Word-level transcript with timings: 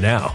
now. 0.00 0.34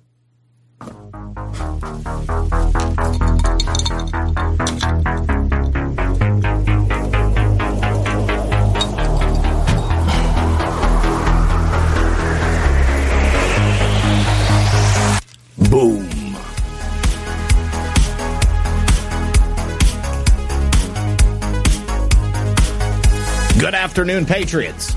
Afternoon, 23.91 24.25
Patriots. 24.25 24.95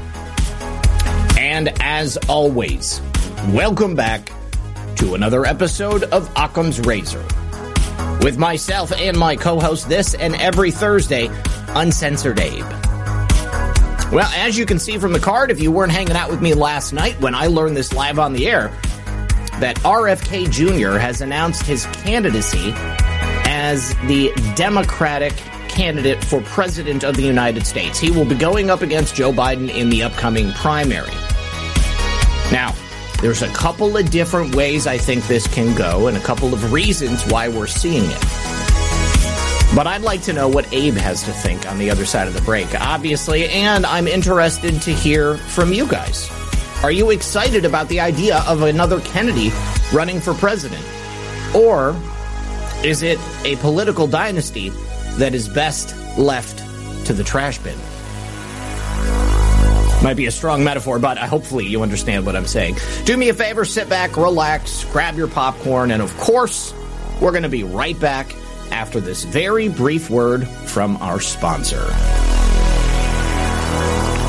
And 1.37 1.75
as 1.83 2.17
always, 2.29 3.01
welcome 3.49 3.97
back 3.97 4.31
to 4.99 5.17
another 5.17 5.45
episode 5.45 6.05
of 6.05 6.31
Occam's 6.37 6.79
Razor. 6.79 7.27
With 8.23 8.39
myself 8.39 8.93
and 8.93 9.19
my 9.19 9.35
co 9.35 9.59
host 9.59 9.89
this 9.89 10.15
and 10.15 10.37
every 10.37 10.71
Thursday, 10.71 11.29
Uncensored 11.71 12.39
Abe. 12.39 12.65
Well, 14.13 14.31
as 14.37 14.57
you 14.57 14.65
can 14.65 14.79
see 14.79 14.97
from 14.99 15.13
the 15.13 15.19
card, 15.19 15.51
if 15.51 15.61
you 15.61 15.73
weren't 15.73 15.91
hanging 15.91 16.15
out 16.15 16.31
with 16.31 16.41
me 16.41 16.55
last 16.55 16.93
night 16.93 17.21
when 17.21 17.35
I 17.35 17.49
learned 17.49 17.77
this 17.77 17.93
live 17.93 18.21
on 18.21 18.33
the 18.33 18.47
air, 18.47 18.69
that 19.59 19.75
RFK 19.79 20.49
Jr. 20.53 20.99
has 20.99 21.21
announced 21.21 21.67
his 21.67 21.85
candidacy 21.87 22.71
as 22.77 23.93
the 24.07 24.31
Democratic 24.55 25.33
candidate 25.75 26.23
for 26.25 26.41
President 26.43 27.05
of 27.05 27.17
the 27.17 27.23
United 27.23 27.67
States. 27.67 27.99
He 27.99 28.11
will 28.11 28.25
be 28.25 28.35
going 28.35 28.71
up 28.71 28.83
against 28.83 29.15
Joe 29.15 29.33
Biden 29.33 29.69
in 29.69 29.91
the 29.91 30.03
upcoming 30.03 30.53
primary. 30.53 31.11
Now, 32.53 32.75
there's 33.21 33.43
a 33.43 33.49
couple 33.49 33.97
of 33.97 34.11
different 34.11 34.55
ways 34.55 34.87
I 34.87 34.99
think 34.99 35.27
this 35.27 35.47
can 35.47 35.77
go 35.77 36.07
and 36.07 36.17
a 36.17 36.21
couple 36.21 36.55
of 36.55 36.73
reasons 36.73 37.25
why 37.27 37.49
we're 37.49 37.67
seeing 37.67 38.05
it. 38.05 38.21
But 39.75 39.89
I'd 39.89 40.03
like 40.03 40.23
to 40.23 40.33
know 40.33 40.47
what 40.47 40.73
Abe 40.73 40.95
has 40.95 41.25
to 41.25 41.33
think 41.33 41.69
on 41.69 41.79
the 41.79 41.91
other 41.91 42.05
side 42.05 42.29
of 42.29 42.35
the 42.35 42.43
break, 42.43 42.81
obviously, 42.81 43.49
and 43.49 43.85
I'm 43.85 44.07
interested 44.07 44.81
to 44.83 44.93
hear 44.93 45.37
from 45.37 45.73
you 45.73 45.87
guys. 45.89 46.31
Are 46.85 46.93
you 46.93 47.11
excited 47.11 47.65
about 47.65 47.89
the 47.89 47.99
idea 47.99 48.45
of 48.47 48.63
another 48.63 49.01
Kennedy 49.01 49.51
running 49.93 50.21
for 50.21 50.35
president? 50.35 50.85
Or 51.55 51.97
is 52.85 53.03
it 53.03 53.19
a 53.45 53.57
political 53.57 54.07
dynasty 54.07 54.71
that 55.19 55.35
is 55.35 55.49
best 55.49 55.95
left 56.19 56.59
to 57.07 57.13
the 57.13 57.25
trash 57.25 57.59
bin? 57.59 57.79
Might 60.03 60.17
be 60.17 60.27
a 60.27 60.31
strong 60.31 60.63
metaphor, 60.63 60.99
but 60.99 61.17
hopefully 61.17 61.67
you 61.67 61.83
understand 61.83 62.27
what 62.27 62.37
I'm 62.37 62.47
saying. 62.47 62.77
Do 63.05 63.17
me 63.17 63.31
a 63.31 63.35
favor, 63.35 63.65
sit 63.65 63.89
back, 63.89 64.19
relax, 64.19 64.85
grab 64.93 65.17
your 65.17 65.29
popcorn, 65.29 65.91
and 65.91 66.03
of 66.03 66.15
course, 66.19 66.75
we're 67.23 67.31
going 67.31 67.45
to 67.45 67.49
be 67.49 67.65
right 67.65 67.99
back 67.99 68.35
after 68.71 69.01
this 69.01 69.25
very 69.25 69.69
brief 69.69 70.11
word 70.11 70.47
from 70.47 70.99
our 70.99 71.21
sponsor. 71.21 71.87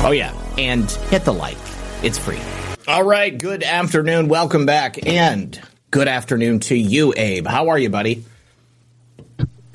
Oh, 0.02 0.12
yeah, 0.14 0.32
and 0.56 0.90
hit 0.90 1.24
the 1.24 1.34
like. 1.34 1.58
It's 2.02 2.16
free. 2.16 2.38
All 2.88 3.02
right, 3.02 3.36
good 3.36 3.62
afternoon. 3.62 4.28
Welcome 4.28 4.64
back. 4.64 5.06
And 5.06 5.60
good 5.90 6.08
afternoon 6.08 6.60
to 6.60 6.74
you, 6.74 7.12
Abe. 7.16 7.46
How 7.46 7.68
are 7.68 7.78
you, 7.78 7.90
buddy? 7.90 8.24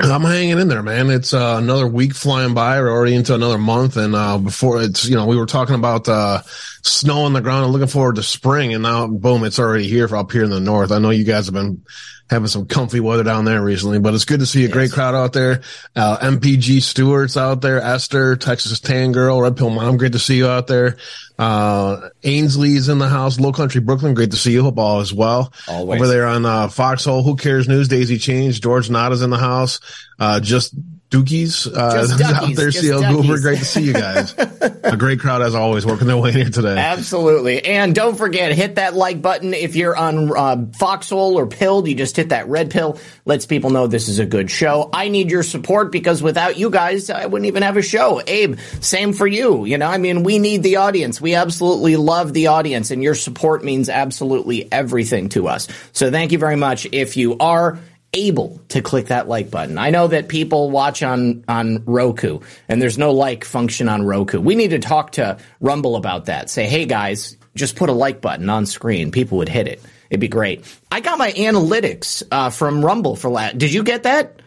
I'm 0.04 0.22
hanging 0.22 0.58
in 0.58 0.68
there, 0.68 0.82
man. 0.82 1.10
It's 1.10 1.34
uh, 1.34 1.58
another 1.62 1.86
week 1.86 2.14
flying 2.14 2.54
by. 2.54 2.80
We're 2.80 2.92
already 2.92 3.14
into 3.16 3.36
another 3.36 3.58
month, 3.58 3.98
and 3.98 4.16
uh, 4.16 4.38
before 4.38 4.82
it's 4.82 5.06
you 5.08 5.16
know 5.16 5.26
we 5.26 5.38
were 5.38 5.46
talking 5.46 5.76
about 5.76 6.08
uh, 6.10 6.42
snow 6.84 7.24
on 7.24 7.34
the 7.34 7.42
ground 7.42 7.66
and 7.66 7.74
looking 7.74 7.88
forward 7.88 8.16
to 8.16 8.24
spring, 8.24 8.74
and 8.74 8.84
now 8.84 9.08
boom, 9.08 9.44
it's 9.44 9.60
already 9.60 9.88
here 9.88 10.08
for 10.08 10.18
up 10.18 10.32
here 10.32 10.44
in 10.44 10.50
the 10.50 10.60
north. 10.60 10.92
I 10.92 11.00
know 11.00 11.10
you 11.10 11.24
guys 11.24 11.46
have 11.46 11.54
been 11.54 11.84
having 12.30 12.48
some 12.48 12.66
comfy 12.66 13.02
weather 13.02 13.24
down 13.24 13.44
there 13.44 13.62
recently, 13.62 14.00
but 14.00 14.14
it's 14.14 14.24
good 14.24 14.40
to 14.40 14.46
see 14.46 14.62
a 14.62 14.68
yes. 14.68 14.72
great 14.72 14.92
crowd 14.92 15.14
out 15.14 15.34
there. 15.34 15.62
Uh, 15.96 16.18
MPG 16.20 16.82
Stewart's 16.82 17.36
out 17.36 17.62
there, 17.62 17.82
Esther, 17.82 18.38
Texas 18.38 18.80
Tan 18.80 19.12
Girl, 19.12 19.42
Red 19.42 19.58
Pill 19.58 19.70
Mom, 19.70 19.98
great 19.98 20.14
to 20.14 20.20
see 20.20 20.38
you 20.38 20.48
out 20.48 20.68
there. 20.68 20.98
Uh, 21.38 22.10
Ainsley's 22.24 22.88
in 22.88 23.00
the 23.00 23.10
house, 23.10 23.40
Low 23.40 23.52
Country 23.52 23.82
Brooklyn, 23.82 24.14
great 24.14 24.32
to 24.32 24.38
see 24.38 24.54
you. 24.54 24.64
Hope 24.64 24.80
all 24.80 25.02
as 25.02 25.14
well. 25.14 25.52
Always. 25.68 26.00
Over 26.00 26.08
there 26.08 26.26
on 26.26 26.46
uh, 26.46 26.70
Foxhole, 26.70 27.24
Who 27.24 27.36
Cares 27.36 27.68
News, 27.68 27.90
Daisy 27.90 28.18
Change, 28.18 28.62
George 28.62 28.90
Nada's 28.90 29.22
in 29.22 29.30
the 29.30 29.38
house. 29.38 29.80
Uh, 30.18 30.40
just 30.40 30.74
Dookies 31.12 31.68
uh, 31.68 32.46
out 32.46 32.56
there, 32.56 32.72
CL 32.72 33.02
Goober. 33.02 33.38
Great 33.42 33.60
to 33.60 33.66
see 33.66 33.84
you 33.84 33.92
guys. 33.92 34.34
a 34.38 34.96
great 34.96 35.20
crowd 35.20 35.42
as 35.42 35.54
always, 35.54 35.86
working 35.86 36.08
their 36.08 36.16
way 36.16 36.32
here 36.32 36.50
today. 36.50 36.78
Absolutely, 36.78 37.66
and 37.66 37.94
don't 37.94 38.18
forget 38.18 38.54
hit 38.54 38.76
that 38.76 38.96
like 38.96 39.22
button 39.22 39.54
if 39.54 39.76
you're 39.76 39.96
on 39.96 40.32
uh, 40.36 40.66
Foxhole 40.78 41.38
or 41.38 41.48
Pilled. 41.48 41.90
You 41.90 41.96
just 41.96 42.16
hit 42.16 42.30
that 42.30 42.48
red 42.48 42.72
pill. 42.72 42.98
Lets 43.26 43.46
people 43.46 43.72
know 43.72 43.88
this 43.88 44.08
is 44.08 44.20
a 44.20 44.26
good 44.26 44.50
show. 44.50 44.90
I 44.94 45.10
need 45.10 45.30
your 45.30 45.44
support 45.44 45.92
because 45.92 46.24
without 46.24 46.58
you 46.58 46.70
guys, 46.70 47.10
I 47.10 47.26
wouldn't 47.26 47.48
even 47.48 47.64
have 47.64 47.76
a 47.76 47.82
show. 47.82 48.22
Abe, 48.26 48.58
same 48.80 49.12
for 49.12 49.28
you. 49.28 49.66
You 49.66 49.78
know, 49.78 49.88
I 49.88 49.98
mean, 49.98 50.24
we 50.24 50.40
need 50.40 50.64
the 50.64 50.78
audience. 50.78 51.20
We 51.20 51.36
absolutely 51.36 51.98
love 51.98 52.32
the 52.32 52.48
audience, 52.48 52.90
and 52.90 53.04
your 53.04 53.16
support 53.16 53.66
means 53.66 53.90
absolutely 53.90 54.72
everything 54.72 55.28
to 55.30 55.50
us. 55.50 55.68
So 55.92 56.10
thank 56.10 56.32
you 56.32 56.38
very 56.38 56.56
much. 56.56 56.88
If 56.90 57.18
you 57.18 57.38
are 57.38 57.80
able 58.14 58.62
to 58.70 58.82
click 58.82 59.08
that 59.08 59.28
like 59.28 59.50
button. 59.50 59.78
I 59.78 59.90
know 59.90 60.08
that 60.08 60.28
people 60.28 60.70
watch 60.70 61.02
on 61.04 61.44
on 61.48 61.84
Roku 61.86 62.40
and 62.68 62.82
there's 62.82 62.98
no 62.98 63.12
like 63.12 63.46
function 63.46 63.88
on 63.88 64.04
Roku. 64.04 64.40
We 64.40 64.56
need 64.56 64.72
to 64.72 64.80
talk 64.80 65.14
to 65.14 65.38
Rumble 65.60 65.96
about 65.96 66.26
that. 66.26 66.50
Say, 66.50 66.68
"Hey 66.68 66.86
guys, 66.86 67.38
just 67.56 67.76
put 67.76 67.90
a 67.90 67.94
like 67.94 68.22
button 68.22 68.50
on 68.50 68.66
screen." 68.66 69.12
People 69.12 69.38
would 69.40 69.50
hit 69.50 69.68
it. 69.68 69.82
It'd 70.10 70.20
be 70.20 70.28
great. 70.28 70.66
I 70.92 71.00
got 71.00 71.18
my 71.18 71.32
analytics 71.32 72.22
uh, 72.32 72.50
from 72.50 72.84
Rumble 72.84 73.16
for 73.16 73.32
that. 73.36 73.58
Did 73.58 73.72
you 73.72 73.84
get 73.84 74.04
that? 74.04 74.42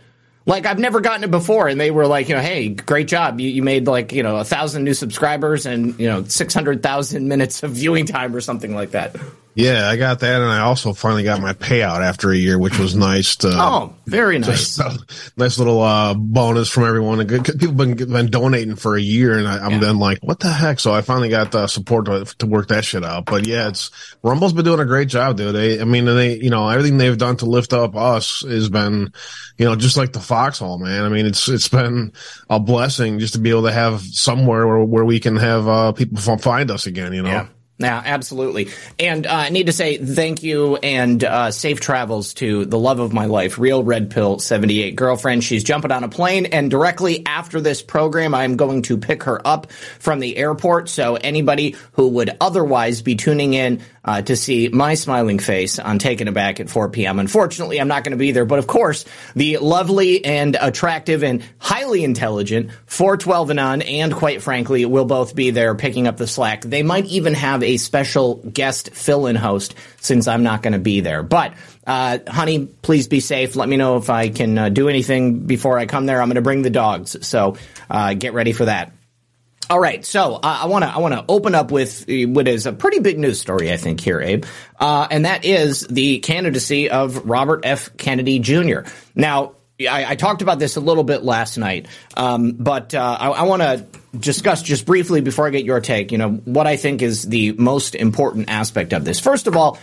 Like 0.47 0.67
I've 0.67 0.79
never 0.79 1.01
gotten 1.01 1.25
it 1.25 1.31
before, 1.31 1.69
and 1.69 1.81
they 1.81 1.91
were 1.91 2.07
like, 2.07 2.29
you 2.29 2.35
know, 2.35 2.43
hey, 2.43 2.69
great 2.69 3.09
job. 3.09 3.41
You, 3.41 3.49
you 3.49 3.63
made 3.63 3.87
like 3.87 4.13
you 4.13 4.23
know 4.23 4.37
a 4.37 4.45
thousand 4.45 4.85
new 4.85 4.93
subscribers 4.93 5.65
and 5.65 5.99
you 5.99 6.07
know 6.07 6.25
six 6.25 6.53
hundred 6.53 6.83
thousand 6.83 7.29
minutes 7.29 7.63
of 7.63 7.71
viewing 7.71 8.05
time 8.05 8.37
or 8.37 8.43
something 8.43 8.75
like 8.75 8.91
that. 8.91 9.17
Yeah, 9.57 9.89
I 9.89 9.97
got 9.97 10.19
that, 10.21 10.41
and 10.43 10.51
I 10.51 10.61
also 10.61 10.93
finally 10.95 11.23
got 11.23 11.41
my 11.41 11.53
payout 11.53 12.01
after 12.01 12.33
a 12.33 12.37
year, 12.37 12.59
which 12.59 12.77
was 12.77 12.97
nice. 12.97 13.37
To, 13.37 13.51
oh, 13.53 13.95
very 14.05 14.41
nice. 14.41 14.81
nice 15.37 15.59
little 15.59 15.81
uh, 15.81 16.15
bonus 16.15 16.69
from 16.69 16.85
everyone. 16.85 17.25
People 17.27 17.73
been 17.73 17.95
been 17.95 18.31
donating 18.31 18.75
for 18.75 18.97
a 18.97 19.01
year, 19.01 19.39
and 19.39 19.47
I, 19.47 19.65
am 19.65 19.73
yeah. 19.73 19.79
then 19.79 19.99
like, 20.01 20.19
what 20.23 20.41
the 20.41 20.51
heck? 20.51 20.81
So 20.81 20.93
I 20.93 21.03
finally 21.03 21.29
got 21.29 21.53
the 21.53 21.69
support 21.69 22.07
to, 22.07 22.25
to 22.39 22.47
work 22.47 22.69
that 22.69 22.85
shit 22.85 23.05
out. 23.05 23.27
But 23.27 23.47
yeah, 23.47 23.69
it's 23.69 23.93
Rumble's 24.25 24.53
been 24.53 24.65
doing 24.65 24.81
a 24.81 24.85
great 24.85 25.07
job, 25.07 25.37
dude. 25.37 25.55
They, 25.55 25.81
I 25.81 25.85
mean, 25.85 26.05
they, 26.05 26.37
you 26.37 26.51
know, 26.51 26.69
everything 26.69 26.99
they've 26.99 27.17
done 27.17 27.37
to 27.37 27.47
lift 27.47 27.73
up 27.73 27.95
us 27.95 28.41
has 28.41 28.69
been, 28.69 29.13
you 29.57 29.67
know, 29.67 29.77
just 29.77 29.97
like 29.97 30.13
the 30.13 30.21
Foxhole, 30.21 30.79
man. 30.79 31.05
I 31.05 31.09
mean, 31.09 31.27
it's 31.27 31.49
it's 31.49 31.69
been 31.69 32.13
a 32.51 32.59
blessing 32.59 33.21
just 33.21 33.35
to 33.35 33.39
be 33.39 33.51
able 33.51 33.65
to 33.65 33.73
have 33.73 34.01
somewhere 34.01 34.67
where, 34.67 34.85
where 34.85 35.05
we 35.05 35.21
can 35.21 35.37
have 35.37 35.69
uh, 35.69 35.93
people 35.93 36.19
find 36.39 36.73
us 36.73 36.87
again. 36.87 37.13
You 37.13 37.23
know. 37.23 37.31
Yeah. 37.31 37.47
Yeah, 37.77 38.01
absolutely. 38.05 38.69
And 39.01 39.27
uh, 39.27 39.35
I 39.35 39.49
need 39.49 39.67
to 39.67 39.73
say 39.73 39.97
thank 39.97 40.45
you 40.45 40.77
and 40.77 41.25
uh, 41.25 41.51
safe 41.51 41.81
travels 41.81 42.35
to 42.35 42.65
the 42.67 42.79
love 42.79 43.01
of 43.01 43.13
my 43.13 43.25
life, 43.25 43.59
Real 43.59 43.83
Red 43.83 44.13
Pill 44.13 44.39
78 44.39 44.95
girlfriend. 44.95 45.43
She's 45.43 45.65
jumping 45.65 45.91
on 45.91 46.05
a 46.05 46.09
plane, 46.09 46.47
and 46.47 46.71
directly 46.71 47.27
after 47.27 47.61
this 47.61 47.83
program, 47.83 48.33
I'm 48.33 48.57
going 48.57 48.83
to 48.83 48.97
pick 48.97 49.25
her 49.25 49.45
up 49.45 49.73
from 49.73 50.21
the 50.21 50.37
airport. 50.37 50.89
So 50.89 51.17
anybody 51.17 51.75
who 51.93 52.11
would 52.11 52.37
otherwise 52.41 53.03
be 53.03 53.17
tuning 53.17 53.55
in 53.55 53.81
uh, 54.05 54.23
to 54.23 54.37
see 54.37 54.69
my 54.69 54.95
smiling 54.95 55.41
face 55.41 55.81
on 55.81 55.99
Taking 55.99 56.29
It 56.29 56.35
Back 56.35 56.61
at 56.61 56.71
4 56.71 56.91
p.m. 56.91 57.19
Unfortunately, 57.19 57.81
I'm 57.81 57.89
not 57.89 58.05
going 58.05 58.13
to 58.13 58.19
be 58.19 58.31
there, 58.31 58.45
but 58.45 58.61
of 58.61 58.69
course, 58.69 59.05
the 59.35 59.59
lovely 59.59 60.25
and 60.25 60.57
attractive 60.61 61.25
and 61.25 61.43
highly 61.59 62.05
intelligent 62.05 62.71
412 62.87 63.51
and 63.51 63.61
on, 63.61 63.83
and 63.83 64.15
quite 64.15 64.43
frankly, 64.43 64.85
will 64.85 65.07
both 65.07 65.35
be 65.35 65.51
there 65.51 65.75
picking 65.75 66.07
up 66.07 66.19
the 66.19 66.29
slack. 66.29 66.61
They 66.61 66.85
might 66.85 67.07
even 67.07 67.35
have 67.35 67.64
a 67.65 67.77
special 67.77 68.37
guest 68.37 68.91
fill-in 68.91 69.37
host 69.37 69.75
since 70.01 70.29
I'm 70.29 70.43
not 70.43 70.63
going 70.63 70.75
to 70.75 70.79
be 70.79 71.01
there. 71.01 71.23
But 71.23 71.55
uh, 71.87 72.19
honey, 72.27 72.67
please 72.67 73.09
be 73.09 73.21
safe. 73.21 73.57
Let 73.57 73.69
me 73.69 73.77
know 73.77 73.97
if 73.97 74.11
I 74.11 74.29
can 74.29 74.57
uh, 74.57 74.69
do 74.69 74.89
anything 74.89 75.41
before 75.41 75.79
I 75.79 75.87
come 75.87 76.07
there. 76.07 76.21
I'm 76.21 76.29
going 76.29 76.37
to 76.37 76.43
bring 76.43 76.63
the 76.63 76.71
dogs, 76.71 77.27
so 77.27 77.57
uh, 77.91 78.15
get 78.15 78.35
ready 78.35 78.53
for 78.53 78.67
that. 78.67 78.93
All 79.71 79.81
right, 79.81 80.05
so 80.05 80.39
I 80.43 80.67
want 80.67 80.85
to 80.85 80.91
I 80.91 80.99
want 80.99 81.15
to 81.15 81.25
open 81.27 81.55
up 81.55 81.71
with 81.71 82.05
what 82.09 82.47
is 82.49 82.67
a 82.67 82.73
pretty 82.73 82.99
big 82.99 83.19
news 83.19 83.41
story, 83.41 83.73
I 83.73 83.79
think, 83.79 83.99
here, 83.99 84.21
Abe, 84.21 84.45
uh, 84.79 85.09
and 85.11 85.25
that 85.25 85.47
is 85.47 85.87
the 85.87 86.19
candidacy 86.19 86.91
of 86.91 87.25
Robert 87.25 87.61
F. 87.65 87.97
Kennedy 87.97 88.41
Jr. 88.41 88.81
Now, 89.15 89.55
I, 89.81 90.05
I 90.11 90.15
talked 90.17 90.43
about 90.43 90.59
this 90.59 90.77
a 90.77 90.81
little 90.81 91.03
bit 91.03 91.23
last 91.23 91.57
night, 91.57 91.89
um, 92.15 92.53
but 92.53 92.95
uh, 92.95 93.17
I, 93.19 93.29
I 93.31 93.43
want 93.45 93.63
to 93.63 93.87
discuss 94.19 94.63
just 94.63 94.87
briefly 94.87 95.21
before 95.21 95.47
I 95.47 95.51
get 95.51 95.65
your 95.65 95.81
take. 95.81 96.13
You 96.13 96.19
know 96.19 96.31
what 96.33 96.67
I 96.67 96.77
think 96.77 97.03
is 97.03 97.23
the 97.23 97.53
most 97.53 97.95
important 97.95 98.51
aspect 98.51 98.93
of 98.93 99.05
this. 99.05 99.21
First 99.21 99.47
of 99.47 99.57
all, 99.57 99.79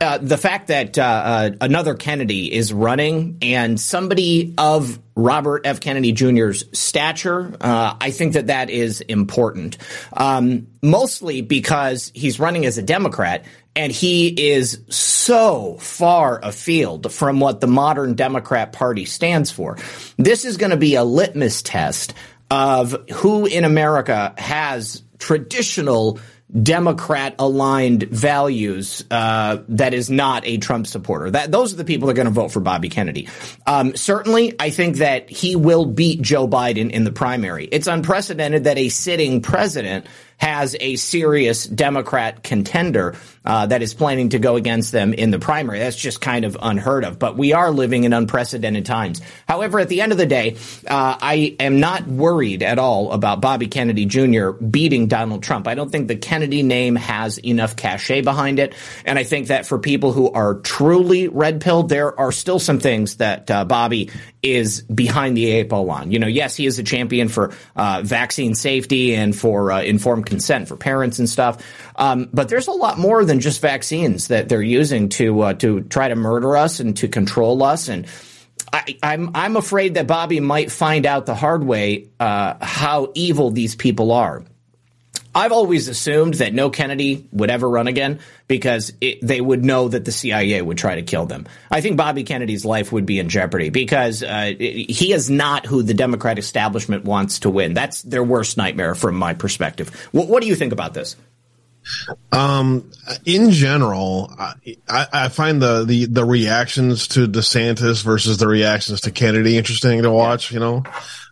uh, 0.00 0.18
the 0.18 0.38
fact 0.38 0.68
that 0.68 0.98
uh, 0.98 1.02
uh, 1.02 1.50
another 1.60 1.94
Kennedy 1.94 2.52
is 2.52 2.72
running 2.72 3.38
and 3.42 3.78
somebody 3.78 4.54
of 4.58 4.98
Robert 5.14 5.66
F. 5.66 5.80
Kennedy 5.80 6.12
Jr.'s 6.12 6.64
stature, 6.72 7.54
uh, 7.60 7.94
I 8.00 8.10
think 8.10 8.32
that 8.32 8.46
that 8.46 8.70
is 8.70 9.00
important. 9.02 9.76
Um, 10.12 10.66
mostly 10.82 11.42
because 11.42 12.10
he's 12.14 12.40
running 12.40 12.64
as 12.64 12.78
a 12.78 12.82
Democrat 12.82 13.44
and 13.76 13.92
he 13.92 14.28
is 14.28 14.80
so 14.88 15.76
far 15.78 16.40
afield 16.42 17.12
from 17.12 17.38
what 17.38 17.60
the 17.60 17.66
modern 17.66 18.14
Democrat 18.14 18.72
Party 18.72 19.04
stands 19.04 19.50
for. 19.50 19.78
This 20.16 20.44
is 20.44 20.56
going 20.56 20.70
to 20.70 20.76
be 20.76 20.94
a 20.94 21.04
litmus 21.04 21.62
test 21.62 22.14
of 22.52 23.08
who 23.10 23.46
in 23.46 23.64
America 23.64 24.34
has 24.36 25.02
traditional 25.18 26.20
Democrat 26.62 27.34
aligned 27.38 28.02
values 28.02 29.02
uh, 29.10 29.62
that 29.68 29.94
is 29.94 30.10
not 30.10 30.46
a 30.46 30.58
Trump 30.58 30.86
supporter. 30.86 31.30
That 31.30 31.50
those 31.50 31.72
are 31.72 31.76
the 31.76 31.84
people 31.86 32.08
that 32.08 32.12
are 32.12 32.16
going 32.16 32.26
to 32.26 32.30
vote 32.30 32.52
for 32.52 32.60
Bobby 32.60 32.90
Kennedy. 32.90 33.26
Um, 33.66 33.96
certainly, 33.96 34.54
I 34.60 34.68
think 34.68 34.96
that 34.96 35.30
he 35.30 35.56
will 35.56 35.86
beat 35.86 36.20
Joe 36.20 36.46
Biden 36.46 36.90
in 36.90 37.04
the 37.04 37.12
primary. 37.12 37.64
It's 37.72 37.86
unprecedented 37.86 38.64
that 38.64 38.76
a 38.76 38.90
sitting 38.90 39.40
president 39.40 40.06
has 40.42 40.74
a 40.80 40.96
serious 40.96 41.64
Democrat 41.64 42.42
contender 42.42 43.14
uh, 43.44 43.66
that 43.66 43.80
is 43.80 43.94
planning 43.94 44.30
to 44.30 44.40
go 44.40 44.56
against 44.56 44.90
them 44.90 45.14
in 45.14 45.30
the 45.30 45.38
primary. 45.38 45.78
That's 45.78 45.96
just 45.96 46.20
kind 46.20 46.44
of 46.44 46.56
unheard 46.60 47.04
of. 47.04 47.16
But 47.16 47.36
we 47.36 47.52
are 47.52 47.70
living 47.70 48.02
in 48.02 48.12
unprecedented 48.12 48.84
times. 48.84 49.20
However, 49.48 49.78
at 49.78 49.88
the 49.88 50.00
end 50.00 50.10
of 50.10 50.18
the 50.18 50.26
day, 50.26 50.56
uh, 50.88 51.16
I 51.20 51.54
am 51.60 51.78
not 51.78 52.08
worried 52.08 52.64
at 52.64 52.80
all 52.80 53.12
about 53.12 53.40
Bobby 53.40 53.68
Kennedy 53.68 54.04
Jr. 54.04 54.50
beating 54.50 55.06
Donald 55.06 55.44
Trump. 55.44 55.68
I 55.68 55.76
don't 55.76 55.90
think 55.90 56.08
the 56.08 56.16
Kennedy 56.16 56.64
name 56.64 56.96
has 56.96 57.38
enough 57.38 57.76
cachet 57.76 58.22
behind 58.22 58.58
it. 58.58 58.74
And 59.04 59.20
I 59.20 59.22
think 59.22 59.46
that 59.46 59.64
for 59.64 59.78
people 59.78 60.10
who 60.10 60.28
are 60.32 60.54
truly 60.54 61.28
red 61.28 61.60
pilled, 61.60 61.88
there 61.88 62.18
are 62.18 62.32
still 62.32 62.58
some 62.58 62.80
things 62.80 63.18
that 63.18 63.48
uh, 63.48 63.64
Bobby 63.64 64.10
is 64.42 64.82
behind 64.82 65.36
the 65.36 65.50
eight 65.50 65.68
ball 65.68 65.90
on. 65.90 66.10
You 66.10 66.18
know, 66.18 66.26
yes, 66.26 66.56
he 66.56 66.66
is 66.66 66.78
a 66.78 66.82
champion 66.82 67.28
for 67.28 67.54
uh, 67.76 68.02
vaccine 68.04 68.54
safety 68.54 69.14
and 69.14 69.34
for 69.34 69.70
uh, 69.70 69.82
informed 69.82 70.26
consent 70.26 70.68
for 70.68 70.76
parents 70.76 71.18
and 71.20 71.28
stuff. 71.28 71.64
Um, 71.94 72.28
but 72.32 72.48
there's 72.48 72.66
a 72.66 72.72
lot 72.72 72.98
more 72.98 73.24
than 73.24 73.40
just 73.40 73.60
vaccines 73.60 74.28
that 74.28 74.48
they're 74.48 74.60
using 74.60 75.08
to 75.10 75.40
uh, 75.40 75.54
to 75.54 75.82
try 75.82 76.08
to 76.08 76.16
murder 76.16 76.56
us 76.56 76.80
and 76.80 76.96
to 76.96 77.08
control 77.08 77.62
us. 77.62 77.88
And 77.88 78.06
I, 78.72 78.98
I'm, 79.02 79.30
I'm 79.34 79.56
afraid 79.56 79.94
that 79.94 80.06
Bobby 80.06 80.40
might 80.40 80.72
find 80.72 81.06
out 81.06 81.26
the 81.26 81.34
hard 81.34 81.62
way 81.62 82.08
uh, 82.18 82.54
how 82.60 83.12
evil 83.14 83.50
these 83.50 83.76
people 83.76 84.12
are. 84.12 84.42
I've 85.34 85.52
always 85.52 85.88
assumed 85.88 86.34
that 86.34 86.52
no 86.52 86.70
Kennedy 86.70 87.26
would 87.32 87.50
ever 87.50 87.68
run 87.68 87.86
again 87.86 88.20
because 88.48 88.92
it, 89.00 89.18
they 89.22 89.40
would 89.40 89.64
know 89.64 89.88
that 89.88 90.04
the 90.04 90.12
CIA 90.12 90.60
would 90.60 90.76
try 90.76 90.96
to 90.96 91.02
kill 91.02 91.26
them. 91.26 91.46
I 91.70 91.80
think 91.80 91.96
Bobby 91.96 92.24
Kennedy's 92.24 92.64
life 92.64 92.92
would 92.92 93.06
be 93.06 93.18
in 93.18 93.28
jeopardy 93.28 93.70
because 93.70 94.22
uh, 94.22 94.52
he 94.58 95.12
is 95.12 95.30
not 95.30 95.64
who 95.64 95.82
the 95.82 95.94
Democrat 95.94 96.38
establishment 96.38 97.04
wants 97.04 97.40
to 97.40 97.50
win. 97.50 97.72
That's 97.72 98.02
their 98.02 98.22
worst 98.22 98.56
nightmare 98.56 98.94
from 98.94 99.16
my 99.16 99.32
perspective. 99.32 99.88
What, 100.12 100.28
what 100.28 100.42
do 100.42 100.48
you 100.48 100.54
think 100.54 100.72
about 100.72 100.92
this? 100.92 101.16
Um, 102.30 102.90
in 103.24 103.50
general, 103.50 104.32
I, 104.88 105.06
I 105.12 105.28
find 105.28 105.60
the, 105.60 105.84
the, 105.84 106.04
the 106.06 106.24
reactions 106.24 107.08
to 107.08 107.26
DeSantis 107.26 108.04
versus 108.04 108.38
the 108.38 108.46
reactions 108.46 109.02
to 109.02 109.10
Kennedy 109.10 109.56
interesting 109.58 110.02
to 110.02 110.10
watch, 110.10 110.52
you 110.52 110.60
know, 110.60 110.84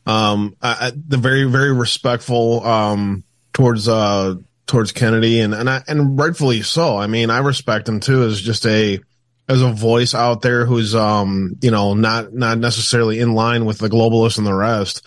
um, 0.07 0.57
I, 0.61 0.93
the 0.95 1.19
very, 1.19 1.45
very 1.45 1.73
respectful, 1.73 2.65
um, 2.65 3.25
towards 3.53 3.89
uh 3.89 4.35
towards 4.71 4.93
Kennedy 4.93 5.41
and 5.41 5.53
and 5.53 5.69
I, 5.69 5.83
and 5.89 6.19
rightfully 6.19 6.63
so. 6.63 6.97
I 6.97 7.09
mean, 7.09 7.29
I 7.29 7.39
respect 7.39 7.89
him 7.89 8.01
too 8.01 8.23
as 8.23 8.41
just 8.41 8.65
a 8.67 9.01
as 9.49 9.63
a 9.63 9.73
voice 9.73 10.15
out 10.15 10.43
there 10.43 10.65
who's 10.65 10.95
um 10.95 11.57
you 11.61 11.73
know 11.73 11.95
not 11.95 12.33
not 12.33 12.59
necessarily 12.59 13.19
in 13.19 13.35
line 13.35 13.65
with 13.65 13.79
the 13.79 13.89
globalists 13.89 14.39
and 14.39 14.47
the 14.47 14.55
rest. 14.55 15.03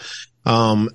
Um 0.45 0.89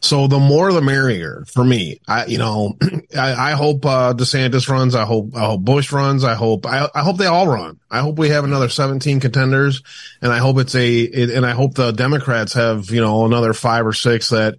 so 0.00 0.28
the 0.28 0.38
more 0.38 0.72
the 0.72 0.80
merrier 0.80 1.44
for 1.52 1.62
me. 1.62 2.00
I 2.08 2.24
you 2.24 2.38
know 2.38 2.78
I, 3.16 3.50
I 3.50 3.52
hope 3.52 3.84
uh 3.84 4.14
DeSantis 4.14 4.70
runs. 4.70 4.94
I 4.94 5.04
hope 5.04 5.36
I 5.36 5.40
hope 5.40 5.60
Bush 5.60 5.92
runs. 5.92 6.24
I 6.24 6.34
hope 6.34 6.64
I, 6.64 6.88
I 6.94 7.02
hope 7.02 7.18
they 7.18 7.26
all 7.26 7.46
run. 7.46 7.78
I 7.90 8.00
hope 8.00 8.18
we 8.18 8.30
have 8.30 8.44
another 8.44 8.70
17 8.70 9.20
contenders 9.20 9.82
and 10.22 10.32
I 10.32 10.38
hope 10.38 10.58
it's 10.58 10.74
a 10.74 11.00
it, 11.00 11.28
and 11.28 11.44
I 11.44 11.50
hope 11.50 11.74
the 11.74 11.92
Democrats 11.92 12.54
have, 12.54 12.90
you 12.90 13.02
know, 13.02 13.26
another 13.26 13.52
5 13.52 13.86
or 13.86 13.92
6 13.92 14.30
that 14.30 14.54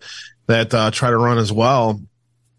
that 0.45 0.71
uh, 0.71 0.91
try 0.91 1.09
to 1.09 1.17
run 1.17 1.39
as 1.39 1.51
well 1.51 1.99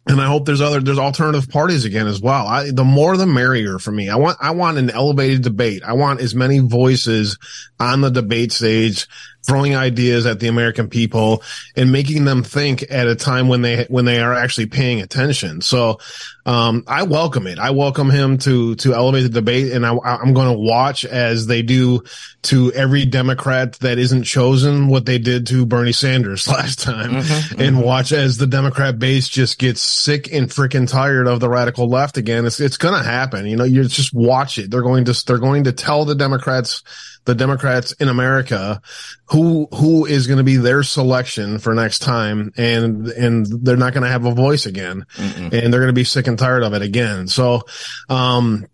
and 0.07 0.21
I 0.21 0.27
hope 0.27 0.47
there's 0.47 0.61
other 0.61 0.81
there's 0.81 0.99
alternative 0.99 1.49
parties 1.49 1.85
again 1.85 2.07
as 2.07 2.21
well. 2.21 2.47
I, 2.47 2.71
the 2.71 2.85
more 2.85 3.17
the 3.17 3.27
merrier 3.27 3.79
for 3.79 3.91
me. 3.91 4.09
I 4.09 4.17
want 4.17 4.39
I 4.41 4.53
want 4.53 4.79
an 4.79 4.91
elevated 4.91 5.43
debate. 5.43 5.83
I 5.83 5.95
want 5.95 6.21
as 6.21 6.35
many 6.35 6.61
voices 6.61 7.39
on 7.81 8.01
the 8.01 8.11
debate 8.11 8.53
stage 8.53 9.09
throwing 9.47 9.76
ideas 9.76 10.26
at 10.26 10.41
the 10.41 10.49
American 10.49 10.88
people 10.88 11.43
and 11.76 11.93
making 11.93 12.25
them 12.25 12.43
think 12.43 12.85
at 12.91 13.07
a 13.07 13.15
time 13.15 13.49
when 13.49 13.62
they 13.62 13.85
when 13.85 14.05
they 14.05 14.21
are 14.21 14.35
actually 14.35 14.67
paying 14.67 15.00
attention. 15.00 15.61
So 15.61 15.99
um, 16.47 16.85
I 16.87 17.03
welcome 17.03 17.49
it. 17.49 17.59
I 17.59 17.71
welcome 17.71 18.09
him 18.09 18.38
to 18.38 18.76
to 18.76 18.95
elevate 18.95 19.25
the 19.25 19.29
debate, 19.29 19.73
and 19.73 19.85
I, 19.85 19.91
am 19.91 20.33
going 20.33 20.53
to 20.53 20.59
watch 20.59 21.05
as 21.05 21.47
they 21.47 21.62
do 21.62 22.03
to 22.43 22.73
every 22.73 23.05
Democrat 23.05 23.73
that 23.81 23.99
isn't 23.99 24.23
chosen 24.23 24.87
what 24.87 25.07
they 25.07 25.19
did 25.19 25.49
to 25.49 25.67
Bernie 25.67 25.91
Sanders 25.91 26.47
last 26.49 26.81
time, 26.81 27.15
mm-hmm, 27.15 27.61
and 27.61 27.76
mm-hmm. 27.76 27.85
watch 27.85 28.12
as 28.12 28.37
the 28.37 28.47
Democrat 28.47 28.99
base 28.99 29.29
just 29.29 29.59
gets 29.59 29.81
sick 29.81 30.33
and 30.33 30.49
freaking 30.49 30.88
tired 30.88 31.26
of 31.26 31.41
the 31.41 31.49
radical 31.49 31.88
left 31.88 32.17
again. 32.17 32.47
It's 32.47 32.61
it's 32.61 32.76
going 32.76 32.95
to 32.95 33.09
happen. 33.09 33.47
You 33.47 33.57
know, 33.57 33.65
you 33.65 33.83
just 33.85 34.15
watch 34.15 34.59
it. 34.59 34.71
They're 34.71 34.83
going 34.83 35.05
to 35.07 35.25
they're 35.26 35.38
going 35.38 35.65
to 35.65 35.73
tell 35.73 36.05
the 36.05 36.15
Democrats 36.15 36.85
the 37.26 37.35
Democrats 37.35 37.92
in 37.92 38.09
America 38.09 38.80
who 39.26 39.68
who 39.73 40.06
is 40.06 40.26
going 40.26 40.38
to 40.38 40.45
be 40.45 40.56
their 40.56 40.83
selection 40.83 41.59
for 41.59 41.75
next 41.75 41.99
time 41.99 42.52
and 42.56 43.09
and 43.09 43.47
they're 43.47 43.76
not 43.76 43.92
going 43.92 44.04
to 44.04 44.09
have 44.09 44.25
a 44.25 44.33
voice 44.33 44.66
again 44.66 45.04
Mm-mm. 45.16 45.52
and 45.52 45.73
they're 45.73 45.80
going 45.80 45.88
to 45.88 45.92
be 45.92 46.04
sick 46.04 46.26
and 46.26 46.38
tired 46.38 46.62
of 46.62 46.73
it 46.73 46.83
again. 46.83 47.28
So 47.28 47.62
um 48.09 48.66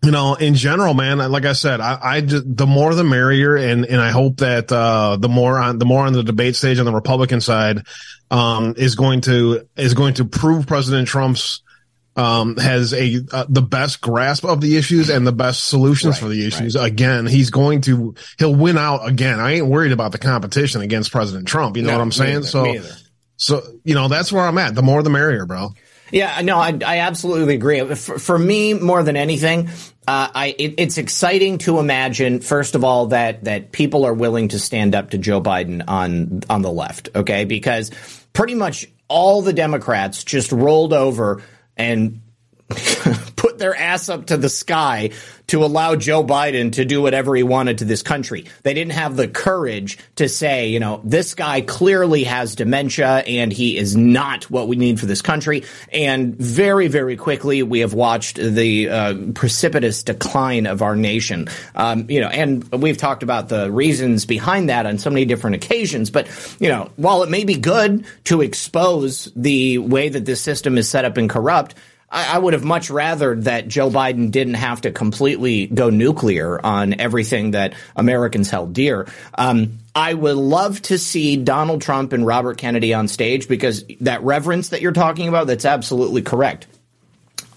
you 0.00 0.12
know, 0.12 0.34
in 0.34 0.54
general, 0.54 0.94
man, 0.94 1.18
like 1.18 1.44
I 1.44 1.54
said, 1.54 1.80
I, 1.80 1.98
I 2.00 2.20
just, 2.20 2.44
the 2.56 2.68
more 2.68 2.94
the 2.94 3.02
merrier. 3.02 3.56
And, 3.56 3.84
and 3.84 4.00
I 4.00 4.10
hope 4.10 4.36
that, 4.38 4.70
uh, 4.70 5.16
the 5.16 5.28
more 5.28 5.58
on, 5.58 5.78
the 5.78 5.84
more 5.86 6.06
on 6.06 6.12
the 6.12 6.22
debate 6.22 6.54
stage 6.54 6.78
on 6.78 6.84
the 6.84 6.94
Republican 6.94 7.40
side, 7.40 7.84
um, 8.30 8.74
is 8.76 8.94
going 8.94 9.22
to, 9.22 9.66
is 9.76 9.94
going 9.94 10.14
to 10.14 10.24
prove 10.24 10.68
President 10.68 11.08
Trump's, 11.08 11.62
um, 12.18 12.56
has 12.56 12.92
a 12.92 13.20
uh, 13.32 13.46
the 13.48 13.62
best 13.62 14.00
grasp 14.00 14.44
of 14.44 14.60
the 14.60 14.76
issues 14.76 15.08
and 15.08 15.24
the 15.24 15.32
best 15.32 15.64
solutions 15.64 16.16
right, 16.16 16.22
for 16.22 16.28
the 16.28 16.44
issues. 16.46 16.74
Right. 16.74 16.90
Again, 16.90 17.26
he's 17.26 17.50
going 17.50 17.82
to 17.82 18.16
he'll 18.38 18.54
win 18.54 18.76
out 18.76 19.08
again. 19.08 19.38
I 19.38 19.54
ain't 19.54 19.66
worried 19.66 19.92
about 19.92 20.10
the 20.10 20.18
competition 20.18 20.82
against 20.82 21.12
President 21.12 21.46
Trump. 21.46 21.76
You 21.76 21.84
know 21.84 21.90
no, 21.90 21.98
what 21.98 22.02
I'm 22.02 22.12
saying? 22.12 22.42
so, 22.42 22.74
so 23.36 23.62
you 23.84 23.94
know 23.94 24.08
that's 24.08 24.32
where 24.32 24.44
I'm 24.44 24.58
at. 24.58 24.74
The 24.74 24.82
more 24.82 25.02
the 25.04 25.10
merrier, 25.10 25.46
bro. 25.46 25.70
Yeah, 26.10 26.40
no, 26.40 26.56
I, 26.56 26.76
I 26.84 26.98
absolutely 27.00 27.54
agree. 27.54 27.80
For, 27.94 28.18
for, 28.18 28.38
me, 28.38 28.72
more 28.72 29.02
than 29.02 29.14
anything, 29.14 29.68
uh, 30.08 30.28
I 30.34 30.54
it, 30.58 30.74
it's 30.78 30.96
exciting 30.98 31.58
to 31.58 31.78
imagine, 31.78 32.40
first 32.40 32.74
of 32.74 32.82
all, 32.82 33.08
that 33.08 33.44
that 33.44 33.70
people 33.70 34.06
are 34.06 34.14
willing 34.14 34.48
to 34.48 34.58
stand 34.58 34.96
up 34.96 35.10
to 35.10 35.18
Joe 35.18 35.40
Biden 35.40 35.84
on 35.86 36.40
on 36.50 36.62
the 36.62 36.72
left. 36.72 37.10
Okay, 37.14 37.44
because 37.44 37.92
pretty 38.32 38.56
much 38.56 38.88
all 39.06 39.42
the 39.42 39.52
Democrats 39.52 40.24
just 40.24 40.50
rolled 40.50 40.92
over 40.92 41.42
and 41.78 42.20
their 43.58 43.74
ass 43.74 44.08
up 44.08 44.26
to 44.26 44.36
the 44.36 44.48
sky 44.48 45.10
to 45.48 45.64
allow 45.64 45.96
Joe 45.96 46.22
Biden 46.22 46.72
to 46.72 46.84
do 46.84 47.02
whatever 47.02 47.34
he 47.34 47.42
wanted 47.42 47.78
to 47.78 47.84
this 47.84 48.02
country. 48.02 48.46
They 48.62 48.74
didn't 48.74 48.92
have 48.92 49.16
the 49.16 49.28
courage 49.28 49.98
to 50.16 50.28
say, 50.28 50.68
you 50.68 50.78
know, 50.78 51.00
this 51.04 51.34
guy 51.34 51.62
clearly 51.62 52.24
has 52.24 52.54
dementia 52.54 53.24
and 53.26 53.52
he 53.52 53.76
is 53.76 53.96
not 53.96 54.44
what 54.50 54.68
we 54.68 54.76
need 54.76 55.00
for 55.00 55.06
this 55.06 55.22
country. 55.22 55.64
And 55.92 56.36
very, 56.36 56.88
very 56.88 57.16
quickly, 57.16 57.62
we 57.62 57.80
have 57.80 57.94
watched 57.94 58.36
the 58.36 58.88
uh, 58.88 59.14
precipitous 59.34 60.02
decline 60.02 60.66
of 60.66 60.82
our 60.82 60.94
nation. 60.94 61.48
Um, 61.74 62.10
you 62.10 62.20
know, 62.20 62.28
and 62.28 62.70
we've 62.72 62.98
talked 62.98 63.22
about 63.22 63.48
the 63.48 63.70
reasons 63.70 64.26
behind 64.26 64.68
that 64.68 64.84
on 64.84 64.98
so 64.98 65.08
many 65.08 65.24
different 65.24 65.56
occasions. 65.56 66.10
But, 66.10 66.28
you 66.60 66.68
know, 66.68 66.90
while 66.96 67.22
it 67.22 67.30
may 67.30 67.44
be 67.44 67.56
good 67.56 68.04
to 68.24 68.42
expose 68.42 69.32
the 69.34 69.78
way 69.78 70.10
that 70.10 70.26
this 70.26 70.42
system 70.42 70.76
is 70.76 70.88
set 70.88 71.06
up 71.06 71.16
and 71.16 71.30
corrupt, 71.30 71.74
I, 72.10 72.36
I 72.36 72.38
would 72.38 72.54
have 72.54 72.64
much 72.64 72.90
rather 72.90 73.36
that 73.36 73.68
Joe 73.68 73.90
Biden 73.90 74.30
didn't 74.30 74.54
have 74.54 74.82
to 74.82 74.90
completely 74.90 75.66
go 75.66 75.90
nuclear 75.90 76.64
on 76.64 76.98
everything 77.00 77.52
that 77.52 77.74
Americans 77.96 78.50
held 78.50 78.72
dear. 78.72 79.06
Um, 79.36 79.78
I 79.94 80.14
would 80.14 80.36
love 80.36 80.80
to 80.82 80.98
see 80.98 81.36
Donald 81.36 81.82
Trump 81.82 82.12
and 82.12 82.24
Robert 82.24 82.58
Kennedy 82.58 82.94
on 82.94 83.08
stage 83.08 83.48
because 83.48 83.84
that 84.00 84.22
reverence 84.22 84.70
that 84.70 84.80
you're 84.80 84.92
talking 84.92 85.28
about, 85.28 85.48
that's 85.48 85.64
absolutely 85.64 86.22
correct. 86.22 86.66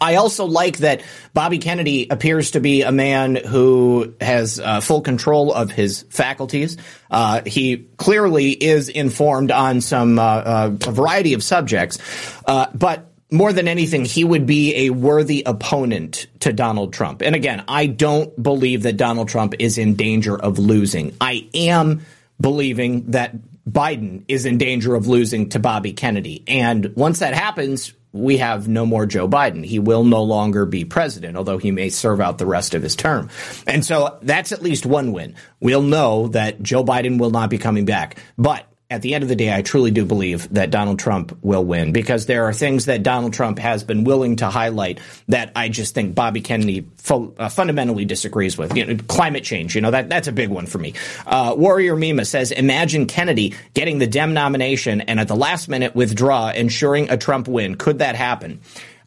I 0.01 0.15
also 0.15 0.46
like 0.46 0.79
that 0.79 1.03
Bobby 1.36 1.60
Kennedy 1.60 2.08
appears 2.10 2.51
to 2.51 2.60
be 2.60 2.81
a 2.81 2.91
man 2.91 3.36
who 3.36 4.15
has 4.20 4.60
uh, 4.60 4.81
full 4.81 5.01
control 5.01 5.53
of 5.53 5.70
his 5.70 6.01
faculties. 6.10 6.77
Uh, 7.12 7.43
he 7.46 7.86
clearly 7.98 8.51
is 8.51 8.89
informed 8.89 9.51
on 9.51 9.79
some 9.79 10.17
uh, 10.17 10.24
uh 10.24 10.77
a 10.88 10.91
variety 10.91 11.36
of 11.36 11.43
subjects, 11.43 12.00
uh, 12.48 12.65
but 12.74 13.11
more 13.31 13.53
than 13.53 13.67
anything, 13.67 14.03
he 14.03 14.23
would 14.23 14.45
be 14.45 14.88
a 14.88 14.89
worthy 14.89 15.43
opponent 15.45 16.27
to 16.41 16.51
Donald 16.51 16.93
Trump. 16.93 17.21
And 17.21 17.33
again, 17.33 17.63
I 17.67 17.88
don't 17.88 18.41
believe 18.41 18.83
that 18.83 18.97
Donald 18.97 19.29
Trump 19.29 19.55
is 19.59 19.77
in 19.77 19.95
danger 19.95 20.38
of 20.38 20.59
losing. 20.59 21.15
I 21.21 21.47
am 21.53 22.01
believing 22.39 23.11
that 23.11 23.33
Biden 23.69 24.23
is 24.27 24.45
in 24.45 24.57
danger 24.57 24.95
of 24.95 25.07
losing 25.07 25.50
to 25.50 25.59
Bobby 25.59 25.93
Kennedy. 25.93 26.43
And 26.47 26.93
once 26.95 27.19
that 27.19 27.33
happens, 27.33 27.93
we 28.11 28.38
have 28.38 28.67
no 28.67 28.85
more 28.85 29.05
Joe 29.05 29.29
Biden. 29.29 29.65
He 29.65 29.79
will 29.79 30.03
no 30.03 30.23
longer 30.23 30.65
be 30.65 30.83
president, 30.83 31.38
although 31.38 31.57
he 31.57 31.71
may 31.71 31.89
serve 31.89 32.19
out 32.19 32.38
the 32.38 32.45
rest 32.45 32.73
of 32.73 32.83
his 32.83 32.95
term. 32.95 33.29
And 33.65 33.85
so 33.85 34.17
that's 34.21 34.51
at 34.51 34.61
least 34.61 34.85
one 34.85 35.13
win. 35.13 35.35
We'll 35.61 35.83
know 35.83 36.27
that 36.29 36.61
Joe 36.61 36.83
Biden 36.83 37.17
will 37.19 37.31
not 37.31 37.50
be 37.50 37.57
coming 37.57 37.85
back. 37.85 38.17
But 38.38 38.65
at 38.91 39.01
the 39.01 39.15
end 39.15 39.24
of 39.24 39.29
the 39.29 39.38
day, 39.38 39.55
I 39.55 39.62
truly 39.62 39.89
do 39.89 40.05
believe 40.05 40.53
that 40.53 40.69
Donald 40.69 41.00
Trump 41.00 41.38
will 41.41 41.63
win 41.63 41.93
because 41.93 42.25
there 42.25 42.43
are 42.43 42.53
things 42.53 42.86
that 42.86 43.03
Donald 43.03 43.33
Trump 43.33 43.57
has 43.57 43.86
been 43.86 44.03
willing 44.03 44.36
to 44.36 44.48
highlight 44.48 45.00
that 45.29 45.53
I 45.55 45.69
just 45.69 45.95
think 45.95 46.13
Bobby 46.13 46.41
Kennedy 46.41 46.86
fu- 46.98 47.33
uh, 47.39 47.48
fundamentally 47.48 48.03
disagrees 48.03 48.57
with. 48.57 48.75
You 48.75 48.86
know, 48.86 48.98
climate 49.07 49.45
change, 49.45 49.75
you 49.75 49.81
know, 49.81 49.91
that, 49.91 50.10
that's 50.10 50.27
a 50.27 50.33
big 50.33 50.50
one 50.50 50.65
for 50.65 50.77
me. 50.77 50.93
Uh, 51.25 51.55
Warrior 51.57 51.95
Mima 51.95 52.25
says, 52.25 52.51
imagine 52.51 53.07
Kennedy 53.07 53.55
getting 53.74 53.98
the 53.98 54.07
Dem 54.07 54.33
nomination 54.33 55.00
and 55.01 55.21
at 55.21 55.29
the 55.29 55.38
last 55.38 55.69
minute 55.69 55.95
withdraw, 55.95 56.50
ensuring 56.50 57.10
a 57.10 57.15
Trump 57.15 57.48
win. 57.48 57.75
Could 57.75 58.00
that 58.00 58.15
happen? 58.17 58.60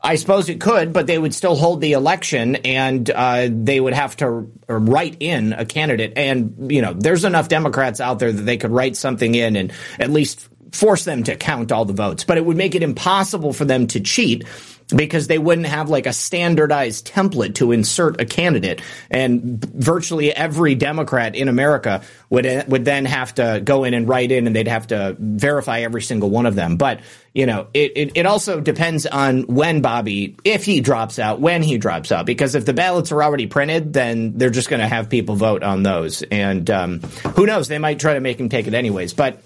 I 0.05 0.17
suppose 0.17 0.51
it 0.51 0.61
could, 0.61 0.93
but 0.93 1.07
they 1.07 1.19
would 1.19 1.35
still 1.35 1.57
hold 1.57 1.81
the 1.81 1.93
election, 1.93 2.57
and 2.57 3.11
uh, 3.11 3.49
they 3.51 3.81
would 3.81 3.95
have 3.95 4.15
to 4.19 4.51
write 4.69 5.17
in 5.21 5.55
a 5.55 5.65
candidate. 5.65 6.13
And 6.17 6.71
you 6.71 6.83
know, 6.83 6.93
there's 6.93 7.25
enough 7.25 7.49
Democrats 7.49 8.01
out 8.01 8.19
there 8.19 8.31
that 8.31 8.43
they 8.43 8.59
could 8.59 8.71
write 8.71 8.97
something 8.97 9.35
in 9.35 9.57
and 9.57 9.73
at 9.99 10.11
least 10.11 10.47
force 10.73 11.05
them 11.05 11.23
to 11.25 11.37
count 11.37 11.73
all 11.73 11.87
the 11.87 11.95
votes. 11.95 12.25
But 12.25 12.37
it 12.37 12.45
would 12.45 12.57
make 12.57 12.75
it 12.75 12.83
impossible 12.83 13.55
for 13.55 13.65
them 13.65 13.87
to 13.89 14.01
cheat 14.01 14.47
because 14.89 15.27
they 15.27 15.39
wouldn't 15.39 15.67
have 15.67 15.89
like 15.89 16.07
a 16.07 16.13
standardized 16.13 17.07
template 17.07 17.55
to 17.57 17.73
insert 17.73 18.21
a 18.21 18.25
candidate. 18.25 18.83
And 19.11 19.65
virtually 19.65 20.33
every 20.33 20.75
democrat 20.75 21.35
in 21.35 21.49
america 21.49 22.03
would 22.31 22.47
would 22.69 22.85
then 22.85 23.05
have 23.05 23.35
to 23.35 23.61
go 23.65 23.85
in 23.85 23.95
and 23.95 24.09
write 24.09 24.33
in 24.33 24.47
and 24.47 24.55
they'd 24.55 24.69
have 24.69 24.89
to 24.89 25.17
verify 25.19 25.81
every 25.81 26.03
single 26.03 26.31
one 26.31 26.47
of 26.47 26.55
them. 26.55 26.77
But 26.77 27.01
you 27.33 27.47
know 27.47 27.69
it, 27.75 27.93
it, 27.97 28.13
it 28.15 28.27
also 28.27 28.61
depends 28.61 29.07
on 29.07 29.43
when 29.43 29.81
bobby 29.81 30.37
if 30.45 30.65
he 30.65 30.81
drops 30.81 31.19
out 31.19 31.41
when 31.41 31.63
he 31.63 31.79
drops 31.79 32.13
out. 32.13 32.27
Because 32.27 32.55
if 32.55 32.65
the 32.65 32.75
ballots 32.75 33.13
are 33.13 33.23
already 33.23 33.47
printed 33.47 33.93
then 33.93 34.37
they're 34.37 34.51
just 34.51 34.69
going 34.69 34.81
to 34.81 34.89
have 34.89 35.09
people 35.09 35.37
vote 35.37 35.63
on 35.63 35.83
those. 35.83 36.23
And 36.23 36.69
um, 36.71 37.01
who 37.37 37.47
knows? 37.47 37.69
They 37.69 37.79
might 37.79 37.99
try 37.99 38.15
to 38.15 38.21
make 38.21 38.39
him 38.39 38.49
take 38.49 38.67
it 38.67 38.75
anyways. 38.75 39.15
But 39.15 39.43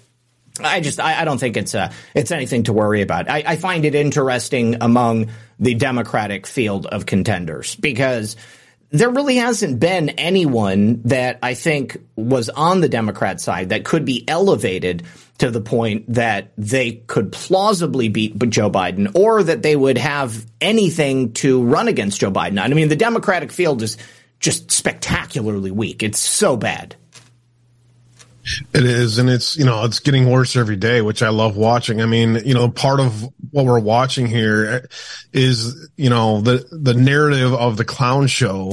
I 0.61 0.81
just 0.81 0.99
I, 0.99 1.21
I, 1.21 1.25
don't 1.25 1.37
think 1.37 1.57
it's 1.57 1.75
uh, 1.75 1.91
it's 2.13 2.31
anything 2.31 2.63
to 2.63 2.73
worry 2.73 3.01
about. 3.01 3.29
I, 3.29 3.43
I, 3.45 3.55
find 3.55 3.85
it 3.85 3.95
interesting 3.95 4.77
among 4.81 5.29
the 5.59 5.75
Democratic 5.75 6.47
field 6.47 6.85
of 6.85 7.05
contenders 7.05 7.75
because 7.75 8.35
there 8.91 9.09
really 9.09 9.35
hasn't 9.35 9.79
been 9.79 10.09
anyone 10.09 11.01
that 11.03 11.39
I 11.43 11.53
think 11.53 11.97
was 12.15 12.49
on 12.49 12.81
the 12.81 12.89
Democrat 12.89 13.39
side 13.39 13.69
that 13.69 13.85
could 13.85 14.03
be 14.03 14.27
elevated 14.27 15.03
to 15.39 15.51
the 15.51 15.61
point 15.61 16.13
that 16.13 16.51
they 16.57 16.93
could 16.93 17.31
plausibly 17.31 18.09
beat 18.09 18.37
Joe 18.49 18.69
Biden 18.69 19.15
or 19.15 19.43
that 19.43 19.61
they 19.61 19.75
would 19.75 19.97
have 19.97 20.45
anything 20.59 21.33
to 21.33 21.63
run 21.63 21.87
against 21.87 22.19
Joe 22.19 22.31
Biden. 22.31 22.59
I 22.59 22.67
mean, 22.69 22.89
the 22.89 22.95
Democratic 22.95 23.51
field 23.51 23.81
is 23.81 23.97
just 24.39 24.71
spectacularly 24.71 25.71
weak. 25.71 26.03
It's 26.03 26.19
so 26.19 26.57
bad. 26.57 26.95
It 28.73 28.85
is, 28.85 29.17
and 29.17 29.29
it's 29.29 29.57
you 29.57 29.65
know 29.65 29.85
it's 29.85 29.99
getting 29.99 30.29
worse 30.29 30.55
every 30.55 30.75
day, 30.75 31.01
which 31.01 31.21
I 31.21 31.29
love 31.29 31.57
watching. 31.57 32.01
I 32.01 32.05
mean, 32.05 32.35
you 32.45 32.53
know, 32.53 32.69
part 32.69 32.99
of 32.99 33.23
what 33.51 33.65
we're 33.65 33.79
watching 33.79 34.27
here 34.27 34.87
is 35.33 35.89
you 35.97 36.09
know 36.09 36.41
the 36.41 36.65
the 36.71 36.93
narrative 36.93 37.53
of 37.53 37.77
the 37.77 37.85
clown 37.85 38.27
show 38.27 38.71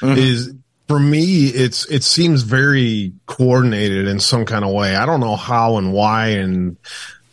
mm-hmm. 0.00 0.18
is 0.18 0.54
for 0.88 0.98
me 0.98 1.46
it's 1.46 1.86
it 1.90 2.04
seems 2.04 2.42
very 2.42 3.12
coordinated 3.26 4.06
in 4.06 4.20
some 4.20 4.44
kind 4.44 4.64
of 4.64 4.72
way. 4.72 4.96
I 4.96 5.06
don't 5.06 5.20
know 5.20 5.36
how 5.36 5.76
and 5.76 5.92
why 5.92 6.28
and 6.28 6.76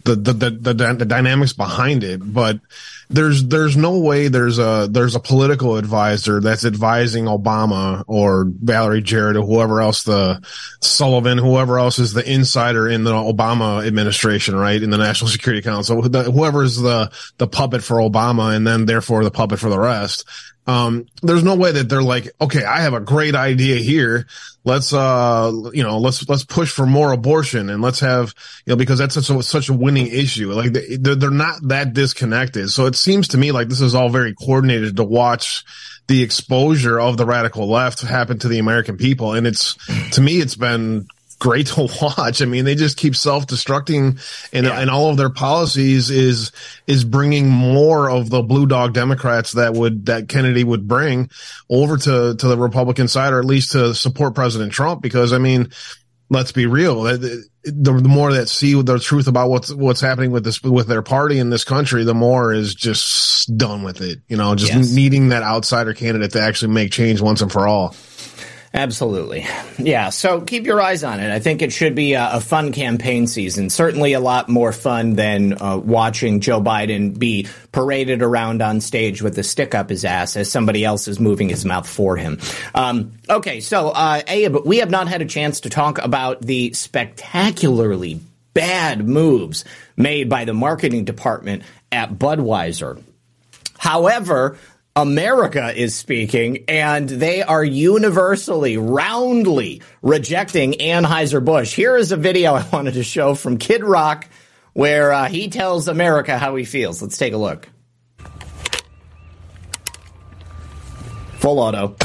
the 0.03 0.15
the 0.15 0.33
the, 0.33 0.49
the, 0.49 0.73
the 0.73 1.05
dynamics 1.05 1.53
behind 1.53 2.03
it, 2.03 2.21
but 2.23 2.59
there's 3.13 3.45
there's 3.45 3.77
no 3.77 3.99
way 3.99 4.27
there's 4.27 4.57
a 4.57 4.87
there's 4.89 5.15
a 5.15 5.19
political 5.19 5.77
advisor 5.77 6.41
that's 6.41 6.65
advising 6.65 7.25
Obama 7.25 8.03
or 8.07 8.45
Valerie 8.47 9.01
Jarrett 9.01 9.37
or 9.37 9.43
whoever 9.43 9.81
else 9.81 10.03
the 10.03 10.41
Sullivan 10.81 11.37
whoever 11.37 11.77
else 11.77 11.99
is 11.99 12.13
the 12.13 12.29
insider 12.29 12.87
in 12.87 13.03
the 13.03 13.11
Obama 13.11 13.85
administration 13.85 14.55
right? 14.55 14.81
In 14.81 14.89
the 14.89 14.97
National 14.97 15.29
Security 15.29 15.61
Council 15.61 16.01
whoever's 16.01 16.77
the 16.77 17.11
the 17.37 17.47
puppet 17.47 17.83
for 17.83 17.97
Obama 17.97 18.55
and 18.55 18.65
then 18.65 18.85
therefore 18.85 19.23
the 19.23 19.31
puppet 19.31 19.59
for 19.59 19.69
the 19.69 19.79
rest 19.79 20.25
um, 20.65 21.07
there's 21.21 21.43
no 21.43 21.55
way 21.55 21.71
that 21.73 21.89
they're 21.89 22.03
like, 22.03 22.29
okay, 22.39 22.63
I 22.63 22.81
have 22.81 22.93
a 22.93 23.01
great 23.01 23.35
idea 23.35 23.77
here. 23.77 24.27
Let's, 24.63 24.93
uh, 24.93 25.51
you 25.73 25.83
know, 25.83 25.97
let's, 25.97 26.27
let's 26.29 26.45
push 26.45 26.71
for 26.71 26.85
more 26.85 27.11
abortion 27.11 27.69
and 27.69 27.81
let's 27.81 27.99
have, 27.99 28.33
you 28.65 28.71
know, 28.71 28.77
because 28.77 28.97
that's 28.97 29.15
such 29.15 29.29
a, 29.29 29.43
such 29.43 29.67
a 29.67 29.73
winning 29.73 30.07
issue. 30.07 30.53
Like 30.53 30.71
they're, 30.71 31.15
they're 31.15 31.29
not 31.31 31.67
that 31.67 31.93
disconnected. 31.93 32.69
So 32.69 32.85
it 32.85 32.95
seems 32.95 33.29
to 33.29 33.37
me 33.37 33.51
like 33.51 33.67
this 33.67 33.81
is 33.81 33.93
all 33.93 34.09
very 34.09 34.33
coordinated 34.33 34.95
to 34.95 35.03
watch 35.03 35.65
the 36.07 36.23
exposure 36.23 36.99
of 36.99 37.17
the 37.17 37.25
radical 37.25 37.69
left 37.69 38.01
happen 38.01 38.39
to 38.39 38.47
the 38.47 38.59
American 38.59 38.95
people. 38.95 39.33
And 39.33 39.45
it's, 39.45 39.75
to 40.11 40.21
me, 40.21 40.39
it's 40.39 40.55
been 40.55 41.07
great 41.43 41.67
to 41.75 41.89
watch. 42.01 42.41
I 42.41 42.45
mean, 42.45 42.65
they 42.65 42.75
just 42.75 42.97
keep 42.97 43.15
self-destructing 43.15 44.49
and, 44.53 44.65
yeah. 44.65 44.79
and 44.79 44.89
all 44.89 45.09
of 45.09 45.17
their 45.17 45.29
policies 45.29 46.09
is, 46.09 46.51
is 46.87 47.03
bringing 47.03 47.49
more 47.49 48.09
of 48.09 48.29
the 48.29 48.41
blue 48.41 48.65
dog 48.65 48.93
Democrats 48.93 49.51
that 49.51 49.73
would, 49.73 50.05
that 50.05 50.29
Kennedy 50.29 50.63
would 50.63 50.87
bring 50.87 51.29
over 51.69 51.97
to, 51.97 52.35
to 52.35 52.47
the 52.47 52.57
Republican 52.57 53.09
side 53.09 53.33
or 53.33 53.39
at 53.39 53.45
least 53.45 53.73
to 53.73 53.93
support 53.93 54.35
President 54.35 54.71
Trump. 54.71 55.01
Because 55.01 55.33
I 55.33 55.37
mean, 55.37 55.69
let's 56.29 56.53
be 56.53 56.65
real. 56.65 57.03
The, 57.03 57.45
the 57.65 57.91
more 57.91 58.33
that 58.33 58.47
see 58.47 58.81
the 58.81 58.99
truth 58.99 59.27
about 59.27 59.49
what's, 59.49 59.71
what's 59.71 60.01
happening 60.01 60.31
with 60.31 60.45
this, 60.45 60.63
with 60.63 60.87
their 60.87 61.01
party 61.01 61.39
in 61.39 61.49
this 61.49 61.65
country, 61.65 62.05
the 62.05 62.13
more 62.13 62.53
is 62.53 62.73
just 62.73 63.57
done 63.57 63.83
with 63.83 64.01
it. 64.01 64.19
You 64.29 64.37
know, 64.37 64.55
just 64.55 64.73
yes. 64.73 64.93
needing 64.93 65.29
that 65.29 65.43
outsider 65.43 65.93
candidate 65.93 66.31
to 66.31 66.41
actually 66.41 66.73
make 66.73 66.91
change 66.91 67.19
once 67.19 67.41
and 67.41 67.51
for 67.51 67.67
all. 67.67 67.95
Absolutely. 68.75 69.45
Yeah. 69.77 70.09
So 70.09 70.41
keep 70.41 70.65
your 70.65 70.81
eyes 70.81 71.03
on 71.03 71.19
it. 71.19 71.29
I 71.31 71.39
think 71.39 71.61
it 71.61 71.71
should 71.71 71.93
be 71.93 72.13
a, 72.13 72.33
a 72.33 72.41
fun 72.41 72.71
campaign 72.71 73.27
season. 73.27 73.69
Certainly 73.69 74.13
a 74.13 74.19
lot 74.19 74.49
more 74.49 74.71
fun 74.71 75.13
than 75.13 75.61
uh, 75.61 75.77
watching 75.77 76.39
Joe 76.39 76.59
Biden 76.59 77.17
be 77.17 77.47
paraded 77.71 78.23
around 78.23 78.63
on 78.63 78.81
stage 78.81 79.21
with 79.21 79.37
a 79.37 79.43
stick 79.43 79.75
up 79.75 79.89
his 79.89 80.05
ass 80.05 80.35
as 80.35 80.49
somebody 80.49 80.83
else 80.83 81.07
is 81.07 81.19
moving 81.19 81.49
his 81.49 81.65
mouth 81.65 81.87
for 81.87 82.17
him. 82.17 82.39
Um, 82.73 83.11
okay. 83.29 83.59
So, 83.59 83.89
uh, 83.89 84.21
Abe, 84.27 84.55
we 84.65 84.77
have 84.77 84.89
not 84.89 85.07
had 85.07 85.21
a 85.21 85.25
chance 85.25 85.61
to 85.61 85.69
talk 85.69 85.99
about 85.99 86.41
the 86.41 86.73
spectacularly 86.73 88.21
bad 88.55 89.07
moves 89.07 89.65
made 89.95 90.29
by 90.29 90.45
the 90.45 90.53
marketing 90.53 91.05
department 91.05 91.61
at 91.91 92.11
Budweiser. 92.11 93.01
However, 93.77 94.57
America 94.95 95.75
is 95.75 95.95
speaking, 95.95 96.65
and 96.67 97.09
they 97.09 97.41
are 97.41 97.63
universally, 97.63 98.77
roundly 98.77 99.81
rejecting 100.03 100.73
Anheuser-Busch. 100.73 101.73
Here 101.73 101.97
is 101.97 102.11
a 102.11 102.17
video 102.17 102.53
I 102.53 102.67
wanted 102.71 102.93
to 102.93 103.03
show 103.03 103.33
from 103.33 103.57
Kid 103.57 103.83
Rock 103.83 104.27
where 104.73 105.11
uh, 105.11 105.29
he 105.29 105.49
tells 105.49 105.87
America 105.87 106.37
how 106.37 106.55
he 106.55 106.63
feels. 106.63 107.01
Let's 107.01 107.17
take 107.17 107.33
a 107.33 107.37
look. 107.37 107.67
Full 111.39 111.59
auto. 111.59 111.95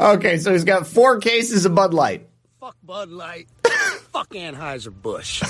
okay, 0.14 0.38
so 0.38 0.52
he's 0.52 0.64
got 0.64 0.88
four 0.88 1.20
cases 1.20 1.66
of 1.66 1.74
Bud 1.76 1.94
Light. 1.94 2.28
Fuck 2.58 2.76
Bud 2.82 3.10
Light. 3.10 3.46
Fuck 4.12 4.30
Anheuser-Busch. 4.30 5.42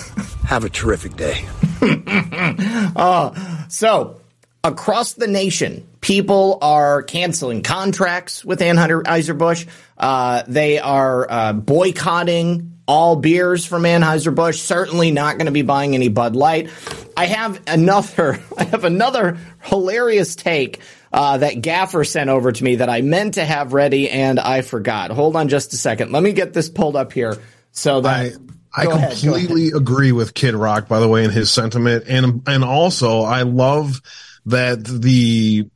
Have 0.44 0.64
a 0.64 0.68
terrific 0.68 1.16
day. 1.16 1.46
uh, 2.96 3.68
so, 3.68 4.20
across 4.62 5.14
the 5.14 5.26
nation, 5.26 5.86
people 6.00 6.58
are 6.62 7.02
canceling 7.02 7.62
contracts 7.62 8.44
with 8.44 8.60
Anheuser-Busch. 8.60 9.66
Uh, 9.98 10.42
they 10.46 10.78
are 10.78 11.30
uh, 11.30 11.52
boycotting 11.52 12.72
all 12.86 13.16
beers 13.16 13.66
from 13.66 13.82
Anheuser-Busch. 13.82 14.60
Certainly 14.60 15.10
not 15.10 15.38
going 15.38 15.46
to 15.46 15.52
be 15.52 15.62
buying 15.62 15.94
any 15.94 16.08
Bud 16.08 16.36
Light. 16.36 16.70
I 17.16 17.26
have 17.26 17.60
another, 17.66 18.40
I 18.58 18.64
have 18.64 18.84
another 18.84 19.38
hilarious 19.62 20.36
take 20.36 20.80
uh, 21.12 21.38
that 21.38 21.60
Gaffer 21.62 22.04
sent 22.04 22.30
over 22.30 22.52
to 22.52 22.64
me 22.64 22.76
that 22.76 22.88
I 22.88 23.00
meant 23.00 23.34
to 23.34 23.44
have 23.44 23.72
ready 23.72 24.10
and 24.10 24.38
I 24.38 24.62
forgot. 24.62 25.10
Hold 25.10 25.36
on 25.36 25.48
just 25.48 25.72
a 25.72 25.76
second. 25.76 26.12
Let 26.12 26.22
me 26.22 26.32
get 26.32 26.52
this 26.52 26.68
pulled 26.68 26.96
up 26.96 27.12
here 27.12 27.36
so 27.72 28.00
that. 28.02 28.32
I- 28.32 28.36
I 28.76 28.86
completely 28.86 29.68
ahead, 29.68 29.80
agree 29.80 30.12
with 30.12 30.34
Kid 30.34 30.54
Rock, 30.54 30.86
by 30.86 31.00
the 31.00 31.08
way, 31.08 31.24
in 31.24 31.30
his 31.30 31.50
sentiment, 31.50 32.04
and 32.08 32.42
and 32.46 32.62
also 32.62 33.22
I 33.22 33.42
love 33.42 34.02
that 34.46 34.84
the 34.84 35.68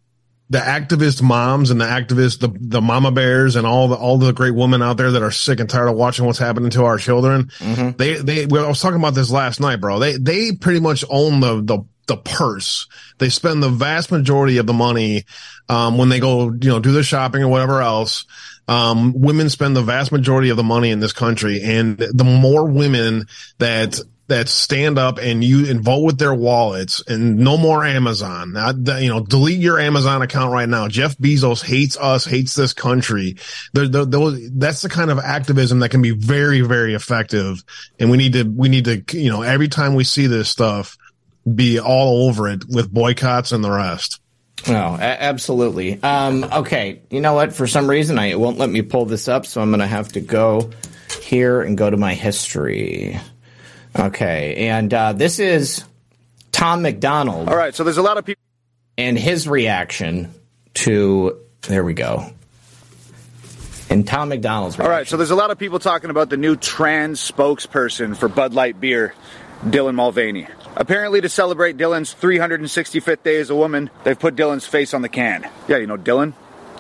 the 0.51 0.59
activist 0.59 1.23
moms 1.23 1.71
and 1.71 1.81
the 1.81 1.87
activist 1.87 2.41
the 2.41 2.51
the 2.61 2.83
mama 2.83 3.11
bears, 3.11 3.57
and 3.57 3.67
all 3.67 3.89
the 3.89 3.97
all 3.97 4.19
the 4.19 4.33
great 4.33 4.55
women 4.55 4.83
out 4.83 4.97
there 4.97 5.13
that 5.13 5.23
are 5.23 5.31
sick 5.31 5.61
and 5.61 5.71
tired 5.71 5.89
of 5.89 5.97
watching 5.97 6.27
what's 6.27 6.39
happening 6.39 6.71
to 6.71 6.85
our 6.85 6.99
children. 6.99 7.47
Mm-hmm. 7.59 7.97
They 7.97 8.15
they 8.17 8.47
well, 8.47 8.67
I 8.67 8.69
was 8.69 8.81
talking 8.81 8.99
about 8.99 9.15
this 9.15 9.31
last 9.31 9.61
night, 9.61 9.81
bro. 9.81 9.99
They 9.99 10.17
they 10.19 10.53
pretty 10.53 10.81
much 10.81 11.05
own 11.09 11.41
the 11.41 11.63
the 11.63 11.85
the 12.11 12.17
purse. 12.17 12.89
They 13.19 13.29
spend 13.29 13.63
the 13.63 13.69
vast 13.69 14.11
majority 14.11 14.59
of 14.59 14.67
the 14.67 14.73
money 14.73 15.25
um, 15.69 15.97
when 15.97 16.09
they 16.09 16.19
go, 16.19 16.51
you 16.51 16.69
know, 16.69 16.81
do 16.81 16.93
their 16.93 17.05
shopping 17.05 17.43
or 17.43 17.49
whatever 17.49 17.81
else. 17.81 18.27
Um, 18.71 19.13
women 19.21 19.51
spend 19.51 19.77
the 19.77 19.83
vast 19.83 20.13
majority 20.13 20.51
of 20.51 20.57
the 20.57 20.63
money 20.63 20.91
in 20.91 21.01
this 21.01 21.13
country, 21.13 21.61
and 21.61 21.99
the 21.99 22.25
more 22.25 22.65
women 22.65 23.27
that 23.59 24.01
that 24.29 24.49
stand 24.49 24.97
up 24.97 25.19
and 25.19 25.43
you 25.43 25.69
and 25.69 25.81
vote 25.81 26.05
with 26.05 26.19
their 26.19 26.33
wallets 26.33 27.03
and 27.09 27.39
no 27.39 27.57
more 27.57 27.85
Amazon. 27.85 28.55
you 29.01 29.09
know, 29.09 29.19
delete 29.25 29.59
your 29.59 29.81
Amazon 29.81 30.23
account 30.23 30.53
right 30.53 30.69
now. 30.69 30.87
Jeff 30.87 31.19
Bezos 31.19 31.65
hates 31.65 31.97
us, 31.97 32.25
hates 32.25 32.55
this 32.55 32.73
country. 32.73 33.39
They're, 33.73 33.89
they're, 33.89 34.05
those, 34.05 34.51
that's 34.53 34.83
the 34.83 34.89
kind 34.89 35.11
of 35.11 35.19
activism 35.19 35.81
that 35.81 35.89
can 35.89 36.01
be 36.01 36.13
very, 36.13 36.61
very 36.61 36.95
effective. 36.95 37.65
And 37.99 38.09
we 38.09 38.19
need 38.19 38.35
to, 38.35 38.45
we 38.45 38.69
need 38.69 38.85
to, 38.85 39.19
you 39.19 39.31
know, 39.31 39.43
every 39.43 39.67
time 39.67 39.97
we 39.97 40.05
see 40.05 40.29
this 40.29 40.49
stuff, 40.49 40.97
be 41.53 41.81
all 41.81 42.29
over 42.29 42.49
it 42.49 42.65
with 42.69 42.93
boycotts 42.93 43.51
and 43.51 43.65
the 43.65 43.71
rest. 43.71 44.20
Oh, 44.69 44.73
a- 44.73 45.01
absolutely. 45.01 46.03
Um, 46.03 46.45
okay. 46.45 47.01
You 47.11 47.21
know 47.21 47.35
what? 47.35 47.55
For 47.55 47.67
some 47.67 47.89
reason, 47.89 48.19
I, 48.19 48.27
it 48.27 48.39
won't 48.39 48.59
let 48.59 48.69
me 48.71 48.83
pull 48.83 49.07
this 49.07 49.29
up, 49.29 49.47
so 49.47 49.61
I'm 49.61 49.71
going 49.71 49.81
to 49.81 49.87
have 49.87 50.09
to 50.13 50.21
go 50.21 50.71
here 51.23 51.63
and 51.63 51.79
go 51.79 51.89
to 51.89 51.97
my 51.97 52.15
history. 52.15 53.19
Okay. 53.99 54.69
And 54.69 54.93
uh, 54.93 55.13
this 55.15 55.39
is 55.39 55.85
Tom 56.53 56.83
MacDonald. 56.83 57.49
All 57.49 57.57
right. 57.57 57.75
So 57.75 57.85
there's 57.85 57.97
a 57.99 58.03
lot 58.03 58.19
of 58.19 58.25
people. 58.25 58.43
And 58.99 59.19
his 59.19 59.49
reaction 59.49 60.35
to. 60.75 61.39
There 61.63 61.85
we 61.85 61.95
go. 61.95 62.31
And 63.89 64.07
Tom 64.07 64.29
MacDonald's 64.29 64.79
reaction. 64.79 64.91
All 64.91 64.97
right. 64.97 65.09
So 65.09 65.17
there's 65.17 65.31
a 65.31 65.37
lot 65.37 65.51
of 65.51 65.59
people 65.59 65.79
talking 65.79 66.11
about 66.11 66.31
the 66.31 66.37
new 66.37 66.55
trans 66.55 67.19
spokesperson 67.19 68.17
for 68.17 68.29
Bud 68.29 68.55
Light 68.55 68.81
beer, 68.81 69.15
Dylan 69.65 69.95
Mulvaney. 69.95 70.47
Apparently, 70.77 71.21
to 71.21 71.29
celebrate 71.29 71.77
Dylan's 71.77 72.15
365th 72.15 73.23
day 73.23 73.37
as 73.37 73.51
a 73.51 73.55
woman, 73.55 73.91
they've 74.05 74.19
put 74.19 74.37
Dylan's 74.37 74.67
face 74.67 74.95
on 74.95 75.03
the 75.03 75.09
can. 75.09 75.49
Yeah, 75.69 75.79
you 75.79 75.87
know 75.87 75.97
Dylan? 75.97 76.33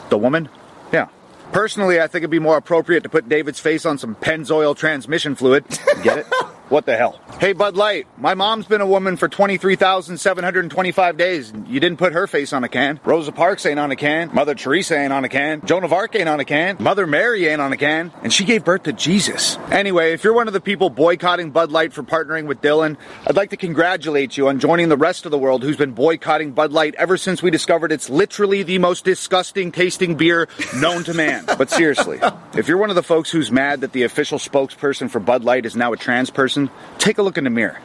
The 0.08 0.18
woman? 0.18 0.48
Yeah. 0.92 1.08
Personally, 1.52 2.00
I 2.00 2.06
think 2.06 2.22
it'd 2.22 2.30
be 2.30 2.38
more 2.38 2.56
appropriate 2.56 3.02
to 3.02 3.08
put 3.08 3.28
David's 3.28 3.58
face 3.58 3.84
on 3.84 3.98
some 3.98 4.14
Pennzoil 4.14 4.76
transmission 4.76 5.34
fluid. 5.34 5.64
Get 6.02 6.18
it? 6.18 6.26
What 6.70 6.86
the 6.86 6.96
hell? 6.96 7.20
Hey, 7.40 7.52
Bud 7.52 7.74
Light, 7.74 8.06
my 8.16 8.34
mom's 8.34 8.66
been 8.66 8.80
a 8.80 8.86
woman 8.86 9.16
for 9.16 9.28
23,725 9.28 11.16
days. 11.16 11.52
You 11.66 11.80
didn't 11.80 11.98
put 11.98 12.12
her 12.12 12.28
face 12.28 12.52
on 12.52 12.62
a 12.62 12.68
can. 12.68 13.00
Rosa 13.04 13.32
Parks 13.32 13.66
ain't 13.66 13.80
on 13.80 13.90
a 13.90 13.96
can. 13.96 14.32
Mother 14.32 14.54
Teresa 14.54 14.96
ain't 14.96 15.12
on 15.12 15.24
a 15.24 15.28
can. 15.28 15.66
Joan 15.66 15.82
of 15.82 15.92
Arc 15.92 16.14
ain't 16.14 16.28
on 16.28 16.38
a 16.38 16.44
can. 16.44 16.76
Mother 16.78 17.08
Mary 17.08 17.48
ain't 17.48 17.60
on 17.60 17.72
a 17.72 17.76
can. 17.76 18.12
And 18.22 18.32
she 18.32 18.44
gave 18.44 18.64
birth 18.64 18.84
to 18.84 18.92
Jesus. 18.92 19.56
Anyway, 19.72 20.12
if 20.12 20.22
you're 20.22 20.32
one 20.32 20.46
of 20.46 20.52
the 20.52 20.60
people 20.60 20.90
boycotting 20.90 21.50
Bud 21.50 21.72
Light 21.72 21.92
for 21.92 22.04
partnering 22.04 22.46
with 22.46 22.62
Dylan, 22.62 22.96
I'd 23.26 23.34
like 23.34 23.50
to 23.50 23.56
congratulate 23.56 24.36
you 24.36 24.46
on 24.46 24.60
joining 24.60 24.90
the 24.90 24.96
rest 24.96 25.24
of 25.24 25.32
the 25.32 25.38
world 25.38 25.64
who's 25.64 25.76
been 25.76 25.90
boycotting 25.90 26.52
Bud 26.52 26.70
Light 26.70 26.94
ever 26.94 27.16
since 27.16 27.42
we 27.42 27.50
discovered 27.50 27.90
it's 27.90 28.08
literally 28.08 28.62
the 28.62 28.78
most 28.78 29.04
disgusting 29.04 29.72
tasting 29.72 30.14
beer 30.14 30.48
known 30.76 31.02
to 31.02 31.14
man. 31.14 31.46
But 31.46 31.68
seriously, 31.68 32.20
if 32.54 32.68
you're 32.68 32.78
one 32.78 32.90
of 32.90 32.96
the 32.96 33.02
folks 33.02 33.28
who's 33.28 33.50
mad 33.50 33.80
that 33.80 33.90
the 33.90 34.04
official 34.04 34.38
spokesperson 34.38 35.10
for 35.10 35.18
Bud 35.18 35.42
Light 35.42 35.66
is 35.66 35.74
now 35.74 35.92
a 35.92 35.96
trans 35.96 36.30
person, 36.30 36.59
take 36.98 37.18
a 37.18 37.22
look 37.22 37.38
in 37.38 37.44
the 37.44 37.50
mirror. 37.50 37.78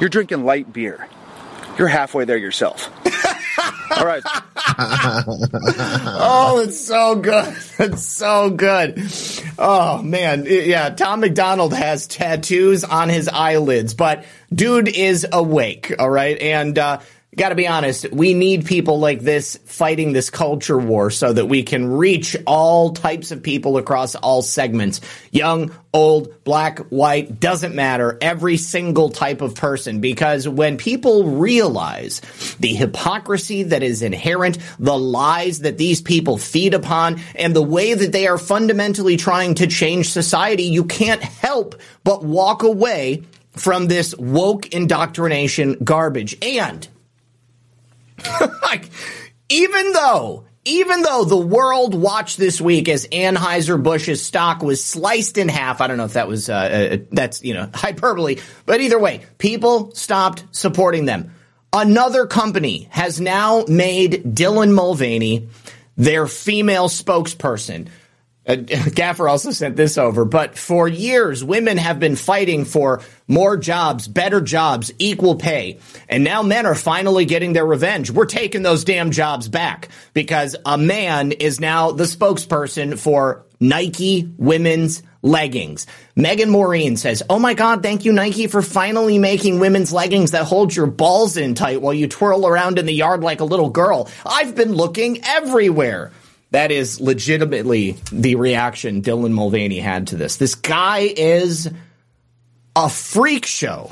You're 0.00 0.10
drinking 0.10 0.44
light 0.44 0.72
beer. 0.72 1.06
You're 1.78 1.88
halfway 1.88 2.24
there 2.24 2.36
yourself. 2.36 2.90
All 3.96 4.04
right. 4.06 4.22
oh, 4.78 6.62
it's 6.66 6.80
so 6.80 7.16
good. 7.16 7.56
It's 7.78 8.06
so 8.06 8.50
good. 8.50 9.02
Oh, 9.58 10.02
man. 10.02 10.46
Yeah, 10.48 10.90
Tom 10.90 11.20
MacDonald 11.20 11.74
has 11.74 12.06
tattoos 12.06 12.84
on 12.84 13.08
his 13.08 13.28
eyelids, 13.28 13.94
but 13.94 14.24
dude 14.54 14.88
is 14.88 15.26
awake. 15.32 15.92
All 15.98 16.08
right. 16.08 16.38
And, 16.38 16.78
uh, 16.78 17.00
got 17.34 17.48
to 17.48 17.54
be 17.54 17.66
honest, 17.66 18.10
we 18.12 18.34
need 18.34 18.66
people 18.66 18.98
like 18.98 19.20
this 19.20 19.58
fighting 19.64 20.12
this 20.12 20.28
culture 20.28 20.76
war 20.76 21.10
so 21.10 21.32
that 21.32 21.46
we 21.46 21.62
can 21.62 21.86
reach 21.86 22.36
all 22.46 22.92
types 22.92 23.30
of 23.30 23.42
people 23.42 23.78
across 23.78 24.14
all 24.14 24.42
segments. 24.42 25.00
Young, 25.30 25.74
old, 25.94 26.44
black, 26.44 26.80
white, 26.90 27.40
doesn't 27.40 27.74
matter. 27.74 28.18
Every 28.20 28.58
single 28.58 29.08
type 29.08 29.40
of 29.40 29.54
person. 29.54 30.00
Because 30.00 30.46
when 30.46 30.76
people 30.76 31.24
realize 31.24 32.20
the 32.60 32.74
hypocrisy 32.74 33.62
that 33.62 33.82
is 33.82 34.02
inherent, 34.02 34.58
the 34.78 34.98
lies 34.98 35.60
that 35.60 35.78
these 35.78 36.02
people 36.02 36.36
feed 36.36 36.74
upon, 36.74 37.18
and 37.34 37.56
the 37.56 37.62
way 37.62 37.94
that 37.94 38.12
they 38.12 38.26
are 38.26 38.38
fundamentally 38.38 39.16
trying 39.16 39.54
to 39.54 39.66
change 39.66 40.10
society, 40.10 40.64
you 40.64 40.84
can't 40.84 41.22
help 41.22 41.80
but 42.04 42.22
walk 42.22 42.62
away 42.62 43.22
from 43.52 43.86
this 43.86 44.14
woke 44.16 44.68
indoctrination 44.68 45.78
garbage. 45.82 46.36
And 46.42 46.86
like, 48.62 48.88
even 49.48 49.92
though, 49.92 50.44
even 50.64 51.02
though 51.02 51.24
the 51.24 51.36
world 51.36 51.94
watched 51.94 52.38
this 52.38 52.60
week 52.60 52.88
as 52.88 53.06
Anheuser-Busch's 53.08 54.22
stock 54.22 54.62
was 54.62 54.84
sliced 54.84 55.38
in 55.38 55.48
half, 55.48 55.80
I 55.80 55.86
don't 55.86 55.96
know 55.96 56.04
if 56.04 56.14
that 56.14 56.28
was, 56.28 56.48
uh, 56.48 56.54
uh, 56.54 56.96
that's, 57.10 57.42
you 57.42 57.54
know, 57.54 57.68
hyperbole, 57.74 58.38
but 58.66 58.80
either 58.80 58.98
way, 58.98 59.22
people 59.38 59.94
stopped 59.94 60.44
supporting 60.52 61.04
them. 61.04 61.34
Another 61.72 62.26
company 62.26 62.88
has 62.90 63.20
now 63.20 63.64
made 63.66 64.22
Dylan 64.24 64.74
Mulvaney 64.74 65.48
their 65.96 66.26
female 66.26 66.88
spokesperson. 66.88 67.88
Uh, 68.46 68.56
Gaffer 68.94 69.28
also 69.28 69.50
sent 69.50 69.76
this 69.76 69.98
over, 69.98 70.24
but 70.24 70.58
for 70.58 70.88
years, 70.88 71.44
women 71.44 71.76
have 71.76 72.00
been 72.00 72.16
fighting 72.16 72.64
for 72.64 73.02
more 73.28 73.56
jobs, 73.56 74.08
better 74.08 74.40
jobs, 74.40 74.92
equal 74.98 75.36
pay. 75.36 75.78
And 76.08 76.24
now 76.24 76.42
men 76.42 76.66
are 76.66 76.74
finally 76.74 77.24
getting 77.24 77.52
their 77.52 77.66
revenge. 77.66 78.10
We're 78.10 78.26
taking 78.26 78.62
those 78.62 78.84
damn 78.84 79.10
jobs 79.10 79.48
back 79.48 79.88
because 80.12 80.56
a 80.66 80.76
man 80.76 81.32
is 81.32 81.60
now 81.60 81.92
the 81.92 82.04
spokesperson 82.04 82.98
for 82.98 83.46
Nike 83.60 84.28
women's 84.38 85.02
leggings. 85.22 85.86
Megan 86.16 86.50
Maureen 86.50 86.96
says, 86.96 87.22
Oh 87.30 87.38
my 87.38 87.54
God, 87.54 87.82
thank 87.82 88.04
you, 88.04 88.12
Nike, 88.12 88.48
for 88.48 88.60
finally 88.60 89.18
making 89.18 89.60
women's 89.60 89.92
leggings 89.92 90.32
that 90.32 90.44
hold 90.44 90.74
your 90.74 90.88
balls 90.88 91.36
in 91.36 91.54
tight 91.54 91.80
while 91.80 91.94
you 91.94 92.08
twirl 92.08 92.46
around 92.46 92.78
in 92.78 92.86
the 92.86 92.92
yard 92.92 93.22
like 93.22 93.40
a 93.40 93.44
little 93.44 93.70
girl. 93.70 94.10
I've 94.26 94.56
been 94.56 94.72
looking 94.72 95.24
everywhere. 95.24 96.10
That 96.52 96.70
is 96.70 97.00
legitimately 97.00 97.96
the 98.12 98.36
reaction 98.36 99.02
Dylan 99.02 99.32
Mulvaney 99.32 99.80
had 99.80 100.08
to 100.08 100.16
this. 100.16 100.36
This 100.36 100.54
guy 100.54 101.00
is 101.16 101.70
a 102.76 102.88
freak 102.88 103.46
show. 103.46 103.90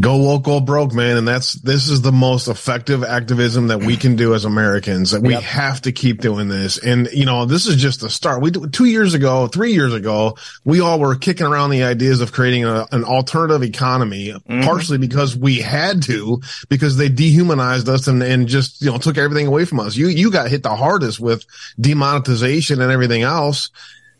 Go 0.00 0.16
woke, 0.16 0.42
go 0.42 0.60
broke, 0.60 0.92
man. 0.92 1.16
And 1.16 1.26
that's, 1.26 1.54
this 1.54 1.88
is 1.88 2.02
the 2.02 2.12
most 2.12 2.48
effective 2.48 3.02
activism 3.02 3.68
that 3.68 3.78
we 3.78 3.96
can 3.96 4.16
do 4.16 4.34
as 4.34 4.44
Americans. 4.44 5.12
That 5.12 5.22
we 5.22 5.32
yep. 5.32 5.42
have 5.42 5.82
to 5.82 5.92
keep 5.92 6.20
doing 6.20 6.48
this. 6.48 6.78
And, 6.78 7.08
you 7.12 7.24
know, 7.24 7.46
this 7.46 7.66
is 7.66 7.76
just 7.76 8.00
the 8.00 8.10
start. 8.10 8.42
We, 8.42 8.50
two 8.50 8.84
years 8.84 9.14
ago, 9.14 9.46
three 9.46 9.72
years 9.72 9.94
ago, 9.94 10.36
we 10.64 10.80
all 10.80 10.98
were 10.98 11.14
kicking 11.16 11.46
around 11.46 11.70
the 11.70 11.84
ideas 11.84 12.20
of 12.20 12.32
creating 12.32 12.64
a, 12.64 12.86
an 12.92 13.04
alternative 13.04 13.62
economy, 13.62 14.28
mm-hmm. 14.28 14.62
partially 14.62 14.98
because 14.98 15.36
we 15.36 15.56
had 15.60 16.02
to, 16.04 16.40
because 16.68 16.96
they 16.96 17.08
dehumanized 17.08 17.88
us 17.88 18.06
and, 18.06 18.22
and 18.22 18.48
just, 18.48 18.82
you 18.82 18.90
know, 18.90 18.98
took 18.98 19.18
everything 19.18 19.46
away 19.46 19.64
from 19.64 19.80
us. 19.80 19.96
You, 19.96 20.08
you 20.08 20.30
got 20.30 20.50
hit 20.50 20.62
the 20.62 20.76
hardest 20.76 21.20
with 21.20 21.46
demonetization 21.80 22.80
and 22.80 22.92
everything 22.92 23.22
else. 23.22 23.70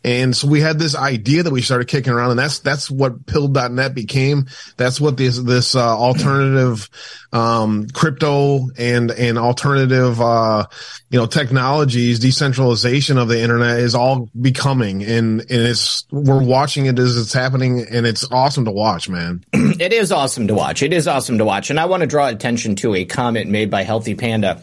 And 0.03 0.35
so 0.35 0.47
we 0.47 0.61
had 0.61 0.79
this 0.79 0.95
idea 0.95 1.43
that 1.43 1.51
we 1.51 1.61
started 1.61 1.87
kicking 1.87 2.13
around 2.13 2.31
and 2.31 2.39
that's, 2.39 2.59
that's 2.59 2.89
what 2.89 3.25
Pilled.net 3.25 3.93
became. 3.93 4.47
That's 4.77 5.01
what 5.01 5.17
this, 5.17 5.37
this, 5.37 5.75
uh, 5.75 5.97
alternative, 5.97 6.89
um, 7.33 7.87
crypto 7.87 8.69
and, 8.77 9.11
and 9.11 9.37
alternative, 9.37 10.21
uh, 10.21 10.67
you 11.09 11.19
know, 11.19 11.25
technologies, 11.25 12.19
decentralization 12.19 13.17
of 13.17 13.27
the 13.27 13.41
internet 13.41 13.79
is 13.79 13.95
all 13.95 14.29
becoming. 14.39 15.03
And, 15.03 15.41
and 15.41 15.49
it's, 15.49 16.05
we're 16.11 16.43
watching 16.43 16.85
it 16.85 16.97
as 16.99 17.17
it's 17.17 17.33
happening 17.33 17.85
and 17.89 18.05
it's 18.05 18.29
awesome 18.31 18.65
to 18.65 18.71
watch, 18.71 19.09
man. 19.09 19.43
it 19.53 19.93
is 19.93 20.11
awesome 20.11 20.47
to 20.47 20.53
watch. 20.53 20.83
It 20.83 20.93
is 20.93 21.07
awesome 21.07 21.37
to 21.39 21.45
watch. 21.45 21.69
And 21.69 21.79
I 21.79 21.85
want 21.85 22.01
to 22.01 22.07
draw 22.07 22.27
attention 22.27 22.75
to 22.77 22.95
a 22.95 23.05
comment 23.05 23.49
made 23.49 23.69
by 23.69 23.83
Healthy 23.83 24.15
Panda 24.15 24.61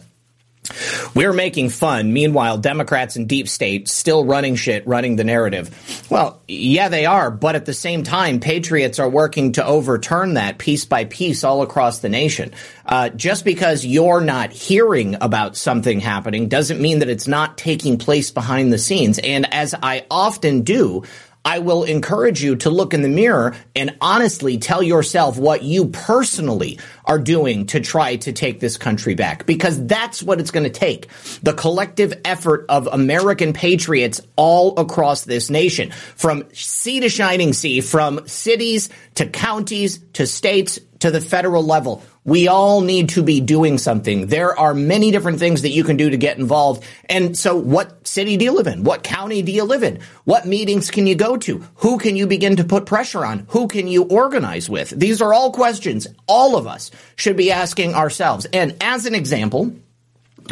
we're 1.13 1.33
making 1.33 1.69
fun. 1.69 2.13
Meanwhile, 2.13 2.59
Democrats 2.59 3.15
and 3.15 3.27
deep 3.27 3.47
state 3.47 3.87
still 3.87 4.25
running 4.25 4.55
shit, 4.55 4.85
running 4.87 5.15
the 5.15 5.23
narrative. 5.23 6.05
Well, 6.09 6.41
yeah, 6.47 6.89
they 6.89 7.05
are. 7.05 7.31
But 7.31 7.55
at 7.55 7.65
the 7.65 7.73
same 7.73 8.03
time, 8.03 8.39
patriots 8.39 8.99
are 8.99 9.09
working 9.09 9.53
to 9.53 9.65
overturn 9.65 10.35
that 10.35 10.57
piece 10.57 10.85
by 10.85 11.05
piece 11.05 11.43
all 11.43 11.61
across 11.61 11.99
the 11.99 12.09
nation. 12.09 12.51
Uh, 12.85 13.09
just 13.09 13.45
because 13.45 13.85
you're 13.85 14.21
not 14.21 14.51
hearing 14.51 15.15
about 15.21 15.55
something 15.55 15.99
happening 15.99 16.49
doesn't 16.49 16.81
mean 16.81 16.99
that 16.99 17.09
it's 17.09 17.27
not 17.27 17.57
taking 17.57 17.97
place 17.97 18.31
behind 18.31 18.71
the 18.71 18.77
scenes. 18.77 19.19
And 19.19 19.51
as 19.53 19.73
I 19.73 20.05
often 20.09 20.61
do, 20.61 21.03
I 21.45 21.59
will 21.59 21.83
encourage 21.83 22.43
you 22.43 22.55
to 22.57 22.71
look 22.71 22.95
in 22.95 23.03
the 23.03 23.07
mirror 23.07 23.55
and 23.75 23.95
honestly 24.01 24.57
tell 24.57 24.81
yourself 24.81 25.37
what 25.37 25.61
you 25.61 25.85
personally 25.85 26.79
are 27.05 27.19
doing 27.19 27.67
to 27.67 27.79
try 27.79 28.15
to 28.17 28.33
take 28.33 28.59
this 28.59 28.77
country 28.77 29.13
back 29.13 29.45
because 29.45 29.85
that's 29.85 30.23
what 30.23 30.39
it's 30.39 30.49
going 30.49 30.63
to 30.63 30.71
take. 30.71 31.07
The 31.43 31.53
collective 31.53 32.19
effort 32.25 32.65
of 32.67 32.87
American 32.87 33.53
patriots 33.53 34.21
all 34.35 34.79
across 34.79 35.25
this 35.25 35.51
nation 35.51 35.91
from 36.15 36.45
sea 36.53 37.01
to 37.01 37.09
shining 37.09 37.53
sea, 37.53 37.81
from 37.81 38.27
cities 38.27 38.89
to 39.13 39.27
counties 39.27 39.99
to 40.13 40.25
states 40.25 40.79
to 40.99 41.11
the 41.11 41.21
federal 41.21 41.63
level. 41.63 42.01
We 42.25 42.47
all 42.47 42.81
need 42.81 43.09
to 43.09 43.23
be 43.23 43.39
doing 43.39 43.77
something. 43.77 44.27
There 44.27 44.57
are 44.57 44.73
many 44.73 45.11
different 45.11 45.37
things 45.37 45.61
that 45.61 45.69
you 45.69 45.83
can 45.83 45.95
do 45.95 46.09
to 46.09 46.17
get 46.17 46.39
involved. 46.39 46.83
And 47.07 47.37
so 47.37 47.55
what 47.55 48.07
city 48.07 48.35
do 48.35 48.45
you 48.45 48.51
live 48.51 48.65
in? 48.65 48.83
What 48.83 49.03
county 49.03 49.43
do 49.43 49.51
you 49.51 49.63
live 49.63 49.83
in? 49.83 49.99
What 50.23 50.47
meetings 50.47 50.89
can 50.89 51.05
you 51.05 51.13
go 51.13 51.37
to? 51.37 51.63
Who 51.75 51.99
can 51.99 52.15
you 52.15 52.25
begin 52.25 52.55
to 52.55 52.63
put 52.63 52.87
pressure 52.87 53.23
on? 53.23 53.45
Who 53.49 53.67
can 53.67 53.87
you 53.87 54.03
organize 54.05 54.67
with? 54.67 54.89
These 54.89 55.21
are 55.21 55.33
all 55.33 55.51
questions 55.51 56.07
all 56.25 56.57
of 56.57 56.65
us 56.65 56.89
should 57.15 57.37
be 57.37 57.51
asking 57.51 57.93
ourselves. 57.93 58.45
And 58.51 58.75
as 58.81 59.05
an 59.05 59.13
example, 59.13 59.71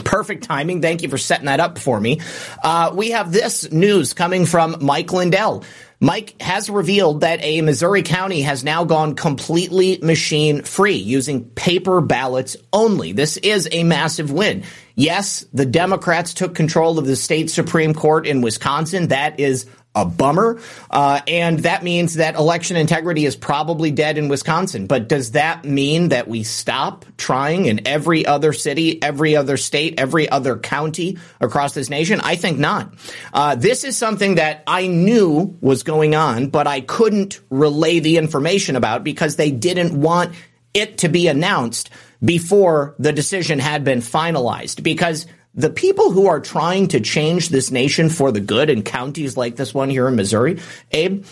Perfect 0.02 0.44
timing. 0.44 0.82
Thank 0.82 1.04
you 1.04 1.10
for 1.10 1.18
setting 1.20 1.46
that 1.46 1.60
up 1.60 1.78
for 1.78 2.00
me. 2.00 2.20
Uh, 2.64 2.92
we 2.96 3.12
have 3.12 3.32
this 3.32 3.72
news 3.72 4.14
coming 4.14 4.46
from 4.46 4.78
Mike 4.82 5.14
Lindell. 5.14 5.64
Mike 6.04 6.36
has 6.42 6.70
revealed 6.70 7.22
that 7.22 7.42
a 7.42 7.62
Missouri 7.62 8.04
county 8.04 8.42
has 8.42 8.62
now 8.62 8.84
gone 8.84 9.16
completely 9.16 10.00
machine 10.02 10.62
free 10.64 10.98
using 10.98 11.46
paper 11.46 12.02
ballots 12.02 12.58
only. 12.74 13.14
This 13.14 13.38
is 13.38 13.70
a 13.72 13.86
massive 13.86 14.30
win. 14.30 14.64
Yes, 14.96 15.46
the 15.54 15.66
Democrats 15.66 16.34
took 16.34 16.56
control 16.56 17.00
of 17.00 17.06
the 17.06 17.16
state 17.16 17.50
Supreme 17.50 17.94
Court 17.94 18.28
in 18.28 18.42
Wisconsin. 18.42 19.08
That 19.08 19.40
is 19.40 19.66
a 19.96 20.06
bummer. 20.06 20.60
Uh, 20.90 21.22
and 21.28 21.60
that 21.60 21.84
means 21.84 22.16
that 22.16 22.36
election 22.36 22.78
integrity 22.78 23.26
is 23.26 23.36
probably 23.36 23.92
dead 23.92 24.18
in 24.18 24.28
Wisconsin. 24.28 24.88
But 24.88 25.08
does 25.08 25.32
that 25.32 25.66
mean 25.66 26.10
that 26.10 26.28
we 26.28 26.44
stop 26.44 27.06
trying 27.18 27.66
in 27.66 27.88
every 27.88 28.26
other 28.26 28.54
city, 28.54 29.02
every 29.02 29.36
other 29.36 29.58
state, 29.58 30.00
every 30.00 30.28
other 30.28 30.58
county 30.58 31.18
across 31.40 31.74
this 31.74 31.90
nation? 31.90 32.20
I 32.22 32.36
think 32.36 32.58
not. 32.58 32.94
Uh, 33.34 33.56
this 33.56 33.84
is 33.84 33.98
something 33.98 34.36
that 34.36 34.64
I 34.66 34.88
knew 34.88 35.58
was 35.62 35.84
going 35.84 36.16
on, 36.16 36.50
but 36.50 36.66
I 36.66 36.82
couldn't 36.82 37.40
relay 37.50 38.00
the 38.00 38.18
information 38.18 38.76
about 38.76 39.04
because 39.04 39.36
they 39.36 39.52
didn't 39.52 40.00
want 40.00 40.34
it 40.74 41.00
to 41.00 41.10
be 41.10 41.28
announced 41.28 41.92
before 42.24 42.96
the 42.98 43.12
decision 43.12 43.60
had 43.60 43.84
been 43.84 44.00
finalized 44.00 44.82
because 44.82 45.28
the 45.56 45.70
people 45.70 46.12
who 46.12 46.28
are 46.28 46.40
trying 46.40 46.88
to 46.90 47.00
change 47.00 47.50
this 47.50 47.72
nation 47.72 48.10
for 48.10 48.32
the 48.32 48.40
good 48.40 48.70
in 48.70 48.84
counties 48.84 49.38
like 49.38 49.56
this 49.56 49.74
one 49.74 49.90
here 49.90 50.08
in 50.08 50.16
Missouri, 50.16 50.60
Abe, 50.92 51.26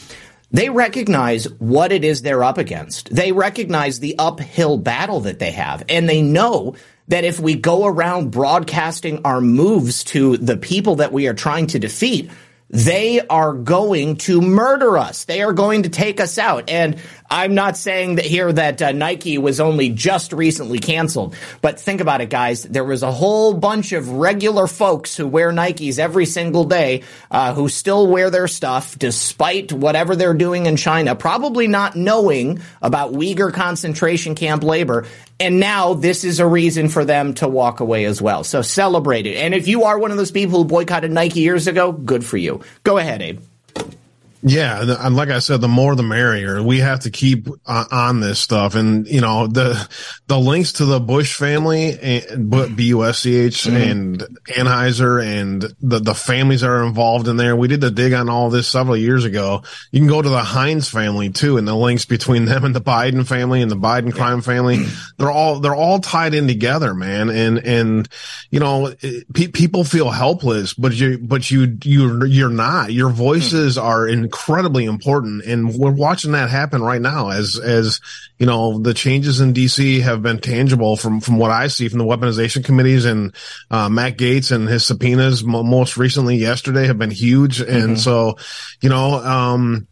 they 0.51 0.69
recognize 0.69 1.45
what 1.59 1.91
it 1.91 2.03
is 2.03 2.21
they're 2.21 2.43
up 2.43 2.57
against. 2.57 3.13
They 3.13 3.31
recognize 3.31 3.99
the 3.99 4.15
uphill 4.19 4.77
battle 4.77 5.21
that 5.21 5.39
they 5.39 5.51
have, 5.51 5.83
and 5.89 6.07
they 6.07 6.21
know 6.21 6.75
that 7.07 7.23
if 7.23 7.39
we 7.39 7.55
go 7.55 7.85
around 7.85 8.31
broadcasting 8.31 9.21
our 9.25 9.41
moves 9.41 10.03
to 10.05 10.37
the 10.37 10.57
people 10.57 10.97
that 10.97 11.11
we 11.11 11.27
are 11.27 11.33
trying 11.33 11.67
to 11.67 11.79
defeat, 11.79 12.29
they 12.71 13.19
are 13.19 13.53
going 13.53 14.15
to 14.15 14.41
murder 14.41 14.97
us. 14.97 15.25
They 15.25 15.41
are 15.41 15.51
going 15.53 15.83
to 15.83 15.89
take 15.89 16.21
us 16.21 16.37
out. 16.37 16.69
And 16.69 16.97
I'm 17.29 17.53
not 17.53 17.77
saying 17.77 18.15
that 18.15 18.25
here 18.25 18.51
that 18.51 18.81
uh, 18.81 18.91
Nike 18.93 19.37
was 19.37 19.59
only 19.59 19.89
just 19.89 20.31
recently 20.31 20.79
canceled, 20.79 21.35
but 21.61 21.79
think 21.79 22.01
about 22.01 22.21
it, 22.21 22.29
guys. 22.29 22.63
There 22.63 22.83
was 22.83 23.03
a 23.03 23.11
whole 23.11 23.53
bunch 23.53 23.91
of 23.91 24.09
regular 24.09 24.67
folks 24.67 25.15
who 25.15 25.27
wear 25.27 25.51
Nikes 25.51 25.99
every 25.99 26.25
single 26.25 26.65
day, 26.65 27.03
uh, 27.29 27.53
who 27.53 27.67
still 27.67 28.07
wear 28.07 28.29
their 28.29 28.47
stuff 28.47 28.97
despite 28.97 29.73
whatever 29.73 30.15
they're 30.15 30.33
doing 30.33 30.65
in 30.65 30.77
China, 30.77 31.15
probably 31.15 31.67
not 31.67 31.95
knowing 31.95 32.61
about 32.81 33.13
Uyghur 33.13 33.53
concentration 33.53 34.35
camp 34.35 34.63
labor. 34.63 35.05
And 35.41 35.59
now 35.59 35.95
this 35.95 36.23
is 36.23 36.39
a 36.39 36.45
reason 36.45 36.87
for 36.87 37.03
them 37.03 37.33
to 37.35 37.47
walk 37.47 37.79
away 37.79 38.05
as 38.05 38.21
well. 38.21 38.43
So 38.43 38.61
celebrate 38.61 39.25
it. 39.25 39.37
And 39.37 39.55
if 39.55 39.67
you 39.67 39.85
are 39.85 39.97
one 39.97 40.11
of 40.11 40.17
those 40.17 40.29
people 40.29 40.59
who 40.59 40.65
boycotted 40.65 41.11
Nike 41.11 41.39
years 41.39 41.65
ago, 41.65 41.91
good 41.91 42.23
for 42.23 42.37
you. 42.37 42.61
Go 42.83 42.99
ahead, 42.99 43.23
Abe. 43.23 43.41
Yeah, 44.43 44.95
and 45.05 45.15
like 45.15 45.29
I 45.29 45.37
said, 45.37 45.61
the 45.61 45.67
more 45.67 45.95
the 45.95 46.01
merrier. 46.01 46.63
We 46.63 46.79
have 46.79 47.01
to 47.01 47.11
keep 47.11 47.47
uh, 47.65 47.85
on 47.91 48.21
this 48.21 48.39
stuff, 48.39 48.73
and 48.73 49.07
you 49.07 49.21
know 49.21 49.45
the 49.45 49.87
the 50.25 50.39
links 50.39 50.73
to 50.73 50.85
the 50.85 50.99
Bush 50.99 51.35
family, 51.35 51.99
and 51.99 52.49
B 52.75 52.85
U 52.85 53.05
S 53.05 53.19
C 53.19 53.35
H 53.35 53.63
mm-hmm. 53.63 53.75
and 53.75 54.19
Anheuser, 54.47 55.23
and 55.23 55.61
the 55.79 55.99
the 55.99 56.15
families 56.15 56.61
that 56.61 56.71
are 56.71 56.83
involved 56.83 57.27
in 57.27 57.37
there. 57.37 57.55
We 57.55 57.67
did 57.67 57.81
the 57.81 57.91
dig 57.91 58.13
on 58.13 58.29
all 58.29 58.49
this 58.49 58.67
several 58.67 58.97
years 58.97 59.25
ago. 59.25 59.61
You 59.91 59.99
can 59.99 60.09
go 60.09 60.23
to 60.23 60.29
the 60.29 60.43
Heinz 60.43 60.89
family 60.89 61.29
too, 61.29 61.57
and 61.57 61.67
the 61.67 61.75
links 61.75 62.05
between 62.05 62.45
them 62.51 62.65
and 62.65 62.75
the 62.75 62.81
Biden 62.81 63.27
family 63.27 63.61
and 63.61 63.69
the 63.69 63.77
Biden 63.77 64.11
crime 64.11 64.41
family. 64.41 64.85
They're 65.19 65.29
all 65.29 65.59
they're 65.59 65.75
all 65.75 65.99
tied 65.99 66.33
in 66.33 66.47
together, 66.47 66.95
man. 66.95 67.29
And 67.29 67.59
and 67.59 68.09
you 68.49 68.59
know 68.59 68.91
pe- 69.35 69.47
people 69.47 69.83
feel 69.83 70.09
helpless, 70.09 70.73
but 70.73 70.93
you 70.93 71.19
but 71.19 71.51
you 71.51 71.77
you 71.83 72.25
you're 72.25 72.49
not. 72.49 72.91
Your 72.91 73.09
voices 73.09 73.77
mm-hmm. 73.77 73.85
are 73.85 74.07
in 74.07 74.30
incredibly 74.31 74.85
important. 74.85 75.43
And 75.43 75.75
we're 75.75 75.91
watching 75.91 76.31
that 76.31 76.49
happen 76.49 76.81
right 76.81 77.01
now 77.01 77.31
as, 77.31 77.59
as, 77.59 77.99
you 78.39 78.45
know, 78.45 78.79
the 78.79 78.93
changes 78.93 79.41
in 79.41 79.53
DC 79.53 80.01
have 80.01 80.21
been 80.21 80.39
tangible 80.39 80.95
from, 80.95 81.19
from 81.19 81.37
what 81.37 81.51
I 81.51 81.67
see 81.67 81.89
from 81.89 81.99
the 81.99 82.05
weaponization 82.05 82.63
committees 82.63 83.03
and, 83.03 83.35
uh, 83.69 83.89
Matt 83.89 84.17
Gaetz 84.17 84.53
and 84.53 84.69
his 84.69 84.85
subpoenas 84.85 85.43
most 85.43 85.97
recently 85.97 86.37
yesterday 86.37 86.87
have 86.87 86.97
been 86.97 87.11
huge. 87.11 87.59
And 87.59 87.69
mm-hmm. 87.69 87.95
so, 87.95 88.37
you 88.79 88.87
know, 88.87 89.15
um, 89.15 89.87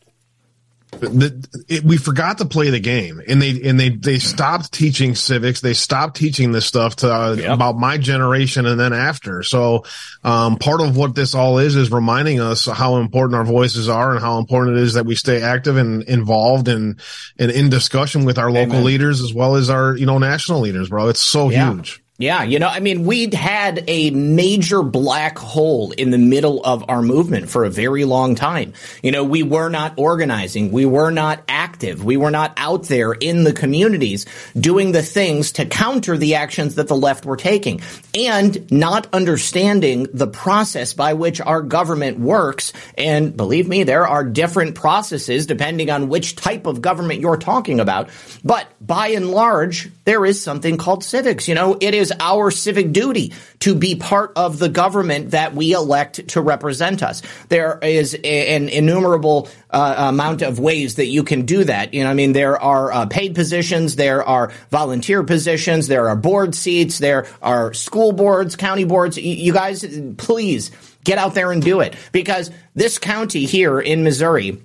the, 0.91 1.63
it, 1.67 1.83
we 1.83 1.97
forgot 1.97 2.39
to 2.39 2.45
play 2.45 2.69
the 2.69 2.79
game 2.79 3.21
and 3.27 3.41
they 3.41 3.61
and 3.61 3.79
they 3.79 3.89
they 3.89 4.17
stopped 4.17 4.71
teaching 4.71 5.13
civics 5.13 5.61
they 5.61 5.73
stopped 5.73 6.17
teaching 6.17 6.51
this 6.51 6.65
stuff 6.65 6.97
to 6.97 7.13
uh, 7.13 7.33
yep. 7.33 7.51
about 7.51 7.77
my 7.77 7.97
generation 7.97 8.65
and 8.65 8.79
then 8.79 8.91
after 8.91 9.43
so 9.43 9.85
um, 10.23 10.57
part 10.57 10.81
of 10.81 10.97
what 10.97 11.13
this 11.13 11.35
all 11.35 11.59
is 11.59 11.75
is 11.75 11.91
reminding 11.91 12.39
us 12.39 12.65
how 12.65 12.97
important 12.97 13.35
our 13.35 13.45
voices 13.45 13.87
are 13.87 14.11
and 14.11 14.19
how 14.19 14.39
important 14.39 14.77
it 14.77 14.83
is 14.83 14.95
that 14.95 15.05
we 15.05 15.15
stay 15.15 15.41
active 15.41 15.77
and 15.77 16.03
involved 16.03 16.67
and 16.67 16.99
and 17.37 17.51
in 17.51 17.69
discussion 17.69 18.25
with 18.25 18.39
our 18.39 18.51
local 18.51 18.73
Amen. 18.73 18.83
leaders 18.83 19.21
as 19.21 19.33
well 19.33 19.55
as 19.55 19.69
our 19.69 19.95
you 19.95 20.07
know 20.07 20.17
national 20.17 20.59
leaders 20.59 20.89
bro 20.89 21.07
it's 21.07 21.21
so 21.21 21.49
yeah. 21.49 21.71
huge 21.71 22.03
yeah, 22.19 22.43
you 22.43 22.59
know, 22.59 22.67
I 22.67 22.81
mean, 22.81 23.05
we'd 23.05 23.33
had 23.33 23.85
a 23.87 24.09
major 24.11 24.83
black 24.83 25.37
hole 25.37 25.91
in 25.91 26.09
the 26.09 26.17
middle 26.17 26.61
of 26.65 26.83
our 26.89 27.01
movement 27.01 27.49
for 27.49 27.63
a 27.63 27.69
very 27.69 28.03
long 28.03 28.35
time. 28.35 28.73
You 29.01 29.11
know, 29.13 29.23
we 29.23 29.41
were 29.41 29.69
not 29.69 29.93
organizing. 29.95 30.73
We 30.73 30.85
were 30.85 31.11
not 31.11 31.41
active. 31.47 32.03
We 32.03 32.17
were 32.17 32.29
not 32.29 32.51
out 32.57 32.83
there 32.83 33.13
in 33.13 33.45
the 33.45 33.53
communities 33.53 34.25
doing 34.53 34.91
the 34.91 35.01
things 35.01 35.53
to 35.53 35.65
counter 35.65 36.17
the 36.17 36.35
actions 36.35 36.75
that 36.75 36.89
the 36.89 36.95
left 36.95 37.25
were 37.25 37.37
taking 37.37 37.79
and 38.13 38.69
not 38.69 39.07
understanding 39.13 40.07
the 40.13 40.27
process 40.27 40.93
by 40.93 41.13
which 41.13 41.39
our 41.39 41.61
government 41.61 42.19
works. 42.19 42.73
And 42.97 43.37
believe 43.37 43.69
me, 43.69 43.83
there 43.85 44.05
are 44.05 44.25
different 44.25 44.75
processes 44.75 45.45
depending 45.45 45.89
on 45.89 46.09
which 46.09 46.35
type 46.35 46.65
of 46.65 46.81
government 46.81 47.21
you're 47.21 47.37
talking 47.37 47.79
about. 47.79 48.09
But 48.43 48.67
by 48.85 49.09
and 49.09 49.31
large, 49.31 49.89
there 50.03 50.25
is 50.25 50.43
something 50.43 50.75
called 50.75 51.05
civics. 51.05 51.47
You 51.47 51.55
know, 51.55 51.77
it 51.79 51.93
is 51.93 52.08
is 52.09 52.17
our 52.19 52.51
civic 52.51 52.91
duty 52.91 53.33
to 53.59 53.75
be 53.75 53.95
part 53.95 54.33
of 54.35 54.59
the 54.59 54.69
government 54.69 55.31
that 55.31 55.53
we 55.55 55.73
elect 55.73 56.29
to 56.29 56.41
represent 56.41 57.03
us. 57.03 57.21
There 57.49 57.79
is 57.81 58.13
an 58.13 58.69
innumerable 58.69 59.49
uh, 59.69 59.95
amount 60.09 60.41
of 60.41 60.59
ways 60.59 60.95
that 60.95 61.07
you 61.07 61.23
can 61.23 61.45
do 61.45 61.63
that. 61.63 61.93
You 61.93 62.03
know, 62.03 62.09
I 62.09 62.13
mean, 62.13 62.33
there 62.33 62.59
are 62.59 62.91
uh, 62.91 63.05
paid 63.05 63.35
positions, 63.35 63.95
there 63.95 64.23
are 64.23 64.51
volunteer 64.69 65.23
positions, 65.23 65.87
there 65.87 66.09
are 66.09 66.15
board 66.15 66.55
seats, 66.55 66.99
there 66.99 67.27
are 67.41 67.73
school 67.73 68.11
boards, 68.11 68.55
county 68.55 68.83
boards. 68.83 69.17
You 69.17 69.53
guys, 69.53 69.85
please 70.17 70.71
Get 71.03 71.17
out 71.17 71.33
there 71.33 71.51
and 71.51 71.61
do 71.61 71.79
it 71.79 71.95
because 72.11 72.51
this 72.75 72.99
county 72.99 73.45
here 73.45 73.79
in 73.79 74.03
Missouri, 74.03 74.61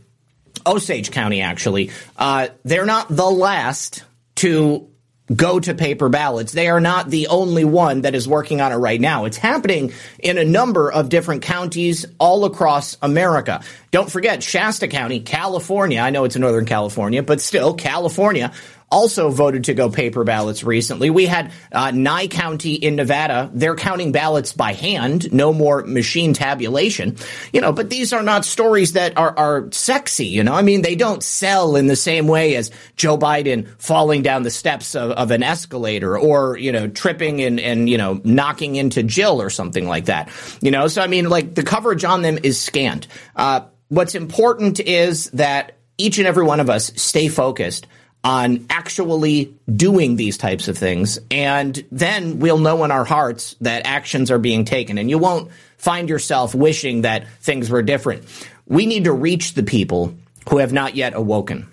Osage 0.67 1.11
County, 1.11 1.41
actually, 1.41 1.91
uh, 2.17 2.49
they're 2.65 2.87
not 2.87 3.07
the 3.09 3.25
last 3.25 4.05
to 4.37 4.89
go 5.35 5.59
to 5.59 5.75
paper 5.75 6.09
ballots. 6.09 6.53
They 6.53 6.69
are 6.69 6.81
not 6.81 7.09
the 7.09 7.29
only 7.29 7.65
one 7.65 8.03
that 8.03 8.15
is 8.15 8.29
working 8.29 8.61
on 8.61 8.73
it 8.73 8.77
right 8.77 9.01
now. 9.01 9.25
It's 9.25 9.39
happening 9.39 9.93
in 10.19 10.37
a 10.37 10.45
number 10.45 10.93
of 10.93 11.09
different 11.09 11.43
counties 11.43 12.05
all 12.19 12.45
across 12.45 12.99
America. 13.01 13.63
Don't 13.91 14.11
forget 14.11 14.43
Shasta 14.43 14.87
County, 14.87 15.21
California. 15.21 16.01
I 16.01 16.11
know 16.11 16.25
it's 16.25 16.37
in 16.37 16.43
Northern 16.43 16.67
California, 16.67 17.23
but 17.23 17.41
still 17.41 17.75
California 17.75 18.53
also 18.91 19.31
voted 19.31 19.65
to 19.65 19.75
go 19.75 19.91
paper 19.91 20.25
ballots 20.25 20.63
recently. 20.63 21.11
We 21.11 21.27
had 21.27 21.53
uh, 21.73 21.91
Nye 21.91 22.29
County 22.29 22.75
in 22.75 22.97
Nevada. 22.97 23.51
They're 23.53 23.75
counting 23.75 24.13
ballots 24.13 24.53
by 24.53 24.73
hand, 24.73 25.33
no 25.33 25.53
more 25.53 25.83
machine 25.83 26.33
tabulation. 26.33 27.17
You 27.53 27.61
know, 27.61 27.73
but 27.73 27.91
these 27.91 28.13
are 28.13 28.23
not 28.23 28.45
stories 28.45 28.93
that 28.93 29.17
are, 29.17 29.37
are 29.37 29.69
sexy. 29.73 30.27
You 30.27 30.45
know, 30.45 30.55
I 30.55 30.63
mean, 30.63 30.83
they 30.83 30.95
don't 30.95 31.23
sell 31.23 31.77
in 31.77 31.87
the 31.87 31.97
same 31.97 32.29
way 32.29 32.55
as 32.57 32.71
Joe 32.97 33.19
Biden 33.19 33.69
falling 33.79 34.23
down 34.23 34.43
the 34.43 34.51
steps 34.51 34.95
of, 34.95 35.11
of 35.13 35.31
an 35.31 35.43
escalator 35.43 36.17
or, 36.17 36.57
you 36.57 36.73
know, 36.73 36.89
tripping 36.89 37.43
and, 37.43 37.59
and, 37.59 37.89
you 37.89 37.99
know, 37.99 38.21
knocking 38.25 38.77
into 38.77 39.03
Jill 39.03 39.43
or 39.43 39.51
something 39.51 39.89
like 39.89 40.07
that. 40.07 40.31
You 40.61 40.71
know, 40.71 40.89
so 40.89 41.03
I 41.03 41.09
mean, 41.09 41.29
like 41.29 41.55
the 41.55 41.63
coverage 41.63 42.05
on 42.05 42.23
them 42.23 42.39
is 42.43 42.61
scant. 42.61 43.09
Uh, 43.35 43.63
what's 43.89 44.15
important 44.15 44.81
is 44.81 45.31
that 45.31 45.79
each 45.99 46.19
and 46.19 46.27
every 46.27 46.45
one 46.45 46.61
of 46.61 46.71
us 46.71 46.93
stay 46.97 47.29
focused 47.29 47.87
on 48.25 48.67
actually 48.71 49.55
doing 49.71 50.17
these 50.17 50.39
types 50.39 50.67
of 50.67 50.79
things. 50.79 51.19
And 51.31 51.85
then 51.93 52.39
we'll 52.39 52.59
know 52.59 52.83
in 52.85 52.91
our 52.91 53.05
hearts 53.05 53.55
that 53.61 53.87
actions 53.87 54.31
are 54.31 54.39
being 54.39 54.65
taken 54.65 54.97
and 54.97 55.11
you 55.11 55.19
won't 55.19 55.53
find 55.77 56.09
yourself 56.09 56.55
wishing 56.55 57.03
that 57.03 57.29
things 57.41 57.69
were 57.69 57.83
different. 57.83 58.25
We 58.67 58.87
need 58.87 59.05
to 59.05 59.13
reach 59.13 59.53
the 59.53 59.63
people 59.63 60.15
who 60.49 60.59
have 60.59 60.73
not 60.73 60.97
yet 60.97 61.15
awoken. 61.15 61.69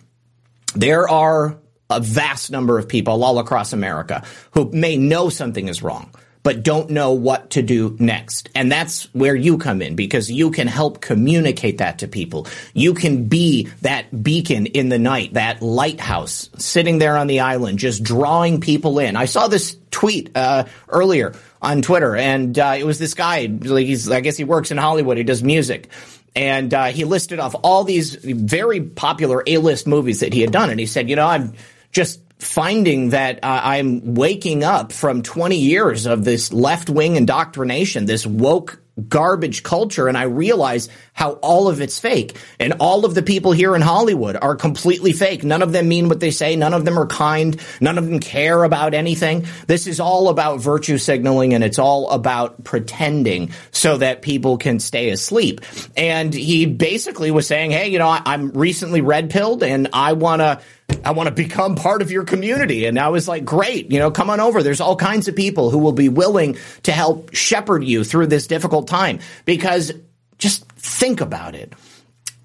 There 0.76 1.08
are 1.08 1.58
a 1.90 2.02
vast 2.02 2.52
number 2.52 2.78
of 2.78 2.88
people 2.88 3.24
all 3.24 3.40
across 3.40 3.72
America 3.72 4.24
who 4.52 4.70
may 4.72 4.98
know 4.98 5.30
something 5.30 5.70
is 5.70 5.82
wrong 5.82 6.14
but 6.43 6.63
don't 6.63 6.89
know 6.89 7.12
what 7.12 7.51
to 7.51 7.62
do 7.62 7.95
next. 7.99 8.49
And 8.56 8.71
that's 8.71 9.06
where 9.13 9.36
you 9.36 9.58
come 9.58 9.82
in 9.82 9.95
because 9.95 10.32
you 10.32 10.51
can 10.51 10.67
help 10.67 11.01
communicate 11.01 11.77
that 11.80 11.99
to 11.99 12.08
people. 12.08 12.47
You 12.73 12.93
can 12.93 13.25
be 13.25 13.67
that 13.82 14.23
beacon 14.23 14.65
in 14.65 14.89
the 14.89 14.99
night, 14.99 15.34
that 15.34 15.62
lighthouse 15.62 16.49
sitting 16.58 16.97
there 16.97 17.17
on 17.17 17.27
the 17.27 17.41
island, 17.41 17.80
just 17.80 18.04
drawing 18.04 18.60
people 18.60 18.99
in. 18.99 19.15
I 19.15 19.25
saw 19.25 19.47
this 19.47 19.77
tweet 19.91 20.32
uh, 20.36 20.65
earlier 20.89 21.36
on 21.62 21.82
Twitter, 21.82 22.15
and 22.15 22.58
uh, 22.58 22.75
it 22.77 22.86
was 22.86 22.97
this 22.97 23.13
guy. 23.13 23.47
He's, 23.47 24.10
I 24.10 24.21
guess 24.21 24.38
he 24.38 24.43
works 24.43 24.71
in 24.71 24.77
Hollywood. 24.77 25.17
He 25.17 25.23
does 25.23 25.43
music. 25.43 25.89
And 26.34 26.73
uh, 26.73 26.86
he 26.86 27.04
listed 27.04 27.39
off 27.39 27.56
all 27.62 27.84
these 27.84 28.15
very 28.15 28.80
popular 28.80 29.43
A-list 29.45 29.86
movies 29.86 30.21
that 30.21 30.34
he 30.34 30.39
had 30.39 30.54
done, 30.54 30.69
and 30.69 30.80
he 30.80 30.86
said, 30.86 31.10
"You 31.10 31.17
know, 31.17 31.27
I'm 31.27 31.56
just 31.91 32.21
finding 32.41 33.10
that 33.10 33.43
uh, 33.43 33.62
I'm 33.63 34.15
waking 34.15 34.63
up 34.63 34.91
from 34.91 35.21
20 35.21 35.58
years 35.58 36.08
of 36.08 36.23
this 36.23 36.51
left 36.51 36.89
wing 36.89 37.15
indoctrination, 37.15 38.06
this 38.06 38.25
woke 38.25 38.82
garbage 39.08 39.63
culture 39.63 40.08
and 40.08 40.17
I 40.17 40.23
realize 40.23 40.89
how 41.13 41.34
all 41.34 41.67
of 41.67 41.82
it's 41.82 42.00
fake. 42.00 42.38
And 42.60 42.74
all 42.80 43.06
of 43.06 43.13
the 43.13 43.21
people 43.21 43.52
here 43.52 43.76
in 43.76 43.82
Hollywood 43.82 44.38
are 44.41 44.56
completely 44.56 45.13
fake. 45.13 45.43
None 45.43 45.62
of 45.62 45.71
them 45.71 45.88
mean 45.88 46.10
what 46.10 46.19
they 46.19 46.32
say. 46.32 46.56
None 46.56 46.74
of 46.74 46.86
them 46.86 46.97
are 46.97 47.08
kind. 47.08 47.60
None 47.80 47.97
of 47.97 48.06
them 48.06 48.19
care 48.19 48.63
about 48.63 48.93
anything. 48.93 49.45
This 49.67 49.88
is 49.88 50.00
all 50.00 50.30
about 50.30 50.62
virtue 50.62 50.97
signaling 50.97 51.54
and 51.54 51.63
it's 51.63 51.80
all 51.80 52.10
about 52.10 52.63
pretending 52.63 53.52
so 53.71 53.97
that 53.97 54.21
people 54.21 54.58
can 54.58 54.80
stay 54.80 55.10
asleep. 55.10 55.62
And 55.97 56.34
he 56.34 56.65
basically 56.65 57.32
was 57.32 57.45
saying, 57.45 57.71
Hey, 57.71 57.89
you 57.89 58.00
know, 58.00 58.10
I'm 58.10 58.52
recently 58.52 59.02
red 59.02 59.30
pilled 59.30 59.63
and 59.63 59.89
I 59.93 60.13
want 60.13 60.41
to 60.41 60.62
I 61.06 61.12
want 61.12 61.28
to 61.30 61.36
become 61.36 61.76
part 61.76 62.02
of 62.02 62.12
your 62.12 62.26
community. 62.26 62.86
And 62.86 63.00
I 63.00 63.10
was 63.10 63.28
like, 63.28 63.45
great, 63.45 63.91
you 63.91 64.00
know, 64.00 64.12
come 64.12 64.30
on 64.30 64.39
over. 64.39 64.62
There's 64.62 64.82
all 64.82 64.97
kinds 64.97 65.30
of 65.30 65.36
people 65.36 65.69
who 65.69 65.78
will 65.78 65.93
be 65.93 66.10
willing 66.10 66.58
to 66.84 66.91
help 66.91 67.34
shepherd 67.34 67.84
you 67.84 68.04
through 68.04 68.28
this 68.28 68.45
difficult 68.45 68.88
time 68.88 69.19
because 69.45 69.93
just 70.38 70.65
think 70.82 71.22
about 71.22 71.56
it. 71.56 71.74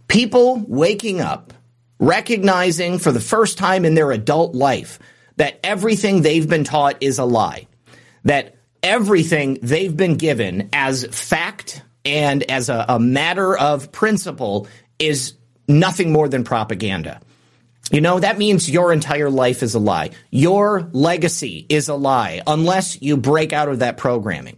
People 0.09 0.63
waking 0.69 1.21
up, 1.21 1.53
recognizing 1.99 2.99
for 2.99 3.11
the 3.13 3.21
first 3.21 3.59
time 3.59 3.85
in 3.85 3.95
their 3.95 4.13
adult 4.13 4.55
life 4.55 4.99
that 5.37 5.59
everything 5.65 6.23
they've 6.23 6.49
been 6.49 6.65
taught 6.65 6.97
is 7.01 7.19
a 7.19 7.25
lie, 7.25 7.67
that 8.25 8.57
everything 8.83 9.59
they've 9.63 9.97
been 9.97 10.17
given 10.17 10.69
as 10.73 11.05
fact 11.07 11.83
and 12.05 12.43
as 12.45 12.69
a, 12.69 12.85
a 12.89 13.01
matter 13.01 13.57
of 13.57 13.91
principle 13.91 14.69
is 14.99 15.35
nothing 15.67 16.13
more 16.13 16.29
than 16.29 16.45
propaganda. 16.45 17.21
You 17.91 18.01
know, 18.01 18.19
that 18.19 18.39
means 18.39 18.69
your 18.71 18.93
entire 18.93 19.31
life 19.31 19.63
is 19.63 19.75
a 19.75 19.79
lie. 19.79 20.11
Your 20.31 20.89
legacy 20.93 21.67
is 21.69 21.89
a 21.89 21.95
lie 21.95 22.43
unless 22.47 23.01
you 23.01 23.17
break 23.17 23.53
out 23.53 23.69
of 23.69 23.79
that 23.81 23.97
programming. 23.97 24.57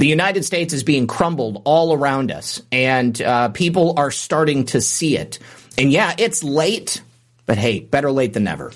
The 0.00 0.06
United 0.06 0.46
States 0.46 0.72
is 0.72 0.82
being 0.82 1.06
crumbled 1.06 1.60
all 1.66 1.92
around 1.92 2.32
us, 2.32 2.62
and 2.72 3.20
uh, 3.20 3.50
people 3.50 3.92
are 3.98 4.10
starting 4.10 4.64
to 4.64 4.80
see 4.80 5.18
it. 5.18 5.38
And 5.76 5.92
yeah, 5.92 6.14
it's 6.16 6.42
late, 6.42 7.02
but 7.44 7.58
hey, 7.58 7.80
better 7.80 8.10
late 8.10 8.32
than 8.32 8.44
never. 8.44 8.72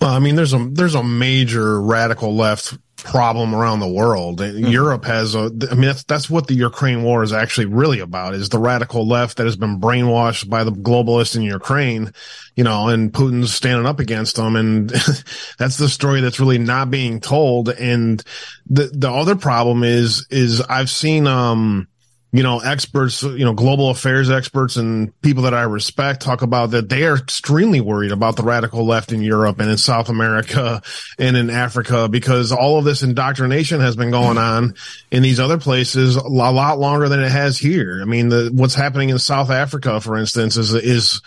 Well, 0.00 0.08
I 0.10 0.18
mean, 0.18 0.36
there's 0.36 0.54
a 0.54 0.68
there's 0.72 0.94
a 0.94 1.04
major 1.04 1.78
radical 1.78 2.34
left 2.34 2.78
problem 3.02 3.54
around 3.54 3.80
the 3.80 3.88
world. 3.88 4.40
Mm-hmm. 4.40 4.66
Europe 4.66 5.04
has 5.04 5.34
a, 5.34 5.50
I 5.70 5.74
mean, 5.74 5.86
that's, 5.86 6.04
that's 6.04 6.30
what 6.30 6.46
the 6.46 6.54
Ukraine 6.54 7.02
war 7.02 7.22
is 7.22 7.32
actually 7.32 7.66
really 7.66 8.00
about 8.00 8.34
is 8.34 8.48
the 8.48 8.58
radical 8.58 9.06
left 9.06 9.36
that 9.36 9.44
has 9.44 9.56
been 9.56 9.80
brainwashed 9.80 10.48
by 10.48 10.64
the 10.64 10.72
globalists 10.72 11.36
in 11.36 11.42
Ukraine, 11.42 12.12
you 12.56 12.64
know, 12.64 12.88
and 12.88 13.12
Putin's 13.12 13.52
standing 13.52 13.86
up 13.86 14.00
against 14.00 14.36
them. 14.36 14.56
And 14.56 14.88
that's 15.58 15.76
the 15.76 15.88
story 15.88 16.20
that's 16.20 16.40
really 16.40 16.58
not 16.58 16.90
being 16.90 17.20
told. 17.20 17.68
And 17.68 18.22
the, 18.66 18.90
the 18.92 19.10
other 19.10 19.36
problem 19.36 19.82
is, 19.82 20.26
is 20.30 20.60
I've 20.60 20.90
seen, 20.90 21.26
um, 21.26 21.88
you 22.32 22.44
know, 22.44 22.60
experts, 22.60 23.22
you 23.24 23.44
know, 23.44 23.52
global 23.52 23.90
affairs 23.90 24.30
experts 24.30 24.76
and 24.76 25.18
people 25.20 25.42
that 25.44 25.54
I 25.54 25.62
respect 25.62 26.22
talk 26.22 26.42
about 26.42 26.70
that 26.70 26.88
they 26.88 27.04
are 27.04 27.16
extremely 27.16 27.80
worried 27.80 28.12
about 28.12 28.36
the 28.36 28.44
radical 28.44 28.86
left 28.86 29.10
in 29.10 29.20
Europe 29.20 29.58
and 29.58 29.68
in 29.68 29.76
South 29.76 30.08
America 30.08 30.80
and 31.18 31.36
in 31.36 31.50
Africa 31.50 32.08
because 32.08 32.52
all 32.52 32.78
of 32.78 32.84
this 32.84 33.02
indoctrination 33.02 33.80
has 33.80 33.96
been 33.96 34.12
going 34.12 34.38
on 34.38 34.74
in 35.10 35.24
these 35.24 35.40
other 35.40 35.58
places 35.58 36.14
a 36.14 36.28
lot 36.28 36.78
longer 36.78 37.08
than 37.08 37.20
it 37.20 37.32
has 37.32 37.58
here. 37.58 37.98
I 38.00 38.04
mean, 38.04 38.28
the, 38.28 38.50
what's 38.54 38.74
happening 38.74 39.08
in 39.08 39.18
South 39.18 39.50
Africa, 39.50 40.00
for 40.00 40.16
instance, 40.16 40.56
is, 40.56 40.72
is, 40.72 41.20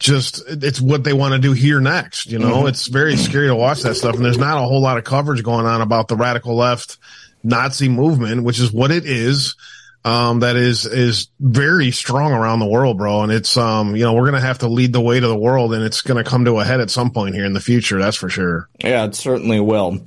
just 0.00 0.42
it's 0.48 0.80
what 0.80 1.04
they 1.04 1.12
want 1.12 1.34
to 1.34 1.38
do 1.38 1.52
here 1.52 1.78
next. 1.78 2.24
You 2.32 2.38
know, 2.38 2.54
mm-hmm. 2.54 2.68
it's 2.68 2.86
very 2.86 3.16
scary 3.16 3.48
to 3.48 3.54
watch 3.54 3.82
that 3.82 3.96
stuff. 3.96 4.16
And 4.16 4.24
there's 4.24 4.38
not 4.38 4.56
a 4.56 4.66
whole 4.66 4.80
lot 4.80 4.96
of 4.96 5.04
coverage 5.04 5.42
going 5.42 5.66
on 5.66 5.82
about 5.82 6.08
the 6.08 6.16
radical 6.16 6.56
left 6.56 6.96
Nazi 7.44 7.90
movement, 7.90 8.42
which 8.42 8.58
is 8.58 8.72
what 8.72 8.90
it 8.90 9.04
is 9.04 9.56
um, 10.04 10.40
that 10.40 10.56
is 10.56 10.86
is 10.86 11.28
very 11.38 11.90
strong 11.90 12.32
around 12.32 12.60
the 12.60 12.66
world, 12.66 12.98
bro. 12.98 13.22
And 13.22 13.32
it's 13.32 13.56
um, 13.56 13.96
you 13.96 14.02
know, 14.02 14.14
we're 14.14 14.26
gonna 14.26 14.40
have 14.40 14.58
to 14.58 14.68
lead 14.68 14.92
the 14.92 15.00
way 15.00 15.20
to 15.20 15.26
the 15.26 15.36
world, 15.38 15.74
and 15.74 15.84
it's 15.84 16.02
gonna 16.02 16.24
come 16.24 16.44
to 16.46 16.58
a 16.58 16.64
head 16.64 16.80
at 16.80 16.90
some 16.90 17.10
point 17.10 17.34
here 17.34 17.44
in 17.44 17.52
the 17.52 17.60
future. 17.60 17.98
That's 17.98 18.16
for 18.16 18.28
sure. 18.28 18.68
Yeah, 18.82 19.04
it 19.04 19.14
certainly 19.14 19.60
will. 19.60 20.00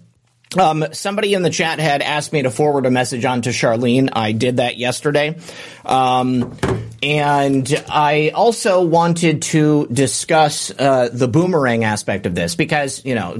Um, 0.57 0.85
somebody 0.91 1.33
in 1.33 1.41
the 1.41 1.49
chat 1.49 1.79
had 1.79 2.01
asked 2.01 2.31
me 2.31 2.43
to 2.43 2.51
forward 2.51 2.85
a 2.85 2.91
message 2.91 3.25
on 3.25 3.41
to 3.43 3.49
Charlene. 3.49 4.09
I 4.13 4.33
did 4.33 4.57
that 4.57 4.77
yesterday. 4.77 5.39
Um, 5.83 6.55
and 7.01 7.83
I 7.89 8.31
also 8.33 8.83
wanted 8.83 9.41
to 9.43 9.87
discuss 9.87 10.71
uh, 10.71 11.09
the 11.11 11.27
boomerang 11.27 11.83
aspect 11.83 12.25
of 12.25 12.35
this 12.35 12.55
because, 12.55 13.03
you 13.03 13.15
know, 13.15 13.37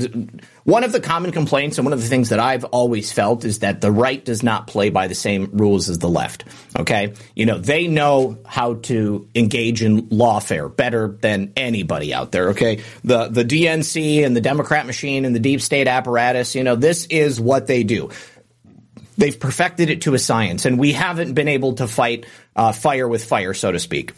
one 0.64 0.84
of 0.84 0.92
the 0.94 1.02
common 1.02 1.32
complaints 1.32 1.78
and 1.78 1.86
one 1.86 1.94
of 1.94 2.02
the 2.02 2.08
things 2.08 2.30
that 2.30 2.40
I've 2.40 2.64
always 2.66 3.12
felt 3.12 3.44
is 3.44 3.60
that 3.60 3.82
the 3.82 3.92
right 3.92 4.24
does 4.24 4.44
not 4.44 4.68
play 4.68 4.90
by 4.90 5.08
the 5.08 5.16
same 5.16 5.50
rules 5.52 5.90
as 5.90 6.00
the 6.00 6.08
left. 6.08 6.46
Okay. 6.80 7.14
You 7.36 7.46
know, 7.46 7.58
they 7.58 7.88
know 7.88 8.38
how 8.46 8.76
to 8.76 9.28
engage 9.36 9.84
in 9.84 10.04
lawfare 10.04 10.74
better 10.74 11.18
than 11.20 11.52
anybody 11.58 12.14
out 12.14 12.32
there. 12.32 12.50
Okay. 12.50 12.82
The, 13.04 13.28
the 13.28 13.44
DNC 13.44 14.26
and 14.26 14.36
the 14.36 14.42
Democrat 14.42 14.86
machine 14.86 15.26
and 15.26 15.36
the 15.36 15.40
deep 15.40 15.62
state 15.62 15.88
apparatus, 15.88 16.56
you 16.56 16.64
know, 16.64 16.76
this 16.76 17.06
is 17.08 17.42
what 17.42 17.68
they 17.68 17.84
do. 17.84 18.10
They've 19.18 19.40
perfected 19.40 19.90
it 19.90 20.02
to 20.04 20.16
a 20.16 20.20
science, 20.20 20.66
and 20.66 20.80
we 20.80 20.92
haven't 20.92 21.34
been 21.34 21.48
able 21.48 21.74
to 21.74 21.88
fight 21.88 22.26
uh, 22.56 22.72
fire 22.72 23.08
with 23.08 23.24
fire, 23.24 23.54
so 23.54 23.72
to 23.72 23.80
speak. 23.80 24.14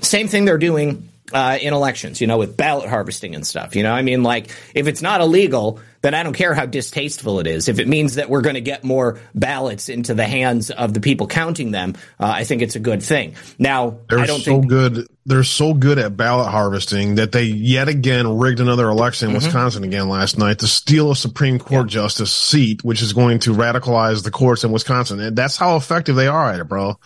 Same 0.00 0.28
thing 0.28 0.44
they're 0.44 0.58
doing 0.58 1.08
uh, 1.32 1.58
in 1.60 1.74
elections, 1.74 2.20
you 2.20 2.26
know, 2.26 2.38
with 2.38 2.56
ballot 2.56 2.88
harvesting 2.88 3.34
and 3.34 3.46
stuff. 3.46 3.76
You 3.76 3.82
know, 3.82 3.92
I 3.92 4.02
mean, 4.02 4.22
like, 4.22 4.50
if 4.74 4.86
it's 4.86 5.02
not 5.02 5.20
illegal, 5.20 5.80
then 6.00 6.14
I 6.14 6.22
don't 6.22 6.32
care 6.32 6.54
how 6.54 6.64
distasteful 6.64 7.40
it 7.40 7.46
is. 7.46 7.68
If 7.68 7.80
it 7.80 7.88
means 7.88 8.14
that 8.14 8.30
we're 8.30 8.40
going 8.40 8.54
to 8.54 8.60
get 8.60 8.84
more 8.84 9.20
ballots 9.34 9.88
into 9.88 10.14
the 10.14 10.24
hands 10.24 10.70
of 10.70 10.94
the 10.94 11.00
people 11.00 11.26
counting 11.26 11.72
them, 11.72 11.96
uh, 12.20 12.26
I 12.26 12.44
think 12.44 12.62
it's 12.62 12.76
a 12.76 12.80
good 12.80 13.02
thing. 13.02 13.34
Now, 13.58 13.98
they're 14.08 14.20
I 14.20 14.26
don't 14.26 14.40
so 14.40 14.44
think 14.44 14.68
good. 14.68 15.08
They're 15.26 15.44
so 15.44 15.74
good 15.74 15.98
at 15.98 16.16
ballot 16.16 16.48
harvesting 16.48 17.16
that 17.16 17.32
they 17.32 17.42
yet 17.42 17.88
again 17.88 18.38
rigged 18.38 18.60
another 18.60 18.88
election 18.88 19.30
in 19.30 19.36
Mm-hmm. 19.36 19.44
Wisconsin 19.44 19.84
again 19.84 20.08
last 20.08 20.38
night 20.38 20.60
to 20.60 20.66
steal 20.66 21.10
a 21.10 21.16
Supreme 21.16 21.58
Court 21.58 21.86
justice 21.88 22.32
seat, 22.34 22.82
which 22.82 23.02
is 23.02 23.12
going 23.12 23.40
to 23.40 23.52
radicalize 23.52 24.24
the 24.24 24.30
courts 24.30 24.64
in 24.64 24.72
Wisconsin. 24.72 25.20
And 25.20 25.36
that's 25.36 25.56
how 25.56 25.76
effective 25.76 26.16
they 26.16 26.28
are 26.28 26.50
at 26.50 26.60
it, 26.60 26.64
bro. 26.68 26.98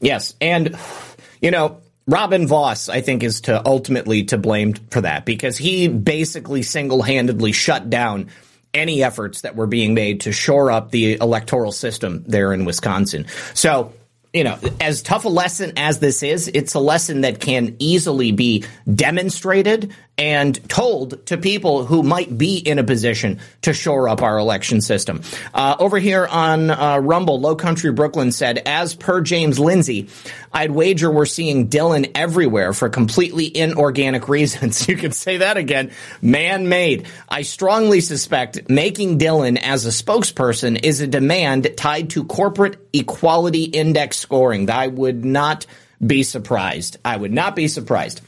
Yes, 0.00 0.34
and 0.40 0.76
you 1.40 1.50
know, 1.50 1.80
Robin 2.06 2.46
Vos, 2.46 2.88
I 2.88 3.00
think, 3.00 3.22
is 3.22 3.42
to 3.42 3.64
ultimately 3.66 4.24
to 4.24 4.38
blame 4.38 4.74
for 4.90 5.02
that 5.02 5.24
because 5.24 5.56
he 5.56 5.88
basically 5.88 6.62
single-handedly 6.62 7.52
shut 7.52 7.90
down 7.90 8.28
any 8.74 9.02
efforts 9.02 9.42
that 9.42 9.54
were 9.54 9.66
being 9.66 9.94
made 9.94 10.22
to 10.22 10.32
shore 10.32 10.70
up 10.70 10.90
the 10.90 11.14
electoral 11.20 11.72
system 11.72 12.24
there 12.26 12.52
in 12.52 12.64
Wisconsin. 12.64 13.26
So, 13.54 13.92
you 14.32 14.44
know, 14.44 14.58
as 14.80 15.02
tough 15.02 15.26
a 15.26 15.28
lesson 15.28 15.74
as 15.76 15.98
this 15.98 16.22
is, 16.22 16.48
it's 16.48 16.74
a 16.74 16.80
lesson 16.80 17.20
that 17.20 17.38
can 17.38 17.76
easily 17.78 18.32
be 18.32 18.64
demonstrated 18.92 19.94
and 20.18 20.68
told 20.68 21.24
to 21.26 21.38
people 21.38 21.86
who 21.86 22.02
might 22.02 22.36
be 22.36 22.58
in 22.58 22.78
a 22.78 22.84
position 22.84 23.40
to 23.62 23.72
shore 23.72 24.08
up 24.08 24.22
our 24.22 24.38
election 24.38 24.80
system. 24.80 25.22
Uh, 25.54 25.74
over 25.78 25.98
here 25.98 26.26
on 26.26 26.70
uh, 26.70 26.98
Rumble, 26.98 27.40
Low 27.40 27.56
Country 27.56 27.92
Brooklyn 27.92 28.30
said, 28.30 28.58
as 28.66 28.94
per 28.94 29.22
James 29.22 29.58
Lindsay, 29.58 30.08
I'd 30.52 30.70
wager 30.70 31.10
we're 31.10 31.24
seeing 31.24 31.68
Dylan 31.68 32.10
everywhere 32.14 32.74
for 32.74 32.90
completely 32.90 33.56
inorganic 33.56 34.28
reasons. 34.28 34.86
You 34.92 34.98
could 34.98 35.14
say 35.14 35.38
that 35.38 35.56
again. 35.56 35.90
Man 36.20 36.68
made. 36.68 37.06
I 37.26 37.42
strongly 37.42 38.02
suspect 38.02 38.68
making 38.68 39.18
Dylan 39.18 39.56
as 39.56 39.86
a 39.86 39.88
spokesperson 39.88 40.78
is 40.84 41.00
a 41.00 41.06
demand 41.06 41.70
tied 41.78 42.10
to 42.10 42.24
corporate 42.24 42.76
equality 42.92 43.64
index 43.64 44.18
scoring. 44.18 44.68
I 44.68 44.88
would 44.88 45.24
not 45.24 45.66
be 46.04 46.24
surprised. 46.24 46.98
I 47.04 47.16
would 47.16 47.32
not 47.32 47.56
be 47.56 47.68
surprised. 47.68 48.20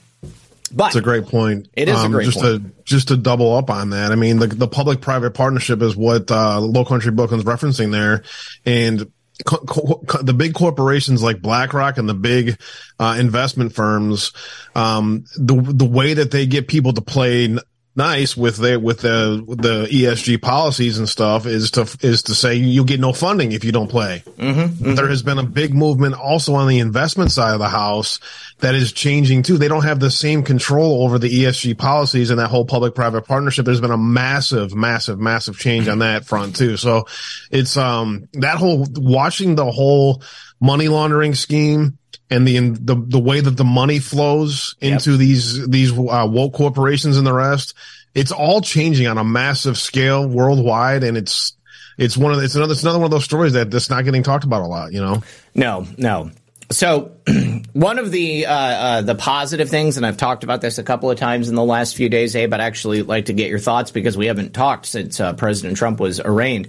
But 0.74 0.88
It's 0.88 0.96
a 0.96 1.00
great 1.00 1.26
point. 1.26 1.68
It 1.74 1.88
is 1.88 2.02
a 2.02 2.08
great 2.08 2.26
just 2.26 2.40
point. 2.40 2.76
to 2.76 2.82
just 2.84 3.08
to 3.08 3.16
double 3.16 3.54
up 3.54 3.70
on 3.70 3.90
that. 3.90 4.12
I 4.12 4.16
mean, 4.16 4.38
the 4.38 4.46
the 4.46 4.68
public 4.68 5.00
private 5.00 5.32
partnership 5.32 5.82
is 5.82 5.96
what 5.96 6.30
uh, 6.30 6.60
Low 6.60 6.84
Country 6.84 7.12
Brooklyn's 7.12 7.44
referencing 7.44 7.92
there, 7.92 8.24
and 8.66 9.10
co- 9.44 9.58
co- 9.58 10.02
co- 10.06 10.22
the 10.22 10.34
big 10.34 10.54
corporations 10.54 11.22
like 11.22 11.40
BlackRock 11.40 11.98
and 11.98 12.08
the 12.08 12.14
big 12.14 12.60
uh, 12.98 13.16
investment 13.18 13.74
firms, 13.74 14.32
um, 14.74 15.24
the 15.36 15.54
the 15.54 15.86
way 15.86 16.14
that 16.14 16.30
they 16.30 16.46
get 16.46 16.68
people 16.68 16.92
to 16.92 17.00
play. 17.00 17.56
Nice 17.96 18.36
with 18.36 18.56
the 18.56 18.76
with 18.80 19.02
the 19.02 19.44
with 19.46 19.62
the 19.62 19.86
ESG 19.86 20.42
policies 20.42 20.98
and 20.98 21.08
stuff 21.08 21.46
is 21.46 21.70
to 21.72 21.82
is 22.00 22.24
to 22.24 22.34
say 22.34 22.56
you'll 22.56 22.84
get 22.84 22.98
no 22.98 23.12
funding 23.12 23.52
if 23.52 23.62
you 23.62 23.70
don't 23.70 23.88
play. 23.88 24.24
Mm-hmm, 24.36 24.94
There 24.94 25.08
has 25.08 25.22
been 25.22 25.38
a 25.38 25.44
big 25.44 25.72
movement 25.74 26.16
also 26.16 26.54
on 26.54 26.66
the 26.66 26.80
investment 26.80 27.30
side 27.30 27.52
of 27.52 27.60
the 27.60 27.68
house 27.68 28.18
that 28.58 28.74
is 28.74 28.92
changing 28.92 29.44
too. 29.44 29.58
They 29.58 29.68
don't 29.68 29.84
have 29.84 30.00
the 30.00 30.10
same 30.10 30.42
control 30.42 31.04
over 31.04 31.20
the 31.20 31.44
ESG 31.44 31.78
policies 31.78 32.30
and 32.30 32.40
that 32.40 32.48
whole 32.48 32.64
public 32.64 32.96
private 32.96 33.26
partnership. 33.26 33.64
There's 33.64 33.80
been 33.80 33.92
a 33.92 33.96
massive, 33.96 34.74
massive, 34.74 35.20
massive 35.20 35.56
change 35.58 35.86
on 35.86 36.00
that 36.00 36.24
front 36.24 36.56
too. 36.56 36.76
So 36.76 37.06
it's, 37.52 37.76
um, 37.76 38.28
that 38.32 38.56
whole 38.56 38.88
watching 38.90 39.54
the 39.54 39.70
whole 39.70 40.20
money 40.60 40.88
laundering 40.88 41.34
scheme 41.34 41.98
and 42.30 42.46
the, 42.46 42.58
the, 42.80 42.94
the 42.94 43.18
way 43.18 43.40
that 43.40 43.56
the 43.56 43.64
money 43.64 43.98
flows 43.98 44.74
into 44.80 45.16
these, 45.16 45.66
these, 45.68 45.92
uh, 45.92 46.26
woke 46.30 46.54
corporations 46.54 47.16
and 47.16 47.26
the 47.26 47.32
rest. 47.32 47.74
It's 48.14 48.32
all 48.32 48.60
changing 48.60 49.06
on 49.06 49.18
a 49.18 49.24
massive 49.24 49.76
scale 49.76 50.28
worldwide. 50.28 51.04
And 51.04 51.16
it's, 51.16 51.56
it's 51.98 52.16
one 52.16 52.32
of 52.32 52.38
the, 52.38 52.44
it's 52.44 52.54
another, 52.54 52.72
it's 52.72 52.82
another 52.82 52.98
one 52.98 53.06
of 53.06 53.10
those 53.10 53.24
stories 53.24 53.54
that 53.54 53.70
that's 53.70 53.90
not 53.90 54.04
getting 54.04 54.22
talked 54.22 54.44
about 54.44 54.62
a 54.62 54.66
lot, 54.66 54.92
you 54.92 55.00
know? 55.00 55.22
No, 55.54 55.86
no. 55.96 56.30
So 56.70 57.16
one 57.72 57.98
of 57.98 58.10
the 58.10 58.46
uh, 58.46 58.52
uh, 58.54 59.02
the 59.02 59.14
positive 59.14 59.68
things, 59.68 59.96
and 59.96 60.06
I've 60.06 60.16
talked 60.16 60.44
about 60.44 60.60
this 60.60 60.78
a 60.78 60.82
couple 60.82 61.10
of 61.10 61.18
times 61.18 61.48
in 61.48 61.54
the 61.54 61.64
last 61.64 61.96
few 61.96 62.08
days, 62.08 62.34
Abe, 62.34 62.52
I'd 62.54 62.60
actually 62.60 63.02
like 63.02 63.26
to 63.26 63.32
get 63.32 63.50
your 63.50 63.58
thoughts 63.58 63.90
because 63.90 64.16
we 64.16 64.26
haven't 64.26 64.54
talked 64.54 64.86
since 64.86 65.20
uh, 65.20 65.34
President 65.34 65.76
Trump 65.76 66.00
was 66.00 66.20
arraigned, 66.20 66.68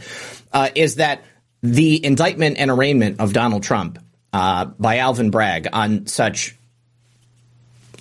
uh, 0.52 0.70
is 0.76 0.96
that 0.96 1.24
the 1.64 2.04
indictment 2.06 2.58
and 2.58 2.70
arraignment 2.70 3.20
of 3.20 3.34
Donald 3.34 3.64
Trump 3.64 4.00
uh, 4.36 4.66
by 4.66 4.98
Alvin 4.98 5.32
Bragg 5.32 5.70
on 5.72 6.08
such 6.08 6.58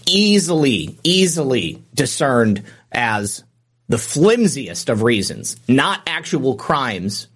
easily, 0.05 0.99
easily 1.05 1.81
discerned 1.95 2.65
as 2.91 3.45
the 3.89 3.99
flimsiest 3.99 4.89
of 4.89 5.03
reasons, 5.03 5.57
not 5.69 6.03
actual 6.09 6.57
crimes, 6.57 7.29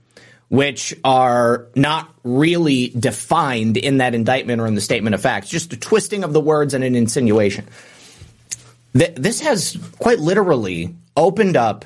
which 0.49 0.97
are 1.05 1.69
not 1.77 2.13
really 2.25 2.89
defined 2.89 3.77
in 3.77 3.99
that 3.99 4.17
indictment 4.17 4.61
or 4.61 4.67
in 4.67 4.75
the 4.75 4.81
statement 4.81 5.15
of 5.15 5.21
facts, 5.21 5.49
just 5.49 5.73
a 5.73 5.77
twisting 5.77 6.25
of 6.25 6.33
the 6.33 6.41
words 6.41 6.75
and 6.75 6.83
an 6.83 6.97
insinuation. 6.97 7.67
Th- 8.95 9.15
this 9.15 9.43
has 9.43 9.79
quite 10.01 10.19
literally 10.19 10.97
opened 11.17 11.57
up 11.57 11.85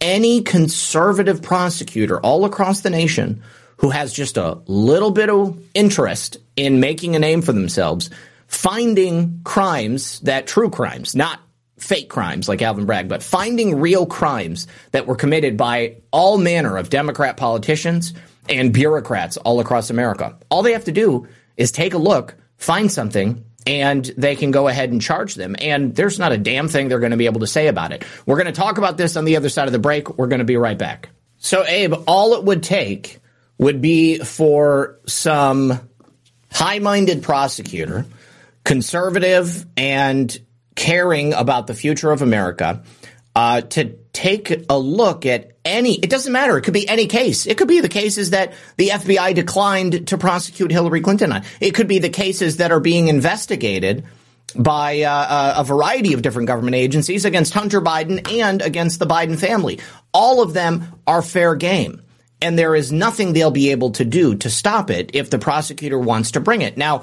any 0.00 0.42
conservative 0.42 1.40
prosecutor 1.40 2.18
all 2.18 2.44
across 2.44 2.80
the 2.80 2.90
nation 2.90 3.44
who 3.78 3.90
has 3.90 4.12
just 4.12 4.36
a 4.36 4.58
little 4.66 5.10
bit 5.10 5.30
of 5.30 5.58
interest 5.74 6.38
in 6.56 6.80
making 6.80 7.14
a 7.14 7.18
name 7.18 7.42
for 7.42 7.52
themselves, 7.52 8.10
finding 8.46 9.40
crimes 9.44 10.20
that 10.20 10.46
true 10.46 10.70
crimes, 10.70 11.14
not 11.14 11.40
fake 11.78 12.08
crimes 12.08 12.48
like 12.48 12.62
Alvin 12.62 12.86
Bragg, 12.86 13.08
but 13.08 13.22
finding 13.22 13.78
real 13.80 14.06
crimes 14.06 14.66
that 14.92 15.06
were 15.06 15.16
committed 15.16 15.56
by 15.56 15.96
all 16.10 16.38
manner 16.38 16.76
of 16.76 16.88
Democrat 16.88 17.36
politicians 17.36 18.14
and 18.48 18.72
bureaucrats 18.72 19.36
all 19.36 19.60
across 19.60 19.90
America. 19.90 20.36
All 20.50 20.62
they 20.62 20.72
have 20.72 20.84
to 20.84 20.92
do 20.92 21.28
is 21.56 21.72
take 21.72 21.94
a 21.94 21.98
look, 21.98 22.36
find 22.56 22.90
something, 22.90 23.44
and 23.66 24.04
they 24.16 24.36
can 24.36 24.52
go 24.52 24.68
ahead 24.68 24.90
and 24.90 25.02
charge 25.02 25.34
them. 25.34 25.56
And 25.60 25.94
there's 25.94 26.18
not 26.18 26.32
a 26.32 26.38
damn 26.38 26.68
thing 26.68 26.88
they're 26.88 27.00
going 27.00 27.10
to 27.10 27.16
be 27.16 27.26
able 27.26 27.40
to 27.40 27.46
say 27.46 27.66
about 27.66 27.92
it. 27.92 28.04
We're 28.24 28.36
going 28.36 28.46
to 28.46 28.52
talk 28.52 28.78
about 28.78 28.96
this 28.96 29.16
on 29.16 29.24
the 29.24 29.36
other 29.36 29.48
side 29.48 29.66
of 29.66 29.72
the 29.72 29.78
break. 29.78 30.16
We're 30.16 30.28
going 30.28 30.38
to 30.38 30.44
be 30.44 30.56
right 30.56 30.78
back. 30.78 31.10
So, 31.38 31.64
Abe, 31.66 31.94
all 32.06 32.34
it 32.34 32.44
would 32.44 32.62
take 32.62 33.18
would 33.58 33.80
be 33.80 34.18
for 34.18 34.98
some 35.06 35.80
high 36.50 36.78
minded 36.78 37.22
prosecutor, 37.22 38.06
conservative 38.64 39.66
and 39.76 40.38
caring 40.74 41.32
about 41.32 41.66
the 41.66 41.74
future 41.74 42.10
of 42.10 42.22
America, 42.22 42.82
uh, 43.34 43.60
to 43.60 43.96
take 44.12 44.64
a 44.70 44.78
look 44.78 45.26
at 45.26 45.52
any, 45.64 45.94
it 45.94 46.08
doesn't 46.08 46.32
matter. 46.32 46.56
It 46.56 46.62
could 46.62 46.72
be 46.74 46.88
any 46.88 47.06
case. 47.06 47.46
It 47.46 47.58
could 47.58 47.68
be 47.68 47.80
the 47.80 47.88
cases 47.88 48.30
that 48.30 48.54
the 48.76 48.88
FBI 48.88 49.34
declined 49.34 50.08
to 50.08 50.16
prosecute 50.16 50.70
Hillary 50.70 51.00
Clinton 51.00 51.32
on. 51.32 51.42
It 51.60 51.72
could 51.72 51.88
be 51.88 51.98
the 51.98 52.08
cases 52.08 52.58
that 52.58 52.72
are 52.72 52.80
being 52.80 53.08
investigated 53.08 54.04
by 54.54 55.02
uh, 55.02 55.60
a 55.60 55.64
variety 55.64 56.14
of 56.14 56.22
different 56.22 56.48
government 56.48 56.76
agencies 56.76 57.24
against 57.24 57.52
Hunter 57.52 57.80
Biden 57.80 58.30
and 58.32 58.62
against 58.62 58.98
the 58.98 59.06
Biden 59.06 59.38
family. 59.38 59.80
All 60.14 60.40
of 60.40 60.54
them 60.54 61.00
are 61.06 61.20
fair 61.20 61.54
game. 61.56 62.00
And 62.46 62.56
there 62.56 62.76
is 62.76 62.92
nothing 62.92 63.32
they'll 63.32 63.50
be 63.50 63.72
able 63.72 63.90
to 63.90 64.04
do 64.04 64.36
to 64.36 64.48
stop 64.48 64.88
it 64.88 65.10
if 65.14 65.30
the 65.30 65.38
prosecutor 65.40 65.98
wants 65.98 66.30
to 66.30 66.40
bring 66.40 66.62
it. 66.62 66.76
Now, 66.76 67.02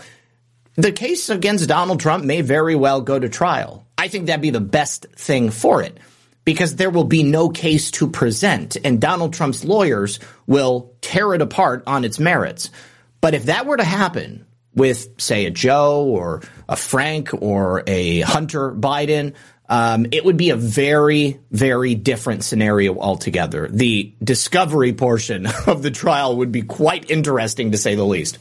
the 0.75 0.93
case 0.93 1.29
against 1.29 1.67
Donald 1.67 1.99
Trump 1.99 2.23
may 2.23 2.39
very 2.39 2.75
well 2.75 3.01
go 3.01 3.19
to 3.19 3.27
trial. 3.27 3.85
I 3.97 4.07
think 4.07 4.27
that'd 4.27 4.41
be 4.41 4.51
the 4.51 4.61
best 4.61 5.05
thing 5.17 5.49
for 5.49 5.81
it 5.81 5.97
because 6.45 6.77
there 6.77 6.89
will 6.89 7.03
be 7.03 7.23
no 7.23 7.49
case 7.49 7.91
to 7.91 8.09
present 8.09 8.77
and 8.85 9.01
Donald 9.01 9.33
Trump's 9.33 9.65
lawyers 9.65 10.21
will 10.47 10.95
tear 11.01 11.33
it 11.33 11.41
apart 11.41 11.83
on 11.87 12.05
its 12.05 12.19
merits. 12.19 12.71
But 13.19 13.33
if 13.33 13.47
that 13.47 13.65
were 13.65 13.75
to 13.75 13.83
happen 13.83 14.45
with, 14.73 15.21
say, 15.21 15.45
a 15.45 15.51
Joe 15.51 16.05
or 16.05 16.41
a 16.69 16.77
Frank 16.77 17.33
or 17.33 17.83
a 17.85 18.21
Hunter 18.21 18.71
Biden, 18.71 19.33
um, 19.69 20.05
it 20.11 20.25
would 20.25 20.37
be 20.37 20.49
a 20.49 20.55
very, 20.55 21.39
very 21.51 21.95
different 21.95 22.43
scenario 22.43 22.97
altogether. 22.97 23.67
The 23.69 24.13
discovery 24.23 24.93
portion 24.93 25.47
of 25.67 25.81
the 25.81 25.91
trial 25.91 26.37
would 26.37 26.51
be 26.51 26.63
quite 26.63 27.09
interesting 27.09 27.71
to 27.71 27.77
say 27.77 27.95
the 27.95 28.05
least. 28.05 28.37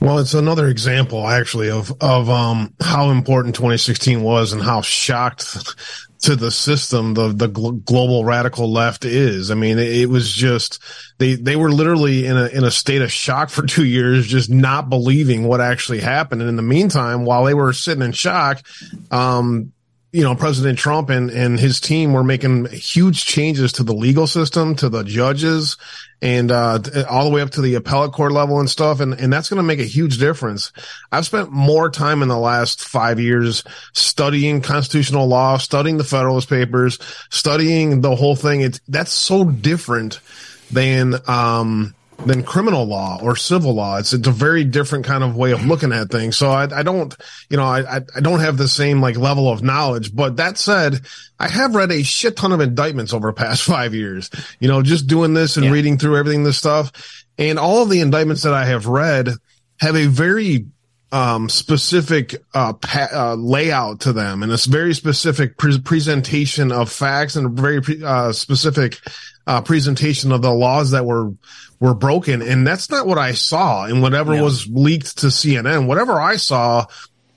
Well, 0.00 0.18
it's 0.18 0.34
another 0.34 0.68
example 0.68 1.26
actually 1.26 1.70
of 1.70 1.92
of 2.00 2.28
um, 2.28 2.74
how 2.80 3.10
important 3.10 3.54
2016 3.54 4.22
was 4.22 4.52
and 4.52 4.62
how 4.62 4.82
shocked 4.82 5.56
to 6.24 6.36
the 6.36 6.50
system 6.50 7.14
the 7.14 7.28
the 7.28 7.48
gl- 7.48 7.84
global 7.84 8.24
radical 8.24 8.70
left 8.70 9.04
is. 9.04 9.50
I 9.50 9.54
mean, 9.54 9.78
it, 9.78 9.88
it 9.88 10.06
was 10.06 10.32
just 10.32 10.82
they 11.18 11.34
they 11.34 11.56
were 11.56 11.72
literally 11.72 12.26
in 12.26 12.36
a 12.36 12.46
in 12.46 12.64
a 12.64 12.70
state 12.70 13.02
of 13.02 13.10
shock 13.12 13.48
for 13.50 13.64
2 13.66 13.84
years 13.84 14.26
just 14.26 14.50
not 14.50 14.90
believing 14.90 15.44
what 15.44 15.60
actually 15.60 16.00
happened. 16.00 16.42
And 16.42 16.50
in 16.50 16.56
the 16.56 16.62
meantime, 16.62 17.24
while 17.24 17.44
they 17.44 17.54
were 17.54 17.72
sitting 17.72 18.02
in 18.02 18.12
shock, 18.12 18.62
um 19.10 19.72
you 20.14 20.22
know, 20.22 20.36
President 20.36 20.78
Trump 20.78 21.10
and, 21.10 21.28
and 21.28 21.58
his 21.58 21.80
team 21.80 22.12
were 22.12 22.22
making 22.22 22.66
huge 22.66 23.24
changes 23.24 23.72
to 23.72 23.82
the 23.82 23.92
legal 23.92 24.28
system, 24.28 24.76
to 24.76 24.88
the 24.88 25.02
judges, 25.02 25.76
and 26.22 26.52
uh, 26.52 26.78
all 27.10 27.24
the 27.24 27.34
way 27.34 27.42
up 27.42 27.50
to 27.50 27.60
the 27.60 27.74
appellate 27.74 28.12
court 28.12 28.30
level 28.30 28.60
and 28.60 28.70
stuff. 28.70 29.00
And, 29.00 29.14
and 29.14 29.32
that's 29.32 29.48
going 29.48 29.56
to 29.56 29.64
make 29.64 29.80
a 29.80 29.84
huge 29.84 30.18
difference. 30.18 30.70
I've 31.10 31.26
spent 31.26 31.50
more 31.50 31.90
time 31.90 32.22
in 32.22 32.28
the 32.28 32.38
last 32.38 32.84
five 32.84 33.18
years 33.18 33.64
studying 33.92 34.60
constitutional 34.60 35.26
law, 35.26 35.56
studying 35.56 35.96
the 35.96 36.04
Federalist 36.04 36.48
Papers, 36.48 37.00
studying 37.30 38.00
the 38.00 38.14
whole 38.14 38.36
thing. 38.36 38.60
It's 38.60 38.80
that's 38.86 39.12
so 39.12 39.42
different 39.42 40.20
than 40.70 41.16
um, 41.26 41.92
than 42.18 42.42
criminal 42.42 42.84
law 42.84 43.18
or 43.22 43.36
civil 43.36 43.74
law. 43.74 43.98
It's, 43.98 44.12
it's 44.12 44.26
a 44.26 44.32
very 44.32 44.64
different 44.64 45.04
kind 45.04 45.22
of 45.22 45.36
way 45.36 45.52
of 45.52 45.64
looking 45.66 45.92
at 45.92 46.10
things. 46.10 46.36
So 46.36 46.50
I, 46.50 46.64
I 46.78 46.82
don't, 46.82 47.14
you 47.50 47.56
know, 47.56 47.64
I, 47.64 48.00
I 48.16 48.20
don't 48.20 48.40
have 48.40 48.56
the 48.56 48.68
same 48.68 49.00
like 49.00 49.16
level 49.16 49.50
of 49.50 49.62
knowledge. 49.62 50.14
But 50.14 50.36
that 50.36 50.56
said, 50.58 51.00
I 51.38 51.48
have 51.48 51.74
read 51.74 51.90
a 51.92 52.02
shit 52.02 52.36
ton 52.36 52.52
of 52.52 52.60
indictments 52.60 53.12
over 53.12 53.28
the 53.28 53.34
past 53.34 53.62
five 53.64 53.94
years, 53.94 54.30
you 54.60 54.68
know, 54.68 54.82
just 54.82 55.06
doing 55.06 55.34
this 55.34 55.56
and 55.56 55.66
yeah. 55.66 55.72
reading 55.72 55.98
through 55.98 56.16
everything, 56.16 56.44
this 56.44 56.58
stuff. 56.58 57.24
And 57.36 57.58
all 57.58 57.82
of 57.82 57.90
the 57.90 58.00
indictments 58.00 58.42
that 58.42 58.54
I 58.54 58.64
have 58.66 58.86
read 58.86 59.28
have 59.80 59.96
a 59.96 60.06
very 60.06 60.66
um, 61.14 61.48
specific 61.48 62.34
uh, 62.54 62.72
pa- 62.72 63.08
uh, 63.12 63.34
layout 63.36 64.00
to 64.00 64.12
them 64.12 64.42
and 64.42 64.50
a 64.50 64.56
very 64.68 64.92
specific 64.92 65.56
pre- 65.56 65.78
presentation 65.78 66.72
of 66.72 66.90
facts 66.90 67.36
and 67.36 67.46
a 67.46 67.62
very 67.62 67.80
pre- 67.80 68.02
uh, 68.02 68.32
specific 68.32 68.98
uh, 69.46 69.60
presentation 69.60 70.32
of 70.32 70.42
the 70.42 70.50
laws 70.50 70.90
that 70.90 71.06
were 71.06 71.32
were 71.78 71.94
broken. 71.94 72.42
And 72.42 72.66
that's 72.66 72.90
not 72.90 73.06
what 73.06 73.18
I 73.18 73.30
saw 73.30 73.86
in 73.86 74.00
whatever 74.00 74.34
yeah. 74.34 74.42
was 74.42 74.66
leaked 74.66 75.18
to 75.18 75.26
CNN. 75.28 75.86
Whatever 75.86 76.20
I 76.20 76.34
saw 76.34 76.86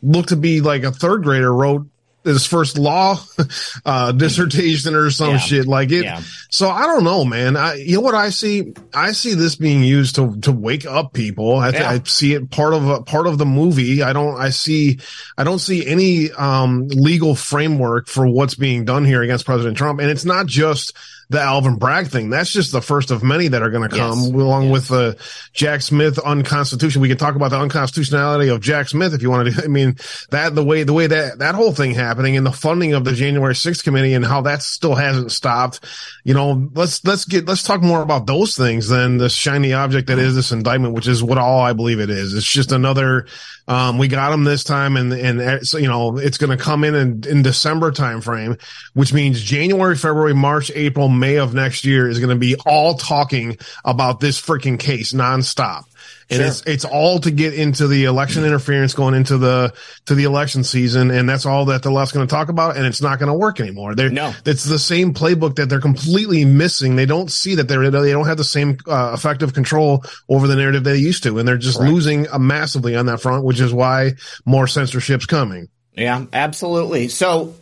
looked 0.01 0.29
to 0.29 0.37
be 0.37 0.61
like 0.61 0.81
a 0.81 0.91
third 0.91 1.21
grader 1.21 1.53
wrote 1.53 1.87
his 2.23 2.45
first 2.45 2.77
law 2.77 3.17
uh, 3.85 4.11
dissertation 4.11 4.95
or 4.95 5.09
some 5.09 5.31
yeah. 5.31 5.37
shit 5.37 5.67
like 5.67 5.91
it. 5.91 6.03
Yeah. 6.03 6.21
So 6.49 6.69
I 6.69 6.83
don't 6.83 7.03
know, 7.03 7.23
man. 7.23 7.55
I, 7.55 7.75
you 7.75 7.95
know 7.95 8.01
what 8.01 8.15
I 8.15 8.29
see? 8.29 8.73
I 8.93 9.11
see 9.11 9.33
this 9.33 9.55
being 9.55 9.83
used 9.83 10.15
to 10.15 10.37
to 10.41 10.51
wake 10.51 10.85
up 10.85 11.13
people. 11.13 11.55
I, 11.55 11.69
yeah. 11.69 11.89
I 11.89 12.01
see 12.03 12.33
it 12.33 12.49
part 12.51 12.73
of 12.73 12.87
a 12.87 13.01
part 13.01 13.27
of 13.27 13.37
the 13.37 13.45
movie. 13.45 14.03
I 14.03 14.13
don't. 14.13 14.35
I 14.39 14.49
see. 14.49 14.99
I 15.37 15.43
don't 15.43 15.59
see 15.59 15.85
any 15.85 16.31
um, 16.31 16.87
legal 16.87 17.35
framework 17.35 18.07
for 18.07 18.27
what's 18.27 18.55
being 18.55 18.85
done 18.85 19.05
here 19.05 19.21
against 19.21 19.45
President 19.45 19.77
Trump, 19.77 19.99
and 19.99 20.09
it's 20.09 20.25
not 20.25 20.45
just 20.45 20.95
the 21.29 21.41
Alvin 21.41 21.75
Bragg 21.75 22.07
thing. 22.07 22.29
That's 22.29 22.51
just 22.51 22.71
the 22.71 22.81
first 22.81 23.11
of 23.11 23.21
many 23.21 23.49
that 23.49 23.61
are 23.61 23.69
going 23.69 23.89
to 23.89 23.95
come 23.95 24.19
yes. 24.19 24.29
along 24.29 24.63
yes. 24.65 24.71
with 24.71 24.87
the 24.87 25.17
Jack 25.51 25.81
Smith 25.81 26.17
unconstitutional. 26.19 27.01
We 27.01 27.09
can 27.09 27.17
talk 27.17 27.35
about 27.35 27.49
the 27.49 27.59
unconstitutionality 27.59 28.47
of 28.47 28.61
Jack 28.61 28.87
Smith 28.87 29.13
if 29.13 29.21
you 29.21 29.29
want 29.29 29.53
to. 29.53 29.63
I 29.63 29.67
mean, 29.67 29.97
that 30.29 30.55
the 30.55 30.63
way, 30.63 30.83
the 30.83 30.93
way 30.93 31.07
that, 31.07 31.39
that 31.39 31.55
whole 31.55 31.73
thing 31.73 31.93
happening 31.93 32.37
and 32.37 32.45
the 32.45 32.51
funding 32.51 32.93
of 32.93 33.03
the 33.03 33.11
January 33.11 33.53
6th 33.53 33.83
committee 33.83 34.13
and 34.13 34.25
how 34.25 34.41
that 34.41 34.63
still 34.63 34.95
hasn't 34.95 35.31
stopped. 35.31 35.83
You 36.23 36.33
know, 36.33 36.69
let's, 36.73 37.03
let's 37.03 37.25
get, 37.25 37.45
let's 37.45 37.63
talk 37.63 37.81
more 37.81 38.01
about 38.01 38.25
those 38.25 38.55
things 38.55 38.87
than 38.87 39.17
the 39.17 39.29
shiny 39.29 39.73
object 39.73 40.07
that 40.07 40.17
mm-hmm. 40.17 40.27
is 40.27 40.35
this 40.35 40.51
indictment, 40.53 40.93
which 40.93 41.07
is 41.07 41.21
what 41.21 41.37
all 41.37 41.59
I 41.59 41.73
believe 41.73 41.99
it 41.99 42.09
is. 42.09 42.33
It's 42.33 42.49
just 42.49 42.71
another, 42.71 43.27
um, 43.67 43.97
we 43.97 44.07
got 44.07 44.31
them 44.31 44.43
this 44.43 44.63
time 44.63 44.95
and, 44.97 45.11
and 45.13 45.41
uh, 45.41 45.63
so, 45.63 45.77
you 45.77 45.87
know, 45.87 46.17
it's 46.17 46.37
going 46.37 46.55
to 46.55 46.63
come 46.63 46.83
in, 46.83 46.95
in 46.95 47.23
in 47.27 47.41
December 47.41 47.91
timeframe, 47.91 48.61
which 48.93 49.13
means 49.13 49.41
January, 49.41 49.95
February, 49.95 50.33
March, 50.33 50.71
April, 50.73 51.09
May 51.09 51.35
of 51.35 51.53
next 51.53 51.85
year 51.85 52.07
is 52.07 52.19
going 52.19 52.29
to 52.29 52.35
be 52.35 52.55
all 52.65 52.95
talking 52.95 53.57
about 53.83 54.19
this 54.19 54.41
freaking 54.41 54.79
case 54.79 55.13
nonstop 55.13 55.83
and 56.29 56.37
sure. 56.37 56.47
it's 56.47 56.61
it's 56.65 56.85
all 56.85 57.19
to 57.19 57.31
get 57.31 57.53
into 57.53 57.87
the 57.87 58.05
election 58.05 58.43
interference 58.43 58.93
going 58.93 59.13
into 59.13 59.37
the 59.37 59.73
to 60.07 60.15
the 60.15 60.25
election 60.25 60.63
season, 60.63 61.09
and 61.09 61.29
that's 61.29 61.45
all 61.45 61.65
that 61.65 61.83
the 61.83 61.91
left's 61.91 62.13
going 62.13 62.27
to 62.27 62.31
talk 62.31 62.49
about, 62.49 62.75
and 62.75 62.85
it's 62.85 63.01
not 63.01 63.19
going 63.19 63.31
to 63.31 63.37
work 63.37 63.61
anymore. 63.61 63.95
They're, 63.95 64.09
no, 64.09 64.33
it's 64.45 64.65
the 64.65 64.79
same 64.79 65.13
playbook 65.13 65.55
that 65.55 65.69
they're 65.69 65.79
completely 65.79 66.43
missing. 66.43 66.97
They 66.97 67.05
don't 67.05 67.31
see 67.31 67.55
that 67.55 67.67
they're 67.69 67.89
they 67.89 68.11
don't 68.11 68.27
have 68.27 68.37
the 68.37 68.43
same 68.43 68.77
uh, 68.87 69.11
effective 69.13 69.53
control 69.53 70.03
over 70.27 70.47
the 70.47 70.55
narrative 70.55 70.83
they 70.83 70.97
used 70.97 71.23
to, 71.23 71.39
and 71.39 71.47
they're 71.47 71.57
just 71.57 71.77
Correct. 71.77 71.93
losing 71.93 72.29
uh, 72.29 72.39
massively 72.39 72.95
on 72.95 73.05
that 73.05 73.21
front, 73.21 73.45
which 73.45 73.61
is 73.61 73.73
why 73.73 74.13
more 74.45 74.67
censorship's 74.67 75.25
coming. 75.25 75.69
Yeah, 75.93 76.25
absolutely. 76.33 77.07
So 77.07 77.55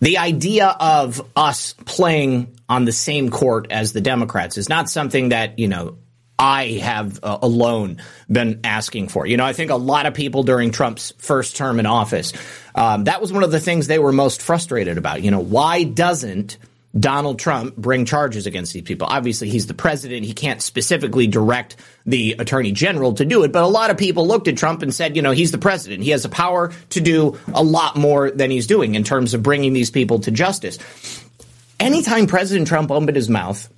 the 0.00 0.18
idea 0.18 0.68
of 0.68 1.20
us 1.36 1.74
playing 1.84 2.56
on 2.68 2.84
the 2.84 2.92
same 2.92 3.30
court 3.30 3.70
as 3.70 3.92
the 3.92 4.00
Democrats 4.00 4.58
is 4.58 4.68
not 4.68 4.90
something 4.90 5.30
that, 5.30 5.58
you 5.58 5.68
know, 5.68 5.98
I 6.38 6.78
have 6.82 7.18
uh, 7.22 7.38
alone 7.42 8.00
been 8.30 8.60
asking 8.62 9.08
for. 9.08 9.26
You 9.26 9.36
know, 9.36 9.44
I 9.44 9.52
think 9.52 9.70
a 9.70 9.76
lot 9.76 10.06
of 10.06 10.14
people 10.14 10.44
during 10.44 10.70
Trump's 10.70 11.12
first 11.18 11.56
term 11.56 11.80
in 11.80 11.86
office, 11.86 12.32
um, 12.74 13.04
that 13.04 13.20
was 13.20 13.32
one 13.32 13.42
of 13.42 13.50
the 13.50 13.58
things 13.58 13.86
they 13.88 13.98
were 13.98 14.12
most 14.12 14.40
frustrated 14.40 14.98
about. 14.98 15.22
You 15.22 15.32
know, 15.32 15.40
why 15.40 15.82
doesn't 15.82 16.58
Donald 16.98 17.40
Trump 17.40 17.76
bring 17.76 18.04
charges 18.04 18.46
against 18.46 18.72
these 18.72 18.84
people? 18.84 19.08
Obviously, 19.10 19.48
he's 19.48 19.66
the 19.66 19.74
president. 19.74 20.24
He 20.26 20.32
can't 20.32 20.62
specifically 20.62 21.26
direct 21.26 21.74
the 22.06 22.36
attorney 22.38 22.70
general 22.70 23.14
to 23.14 23.24
do 23.24 23.42
it. 23.42 23.50
But 23.50 23.64
a 23.64 23.66
lot 23.66 23.90
of 23.90 23.98
people 23.98 24.26
looked 24.26 24.46
at 24.46 24.56
Trump 24.56 24.82
and 24.82 24.94
said, 24.94 25.16
you 25.16 25.22
know, 25.22 25.32
he's 25.32 25.50
the 25.50 25.58
president. 25.58 26.04
He 26.04 26.10
has 26.10 26.22
the 26.22 26.28
power 26.28 26.72
to 26.90 27.00
do 27.00 27.36
a 27.52 27.64
lot 27.64 27.96
more 27.96 28.30
than 28.30 28.52
he's 28.52 28.68
doing 28.68 28.94
in 28.94 29.02
terms 29.02 29.34
of 29.34 29.42
bringing 29.42 29.72
these 29.72 29.90
people 29.90 30.20
to 30.20 30.30
justice. 30.30 30.78
Anytime 31.80 32.28
President 32.28 32.68
Trump 32.68 32.92
opened 32.92 33.16
his 33.16 33.28
mouth, 33.28 33.68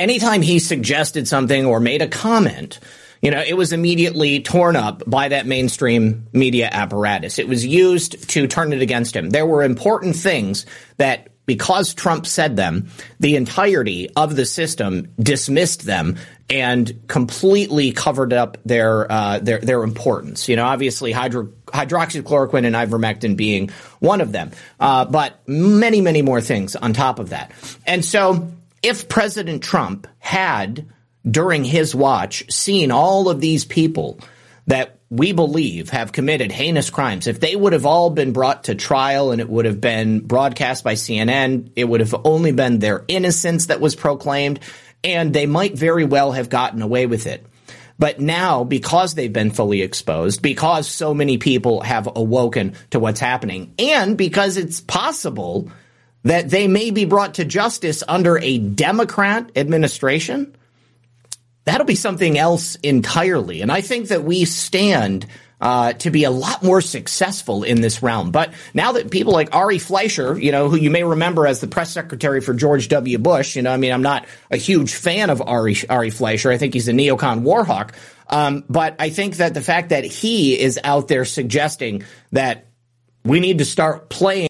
anytime 0.00 0.42
he 0.42 0.58
suggested 0.58 1.28
something 1.28 1.66
or 1.66 1.78
made 1.78 2.02
a 2.02 2.08
comment, 2.08 2.80
you 3.22 3.30
know, 3.30 3.42
it 3.46 3.54
was 3.56 3.72
immediately 3.72 4.40
torn 4.40 4.74
up 4.76 5.02
by 5.06 5.28
that 5.28 5.46
mainstream 5.46 6.26
media 6.32 6.68
apparatus. 6.72 7.38
It 7.38 7.46
was 7.46 7.64
used 7.64 8.30
to 8.30 8.46
turn 8.46 8.72
it 8.72 8.80
against 8.80 9.14
him. 9.14 9.30
There 9.30 9.46
were 9.46 9.62
important 9.62 10.16
things 10.16 10.64
that 10.96 11.28
because 11.44 11.94
Trump 11.94 12.26
said 12.26 12.56
them, 12.56 12.88
the 13.18 13.36
entirety 13.36 14.08
of 14.14 14.36
the 14.36 14.46
system 14.46 15.12
dismissed 15.18 15.84
them 15.84 16.16
and 16.48 17.02
completely 17.08 17.92
covered 17.92 18.32
up 18.32 18.56
their 18.64 19.10
uh, 19.10 19.38
their 19.40 19.58
their 19.58 19.82
importance. 19.82 20.48
You 20.48 20.56
know, 20.56 20.64
obviously 20.64 21.12
hydro, 21.12 21.46
hydroxychloroquine 21.66 22.66
and 22.66 22.76
ivermectin 22.76 23.36
being 23.36 23.70
one 23.98 24.20
of 24.20 24.32
them, 24.32 24.52
uh, 24.78 25.04
but 25.04 25.40
many 25.46 26.00
many 26.00 26.22
more 26.22 26.40
things 26.40 26.76
on 26.76 26.92
top 26.92 27.18
of 27.18 27.30
that. 27.30 27.50
And 27.84 28.04
so 28.04 28.48
if 28.82 29.08
President 29.08 29.62
Trump 29.62 30.06
had, 30.18 30.86
during 31.28 31.64
his 31.64 31.94
watch, 31.94 32.50
seen 32.52 32.90
all 32.90 33.28
of 33.28 33.40
these 33.40 33.64
people 33.64 34.20
that 34.66 35.00
we 35.10 35.32
believe 35.32 35.90
have 35.90 36.12
committed 36.12 36.52
heinous 36.52 36.88
crimes, 36.88 37.26
if 37.26 37.40
they 37.40 37.56
would 37.56 37.72
have 37.72 37.86
all 37.86 38.10
been 38.10 38.32
brought 38.32 38.64
to 38.64 38.74
trial 38.74 39.32
and 39.32 39.40
it 39.40 39.48
would 39.48 39.64
have 39.64 39.80
been 39.80 40.20
broadcast 40.20 40.84
by 40.84 40.94
CNN, 40.94 41.72
it 41.76 41.84
would 41.84 42.00
have 42.00 42.14
only 42.24 42.52
been 42.52 42.78
their 42.78 43.04
innocence 43.08 43.66
that 43.66 43.80
was 43.80 43.96
proclaimed, 43.96 44.60
and 45.02 45.32
they 45.32 45.46
might 45.46 45.74
very 45.76 46.04
well 46.04 46.32
have 46.32 46.48
gotten 46.48 46.80
away 46.80 47.06
with 47.06 47.26
it. 47.26 47.44
But 47.98 48.18
now, 48.18 48.64
because 48.64 49.14
they've 49.14 49.32
been 49.32 49.50
fully 49.50 49.82
exposed, 49.82 50.40
because 50.40 50.88
so 50.88 51.12
many 51.12 51.36
people 51.36 51.82
have 51.82 52.08
awoken 52.16 52.74
to 52.90 52.98
what's 52.98 53.20
happening, 53.20 53.74
and 53.78 54.16
because 54.16 54.56
it's 54.56 54.80
possible 54.80 55.70
that 56.22 56.50
they 56.50 56.68
may 56.68 56.90
be 56.90 57.04
brought 57.04 57.34
to 57.34 57.44
justice 57.44 58.02
under 58.06 58.38
a 58.38 58.58
Democrat 58.58 59.50
administration, 59.56 60.54
that'll 61.64 61.86
be 61.86 61.94
something 61.94 62.38
else 62.38 62.76
entirely. 62.76 63.62
And 63.62 63.72
I 63.72 63.80
think 63.80 64.08
that 64.08 64.24
we 64.24 64.44
stand 64.44 65.26
uh, 65.60 65.92
to 65.92 66.10
be 66.10 66.24
a 66.24 66.30
lot 66.30 66.62
more 66.62 66.80
successful 66.80 67.64
in 67.64 67.80
this 67.80 68.02
realm. 68.02 68.30
But 68.30 68.54
now 68.72 68.92
that 68.92 69.10
people 69.10 69.32
like 69.32 69.54
Ari 69.54 69.78
Fleischer, 69.78 70.38
you 70.38 70.52
know, 70.52 70.68
who 70.68 70.76
you 70.76 70.90
may 70.90 71.04
remember 71.04 71.46
as 71.46 71.60
the 71.60 71.66
press 71.66 71.92
secretary 71.92 72.40
for 72.40 72.54
George 72.54 72.88
W. 72.88 73.18
Bush, 73.18 73.56
you 73.56 73.62
know, 73.62 73.72
I 73.72 73.76
mean, 73.76 73.92
I'm 73.92 74.02
not 74.02 74.26
a 74.50 74.56
huge 74.56 74.94
fan 74.94 75.28
of 75.28 75.42
Ari, 75.42 75.76
Ari 75.88 76.10
Fleischer. 76.10 76.50
I 76.50 76.56
think 76.56 76.74
he's 76.74 76.88
a 76.88 76.92
neocon 76.92 77.42
warhawk. 77.42 77.92
Um, 78.28 78.64
but 78.68 78.96
I 78.98 79.10
think 79.10 79.36
that 79.36 79.54
the 79.54 79.60
fact 79.60 79.90
that 79.90 80.04
he 80.04 80.58
is 80.58 80.78
out 80.82 81.08
there 81.08 81.24
suggesting 81.24 82.04
that 82.32 82.66
we 83.24 83.40
need 83.40 83.58
to 83.58 83.64
start 83.64 84.08
playing 84.08 84.49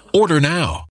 Order 0.13 0.41
now. 0.41 0.90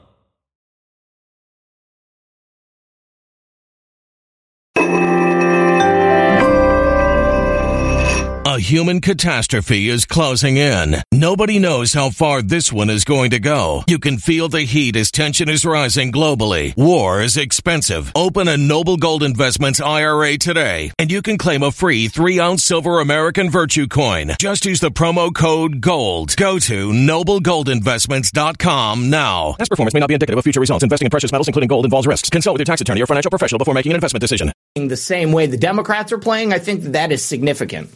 human 8.61 9.01
catastrophe 9.01 9.89
is 9.89 10.05
closing 10.05 10.55
in. 10.55 10.95
Nobody 11.11 11.59
knows 11.59 11.93
how 11.93 12.11
far 12.11 12.41
this 12.41 12.71
one 12.71 12.89
is 12.89 13.03
going 13.03 13.31
to 13.31 13.39
go. 13.39 13.83
You 13.87 13.99
can 13.99 14.17
feel 14.17 14.47
the 14.47 14.61
heat 14.61 14.95
as 14.95 15.11
tension 15.11 15.49
is 15.49 15.65
rising 15.65 16.11
globally. 16.11 16.75
War 16.77 17.21
is 17.21 17.35
expensive. 17.35 18.11
Open 18.15 18.47
a 18.47 18.57
Noble 18.57 18.97
Gold 18.97 19.23
Investments 19.23 19.81
IRA 19.81 20.37
today, 20.37 20.91
and 20.99 21.11
you 21.11 21.21
can 21.21 21.37
claim 21.37 21.63
a 21.63 21.71
free 21.71 22.07
three 22.07 22.39
ounce 22.39 22.63
silver 22.63 22.99
American 22.99 23.49
Virtue 23.49 23.87
coin. 23.87 24.31
Just 24.39 24.65
use 24.65 24.79
the 24.79 24.91
promo 24.91 25.35
code 25.35 25.81
GOLD. 25.81 26.37
Go 26.37 26.59
to 26.59 26.91
noblegoldinvestments.com 26.91 29.09
now. 29.09 29.55
Past 29.57 29.71
performance 29.71 29.93
may 29.93 29.99
not 29.99 30.07
be 30.07 30.13
indicative 30.13 30.37
of 30.37 30.43
future 30.43 30.59
results. 30.59 30.83
Investing 30.83 31.07
in 31.07 31.09
precious 31.09 31.31
metals, 31.31 31.47
including 31.47 31.67
gold, 31.67 31.85
involves 31.85 32.05
risks. 32.07 32.29
Consult 32.29 32.53
with 32.53 32.59
your 32.61 32.65
tax 32.65 32.81
attorney 32.81 33.01
or 33.01 33.07
financial 33.07 33.31
professional 33.31 33.57
before 33.57 33.73
making 33.73 33.91
an 33.91 33.95
investment 33.95 34.21
decision. 34.21 34.51
The 34.75 34.95
same 34.95 35.33
way 35.33 35.47
the 35.47 35.57
Democrats 35.57 36.13
are 36.13 36.17
playing, 36.17 36.53
I 36.53 36.59
think 36.59 36.83
that 36.83 36.93
that 36.93 37.11
is 37.11 37.25
significant. 37.25 37.89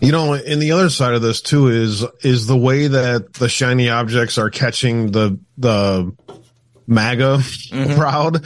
You 0.00 0.12
know, 0.12 0.32
and 0.34 0.62
the 0.62 0.72
other 0.72 0.88
side 0.88 1.14
of 1.14 1.22
this 1.22 1.42
too 1.42 1.68
is 1.68 2.04
is 2.22 2.46
the 2.46 2.56
way 2.56 2.86
that 2.86 3.34
the 3.34 3.48
shiny 3.48 3.90
objects 3.90 4.38
are 4.38 4.48
catching 4.50 5.12
the 5.12 5.38
the 5.58 6.12
MAGA 6.86 7.38
Mm-hmm. 7.70 7.94
crowd. 7.98 8.44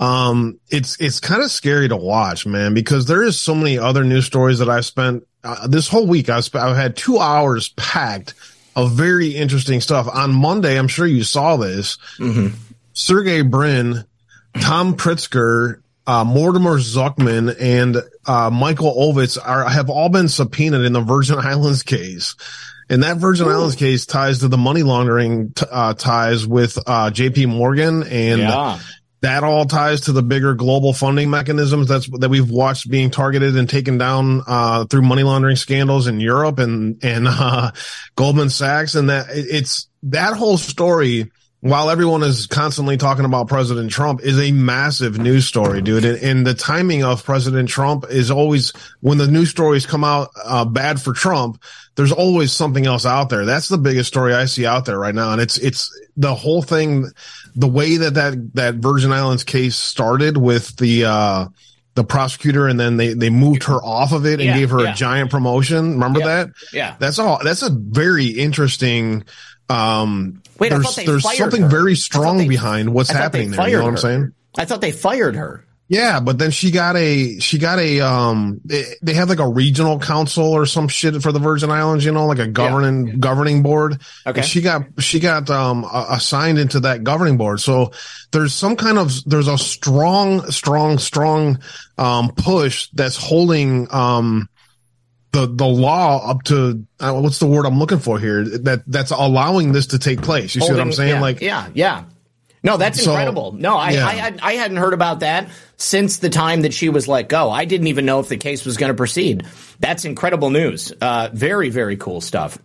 Um, 0.00 0.58
it's 0.70 1.00
it's 1.00 1.20
kind 1.20 1.42
of 1.42 1.50
scary 1.50 1.88
to 1.88 1.96
watch, 1.96 2.46
man, 2.46 2.74
because 2.74 3.06
there 3.06 3.22
is 3.22 3.38
so 3.38 3.54
many 3.54 3.78
other 3.78 4.02
news 4.02 4.26
stories 4.26 4.58
that 4.58 4.68
I've 4.68 4.84
spent 4.86 5.26
uh, 5.44 5.66
this 5.68 5.88
whole 5.88 6.06
week. 6.06 6.28
I've 6.28 6.44
sp- 6.48 6.56
I've 6.56 6.76
had 6.76 6.96
two 6.96 7.18
hours 7.18 7.68
packed 7.70 8.34
of 8.74 8.92
very 8.92 9.28
interesting 9.36 9.80
stuff. 9.80 10.08
On 10.12 10.32
Monday, 10.32 10.76
I'm 10.78 10.88
sure 10.88 11.06
you 11.06 11.22
saw 11.22 11.56
this. 11.56 11.98
Mm-hmm. 12.18 12.56
Sergey 12.94 13.42
Brin, 13.42 14.04
Tom 14.60 14.96
Pritzker, 14.96 15.80
uh, 16.06 16.24
Mortimer 16.24 16.78
Zuckman, 16.78 17.54
and 17.60 18.02
uh, 18.26 18.50
Michael 18.50 18.94
Ovitz 18.94 19.38
are 19.42 19.68
have 19.68 19.90
all 19.90 20.08
been 20.08 20.28
subpoenaed 20.28 20.84
in 20.84 20.92
the 20.92 21.00
Virgin 21.00 21.38
Islands 21.42 21.82
case. 21.82 22.36
And 22.90 23.02
that 23.02 23.16
Virgin 23.16 23.48
Islands 23.48 23.76
case 23.76 24.04
ties 24.04 24.40
to 24.40 24.48
the 24.48 24.58
money 24.58 24.82
laundering 24.82 25.52
t- 25.52 25.64
uh, 25.70 25.94
ties 25.94 26.46
with 26.46 26.76
uh, 26.86 27.10
J.P. 27.10 27.46
Morgan, 27.46 28.02
and 28.02 28.42
Yeah. 28.42 28.78
that 29.22 29.42
all 29.42 29.64
ties 29.64 30.02
to 30.02 30.12
the 30.12 30.22
bigger 30.22 30.52
global 30.54 30.92
funding 30.92 31.30
mechanisms 31.30 31.88
that's 31.88 32.06
that 32.18 32.28
we've 32.28 32.50
watched 32.50 32.90
being 32.90 33.10
targeted 33.10 33.56
and 33.56 33.70
taken 33.70 33.96
down 33.96 34.42
uh, 34.46 34.84
through 34.84 35.00
money 35.00 35.22
laundering 35.22 35.56
scandals 35.56 36.06
in 36.08 36.20
Europe 36.20 36.58
and 36.58 37.02
and 37.02 37.26
uh, 37.30 37.70
Goldman 38.16 38.50
Sachs, 38.50 38.94
and 38.96 39.08
that 39.08 39.30
it- 39.30 39.46
it's 39.50 39.88
that 40.04 40.36
whole 40.36 40.58
story. 40.58 41.30
While 41.64 41.88
everyone 41.88 42.22
is 42.22 42.46
constantly 42.46 42.98
talking 42.98 43.24
about 43.24 43.48
President 43.48 43.90
Trump, 43.90 44.20
is 44.20 44.38
a 44.38 44.52
massive 44.52 45.16
news 45.18 45.46
story, 45.46 45.80
dude. 45.80 46.04
And, 46.04 46.22
and 46.22 46.46
the 46.46 46.52
timing 46.52 47.02
of 47.02 47.24
President 47.24 47.70
Trump 47.70 48.04
is 48.10 48.30
always 48.30 48.70
when 49.00 49.16
the 49.16 49.26
news 49.28 49.48
stories 49.48 49.86
come 49.86 50.04
out 50.04 50.28
uh, 50.44 50.66
bad 50.66 51.00
for 51.00 51.14
Trump. 51.14 51.62
There's 51.94 52.12
always 52.12 52.52
something 52.52 52.84
else 52.84 53.06
out 53.06 53.30
there. 53.30 53.46
That's 53.46 53.68
the 53.68 53.78
biggest 53.78 54.08
story 54.08 54.34
I 54.34 54.44
see 54.44 54.66
out 54.66 54.84
there 54.84 54.98
right 54.98 55.14
now, 55.14 55.32
and 55.32 55.40
it's 55.40 55.56
it's 55.56 55.90
the 56.18 56.34
whole 56.34 56.60
thing. 56.60 57.06
The 57.56 57.66
way 57.68 57.96
that 57.96 58.12
that 58.12 58.54
that 58.56 58.74
Virgin 58.74 59.10
Islands 59.10 59.42
case 59.42 59.74
started 59.74 60.36
with 60.36 60.76
the 60.76 61.06
uh 61.06 61.46
the 61.94 62.04
prosecutor, 62.04 62.68
and 62.68 62.78
then 62.78 62.98
they 62.98 63.14
they 63.14 63.30
moved 63.30 63.62
her 63.64 63.82
off 63.82 64.12
of 64.12 64.26
it 64.26 64.34
and 64.34 64.42
Yeah, 64.42 64.58
gave 64.58 64.68
her 64.68 64.82
yeah. 64.82 64.92
a 64.92 64.94
giant 64.94 65.30
promotion. 65.30 65.92
Remember 65.92 66.18
Yeah, 66.20 66.26
that? 66.26 66.48
yeah. 66.74 66.96
That's 66.98 67.18
all. 67.18 67.40
That's 67.42 67.62
a 67.62 67.70
very 67.70 68.26
interesting. 68.26 69.24
Um, 69.68 70.42
Wait, 70.58 70.72
I 70.72 70.78
there's 70.78 70.96
there's 70.96 71.36
something 71.38 71.62
her. 71.62 71.68
very 71.68 71.96
strong 71.96 72.38
they- 72.38 72.48
behind 72.48 72.92
what's 72.92 73.10
I 73.10 73.14
thought 73.14 73.32
they 73.32 73.38
happening 73.44 73.50
there. 73.52 73.68
You 73.68 73.76
know 73.76 73.82
what 73.82 73.88
I'm 73.88 73.94
her. 73.94 73.98
saying? 73.98 74.32
I 74.58 74.64
thought 74.66 74.80
they 74.80 74.92
fired 74.92 75.36
her. 75.36 75.64
Yeah, 75.86 76.20
but 76.20 76.38
then 76.38 76.50
she 76.50 76.70
got 76.70 76.96
a 76.96 77.38
she 77.40 77.58
got 77.58 77.78
a 77.78 78.00
um 78.00 78.60
they, 78.64 78.84
they 79.02 79.12
have 79.14 79.28
like 79.28 79.38
a 79.38 79.46
regional 79.48 79.98
council 79.98 80.44
or 80.50 80.64
some 80.64 80.88
shit 80.88 81.20
for 81.22 81.30
the 81.30 81.38
Virgin 81.38 81.70
Islands, 81.70 82.06
you 82.06 82.12
know, 82.12 82.24
like 82.26 82.38
a 82.38 82.46
governing 82.46 83.20
governing 83.20 83.62
board. 83.62 84.00
Okay. 84.26 84.40
And 84.40 84.48
she 84.48 84.62
got 84.62 84.84
she 85.00 85.20
got 85.20 85.50
um 85.50 85.84
assigned 85.92 86.58
into 86.58 86.80
that 86.80 87.04
governing 87.04 87.36
board. 87.36 87.60
So 87.60 87.92
there's 88.32 88.54
some 88.54 88.76
kind 88.76 88.96
of 88.96 89.12
there's 89.26 89.46
a 89.48 89.58
strong 89.58 90.50
strong 90.50 90.98
strong 90.98 91.58
um 91.98 92.32
push 92.34 92.88
that's 92.94 93.18
holding 93.18 93.86
um 93.92 94.48
the 95.34 95.46
the 95.46 95.66
law 95.66 96.30
up 96.30 96.44
to 96.44 96.86
uh, 97.00 97.12
what's 97.12 97.38
the 97.40 97.46
word 97.46 97.66
I'm 97.66 97.78
looking 97.78 97.98
for 97.98 98.18
here 98.18 98.44
that 98.44 98.84
that's 98.86 99.10
allowing 99.10 99.72
this 99.72 99.88
to 99.88 99.98
take 99.98 100.22
place. 100.22 100.54
You 100.54 100.62
see 100.62 100.72
what 100.72 100.80
I'm 100.80 100.92
saying? 100.92 101.16
yeah, 101.16 101.20
like 101.20 101.40
yeah, 101.42 101.68
yeah. 101.74 102.04
No, 102.62 102.78
that's 102.78 103.02
So, 103.04 103.10
incredible. 103.10 103.52
No, 103.52 103.76
I, 103.76 103.90
yeah. 103.90 104.06
I, 104.06 104.12
had, 104.14 104.40
I 104.40 104.52
hadn't 104.54 104.78
heard 104.78 104.94
about 104.94 105.20
that 105.20 105.50
since 105.76 106.16
the 106.16 106.30
time 106.30 106.62
that 106.62 106.72
she 106.72 106.88
was 106.88 107.06
let 107.06 107.28
go. 107.28 107.50
I 107.50 107.66
didn't 107.66 107.88
even 107.88 108.06
know 108.06 108.20
if 108.20 108.30
the 108.30 108.38
case 108.38 108.64
was 108.64 108.78
going 108.78 108.88
to 108.88 108.96
proceed. 108.96 109.44
That's 109.80 110.06
incredible 110.06 110.48
news. 110.48 110.90
Uh, 110.98 111.28
very, 111.30 111.68
very 111.68 111.98
cool 111.98 112.22
stuff. 112.22 112.56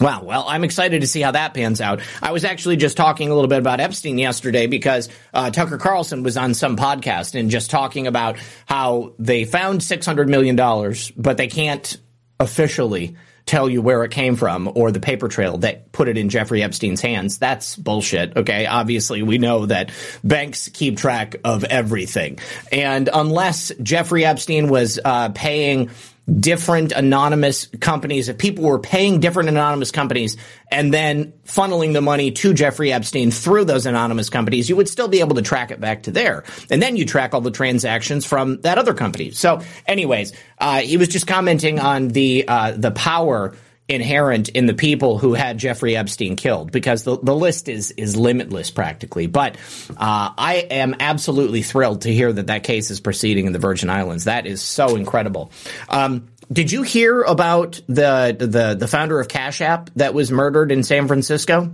Wow. 0.00 0.22
Well, 0.24 0.44
I'm 0.46 0.64
excited 0.64 1.00
to 1.00 1.06
see 1.06 1.22
how 1.22 1.30
that 1.30 1.54
pans 1.54 1.80
out. 1.80 2.00
I 2.22 2.32
was 2.32 2.44
actually 2.44 2.76
just 2.76 2.96
talking 2.96 3.30
a 3.30 3.34
little 3.34 3.48
bit 3.48 3.58
about 3.58 3.80
Epstein 3.80 4.18
yesterday 4.18 4.66
because 4.66 5.08
uh, 5.32 5.50
Tucker 5.50 5.78
Carlson 5.78 6.22
was 6.22 6.36
on 6.36 6.54
some 6.54 6.76
podcast 6.76 7.38
and 7.38 7.50
just 7.50 7.70
talking 7.70 8.06
about 8.06 8.36
how 8.66 9.14
they 9.18 9.44
found 9.44 9.80
$600 9.80 10.28
million, 10.28 10.56
but 11.16 11.36
they 11.38 11.48
can't 11.48 11.96
officially 12.38 13.16
tell 13.46 13.70
you 13.70 13.80
where 13.80 14.02
it 14.02 14.10
came 14.10 14.34
from 14.34 14.70
or 14.74 14.90
the 14.90 15.00
paper 15.00 15.28
trail 15.28 15.58
that 15.58 15.92
put 15.92 16.08
it 16.08 16.18
in 16.18 16.28
Jeffrey 16.28 16.62
Epstein's 16.62 17.00
hands. 17.00 17.38
That's 17.38 17.76
bullshit. 17.76 18.36
Okay. 18.36 18.66
Obviously, 18.66 19.22
we 19.22 19.38
know 19.38 19.66
that 19.66 19.92
banks 20.24 20.68
keep 20.68 20.98
track 20.98 21.36
of 21.44 21.62
everything. 21.64 22.38
And 22.72 23.08
unless 23.12 23.72
Jeffrey 23.80 24.24
Epstein 24.24 24.68
was 24.68 24.98
uh, 25.02 25.30
paying 25.30 25.90
different 26.28 26.92
anonymous 26.92 27.66
companies, 27.80 28.28
if 28.28 28.36
people 28.36 28.64
were 28.64 28.80
paying 28.80 29.20
different 29.20 29.48
anonymous 29.48 29.92
companies 29.92 30.36
and 30.70 30.92
then 30.92 31.32
funneling 31.44 31.92
the 31.92 32.00
money 32.00 32.32
to 32.32 32.52
Jeffrey 32.52 32.92
Epstein 32.92 33.30
through 33.30 33.64
those 33.64 33.86
anonymous 33.86 34.28
companies, 34.28 34.68
you 34.68 34.74
would 34.74 34.88
still 34.88 35.06
be 35.06 35.20
able 35.20 35.36
to 35.36 35.42
track 35.42 35.70
it 35.70 35.80
back 35.80 36.02
to 36.04 36.10
there. 36.10 36.42
And 36.68 36.82
then 36.82 36.96
you 36.96 37.04
track 37.04 37.32
all 37.32 37.40
the 37.40 37.52
transactions 37.52 38.26
from 38.26 38.60
that 38.62 38.76
other 38.76 38.92
company. 38.92 39.30
So 39.30 39.62
anyways, 39.86 40.32
uh, 40.58 40.80
he 40.80 40.96
was 40.96 41.08
just 41.08 41.28
commenting 41.28 41.78
on 41.78 42.08
the, 42.08 42.46
uh, 42.48 42.72
the 42.72 42.90
power 42.90 43.54
inherent 43.88 44.48
in 44.48 44.66
the 44.66 44.74
people 44.74 45.18
who 45.18 45.34
had 45.34 45.58
Jeffrey 45.58 45.96
Epstein 45.96 46.36
killed 46.36 46.72
because 46.72 47.04
the, 47.04 47.18
the 47.18 47.34
list 47.34 47.68
is 47.68 47.92
is 47.92 48.16
limitless 48.16 48.70
practically. 48.70 49.26
But 49.26 49.56
uh, 49.90 50.30
I 50.36 50.66
am 50.70 50.96
absolutely 50.98 51.62
thrilled 51.62 52.02
to 52.02 52.12
hear 52.12 52.32
that 52.32 52.48
that 52.48 52.64
case 52.64 52.90
is 52.90 53.00
proceeding 53.00 53.46
in 53.46 53.52
the 53.52 53.58
Virgin 53.58 53.88
Islands. 53.90 54.24
That 54.24 54.46
is 54.46 54.60
so 54.62 54.96
incredible. 54.96 55.52
Um, 55.88 56.28
did 56.52 56.70
you 56.72 56.82
hear 56.82 57.22
about 57.22 57.80
the 57.86 58.36
the 58.38 58.76
the 58.78 58.88
founder 58.88 59.20
of 59.20 59.28
Cash 59.28 59.60
App 59.60 59.90
that 59.96 60.14
was 60.14 60.30
murdered 60.30 60.72
in 60.72 60.82
San 60.82 61.06
Francisco? 61.06 61.72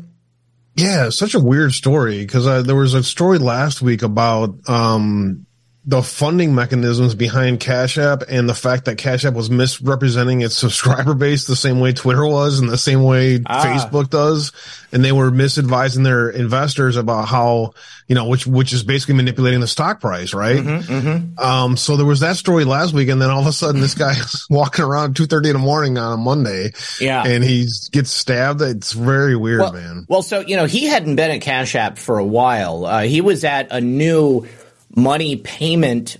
Yeah, 0.74 1.10
such 1.10 1.34
a 1.34 1.40
weird 1.40 1.72
story 1.72 2.20
because 2.20 2.64
there 2.64 2.76
was 2.76 2.94
a 2.94 3.02
story 3.02 3.38
last 3.38 3.82
week 3.82 4.02
about 4.02 4.68
um, 4.68 5.46
the 5.84 6.02
funding 6.02 6.54
mechanisms 6.54 7.16
behind 7.16 7.58
Cash 7.58 7.98
App 7.98 8.22
and 8.28 8.48
the 8.48 8.54
fact 8.54 8.84
that 8.84 8.98
Cash 8.98 9.24
App 9.24 9.34
was 9.34 9.50
misrepresenting 9.50 10.40
its 10.40 10.56
subscriber 10.56 11.12
base 11.12 11.46
the 11.46 11.56
same 11.56 11.80
way 11.80 11.92
Twitter 11.92 12.24
was 12.24 12.60
and 12.60 12.68
the 12.68 12.78
same 12.78 13.02
way 13.02 13.40
ah. 13.46 13.64
Facebook 13.64 14.08
does. 14.08 14.52
And 14.92 15.04
they 15.04 15.10
were 15.10 15.32
misadvising 15.32 16.04
their 16.04 16.30
investors 16.30 16.96
about 16.96 17.26
how, 17.26 17.72
you 18.06 18.14
know, 18.14 18.28
which, 18.28 18.46
which 18.46 18.72
is 18.72 18.84
basically 18.84 19.16
manipulating 19.16 19.58
the 19.58 19.66
stock 19.66 20.00
price, 20.00 20.32
right? 20.34 20.58
Mm-hmm, 20.58 20.92
mm-hmm. 20.92 21.38
Um, 21.40 21.76
so 21.76 21.96
there 21.96 22.06
was 22.06 22.20
that 22.20 22.36
story 22.36 22.64
last 22.64 22.94
week. 22.94 23.08
And 23.08 23.20
then 23.20 23.30
all 23.30 23.40
of 23.40 23.46
a 23.48 23.52
sudden 23.52 23.80
this 23.80 23.94
guy 23.94 24.12
is 24.18 24.46
walking 24.50 24.84
around 24.84 25.16
2.30 25.16 25.46
in 25.46 25.52
the 25.54 25.58
morning 25.58 25.98
on 25.98 26.12
a 26.12 26.16
Monday. 26.16 26.74
Yeah. 27.00 27.24
And 27.26 27.42
he 27.42 27.66
gets 27.90 28.12
stabbed. 28.12 28.62
It's 28.62 28.92
very 28.92 29.34
weird, 29.34 29.60
well, 29.60 29.72
man. 29.72 30.06
Well, 30.08 30.22
so, 30.22 30.40
you 30.40 30.54
know, 30.54 30.66
he 30.66 30.86
hadn't 30.86 31.16
been 31.16 31.32
at 31.32 31.40
Cash 31.40 31.74
App 31.74 31.98
for 31.98 32.18
a 32.18 32.24
while. 32.24 32.86
Uh, 32.86 33.02
he 33.02 33.20
was 33.20 33.42
at 33.42 33.72
a 33.72 33.80
new, 33.80 34.46
money 34.94 35.36
payment 35.36 36.18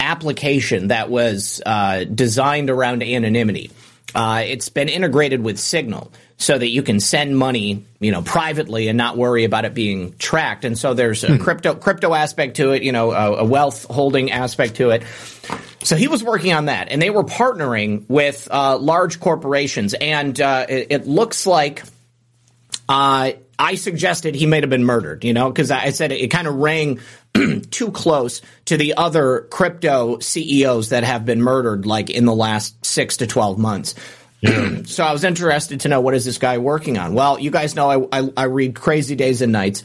application 0.00 0.88
that 0.88 1.08
was 1.10 1.62
uh, 1.64 2.04
designed 2.04 2.70
around 2.70 3.02
anonymity. 3.02 3.70
Uh, 4.14 4.44
it's 4.46 4.68
been 4.68 4.88
integrated 4.88 5.42
with 5.42 5.58
Signal 5.58 6.12
so 6.36 6.56
that 6.56 6.68
you 6.68 6.82
can 6.82 7.00
send 7.00 7.36
money, 7.38 7.84
you 8.00 8.10
know, 8.10 8.22
privately 8.22 8.88
and 8.88 8.98
not 8.98 9.16
worry 9.16 9.44
about 9.44 9.64
it 9.64 9.72
being 9.72 10.14
tracked. 10.18 10.64
And 10.64 10.76
so 10.76 10.94
there's 10.94 11.24
a 11.24 11.36
hmm. 11.36 11.42
crypto 11.42 11.74
crypto 11.74 12.12
aspect 12.12 12.56
to 12.56 12.72
it, 12.72 12.82
you 12.82 12.92
know, 12.92 13.12
a, 13.12 13.36
a, 13.36 13.44
wealth 13.44 13.86
holding 13.88 14.30
aspect 14.30 14.76
to 14.76 14.90
it. 14.90 15.04
So 15.82 15.96
he 15.96 16.08
was 16.08 16.24
working 16.24 16.52
on 16.52 16.66
that, 16.66 16.88
and 16.90 17.00
they 17.00 17.10
were 17.10 17.24
partnering 17.24 18.08
with 18.08 18.48
uh, 18.50 18.78
large 18.78 19.20
corporations, 19.20 19.94
and 19.94 20.38
uh, 20.40 20.66
it, 20.68 20.86
it, 20.90 21.06
looks 21.06 21.46
like 21.46 21.82
uh, 22.88 23.32
I 23.58 23.74
suggested 23.74 24.34
he 24.34 24.46
may 24.46 24.60
have 24.60 24.70
been 24.70 24.84
murdered, 24.84 25.24
you 25.24 25.34
know, 25.34 25.50
because 25.50 25.70
I 25.70 25.90
said 25.90 26.10
it, 26.10 26.20
it 26.20 26.28
kind 26.28 26.46
of 26.48 26.56
rang 26.56 27.00
too 27.70 27.90
close 27.90 28.42
to 28.66 28.76
the 28.76 28.94
other 28.96 29.46
crypto 29.50 30.18
CEOs 30.20 30.90
that 30.90 31.04
have 31.04 31.24
been 31.24 31.42
murdered, 31.42 31.86
like 31.86 32.10
in 32.10 32.24
the 32.24 32.34
last 32.34 32.84
six 32.84 33.18
to 33.18 33.26
12 33.26 33.58
months. 33.58 33.94
Yeah. 34.40 34.82
so 34.84 35.04
I 35.04 35.12
was 35.12 35.24
interested 35.24 35.80
to 35.80 35.88
know 35.88 36.00
what 36.00 36.14
is 36.14 36.24
this 36.24 36.38
guy 36.38 36.58
working 36.58 36.98
on? 36.98 37.14
Well, 37.14 37.38
you 37.38 37.50
guys 37.50 37.74
know 37.74 38.08
I, 38.12 38.20
I, 38.20 38.30
I 38.36 38.44
read 38.44 38.74
Crazy 38.74 39.16
Days 39.16 39.42
and 39.42 39.52
Nights. 39.52 39.82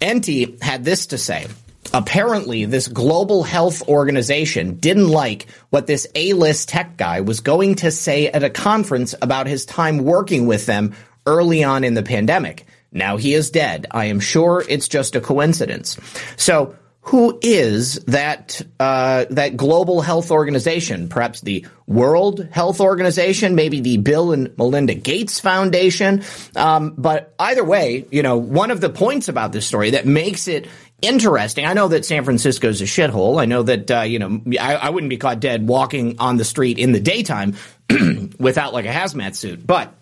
Enty 0.00 0.60
had 0.62 0.84
this 0.84 1.06
to 1.06 1.18
say. 1.18 1.46
Apparently, 1.92 2.64
this 2.64 2.88
global 2.88 3.44
health 3.44 3.88
organization 3.88 4.76
didn't 4.76 5.08
like 5.08 5.46
what 5.70 5.86
this 5.86 6.08
A-list 6.14 6.68
tech 6.68 6.96
guy 6.96 7.20
was 7.20 7.40
going 7.40 7.76
to 7.76 7.90
say 7.90 8.28
at 8.28 8.42
a 8.42 8.50
conference 8.50 9.14
about 9.22 9.46
his 9.46 9.64
time 9.64 9.98
working 9.98 10.46
with 10.46 10.66
them 10.66 10.94
early 11.26 11.62
on 11.62 11.84
in 11.84 11.94
the 11.94 12.02
pandemic. 12.02 12.66
Now 12.90 13.16
he 13.16 13.34
is 13.34 13.50
dead. 13.50 13.86
I 13.90 14.06
am 14.06 14.20
sure 14.20 14.64
it's 14.68 14.88
just 14.88 15.16
a 15.16 15.20
coincidence. 15.20 15.98
So 16.36 16.74
who 17.04 17.38
is 17.42 17.96
that 18.06 18.62
uh, 18.80 19.26
that 19.30 19.58
global 19.58 20.00
health 20.00 20.30
organization? 20.30 21.08
Perhaps 21.10 21.42
the 21.42 21.66
World 21.86 22.48
Health 22.50 22.80
Organization, 22.80 23.54
maybe 23.54 23.80
the 23.80 23.98
Bill 23.98 24.32
and 24.32 24.56
Melinda 24.56 24.94
Gates 24.94 25.38
Foundation. 25.38 26.24
Um, 26.56 26.94
but 26.96 27.34
either 27.38 27.62
way, 27.62 28.06
you 28.10 28.22
know, 28.22 28.38
one 28.38 28.70
of 28.70 28.80
the 28.80 28.88
points 28.88 29.28
about 29.28 29.52
this 29.52 29.66
story 29.66 29.90
that 29.90 30.06
makes 30.06 30.48
it 30.48 30.66
interesting. 31.02 31.66
I 31.66 31.74
know 31.74 31.88
that 31.88 32.06
San 32.06 32.24
Francisco 32.24 32.68
is 32.68 32.80
a 32.80 32.84
shithole. 32.84 33.40
I 33.40 33.44
know 33.44 33.62
that 33.64 33.90
uh, 33.90 34.00
you 34.00 34.18
know 34.18 34.40
I, 34.58 34.76
I 34.76 34.88
wouldn't 34.88 35.10
be 35.10 35.18
caught 35.18 35.40
dead 35.40 35.68
walking 35.68 36.18
on 36.20 36.38
the 36.38 36.44
street 36.44 36.78
in 36.78 36.92
the 36.92 37.00
daytime 37.00 37.56
without 38.38 38.72
like 38.72 38.86
a 38.86 38.92
hazmat 38.92 39.34
suit, 39.34 39.66
but 39.66 39.92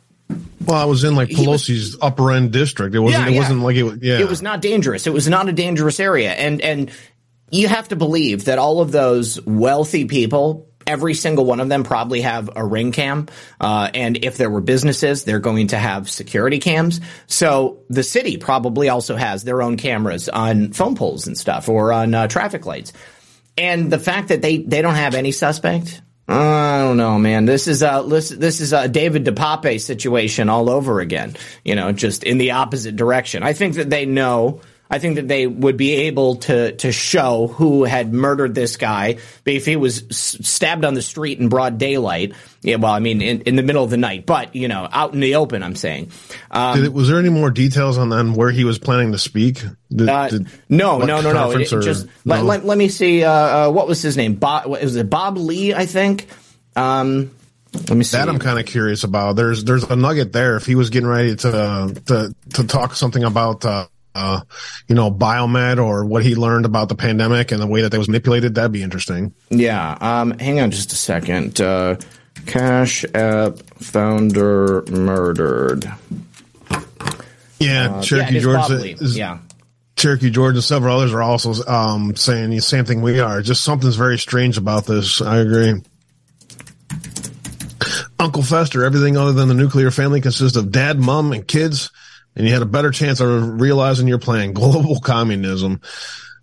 well, 0.67 0.77
I 0.77 0.85
was 0.85 1.05
in 1.05 1.15
like 1.15 1.29
Pelosi's 1.29 1.95
was, 1.95 1.99
upper 2.03 2.33
end 2.33 2.53
district. 2.53 2.95
It 2.95 3.01
wasn't. 3.01 3.31
Yeah, 3.31 3.35
it 3.35 3.39
wasn't 3.39 3.61
like 3.61 3.77
it. 3.77 3.83
Was, 3.83 3.99
yeah, 4.03 4.19
it 4.19 4.29
was 4.29 4.43
not 4.43 4.61
dangerous. 4.61 5.07
It 5.07 5.13
was 5.13 5.29
not 5.29 5.49
a 5.49 5.53
dangerous 5.53 6.01
area, 6.01 6.33
and 6.33 6.61
and 6.61 6.91
you 7.51 7.69
have 7.69 7.89
to 7.89 7.97
believe 7.97 8.47
that 8.47 8.59
all 8.59 8.81
of 8.81 8.93
those 8.93 9.45
wealthy 9.45 10.07
people. 10.07 10.69
Every 10.85 11.15
single 11.15 11.45
one 11.45 11.61
of 11.61 11.69
them 11.69 11.85
probably 11.85 12.23
have 12.23 12.51
a 12.57 12.65
ring 12.65 12.91
cam, 12.91 13.29
uh, 13.61 13.89
and 13.95 14.25
if 14.25 14.37
there 14.37 14.51
were 14.51 14.61
businesses, 14.61 15.23
they're 15.23 15.39
going 15.39 15.69
to 15.69 15.79
have 15.79 16.11
security 16.11 16.59
cams. 16.59 17.01
So 17.29 17.85
the 17.89 18.03
city 18.03 18.37
probably 18.37 18.89
also 18.89 19.15
has 19.15 19.45
their 19.45 19.63
own 19.63 19.77
cameras 19.77 20.29
on 20.29 20.73
phone 20.73 20.97
poles 20.97 21.29
and 21.29 21.39
stuff, 21.39 21.69
or 21.69 21.93
on 21.93 22.13
uh, 22.15 22.27
traffic 22.27 22.67
lights. 22.67 22.93
And 23.57 23.93
the 23.93 23.99
fact 24.01 24.29
that 24.29 24.43
they 24.43 24.59
they 24.59 24.83
don't 24.83 24.97
have 24.97 25.15
any 25.15 25.31
suspect, 25.31 26.03
I 26.33 26.79
don't 26.81 26.97
know, 26.97 27.19
man. 27.19 27.45
This 27.45 27.69
is 27.69 27.83
a 27.83 28.05
this, 28.07 28.29
this 28.31 28.61
is 28.61 28.73
a 28.73 28.89
David 28.89 29.25
DePape 29.25 29.81
situation 29.81 30.49
all 30.49 30.71
over 30.71 31.01
again. 31.01 31.37
You 31.65 31.75
know, 31.75 31.93
just 31.93 32.25
in 32.25 32.39
the 32.39 32.53
opposite 32.53 32.97
direction. 32.97 33.43
I 33.43 33.53
think 33.53 33.75
that 33.75 33.91
they 33.91 34.07
know. 34.07 34.61
I 34.93 34.99
think 34.99 35.15
that 35.15 35.27
they 35.27 35.47
would 35.47 35.79
be 35.79 35.93
able 35.93 36.37
to 36.37 36.73
to 36.77 36.93
show 36.93 37.47
who 37.47 37.85
had 37.85 38.13
murdered 38.13 38.55
this 38.55 38.77
guy 38.77 39.17
if 39.47 39.65
he 39.65 39.75
was 39.75 40.05
stabbed 40.11 40.85
on 40.85 40.93
the 40.93 41.01
street 41.01 41.41
in 41.41 41.49
broad 41.49 41.79
daylight. 41.79 42.35
Yeah, 42.61 42.77
well, 42.77 42.93
I 42.93 42.99
mean, 42.99 43.23
in, 43.23 43.41
in 43.41 43.57
the 43.57 43.63
middle 43.63 43.83
of 43.83 43.89
the 43.89 43.97
night, 43.97 44.27
but 44.27 44.55
you 44.55 44.69
know, 44.69 44.87
out 44.93 45.15
in 45.15 45.21
the 45.21 45.37
open. 45.37 45.63
I'm 45.63 45.77
saying. 45.77 46.13
Um, 46.51 46.85
it, 46.85 46.93
was 46.93 47.09
there 47.09 47.19
any 47.19 47.31
more 47.31 47.51
details 47.51 47.97
on 47.97 48.11
then 48.11 48.35
where 48.35 48.51
he 48.51 48.65
was 48.65 48.79
planning 48.79 49.13
to 49.13 49.19
speak? 49.19 49.65
Did, 49.89 50.11
uh, 50.11 50.29
did, 50.29 50.47
no, 50.69 50.99
no, 50.99 51.23
no, 51.23 51.33
no, 51.33 51.53
it, 51.53 51.65
just 51.65 52.07
no? 52.27 52.35
Let, 52.35 52.45
let, 52.45 52.65
let, 52.67 52.79
me 52.79 52.91
see. 52.91 53.25
Uh, 53.25 53.31
uh, 53.31 53.71
what 53.71 53.89
was 53.89 54.03
his 54.03 54.19
name? 54.19 54.35
Bob, 54.35 54.67
was 54.67 54.95
it 54.95 55.09
Bob 55.09 55.39
Lee? 55.39 55.73
I 55.73 55.87
think. 55.87 56.29
Um, 56.77 57.31
let 57.73 57.97
me 57.97 58.05
see. 58.05 58.19
That 58.19 58.29
I'm 58.29 58.39
kind 58.39 58.59
of 58.59 58.67
curious 58.67 59.05
about. 59.05 59.37
There's 59.37 59.65
there's 59.65 59.85
a 59.85 59.97
nugget 59.97 60.35
there. 60.35 60.57
If 60.57 60.67
he 60.67 60.75
was 60.75 60.91
getting 60.91 61.09
ready 61.09 61.35
to 61.35 61.95
to 62.05 62.35
to 62.57 62.67
talk 62.67 62.95
something 62.95 63.25
about. 63.25 63.65
Uh, 63.65 63.87
uh, 64.15 64.41
you 64.89 64.95
know, 64.95 65.11
biomed 65.11 65.83
or 65.83 66.05
what 66.05 66.25
he 66.25 66.35
learned 66.35 66.65
about 66.67 66.89
the 66.89 66.95
pandemic 66.95 67.53
and 67.53 67.61
the 67.61 67.67
way 67.67 67.83
that 67.83 67.91
they 67.91 67.99
was 67.99 68.09
manipulated, 68.09 68.55
that'd 68.55 68.73
be 68.73 68.83
interesting. 68.83 69.35
Yeah. 69.51 69.97
Um, 70.01 70.39
hang 70.39 70.61
on 70.61 70.71
just 70.71 70.93
a 70.93 70.97
second. 70.97 71.61
Uh, 71.61 71.97
Cash 72.47 73.05
App 73.15 73.59
founder 73.79 74.83
murdered. 74.91 75.91
Yeah, 77.59 77.93
uh, 77.93 78.03
Cherokee 78.03 78.35
yeah, 78.35 78.41
George. 78.41 78.71
Is, 79.01 79.17
yeah. 79.17 79.39
Cherokee 79.97 80.31
George 80.31 80.57
and 80.57 80.65
several 80.65 80.97
others 80.97 81.13
are 81.13 81.23
also 81.23 81.65
um, 81.65 82.17
saying 82.17 82.51
the 82.51 82.61
same 82.61 82.85
thing 82.85 83.03
we 83.03 83.21
are. 83.21 83.41
Just 83.41 83.63
something's 83.63 83.97
very 83.97 84.19
strange 84.19 84.59
about 84.59 84.87
this. 84.87 85.21
I 85.21 85.39
agree. 85.39 85.81
Uncle 88.19 88.43
Fester, 88.43 88.85
everything 88.85 89.17
other 89.17 89.33
than 89.33 89.49
the 89.49 89.55
nuclear 89.55 89.91
family 89.91 90.21
consists 90.21 90.57
of 90.57 90.71
dad, 90.71 90.99
mom, 90.99 91.33
and 91.33 91.47
kids, 91.47 91.91
and 92.37 92.47
you 92.47 92.53
had 92.53 92.63
a 92.63 92.67
better 92.67 92.91
chance 92.91 93.21
of 93.21 93.61
realizing 93.61 94.09
you're 94.09 94.19
playing 94.19 94.53
global 94.55 95.01
communism. 95.01 95.81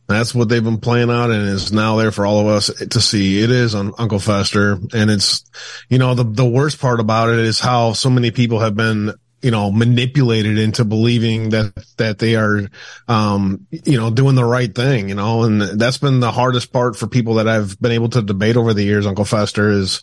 That's 0.08 0.34
what 0.34 0.50
they've 0.50 0.64
been 0.64 0.80
playing 0.80 1.12
out 1.12 1.30
and 1.30 1.48
is 1.48 1.72
now 1.72 1.98
there 1.98 2.12
for 2.12 2.26
all 2.26 2.40
of 2.40 2.48
us 2.48 2.68
to 2.74 3.00
see. 3.00 3.44
It 3.44 3.52
is 3.52 3.76
on 3.76 3.94
Uncle 4.00 4.18
Fester. 4.18 4.80
And 4.92 5.12
it's, 5.12 5.44
you 5.88 6.00
know, 6.00 6.16
the, 6.16 6.24
the 6.24 6.50
worst 6.50 6.82
part 6.82 7.00
about 7.00 7.30
it 7.30 7.38
is 7.38 7.60
how 7.60 7.94
so 7.94 8.10
many 8.10 8.32
people 8.32 8.60
have 8.60 8.76
been, 8.76 9.14
you 9.44 9.52
know, 9.52 9.72
manipulated 9.72 10.58
into 10.58 10.84
believing 10.84 11.52
that, 11.52 11.74
that 11.98 12.18
they 12.18 12.36
are, 12.36 12.68
um, 13.08 13.68
you 13.70 14.00
know, 14.00 14.10
doing 14.10 14.34
the 14.34 14.44
right 14.44 14.74
thing, 14.74 15.10
you 15.10 15.16
know, 15.16 15.44
and 15.44 15.62
that's 15.62 16.00
been 16.00 16.22
the 16.22 16.32
hardest 16.32 16.74
part 16.74 16.96
for 16.96 17.06
people 17.06 17.36
that 17.36 17.48
I've 17.48 17.80
been 17.80 17.92
able 17.92 18.10
to 18.10 18.24
debate 18.24 18.58
over 18.58 18.74
the 18.74 18.84
years, 18.84 19.06
Uncle 19.06 19.26
Fester 19.26 19.70
is, 19.70 20.02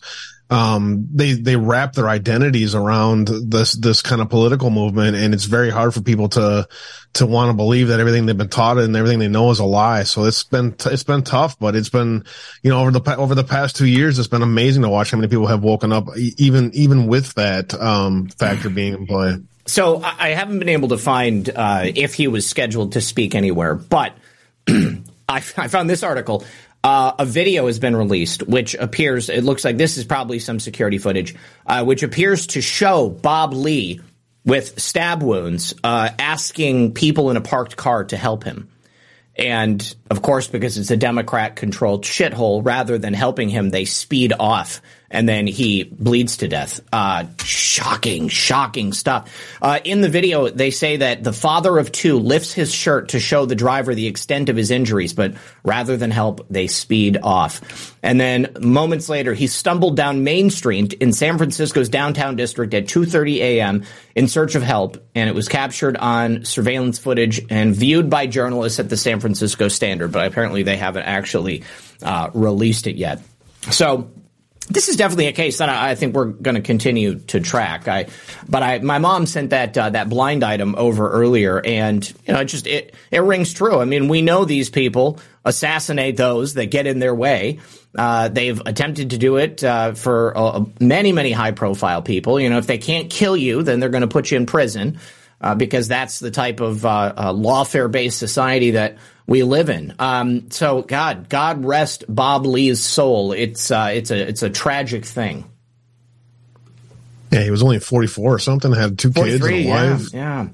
um, 0.49 1.07
they 1.13 1.33
they 1.33 1.55
wrap 1.57 1.93
their 1.93 2.07
identities 2.07 2.73
around 2.73 3.27
this 3.27 3.73
this 3.73 4.01
kind 4.01 4.21
of 4.21 4.29
political 4.29 4.69
movement, 4.69 5.17
and 5.17 5.33
it's 5.33 5.43
very 5.43 5.69
hard 5.69 5.93
for 5.93 6.01
people 6.01 6.29
to 6.29 6.67
to 7.13 7.25
want 7.25 7.49
to 7.49 7.53
believe 7.53 7.89
that 7.89 7.99
everything 7.99 8.25
they've 8.25 8.37
been 8.37 8.47
taught 8.47 8.77
and 8.77 8.95
everything 8.95 9.19
they 9.19 9.27
know 9.27 9.51
is 9.51 9.59
a 9.59 9.65
lie. 9.65 10.03
So 10.03 10.23
it's 10.23 10.43
been 10.43 10.75
it's 10.85 11.03
been 11.03 11.23
tough, 11.23 11.59
but 11.59 11.75
it's 11.75 11.89
been 11.89 12.23
you 12.63 12.69
know 12.69 12.79
over 12.79 12.91
the 12.91 13.17
over 13.17 13.35
the 13.35 13.43
past 13.43 13.75
two 13.75 13.87
years, 13.87 14.19
it's 14.19 14.29
been 14.29 14.41
amazing 14.41 14.83
to 14.83 14.89
watch 14.89 15.11
how 15.11 15.17
many 15.17 15.27
people 15.27 15.47
have 15.47 15.63
woken 15.63 15.91
up, 15.91 16.05
even 16.37 16.71
even 16.73 17.07
with 17.07 17.33
that 17.33 17.73
um, 17.73 18.27
factor 18.29 18.69
being 18.69 18.93
in 18.93 19.07
play. 19.07 19.37
So 19.65 20.01
I 20.01 20.29
haven't 20.29 20.59
been 20.59 20.69
able 20.69 20.87
to 20.89 20.97
find 20.97 21.49
uh, 21.53 21.83
if 21.83 22.13
he 22.13 22.29
was 22.29 22.47
scheduled 22.47 22.93
to 22.93 23.01
speak 23.01 23.35
anywhere, 23.35 23.75
but 23.75 24.13
I, 24.69 24.93
I 25.27 25.67
found 25.67 25.89
this 25.89 26.03
article. 26.03 26.45
Uh, 26.83 27.13
a 27.19 27.25
video 27.25 27.67
has 27.67 27.79
been 27.79 27.95
released, 27.95 28.47
which 28.47 28.75
appears, 28.75 29.29
it 29.29 29.43
looks 29.43 29.65
like 29.65 29.77
this 29.77 29.97
is 29.97 30.05
probably 30.05 30.39
some 30.39 30.59
security 30.59 30.97
footage, 30.97 31.35
uh, 31.65 31.83
which 31.83 32.03
appears 32.03 32.47
to 32.47 32.61
show 32.61 33.09
Bob 33.09 33.53
Lee 33.53 33.99
with 34.45 34.79
stab 34.79 35.21
wounds 35.21 35.73
uh, 35.83 36.09
asking 36.17 36.93
people 36.93 37.29
in 37.29 37.37
a 37.37 37.41
parked 37.41 37.75
car 37.75 38.05
to 38.05 38.15
help 38.15 38.43
him. 38.43 38.69
And 39.35 39.95
of 40.09 40.21
course, 40.21 40.47
because 40.47 40.77
it's 40.77 40.91
a 40.91 40.97
Democrat 40.97 41.55
controlled 41.55 42.03
shithole, 42.03 42.65
rather 42.65 42.97
than 42.97 43.13
helping 43.13 43.49
him, 43.49 43.69
they 43.69 43.85
speed 43.85 44.33
off 44.39 44.81
and 45.09 45.27
then 45.27 45.47
he 45.47 45.83
bleeds 45.83 46.37
to 46.37 46.47
death. 46.47 46.81
Uh, 46.91 47.25
shocking, 47.43 48.27
shocking 48.27 48.91
stuff. 48.93 49.33
Uh, 49.61 49.79
in 49.83 50.01
the 50.01 50.09
video, 50.09 50.49
they 50.49 50.71
say 50.71 50.97
that 50.97 51.23
the 51.23 51.33
father 51.33 51.77
of 51.77 51.91
two 51.91 52.19
lifts 52.19 52.51
his 52.51 52.73
shirt 52.73 53.09
to 53.09 53.19
show 53.19 53.45
the 53.45 53.55
driver 53.55 53.95
the 53.95 54.07
extent 54.07 54.49
of 54.49 54.57
his 54.57 54.71
injuries, 54.71 55.13
but 55.13 55.35
rather 55.63 55.95
than 55.95 56.11
help, 56.11 56.45
they 56.49 56.67
speed 56.67 57.17
off. 57.23 57.95
And 58.03 58.19
then 58.19 58.53
moments 58.59 59.09
later, 59.09 59.33
he 59.33 59.47
stumbled 59.47 59.95
down 59.95 60.23
Main 60.23 60.49
Street 60.49 60.93
in 60.93 61.13
San 61.13 61.37
Francisco's 61.37 61.89
downtown 61.89 62.35
district 62.35 62.73
at 62.73 62.87
2:30 62.87 63.37
a.m. 63.37 63.83
in 64.15 64.27
search 64.27 64.55
of 64.55 64.63
help, 64.63 64.97
and 65.15 65.29
it 65.29 65.35
was 65.35 65.47
captured 65.47 65.97
on 65.97 66.45
surveillance 66.45 66.99
footage 66.99 67.41
and 67.49 67.75
viewed 67.75 68.09
by 68.09 68.27
journalists 68.27 68.79
at 68.79 68.89
the 68.89 68.97
San 68.97 69.19
Francisco 69.19 69.67
Standard. 69.97 70.11
But 70.11 70.27
apparently, 70.27 70.63
they 70.63 70.77
haven't 70.77 71.03
actually 71.03 71.63
uh, 72.03 72.29
released 72.33 72.87
it 72.87 72.97
yet. 72.97 73.21
So 73.71 74.11
this 74.69 74.89
is 74.89 74.95
definitely 74.97 75.27
a 75.27 75.33
case 75.33 75.59
that 75.59 75.69
I, 75.69 75.95
think 75.95 76.13
we're 76.13 76.25
going 76.25 76.55
to 76.55 76.61
continue 76.61 77.15
to 77.19 77.39
track. 77.39 77.87
I, 77.87 78.07
but 78.47 78.63
I, 78.63 78.79
my 78.79 78.99
mom 78.99 79.25
sent 79.25 79.51
that 79.51 79.77
uh, 79.77 79.89
that 79.91 80.09
blind 80.09 80.43
item 80.43 80.75
over 80.77 81.09
earlier, 81.09 81.59
and 81.63 82.07
you 82.27 82.33
know, 82.33 82.41
it 82.41 82.45
just 82.45 82.67
it 82.67 82.93
it 83.09 83.19
rings 83.19 83.53
true. 83.53 83.79
I 83.79 83.85
mean, 83.85 84.07
we 84.07 84.21
know 84.21 84.45
these 84.45 84.69
people 84.69 85.19
assassinate 85.45 86.17
those 86.17 86.55
that 86.55 86.65
get 86.67 86.85
in 86.85 86.99
their 86.99 87.15
way. 87.15 87.59
Uh, 87.97 88.27
they've 88.27 88.61
attempted 88.65 89.11
to 89.11 89.17
do 89.17 89.37
it 89.37 89.63
uh, 89.63 89.93
for 89.93 90.37
uh, 90.37 90.65
many, 90.79 91.13
many 91.13 91.31
high 91.31 91.51
profile 91.51 92.01
people. 92.01 92.39
You 92.39 92.49
know, 92.49 92.57
if 92.57 92.67
they 92.67 92.77
can't 92.77 93.09
kill 93.09 93.35
you, 93.37 93.63
then 93.63 93.79
they're 93.79 93.89
going 93.89 94.01
to 94.01 94.07
put 94.07 94.29
you 94.29 94.37
in 94.37 94.45
prison 94.45 94.99
uh, 95.41 95.55
because 95.55 95.87
that's 95.87 96.19
the 96.19 96.31
type 96.31 96.59
of 96.59 96.85
uh, 96.85 97.13
lawfare 97.33 97.89
based 97.89 98.19
society 98.19 98.71
that 98.71 98.97
we 99.27 99.43
live 99.43 99.69
in. 99.69 99.93
Um, 99.99 100.49
so 100.49 100.81
God, 100.81 101.29
God 101.29 101.65
rest 101.65 102.05
Bob 102.07 102.45
Lee's 102.45 102.83
soul. 102.83 103.33
It's 103.33 103.69
uh, 103.69 103.91
it's 103.93 104.09
a 104.09 104.27
it's 104.27 104.41
a 104.41 104.49
tragic 104.49 105.05
thing. 105.05 105.49
Yeah, 107.31 107.43
he 107.43 107.51
was 107.51 107.61
only 107.61 107.79
forty 107.79 108.07
four 108.07 108.33
or 108.33 108.39
something. 108.39 108.71
Had 108.71 108.97
two 108.97 109.11
kids 109.11 109.45
and 109.45 109.53
a 109.53 109.69
wife. 109.69 110.13
Yeah. 110.13 110.47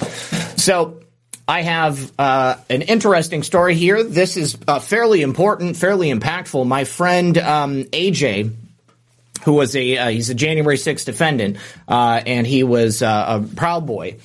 yeah. 0.00 0.08
So 0.56 1.00
I 1.46 1.62
have 1.62 2.12
uh, 2.18 2.56
an 2.70 2.82
interesting 2.82 3.42
story 3.42 3.74
here. 3.74 4.02
This 4.02 4.36
is 4.36 4.56
uh, 4.66 4.78
fairly 4.78 5.22
important, 5.22 5.76
fairly 5.76 6.10
impactful. 6.10 6.66
My 6.66 6.84
friend 6.84 7.36
um, 7.36 7.84
AJ 7.84 8.52
who 9.44 9.52
was 9.54 9.74
a 9.76 9.98
uh, 9.98 10.08
he's 10.08 10.30
a 10.30 10.34
January 10.34 10.76
6th 10.76 11.04
defendant, 11.04 11.58
uh, 11.88 12.22
and 12.24 12.46
he 12.46 12.62
was 12.62 13.02
uh, 13.02 13.40
a 13.40 13.54
Proud 13.56 13.86
Boy. 13.86 14.18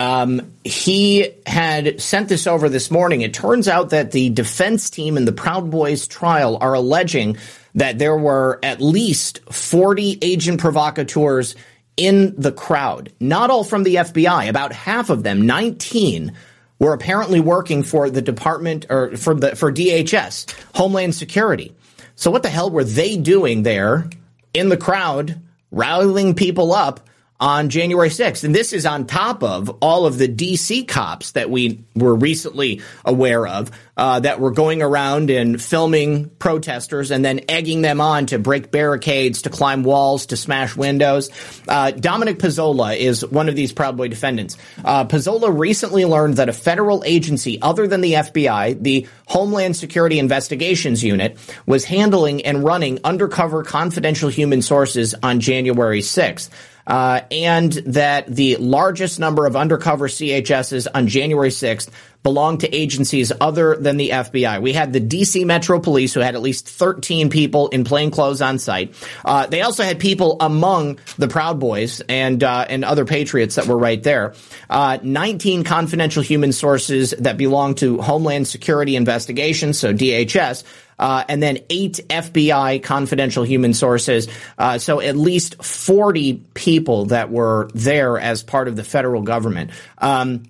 Um, 0.00 0.52
he 0.64 1.30
had 1.46 2.00
sent 2.00 2.28
this 2.28 2.46
over 2.46 2.68
this 2.68 2.90
morning. 2.90 3.20
It 3.20 3.32
turns 3.32 3.68
out 3.68 3.90
that 3.90 4.10
the 4.10 4.30
defense 4.30 4.90
team 4.90 5.16
in 5.16 5.24
the 5.24 5.32
Proud 5.32 5.70
Boys 5.70 6.06
trial 6.06 6.58
are 6.60 6.74
alleging 6.74 7.36
that 7.74 7.98
there 7.98 8.16
were 8.16 8.58
at 8.62 8.80
least 8.80 9.40
40 9.52 10.18
agent 10.22 10.60
provocateurs 10.60 11.54
in 11.96 12.34
the 12.36 12.52
crowd. 12.52 13.12
Not 13.20 13.50
all 13.50 13.64
from 13.64 13.84
the 13.84 13.96
FBI. 13.96 14.48
About 14.48 14.72
half 14.72 15.10
of 15.10 15.22
them, 15.22 15.46
19, 15.46 16.32
were 16.78 16.92
apparently 16.92 17.40
working 17.40 17.82
for 17.82 18.10
the 18.10 18.22
department 18.22 18.86
or 18.90 19.16
for 19.16 19.34
the 19.34 19.54
for 19.56 19.72
DHS, 19.72 20.54
Homeland 20.74 21.14
Security. 21.14 21.74
So 22.16 22.30
what 22.30 22.42
the 22.42 22.48
hell 22.48 22.70
were 22.70 22.84
they 22.84 23.16
doing 23.16 23.62
there 23.62 24.08
in 24.52 24.68
the 24.68 24.76
crowd, 24.76 25.40
rallying 25.70 26.34
people 26.34 26.72
up? 26.72 27.08
On 27.44 27.68
January 27.68 28.08
6th. 28.08 28.42
And 28.42 28.54
this 28.54 28.72
is 28.72 28.86
on 28.86 29.06
top 29.06 29.42
of 29.42 29.68
all 29.82 30.06
of 30.06 30.16
the 30.16 30.26
DC 30.26 30.88
cops 30.88 31.32
that 31.32 31.50
we 31.50 31.84
were 31.94 32.14
recently 32.14 32.80
aware 33.04 33.46
of 33.46 33.70
uh, 33.98 34.20
that 34.20 34.40
were 34.40 34.50
going 34.50 34.80
around 34.80 35.28
and 35.28 35.60
filming 35.60 36.30
protesters 36.30 37.10
and 37.10 37.22
then 37.22 37.42
egging 37.50 37.82
them 37.82 38.00
on 38.00 38.24
to 38.26 38.38
break 38.38 38.70
barricades, 38.70 39.42
to 39.42 39.50
climb 39.50 39.82
walls, 39.82 40.24
to 40.26 40.38
smash 40.38 40.74
windows. 40.74 41.28
Uh, 41.68 41.90
Dominic 41.90 42.38
Pezzola 42.38 42.96
is 42.96 43.26
one 43.26 43.50
of 43.50 43.56
these 43.56 43.74
Proud 43.74 43.98
Boy 43.98 44.08
defendants. 44.08 44.56
Uh, 44.82 45.06
recently 45.52 46.06
learned 46.06 46.36
that 46.36 46.48
a 46.48 46.52
federal 46.54 47.04
agency 47.04 47.60
other 47.60 47.86
than 47.86 48.00
the 48.00 48.14
FBI, 48.14 48.82
the 48.82 49.06
Homeland 49.26 49.76
Security 49.76 50.18
Investigations 50.18 51.04
Unit, 51.04 51.36
was 51.66 51.84
handling 51.84 52.46
and 52.46 52.64
running 52.64 53.00
undercover 53.04 53.64
confidential 53.64 54.30
human 54.30 54.62
sources 54.62 55.14
on 55.22 55.40
January 55.40 56.00
6th 56.00 56.48
uh, 56.86 57.20
and 57.30 57.72
that 57.72 58.26
the 58.26 58.56
largest 58.56 59.18
number 59.18 59.46
of 59.46 59.56
undercover 59.56 60.08
CHSs 60.08 60.86
on 60.94 61.06
January 61.08 61.50
6th 61.50 61.90
belonged 62.24 62.60
to 62.60 62.74
agencies 62.74 63.30
other 63.40 63.76
than 63.76 63.98
the 63.98 64.08
FBI. 64.08 64.60
We 64.60 64.72
had 64.72 64.92
the 64.92 65.00
DC 65.00 65.44
Metro 65.44 65.78
Police, 65.78 66.14
who 66.14 66.20
had 66.20 66.34
at 66.34 66.40
least 66.40 66.66
13 66.66 67.28
people 67.28 67.68
in 67.68 67.84
plain 67.84 68.10
clothes 68.10 68.40
on 68.42 68.58
site. 68.58 68.94
Uh, 69.24 69.46
they 69.46 69.60
also 69.60 69.84
had 69.84 70.00
people 70.00 70.38
among 70.40 70.98
the 71.18 71.28
Proud 71.28 71.60
Boys 71.60 72.00
and 72.08 72.42
uh, 72.42 72.66
and 72.68 72.84
other 72.84 73.04
patriots 73.04 73.56
that 73.56 73.66
were 73.66 73.78
right 73.78 74.02
there. 74.02 74.34
Uh, 74.68 74.98
19 75.02 75.62
confidential 75.64 76.22
human 76.22 76.52
sources 76.52 77.14
that 77.18 77.36
belong 77.36 77.74
to 77.76 78.00
Homeland 78.00 78.48
Security 78.48 78.96
Investigations, 78.96 79.78
so 79.78 79.92
DHS. 79.92 80.64
Uh, 80.96 81.24
and 81.28 81.42
then 81.42 81.58
eight 81.70 82.00
FBI 82.08 82.82
confidential 82.82 83.42
human 83.42 83.74
sources. 83.74 84.28
Uh, 84.56 84.78
so 84.78 85.00
at 85.00 85.16
least 85.16 85.62
40 85.62 86.44
people 86.54 87.06
that 87.06 87.30
were 87.32 87.68
there 87.74 88.16
as 88.16 88.44
part 88.44 88.68
of 88.68 88.76
the 88.76 88.84
federal 88.84 89.22
government. 89.22 89.72
Um, 89.98 90.44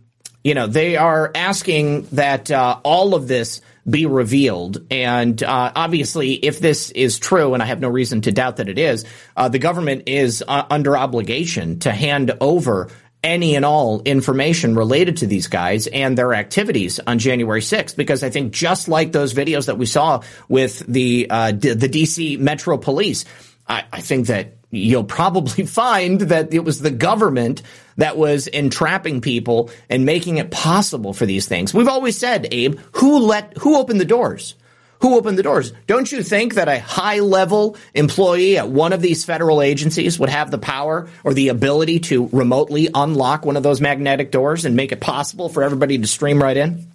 you 0.45 0.55
know, 0.55 0.67
they 0.67 0.97
are 0.97 1.31
asking 1.35 2.03
that 2.13 2.51
uh, 2.51 2.79
all 2.85 3.15
of 3.15 3.27
this 3.27 3.63
be 3.89 4.07
revealed. 4.07 4.87
And 4.91 5.43
uh, 5.43 5.73
obviously, 5.75 6.35
if 6.35 6.61
this 6.61 6.91
is 6.91 7.19
true, 7.19 7.55
and 7.55 7.63
I 7.63 7.67
have 7.67 7.81
no 7.81 7.89
reason 7.89 8.21
to 8.23 8.33
doubt 8.33 8.59
that 8.59 8.69
it 8.69 8.79
is, 8.79 9.05
uh, 9.37 9.49
the 9.49 9.59
government 9.59 10.05
is 10.07 10.45
uh, 10.47 10.65
under 10.71 10.97
obligation 10.97 11.79
to 11.81 11.93
hand 11.93 12.37
over 12.41 12.91
any 13.23 13.57
and 13.57 13.65
all 13.65 14.03
information 14.03 14.75
related 14.75 15.19
to 15.19 15.27
these 15.27 15.47
guys 15.47 15.87
and 15.87 16.17
their 16.17 16.35
activities 16.35 17.01
on 17.07 17.19
January 17.19 17.63
6th. 17.63 17.97
Because 17.97 18.23
I 18.23 18.29
think 18.29 18.53
just 18.53 18.87
like 18.87 19.13
those 19.13 19.33
videos 19.33 19.67
that 19.67 19.79
we 19.79 19.87
saw 19.87 20.23
with 20.49 20.81
the 20.87 21.27
uh, 21.31 21.53
D- 21.53 21.73
the 21.73 21.89
DC 21.89 22.39
Metro 22.39 22.77
Police, 22.77 23.25
I, 23.67 23.85
I 23.91 24.01
think 24.03 24.27
that 24.27 24.59
you'll 24.71 25.05
probably 25.05 25.65
find 25.67 26.21
that 26.21 26.53
it 26.53 26.65
was 26.65 26.81
the 26.81 26.91
government 26.91 27.63
that 27.97 28.17
was 28.17 28.47
entrapping 28.47 29.21
people 29.21 29.71
and 29.89 30.05
making 30.05 30.39
it 30.39 30.51
possible 30.51 31.13
for 31.13 31.27
these 31.27 31.47
things. 31.47 31.73
We've 31.73 31.89
always 31.89 32.17
said, 32.19 32.49
Abe, 32.51 32.79
who 32.93 33.19
let, 33.19 33.57
who 33.59 33.77
opened 33.77 34.01
the 34.01 34.05
doors? 34.05 34.55
Who 35.01 35.17
opened 35.17 35.37
the 35.37 35.43
doors? 35.43 35.73
Don't 35.87 36.11
you 36.11 36.23
think 36.23 36.55
that 36.55 36.69
a 36.69 36.81
high 36.81 37.21
level 37.21 37.77
employee 37.93 38.57
at 38.57 38.71
one 38.71 38.95
of 38.95 39.03
these 39.03 39.25
federal 39.25 39.61
agencies 39.61 40.19
would 40.19 40.31
have 40.31 40.51
the 40.51 40.59
power 40.59 41.09
or 41.25 41.35
the 41.35 41.49
ability 41.49 42.01
to 42.01 42.29
remotely 42.33 42.89
unlock 42.95 43.45
one 43.45 43.57
of 43.57 43.63
those 43.63 43.83
magnetic 43.83 44.31
doors 44.31 44.65
and 44.65 44.77
make 44.77 44.93
it 44.93 45.01
possible 45.01 45.49
for 45.49 45.63
everybody 45.63 45.99
to 45.99 46.07
stream 46.07 46.43
right 46.43 46.57
in? 46.57 46.87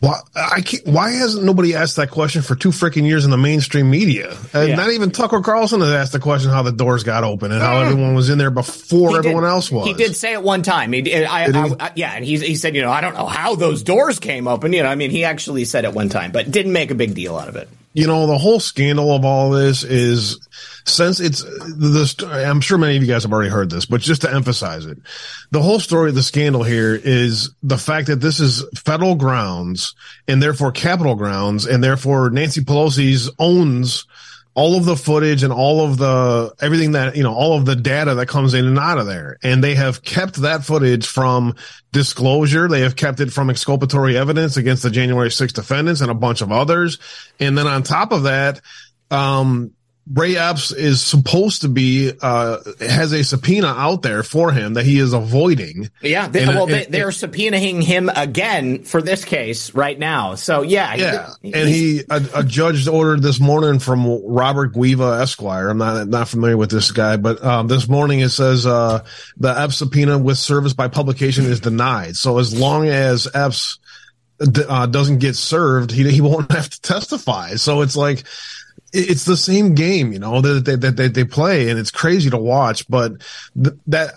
Why 0.00 0.18
I 0.34 0.62
can't, 0.62 0.86
why 0.86 1.10
hasn't 1.10 1.44
nobody 1.44 1.74
asked 1.74 1.96
that 1.96 2.10
question 2.10 2.40
for 2.40 2.54
two 2.54 2.70
freaking 2.70 3.06
years 3.06 3.26
in 3.26 3.30
the 3.30 3.36
mainstream 3.36 3.90
media? 3.90 4.34
Uh, 4.54 4.62
yeah. 4.62 4.74
Not 4.74 4.90
even 4.90 5.10
Tucker 5.10 5.42
Carlson 5.42 5.80
has 5.80 5.92
asked 5.92 6.12
the 6.12 6.18
question 6.20 6.50
how 6.50 6.62
the 6.62 6.72
doors 6.72 7.04
got 7.04 7.22
open 7.22 7.52
and 7.52 7.60
how 7.60 7.74
mm. 7.74 7.84
everyone 7.84 8.14
was 8.14 8.30
in 8.30 8.38
there 8.38 8.50
before 8.50 9.18
everyone 9.18 9.44
else 9.44 9.70
was. 9.70 9.86
He 9.86 9.92
did 9.92 10.16
say 10.16 10.32
it 10.32 10.42
one 10.42 10.62
time. 10.62 10.94
He, 10.94 11.14
I, 11.14 11.44
I, 11.44 11.76
I, 11.78 11.92
yeah, 11.96 12.12
and 12.12 12.24
he, 12.24 12.38
he 12.38 12.56
said, 12.56 12.74
you 12.74 12.80
know, 12.80 12.90
I 12.90 13.02
don't 13.02 13.12
know 13.12 13.26
how 13.26 13.56
those 13.56 13.82
doors 13.82 14.18
came 14.18 14.48
open. 14.48 14.72
You 14.72 14.82
know, 14.82 14.88
I 14.88 14.94
mean, 14.94 15.10
he 15.10 15.24
actually 15.24 15.66
said 15.66 15.84
it 15.84 15.92
one 15.92 16.08
time, 16.08 16.32
but 16.32 16.50
didn't 16.50 16.72
make 16.72 16.90
a 16.90 16.94
big 16.94 17.14
deal 17.14 17.36
out 17.36 17.48
of 17.48 17.56
it. 17.56 17.68
You 17.92 18.06
know, 18.06 18.26
the 18.26 18.38
whole 18.38 18.60
scandal 18.60 19.12
of 19.12 19.24
all 19.24 19.50
this 19.50 19.82
is 19.82 20.46
since 20.84 21.18
it's 21.18 21.44
this 21.76 22.14
I'm 22.22 22.60
sure 22.60 22.78
many 22.78 22.96
of 22.96 23.02
you 23.02 23.08
guys 23.08 23.24
have 23.24 23.32
already 23.32 23.50
heard 23.50 23.70
this, 23.70 23.84
but 23.84 24.00
just 24.00 24.22
to 24.22 24.32
emphasize 24.32 24.86
it, 24.86 24.98
the 25.50 25.62
whole 25.62 25.80
story 25.80 26.10
of 26.10 26.14
the 26.14 26.22
scandal 26.22 26.62
here 26.62 26.94
is 26.94 27.50
the 27.62 27.78
fact 27.78 28.06
that 28.06 28.20
this 28.20 28.38
is 28.38 28.64
federal 28.76 29.16
grounds 29.16 29.94
and 30.28 30.42
therefore 30.42 30.70
Capitol 30.70 31.16
grounds 31.16 31.66
and 31.66 31.82
therefore 31.82 32.30
Nancy 32.30 32.60
Pelosi's 32.60 33.30
owns 33.38 34.06
all 34.54 34.76
of 34.76 34.84
the 34.84 34.96
footage 34.96 35.42
and 35.42 35.52
all 35.52 35.84
of 35.84 35.96
the 35.96 36.52
everything 36.60 36.92
that 36.92 37.16
you 37.16 37.22
know 37.22 37.34
all 37.34 37.56
of 37.56 37.64
the 37.64 37.76
data 37.76 38.16
that 38.16 38.26
comes 38.26 38.54
in 38.54 38.66
and 38.66 38.78
out 38.78 38.98
of 38.98 39.06
there. 39.06 39.38
And 39.42 39.62
they 39.62 39.74
have 39.74 40.02
kept 40.02 40.36
that 40.36 40.64
footage 40.64 41.06
from 41.06 41.54
disclosure. 41.92 42.68
They 42.68 42.80
have 42.80 42.96
kept 42.96 43.20
it 43.20 43.32
from 43.32 43.50
exculpatory 43.50 44.16
evidence 44.16 44.56
against 44.56 44.82
the 44.82 44.90
january 44.90 45.28
6th 45.28 45.54
defendants 45.54 46.00
and 46.00 46.10
a 46.10 46.14
bunch 46.14 46.40
of 46.40 46.50
others. 46.50 46.98
And 47.38 47.56
then 47.56 47.66
on 47.66 47.82
top 47.82 48.12
of 48.12 48.24
that 48.24 48.60
um 49.10 49.72
Ray 50.12 50.36
Epps 50.36 50.72
is 50.72 51.00
supposed 51.00 51.62
to 51.62 51.68
be 51.68 52.12
uh, 52.20 52.58
has 52.80 53.12
a 53.12 53.22
subpoena 53.22 53.68
out 53.68 54.02
there 54.02 54.24
for 54.24 54.50
him 54.50 54.74
that 54.74 54.84
he 54.84 54.98
is 54.98 55.12
avoiding. 55.12 55.88
Yeah, 56.02 56.26
they, 56.26 56.42
and, 56.42 56.48
well, 56.48 56.72
and, 56.72 56.92
they, 56.92 57.02
are 57.02 57.10
subpoenaing 57.10 57.82
him 57.82 58.10
again 58.14 58.82
for 58.82 59.00
this 59.00 59.24
case 59.24 59.72
right 59.72 59.96
now. 59.96 60.34
So 60.34 60.62
yeah, 60.62 60.94
yeah, 60.94 61.28
he, 61.42 61.54
and 61.54 61.68
he 61.68 62.02
a, 62.10 62.22
a, 62.34 62.42
judge 62.42 62.88
ordered 62.88 63.22
this 63.22 63.38
morning 63.38 63.78
from 63.78 64.04
Robert 64.26 64.72
Guiva 64.72 65.20
Esquire. 65.20 65.68
I'm 65.68 65.78
not 65.78 66.08
not 66.08 66.28
familiar 66.28 66.56
with 66.56 66.72
this 66.72 66.90
guy, 66.90 67.16
but 67.16 67.44
um, 67.44 67.68
this 67.68 67.88
morning 67.88 68.18
it 68.18 68.30
says 68.30 68.66
uh, 68.66 69.04
the 69.36 69.60
Epps 69.60 69.76
subpoena 69.76 70.18
with 70.18 70.38
service 70.38 70.72
by 70.72 70.88
publication 70.88 71.44
is 71.44 71.60
denied. 71.60 72.16
So 72.16 72.38
as 72.38 72.58
long 72.58 72.88
as 72.88 73.28
Epps 73.32 73.78
uh, 74.40 74.86
doesn't 74.86 75.18
get 75.18 75.36
served, 75.36 75.92
he 75.92 76.10
he 76.10 76.20
won't 76.20 76.50
have 76.52 76.70
to 76.70 76.80
testify. 76.80 77.54
So 77.54 77.82
it's 77.82 77.96
like 77.96 78.24
it's 78.92 79.24
the 79.24 79.36
same 79.36 79.74
game, 79.74 80.12
you 80.12 80.18
know, 80.18 80.40
that 80.40 80.64
they, 80.64 80.76
that 80.76 80.96
they, 80.96 81.08
they 81.08 81.24
play 81.24 81.70
and 81.70 81.78
it's 81.78 81.90
crazy 81.90 82.30
to 82.30 82.38
watch, 82.38 82.88
but 82.88 83.12
th- 83.54 83.76
that, 83.86 84.14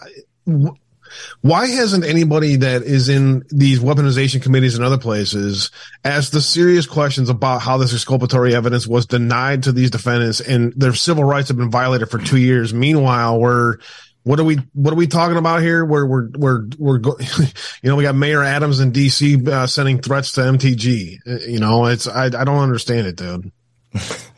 why 1.41 1.67
hasn't 1.67 2.05
anybody 2.05 2.57
that 2.57 2.83
is 2.83 3.09
in 3.09 3.43
these 3.49 3.79
weaponization 3.79 4.41
committees 4.41 4.75
and 4.75 4.83
other 4.83 4.97
places 4.97 5.71
asked 6.03 6.31
the 6.31 6.41
serious 6.41 6.85
questions 6.85 7.29
about 7.29 7.61
how 7.61 7.77
this 7.77 7.93
exculpatory 7.93 8.55
evidence 8.55 8.87
was 8.87 9.05
denied 9.05 9.63
to 9.63 9.71
these 9.71 9.91
defendants 9.91 10.39
and 10.39 10.73
their 10.73 10.93
civil 10.93 11.23
rights 11.23 11.49
have 11.49 11.57
been 11.57 11.71
violated 11.71 12.09
for 12.09 12.19
two 12.19 12.37
years? 12.37 12.73
Meanwhile, 12.73 13.39
we're, 13.39 13.77
what 14.23 14.39
are 14.39 14.43
we, 14.43 14.57
what 14.73 14.93
are 14.93 14.97
we 14.97 15.07
talking 15.07 15.37
about 15.37 15.61
here? 15.61 15.85
We're, 15.85 16.05
we're, 16.05 16.29
we're, 16.35 16.67
we're, 16.77 16.97
go, 16.97 17.17
you 17.81 17.89
know, 17.89 17.95
we 17.95 18.03
got 18.03 18.15
Mayor 18.15 18.43
Adams 18.43 18.79
in 18.79 18.91
DC 18.91 19.47
uh, 19.47 19.67
sending 19.67 19.99
threats 20.01 20.31
to 20.33 20.41
MTG. 20.41 21.19
Uh, 21.27 21.45
you 21.45 21.59
know, 21.59 21.85
it's, 21.85 22.07
I, 22.07 22.25
I 22.25 22.29
don't 22.43 22.59
understand 22.59 23.07
it, 23.07 23.17
dude. 23.17 23.51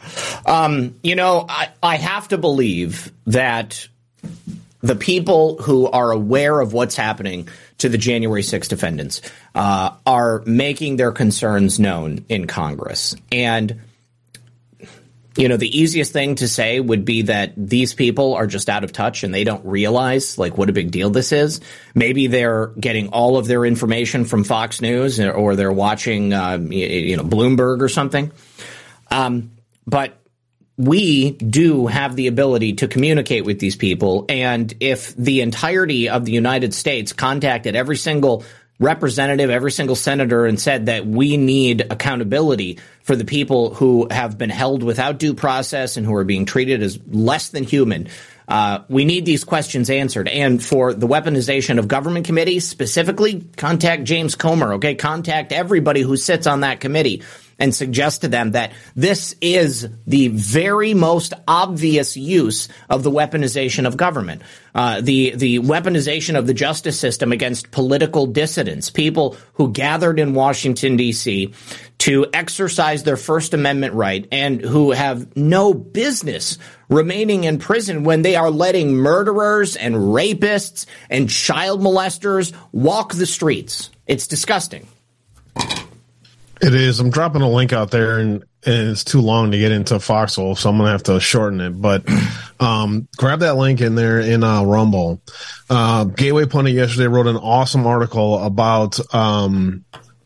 Um, 0.46 0.96
you 1.04 1.16
know, 1.16 1.46
I, 1.48 1.70
I 1.82 1.98
have 1.98 2.28
to 2.30 2.38
believe 2.38 3.12
that 3.28 3.88
the 4.86 4.96
people 4.96 5.58
who 5.58 5.88
are 5.88 6.12
aware 6.12 6.60
of 6.60 6.72
what's 6.72 6.96
happening 6.96 7.50
to 7.80 7.90
the 7.90 7.98
January 7.98 8.44
6 8.44 8.68
defendants 8.68 9.22
uh, 9.56 9.92
are 10.06 10.44
making 10.46 10.98
their 10.98 11.12
concerns 11.12 11.80
known 11.80 12.24
in 12.30 12.46
Congress. 12.46 13.16
And, 13.32 13.82
you 15.36 15.50
know, 15.50 15.58
the 15.58 15.76
easiest 15.76 16.14
thing 16.14 16.36
to 16.36 16.48
say 16.48 16.80
would 16.80 17.04
be 17.04 17.24
that 17.24 17.54
these 17.58 17.96
people 17.96 18.36
are 18.36 18.46
just 18.46 18.70
out 18.70 18.84
of 18.84 18.94
touch 18.94 19.24
and 19.24 19.34
they 19.34 19.44
don't 19.44 19.66
realize, 19.66 20.38
like, 20.38 20.56
what 20.56 20.70
a 20.70 20.74
big 20.74 20.92
deal 20.92 21.10
this 21.10 21.32
is. 21.32 21.62
Maybe 21.96 22.28
they're 22.28 22.68
getting 22.80 23.08
all 23.08 23.38
of 23.38 23.48
their 23.48 23.66
information 23.66 24.24
from 24.24 24.44
Fox 24.44 24.82
News 24.82 25.20
or 25.20 25.56
they're 25.56 25.74
watching, 25.74 26.32
uh, 26.32 26.60
you 26.60 27.18
know, 27.18 27.24
Bloomberg 27.24 27.82
or 27.82 27.90
something. 27.90 28.32
Um, 29.10 29.50
but 29.86 30.22
we 30.78 31.32
do 31.32 31.88
have 31.88 32.16
the 32.16 32.28
ability 32.28 32.74
to 32.74 32.88
communicate 32.88 33.46
with 33.46 33.60
these 33.60 33.76
people. 33.76 34.26
And 34.28 34.74
if 34.80 35.16
the 35.16 35.42
entirety 35.42 36.10
of 36.10 36.26
the 36.26 36.34
United 36.34 36.74
States 36.74 37.14
contacted 37.14 37.76
every 37.76 37.96
single 37.96 38.44
representative, 38.78 39.50
every 39.50 39.72
single 39.72 39.96
senator, 39.96 40.46
and 40.46 40.60
said 40.60 40.88
that 40.88 41.06
we 41.06 41.38
need 41.38 41.88
accountability 41.90 42.80
for 43.04 43.16
the 43.16 43.24
people 43.24 43.74
who 43.74 44.08
have 44.12 44.38
been 44.38 44.50
held 44.50 44.84
without 44.84 45.18
due 45.18 45.34
process 45.34 45.96
and 45.96 46.06
who 46.06 46.14
are 46.14 46.26
being 46.26 46.46
treated 46.46 46.84
as 46.84 47.00
less 47.08 47.50
than 47.50 47.64
human, 47.64 48.10
uh, 48.50 48.80
we 48.90 49.06
need 49.06 49.26
these 49.26 49.46
questions 49.46 49.90
answered. 49.90 50.28
And 50.28 50.62
for 50.62 50.94
the 50.94 51.08
weaponization 51.08 51.80
of 51.80 51.88
government 51.88 52.26
committees 52.26 52.68
specifically, 52.68 53.46
contact 53.56 54.04
James 54.04 54.36
Comer, 54.36 54.74
okay? 54.74 54.96
Contact 54.96 55.54
everybody 55.54 56.02
who 56.02 56.18
sits 56.18 56.46
on 56.46 56.60
that 56.60 56.82
committee 56.82 57.24
and 57.60 57.74
suggest 57.74 58.22
to 58.22 58.28
them 58.28 58.52
that 58.52 58.72
this 58.96 59.36
is 59.42 59.88
the 60.06 60.28
very 60.30 60.94
most 60.94 61.34
obvious 61.48 62.18
use 62.18 62.68
of 62.90 63.04
the 63.04 63.12
weaponization 63.12 63.88
of 63.88 63.98
government, 63.98 64.42
uh, 64.74 65.02
the 65.02 65.36
the 65.36 65.60
weaponization 65.60 66.38
of 66.38 66.48
the 66.48 66.54
justice 66.54 67.00
system 67.00 67.32
against 67.32 67.72
political 67.72 68.28
dissidents, 68.28 68.90
people 68.90 69.38
who 69.54 69.72
gathered 69.72 70.20
in 70.20 70.34
Washington 70.34 70.98
D.C. 70.98 71.54
to 72.00 72.26
exercise 72.34 73.04
their 73.04 73.18
First 73.18 73.54
Amendment 73.54 73.94
right 73.94 74.28
and 74.32 74.60
who 74.62 74.92
have 74.92 75.36
no 75.38 75.74
business 75.74 76.58
remaining 76.90 77.46
in 77.46 77.58
prison 77.58 78.04
when 78.04 78.22
they 78.22 78.36
are 78.36 78.52
letting 78.52 78.94
murderers 78.94 79.76
and 79.76 79.96
rapists 79.96 80.86
and 81.10 81.30
child 81.30 81.82
molesters 81.82 82.54
walk 82.72 83.14
the 83.14 83.26
streets. 83.26 83.90
It's 84.08 84.28
disgusting. 84.28 84.88
It 86.66 86.74
is. 86.74 87.00
I'm 87.00 87.12
dropping 87.12 87.44
a 87.44 87.48
link 87.48 87.74
out 87.74 87.92
there, 87.92 88.18
and, 88.18 88.44
and 88.66 88.90
it's 88.90 89.04
too 89.04 89.22
long 89.22 89.52
to 89.52 89.58
get 89.60 89.72
into 89.72 90.00
Foxhole, 90.00 90.56
so 90.56 90.68
I'm 90.68 90.78
gonna 90.78 90.90
have 90.90 91.04
to 91.04 91.20
shorten 91.20 91.62
it. 91.62 91.80
But 91.80 92.06
um, 92.60 93.08
grab 93.18 93.42
that 93.42 93.56
link 93.56 93.82
in 93.82 93.94
there 93.94 94.20
in 94.20 94.44
uh, 94.44 94.64
Rumble. 94.64 95.22
Uh, 95.70 96.06
Gateway 96.06 96.48
Pundit 96.48 96.74
yesterday 96.74 97.06
wrote 97.06 97.28
an 97.28 97.38
awesome 97.38 97.86
article 97.86 98.44
about 98.44 99.00
um, 99.14 99.86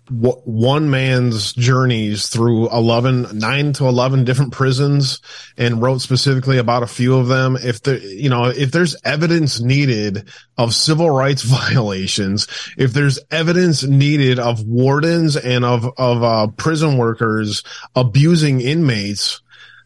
one 0.09 0.89
man's 0.89 1.53
journeys 1.53 2.27
through 2.27 2.69
11 2.69 3.37
9 3.37 3.73
to 3.73 3.87
11 3.87 4.23
different 4.23 4.51
prisons 4.51 5.21
and 5.57 5.81
wrote 5.81 5.99
specifically 5.99 6.57
about 6.57 6.83
a 6.83 6.87
few 6.87 7.15
of 7.15 7.27
them. 7.27 7.55
If 7.55 7.83
there 7.83 7.97
you 7.97 8.29
know 8.29 8.45
if 8.45 8.71
there's 8.71 8.95
evidence 9.03 9.59
needed 9.59 10.29
of 10.57 10.75
civil 10.75 11.09
rights 11.09 11.41
violations 11.69 12.47
if 12.77 12.93
there's 12.93 13.19
evidence 13.31 13.83
needed 13.83 14.39
of 14.39 14.63
wardens 14.65 15.35
and 15.37 15.65
of 15.65 15.89
of 15.97 16.23
uh, 16.23 16.47
prison 16.57 16.97
workers 16.97 17.63
abusing 17.95 18.61
inmates 18.61 19.41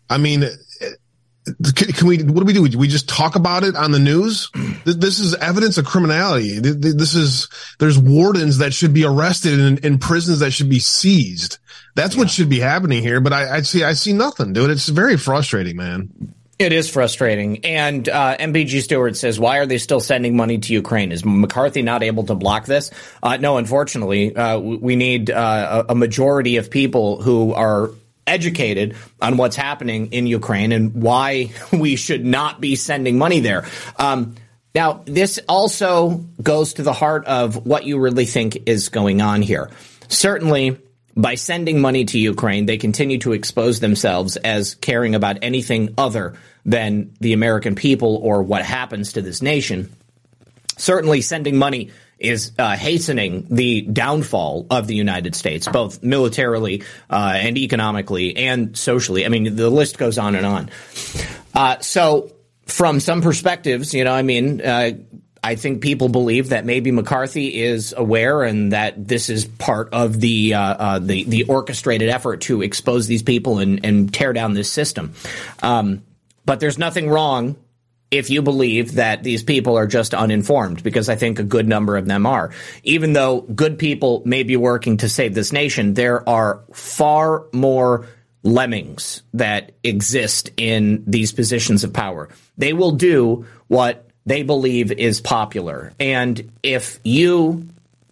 i 0.10 0.18
mean 0.18 0.44
can 1.76 2.08
we 2.08 2.24
what 2.24 2.46
do 2.48 2.62
we 2.62 2.70
do 2.70 2.78
we 2.78 2.88
just 2.88 3.10
talk 3.10 3.36
about 3.36 3.64
it 3.64 3.76
on 3.76 3.92
the 3.92 4.00
news 4.00 4.50
this 4.86 5.20
is 5.20 5.36
evidence 5.36 5.78
of 5.78 5.86
criminality 5.86 6.60
this 6.60 7.16
is 7.16 7.50
there's 7.80 8.00
wardens 8.00 8.60
that 8.60 8.74
should 8.74 8.94
be 8.94 9.04
arrested 9.04 9.60
and, 9.60 9.80
in 9.80 9.98
prisons 10.00 10.40
that 10.40 10.52
should 10.52 10.70
be 10.70 10.80
seized 10.80 11.58
that's 11.96 12.16
yeah. 12.16 12.22
what 12.22 12.30
should 12.30 12.50
be 12.50 12.60
happening 12.60 13.02
here 13.02 13.20
but 13.20 13.34
I, 13.34 13.58
I 13.58 13.62
see 13.62 13.84
i 13.84 13.94
see 13.94 14.14
nothing 14.14 14.54
dude 14.54 14.70
it's 14.70 14.88
very 14.88 15.18
frustrating 15.18 15.76
man 15.76 16.34
it 16.60 16.72
is 16.72 16.90
frustrating. 16.90 17.66
And 17.66 18.08
uh, 18.08 18.38
MPG 18.38 18.84
Stewart 18.84 19.18
says, 19.18 19.40
why 19.40 19.58
are 19.58 19.66
they 19.66 19.80
still 19.80 20.00
sending 20.00 20.38
money 20.38 20.60
to 20.60 20.74
Ukraine? 20.74 21.12
Is 21.12 21.26
McCarthy 21.26 21.82
not 21.82 22.04
able 22.04 22.24
to 22.26 22.36
block 22.36 22.66
this? 22.66 22.92
Uh, 23.22 23.38
no, 23.38 23.58
unfortunately, 23.58 24.36
uh, 24.36 24.60
we 24.60 24.96
need 24.96 25.32
uh, 25.32 25.84
a 25.90 25.96
majority 25.96 26.58
of 26.58 26.70
people 26.70 27.22
who 27.22 27.54
are 27.54 27.90
educated 28.26 28.96
on 29.22 29.38
what's 29.38 29.56
happening 29.56 30.08
in 30.08 30.28
Ukraine 30.28 30.72
and 30.72 30.94
why 30.94 31.52
we 31.72 31.96
should 31.96 32.26
not 32.26 32.62
be 32.62 32.76
sending 32.76 33.18
money 33.18 33.40
there. 33.40 33.66
Um, 33.98 34.36
now, 34.76 35.04
this 35.06 35.40
also 35.48 36.26
goes 36.42 36.74
to 36.76 36.84
the 36.84 36.94
heart 36.94 37.26
of 37.26 37.66
what 37.66 37.86
you 37.86 38.00
really 38.00 38.26
think 38.26 38.68
is 38.68 38.90
going 38.90 39.22
on 39.22 39.44
here. 39.44 39.70
Certainly, 40.08 40.80
by 41.16 41.36
sending 41.36 41.80
money 41.80 42.06
to 42.06 42.18
Ukraine, 42.18 42.66
they 42.66 42.78
continue 42.78 43.20
to 43.20 43.34
expose 43.34 43.80
themselves 43.80 44.36
as 44.36 44.74
caring 44.76 45.14
about 45.14 45.38
anything 45.44 45.94
other 45.96 46.34
than 46.66 47.14
the 47.20 47.34
American 47.34 47.76
people 47.76 48.16
or 48.18 48.42
what 48.42 48.64
happens 48.64 49.14
to 49.14 49.22
this 49.22 49.44
nation. 49.44 49.94
Certainly, 50.78 51.22
sending 51.22 51.58
money 51.58 51.92
is 52.24 52.52
uh, 52.58 52.76
hastening 52.76 53.46
the 53.50 53.82
downfall 53.82 54.66
of 54.70 54.88
the 54.88 54.96
United 54.96 55.36
States, 55.36 55.68
both 55.68 56.02
militarily 56.02 56.84
uh, 57.10 57.34
and 57.36 57.58
economically 57.58 58.36
and 58.38 58.78
socially. 58.78 59.26
I 59.26 59.30
mean, 59.30 59.56
the 59.56 59.70
list 59.70 59.98
goes 59.98 60.18
on 60.18 60.36
and 60.36 60.46
on. 60.46 60.70
Uh, 61.54 61.80
so, 61.80 62.32
from 62.66 63.00
some 63.00 63.22
perspectives, 63.22 63.94
you 63.94 64.06
know, 64.06 64.14
I 64.14 64.22
mean, 64.22 64.62
uh, 64.62 64.92
I 65.44 65.56
think 65.56 65.82
people 65.82 66.08
believe 66.08 66.50
that 66.50 66.64
maybe 66.64 66.92
McCarthy 66.92 67.62
is 67.62 67.94
aware 67.96 68.44
and 68.44 68.72
that 68.72 69.08
this 69.08 69.30
is 69.30 69.44
part 69.44 69.90
of 69.92 70.20
the 70.22 70.54
uh, 70.54 70.62
uh, 70.62 71.00
the, 71.00 71.26
the 71.26 71.44
orchestrated 71.44 72.08
effort 72.08 72.42
to 72.42 72.62
expose 72.62 73.08
these 73.08 73.24
people 73.24 73.60
and, 73.60 73.86
and 73.86 74.14
tear 74.14 74.32
down 74.32 74.54
this 74.54 74.72
system. 74.72 75.14
Um, 75.62 76.04
but 76.46 76.62
there's 76.62 76.78
nothing 76.78 77.10
wrong 77.10 77.58
if 78.14 78.30
you 78.30 78.44
believe 78.44 78.94
that 78.94 79.24
these 79.24 79.42
people 79.42 79.76
are 79.76 79.88
just 79.88 80.14
uninformed, 80.14 80.84
because 80.84 81.10
I 81.10 81.16
think 81.16 81.40
a 81.40 81.44
good 81.44 81.68
number 81.68 81.98
of 81.98 82.06
them 82.06 82.28
are. 82.28 82.52
Even 82.84 83.14
though 83.14 83.42
good 83.42 83.80
people 83.80 84.22
may 84.24 84.44
be 84.44 84.56
working 84.56 84.98
to 84.98 85.10
save 85.10 85.34
this 85.34 85.52
nation, 85.52 85.96
there 85.96 86.28
are 86.30 86.62
far 86.74 87.46
more 87.54 88.08
lemmings 88.44 89.24
that 89.34 89.72
exist 89.84 90.52
in 90.58 91.04
these 91.08 91.32
positions 91.32 91.84
of 91.84 91.92
power. 91.92 92.30
They 92.56 92.74
will 92.74 92.92
do 92.92 93.48
what 93.68 94.08
they 94.28 94.44
believe 94.44 94.92
is 94.92 95.20
popular. 95.20 95.92
And 96.00 96.52
if 96.62 97.00
you 97.04 97.68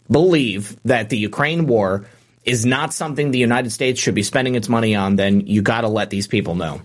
believe 0.09 0.81
that 0.83 1.09
the 1.09 1.17
Ukraine 1.17 1.67
war 1.67 2.05
is 2.43 2.65
not 2.65 2.91
something 2.91 3.29
the 3.29 3.37
United 3.37 3.69
States 3.69 3.99
should 3.99 4.15
be 4.15 4.23
spending 4.23 4.55
its 4.55 4.67
money 4.67 4.95
on, 4.95 5.15
then 5.15 5.41
you 5.41 5.61
got 5.61 5.81
to 5.81 5.89
let 5.89 6.09
these 6.09 6.25
people 6.25 6.55
know. 6.55 6.81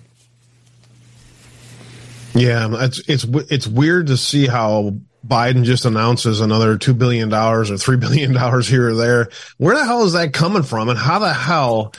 Yeah, 2.37 2.69
it's 2.85 2.99
it's 3.09 3.25
it's 3.51 3.67
weird 3.67 4.09
to 4.09 4.17
see 4.17 4.47
how 4.47 4.97
Biden 5.27 5.65
just 5.65 5.85
announces 5.87 6.41
another 6.41 6.77
two 6.77 6.95
billion 6.95 7.29
dollars 7.29 7.71
or 7.71 7.79
three 7.79 7.97
billion 7.97 8.33
dollars 8.33 8.69
here 8.69 8.91
or 8.91 8.95
there. 8.95 9.29
Where 9.59 9.75
the 9.75 9.85
hell 9.85 10.05
is 10.05 10.13
that 10.13 10.33
coming 10.33 10.63
from, 10.63 10.89
and 10.89 10.99
how 10.99 11.19
the 11.19 11.33
hell 11.33 11.95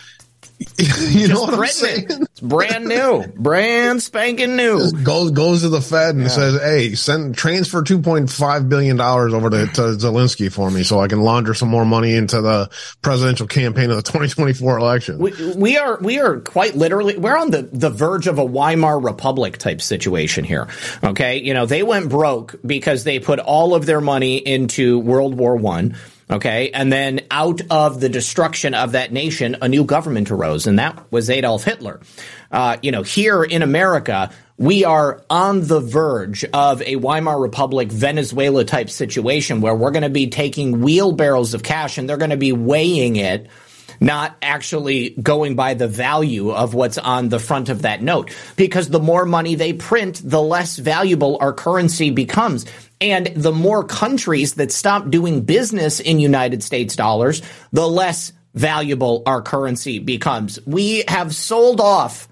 you 0.79 1.27
know 1.27 1.41
what 1.41 1.53
I'm 1.53 1.67
saying? 1.67 2.07
It's 2.09 2.39
brand 2.39 2.85
new, 2.85 3.27
brand 3.35 4.01
spanking 4.01 4.55
new. 4.55 4.79
Just 4.79 5.03
goes 5.03 5.29
goes 5.29 5.61
to 5.61 5.69
the 5.69 5.81
Fed 5.81 6.15
and 6.15 6.23
yeah. 6.23 6.29
says, 6.29 6.59
"Hey, 6.59 6.95
send 6.95 7.37
transfer 7.37 7.83
2.5 7.83 8.67
billion 8.67 8.97
dollars 8.97 9.35
over 9.35 9.51
to, 9.51 9.67
to 9.67 9.81
Zelensky 9.81 10.51
for 10.51 10.71
me, 10.71 10.81
so 10.81 10.99
I 10.99 11.09
can 11.09 11.21
launder 11.21 11.53
some 11.53 11.69
more 11.69 11.85
money 11.85 12.15
into 12.15 12.41
the 12.41 12.71
presidential 13.03 13.45
campaign 13.45 13.91
of 13.91 13.97
the 13.97 14.01
2024 14.11 14.79
election." 14.79 15.19
We, 15.19 15.53
we 15.53 15.77
are 15.77 15.99
we 16.01 16.19
are 16.19 16.39
quite 16.39 16.75
literally 16.75 17.17
we're 17.17 17.37
on 17.37 17.51
the 17.51 17.61
the 17.61 17.91
verge 17.91 18.25
of 18.25 18.39
a 18.39 18.45
Weimar 18.45 18.99
Republic 18.99 19.59
type 19.59 19.79
situation 19.79 20.43
here. 20.43 20.67
Okay, 21.03 21.39
you 21.39 21.53
know 21.53 21.67
they 21.67 21.83
went 21.83 22.09
broke 22.09 22.55
because 22.65 23.03
they 23.03 23.19
put 23.19 23.37
all 23.37 23.75
of 23.75 23.85
their 23.85 24.01
money 24.01 24.37
into 24.37 24.97
World 24.97 25.35
War 25.35 25.55
One 25.55 25.95
Okay. 26.29 26.71
And 26.71 26.91
then 26.91 27.21
out 27.31 27.61
of 27.69 28.01
the 28.01 28.09
destruction 28.09 28.73
of 28.73 28.91
that 28.91 29.13
nation, 29.13 29.57
a 29.61 29.69
new 29.69 29.85
government 29.85 30.29
arose, 30.29 30.67
and 30.67 30.77
that 30.77 31.09
was 31.11 31.29
Adolf 31.29 31.63
Hitler. 31.63 32.01
Uh, 32.51 32.77
you 32.81 32.91
know, 32.91 33.03
here 33.03 33.43
in 33.43 33.61
America, 33.61 34.31
we 34.57 34.83
are 34.83 35.23
on 35.29 35.65
the 35.65 35.79
verge 35.79 36.43
of 36.45 36.81
a 36.81 36.97
Weimar 36.97 37.39
Republic, 37.39 37.89
Venezuela 37.91 38.65
type 38.65 38.89
situation 38.89 39.61
where 39.61 39.75
we're 39.75 39.91
going 39.91 40.03
to 40.03 40.09
be 40.09 40.27
taking 40.27 40.81
wheelbarrows 40.81 41.53
of 41.53 41.63
cash 41.63 41.97
and 41.97 42.09
they're 42.09 42.17
going 42.17 42.31
to 42.31 42.37
be 42.37 42.51
weighing 42.51 43.15
it 43.15 43.47
not 43.99 44.35
actually 44.41 45.11
going 45.11 45.55
by 45.55 45.73
the 45.73 45.87
value 45.87 46.51
of 46.51 46.73
what's 46.73 46.97
on 46.97 47.29
the 47.29 47.39
front 47.39 47.69
of 47.69 47.83
that 47.83 48.01
note. 48.01 48.35
Because 48.55 48.89
the 48.89 48.99
more 48.99 49.25
money 49.25 49.55
they 49.55 49.73
print, 49.73 50.21
the 50.23 50.41
less 50.41 50.77
valuable 50.77 51.37
our 51.41 51.53
currency 51.53 52.09
becomes. 52.09 52.65
And 52.99 53.27
the 53.27 53.51
more 53.51 53.83
countries 53.83 54.55
that 54.55 54.71
stop 54.71 55.09
doing 55.09 55.41
business 55.41 55.99
in 55.99 56.19
United 56.19 56.63
States 56.63 56.95
dollars, 56.95 57.41
the 57.71 57.87
less 57.87 58.33
valuable 58.53 59.23
our 59.25 59.41
currency 59.41 59.99
becomes. 59.99 60.59
We 60.65 61.03
have 61.07 61.35
sold 61.35 61.79
off 61.79 62.27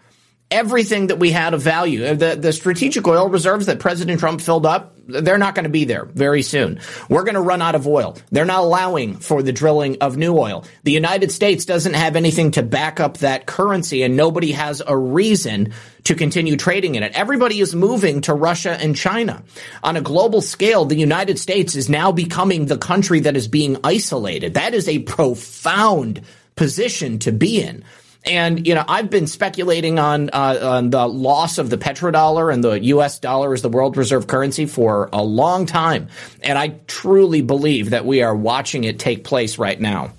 everything 0.49 1.07
that 1.07 1.19
we 1.19 1.31
had 1.31 1.53
of 1.53 1.61
value. 1.61 2.15
The, 2.15 2.35
the 2.35 2.53
strategic 2.53 3.07
oil 3.07 3.29
reserves 3.29 3.67
that 3.67 3.79
President 3.79 4.19
Trump 4.19 4.41
filled 4.41 4.65
up, 4.65 4.94
they're 5.07 5.37
not 5.37 5.55
going 5.55 5.63
to 5.65 5.69
be 5.69 5.85
there 5.85 6.05
very 6.05 6.41
soon. 6.41 6.79
We're 7.09 7.23
going 7.23 7.35
to 7.35 7.41
run 7.41 7.61
out 7.61 7.75
of 7.75 7.87
oil. 7.87 8.17
They're 8.31 8.45
not 8.45 8.61
allowing 8.61 9.17
for 9.17 9.43
the 9.43 9.51
drilling 9.51 9.97
of 10.01 10.17
new 10.17 10.37
oil. 10.37 10.65
The 10.83 10.91
United 10.91 11.31
States 11.31 11.65
doesn't 11.65 11.93
have 11.93 12.15
anything 12.15 12.51
to 12.51 12.63
back 12.63 12.99
up 12.99 13.19
that 13.19 13.45
currency 13.45 14.03
and 14.03 14.15
nobody 14.15 14.51
has 14.53 14.81
a 14.85 14.97
reason 14.97 15.73
to 16.05 16.15
continue 16.15 16.55
trading 16.55 16.95
in 16.95 17.03
it. 17.03 17.13
Everybody 17.13 17.59
is 17.59 17.75
moving 17.75 18.21
to 18.21 18.33
Russia 18.33 18.71
and 18.71 18.95
China. 18.95 19.43
On 19.83 19.95
a 19.95 20.01
global 20.01 20.41
scale, 20.41 20.85
the 20.85 20.95
United 20.95 21.39
States 21.39 21.75
is 21.75 21.89
now 21.89 22.11
becoming 22.11 22.65
the 22.65 22.77
country 22.77 23.21
that 23.21 23.35
is 23.35 23.47
being 23.47 23.77
isolated. 23.83 24.55
That 24.55 24.73
is 24.73 24.87
a 24.87 24.99
profound 24.99 26.21
position 26.55 27.19
to 27.19 27.31
be 27.31 27.61
in. 27.61 27.83
And 28.25 28.65
you 28.65 28.73
know, 28.73 28.83
I've 28.87 29.09
been 29.09 29.27
speculating 29.27 29.99
on, 29.99 30.29
uh, 30.31 30.59
on 30.61 30.89
the 30.89 31.07
loss 31.07 31.57
of 31.57 31.69
the 31.69 31.77
petrodollar 31.77 32.51
and 32.51 32.63
the 32.63 32.73
U.S. 32.85 33.19
dollar 33.19 33.53
as 33.53 33.61
the 33.61 33.69
world 33.69 33.97
reserve 33.97 34.27
currency 34.27 34.65
for 34.65 35.09
a 35.13 35.23
long 35.23 35.65
time, 35.65 36.07
and 36.41 36.57
I 36.57 36.69
truly 36.87 37.41
believe 37.41 37.91
that 37.91 38.05
we 38.05 38.23
are 38.23 38.35
watching 38.35 38.83
it 38.83 38.99
take 38.99 39.23
place 39.23 39.57
right 39.57 39.79
now. 39.79 40.11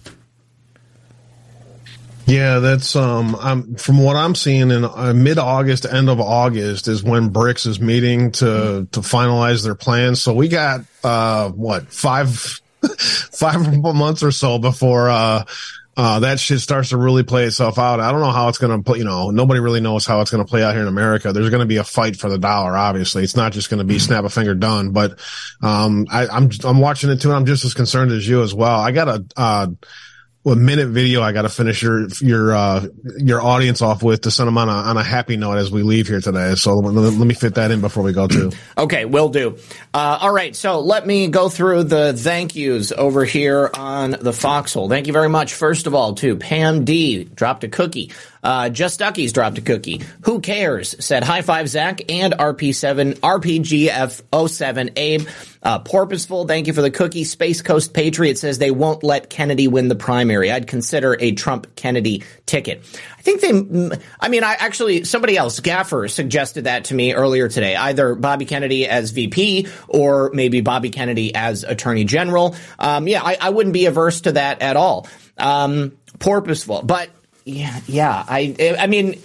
Yeah, 2.27 2.59
that's 2.59 2.97
um. 2.97 3.37
I'm, 3.41 3.77
from 3.77 4.03
what 4.03 4.17
I'm 4.17 4.35
seeing 4.35 4.73
in 4.73 4.85
uh, 4.85 5.13
mid 5.15 5.39
August, 5.39 5.87
end 5.87 6.11
of 6.11 6.21
August 6.21 6.89
is 6.89 7.03
when 7.03 7.31
BRICS 7.31 7.67
is 7.69 7.81
meeting 7.81 8.33
to 8.33 8.45
mm-hmm. 8.45 8.85
to 8.87 9.01
finalize 9.01 9.63
their 9.63 9.77
plans. 9.77 10.21
So 10.21 10.35
we 10.35 10.49
got 10.49 10.81
uh 11.05 11.51
what 11.51 11.93
five 11.93 12.61
five 13.33 13.81
months 13.81 14.25
or 14.25 14.33
so 14.33 14.59
before 14.59 15.09
uh 15.09 15.45
uh, 15.97 16.21
that 16.21 16.39
shit 16.39 16.61
starts 16.61 16.91
to 16.91 16.97
really 16.97 17.23
play 17.23 17.45
itself 17.45 17.79
out. 17.79 18.01
I 18.01 18.13
don't 18.13 18.21
know 18.21 18.31
how 18.31 18.49
it's 18.49 18.59
going 18.59 18.77
to 18.77 18.83
play, 18.83 18.99
you 18.99 19.05
know, 19.05 19.31
nobody 19.31 19.61
really 19.61 19.81
knows 19.81 20.05
how 20.05 20.21
it's 20.21 20.31
going 20.31 20.45
to 20.45 20.49
play 20.49 20.63
out 20.63 20.75
here 20.75 20.83
in 20.83 20.89
America. 20.89 21.33
There's 21.33 21.49
going 21.49 21.61
to 21.61 21.67
be 21.67 21.79
a 21.79 21.85
fight 21.85 22.17
for 22.17 22.29
the 22.29 22.39
dollar, 22.39 22.77
obviously. 22.77 23.23
It's 23.23 23.37
not 23.37 23.53
just 23.53 23.71
going 23.71 23.79
to 23.79 23.85
be 23.85 23.99
snap 23.99 24.25
a 24.25 24.29
finger 24.29 24.55
done, 24.55 24.91
but, 24.93 25.19
um, 25.63 26.07
I, 26.11 26.27
I'm, 26.27 26.51
I'm 26.65 26.81
watching 26.81 27.11
it 27.11 27.21
too. 27.21 27.29
And 27.29 27.37
I'm 27.37 27.47
just 27.47 27.65
as 27.65 27.75
concerned 27.75 28.13
as 28.13 28.29
you 28.29 28.43
as 28.43 28.53
well. 28.53 28.79
I 28.79 28.93
got 28.93 29.09
a, 29.09 29.25
uh, 29.37 29.67
a 30.47 30.57
minute 30.57 30.89
video 30.89 31.23
I 31.23 31.33
got 31.33 31.43
to 31.43 31.49
finish 31.49 31.83
your 31.83 32.07
your 32.21 32.55
uh, 32.55 32.87
your 33.19 33.43
audience 33.43 33.83
off 33.83 34.03
with 34.03 34.23
to 34.23 34.31
send 34.31 34.47
them 34.47 34.59
on 34.59 34.69
a 34.69 34.73
on 34.73 34.97
a 34.97 35.03
happy 35.03 35.37
note 35.37 35.57
as 35.57 35.71
we 35.71 35.83
leave 35.83 36.07
here 36.07 36.21
today. 36.21 36.55
So 36.55 36.77
let, 36.77 36.95
let 36.95 37.27
me 37.27 37.35
fit 37.35 37.57
that 37.57 37.71
in 37.71 37.81
before 37.81 38.03
we 38.03 38.13
go 38.13 38.27
to. 38.29 38.53
okay, 38.79 39.05
will 39.05 39.29
do. 39.29 39.59
Uh, 39.93 40.19
all 40.21 40.33
right, 40.33 40.55
so 40.55 40.81
let 40.81 41.07
me 41.07 41.29
go 41.29 41.49
through 41.49 41.85
the 41.85 42.13
thank 42.13 42.55
yous 42.55 42.93
over 42.93 43.25
here 43.25 43.71
on 43.75 44.13
the 44.13 44.33
Foxhole. 44.33 44.89
Thank 44.89 45.07
you 45.07 45.13
very 45.13 45.29
much. 45.29 45.55
First 45.55 45.87
of 45.87 45.95
all, 45.95 46.15
to 46.15 46.37
Pam 46.37 46.85
D 46.85 47.25
dropped 47.25 47.65
a 47.65 47.69
cookie. 47.69 48.13
Uh, 48.47 48.69
Just 48.69 49.01
Duckies 49.01 49.33
dropped 49.33 49.59
a 49.59 49.61
cookie. 49.61 50.03
Who 50.23 50.39
cares? 50.39 50.95
Said 51.05 51.25
high 51.25 51.43
five 51.43 51.69
Zach 51.69 52.01
and 52.09 52.33
RP7 52.33 53.19
RPGF07 53.19 54.93
Abe. 54.97 55.29
Uh, 55.65 55.81
Porpoiseful, 55.81 56.47
thank 56.47 56.69
you 56.69 56.73
for 56.73 56.81
the 56.81 56.93
cookie. 56.93 57.25
Space 57.25 57.61
Coast 57.61 57.93
Patriot 57.93 58.39
says 58.39 58.59
they 58.59 58.71
won't 58.71 59.03
let 59.03 59.31
Kennedy 59.31 59.67
win 59.67 59.89
the 59.89 59.97
primary. 59.97 60.53
I'd 60.53 60.69
consider 60.69 61.17
a 61.19 61.33
Trump 61.33 61.75
Kennedy 61.75 62.23
ticket. 62.47 62.85
I 63.19 63.23
think 63.23 63.41
they, 63.41 63.99
I 64.21 64.29
mean, 64.29 64.45
I 64.45 64.53
actually, 64.53 65.03
somebody 65.03 65.37
else, 65.37 65.59
Gaffer, 65.59 66.07
suggested 66.07 66.65
that 66.65 66.85
to 66.85 66.95
me 66.95 67.15
earlier 67.15 67.49
today. 67.49 67.75
Either 67.75 68.15
Bobby 68.15 68.45
Kennedy 68.45 68.87
as 68.87 69.11
VP 69.11 69.67
or 69.89 70.31
maybe 70.33 70.61
Bobby 70.61 70.91
Kennedy 70.91 71.35
as 71.35 71.65
Attorney 71.65 72.05
General. 72.05 72.55
Um, 72.79 73.09
yeah, 73.09 73.25
I, 73.25 73.37
I, 73.41 73.51
wouldn't 73.51 73.73
be 73.73 73.87
averse 73.87 74.21
to 74.21 74.33
that 74.33 74.63
at 74.63 74.77
all. 74.77 75.09
Um, 75.37 75.97
Porpoiseful. 76.19 76.87
But 76.87 77.11
yeah, 77.47 77.81
yeah, 77.87 78.25
I, 78.29 78.77
I 78.79 78.89
mean, 78.89 79.23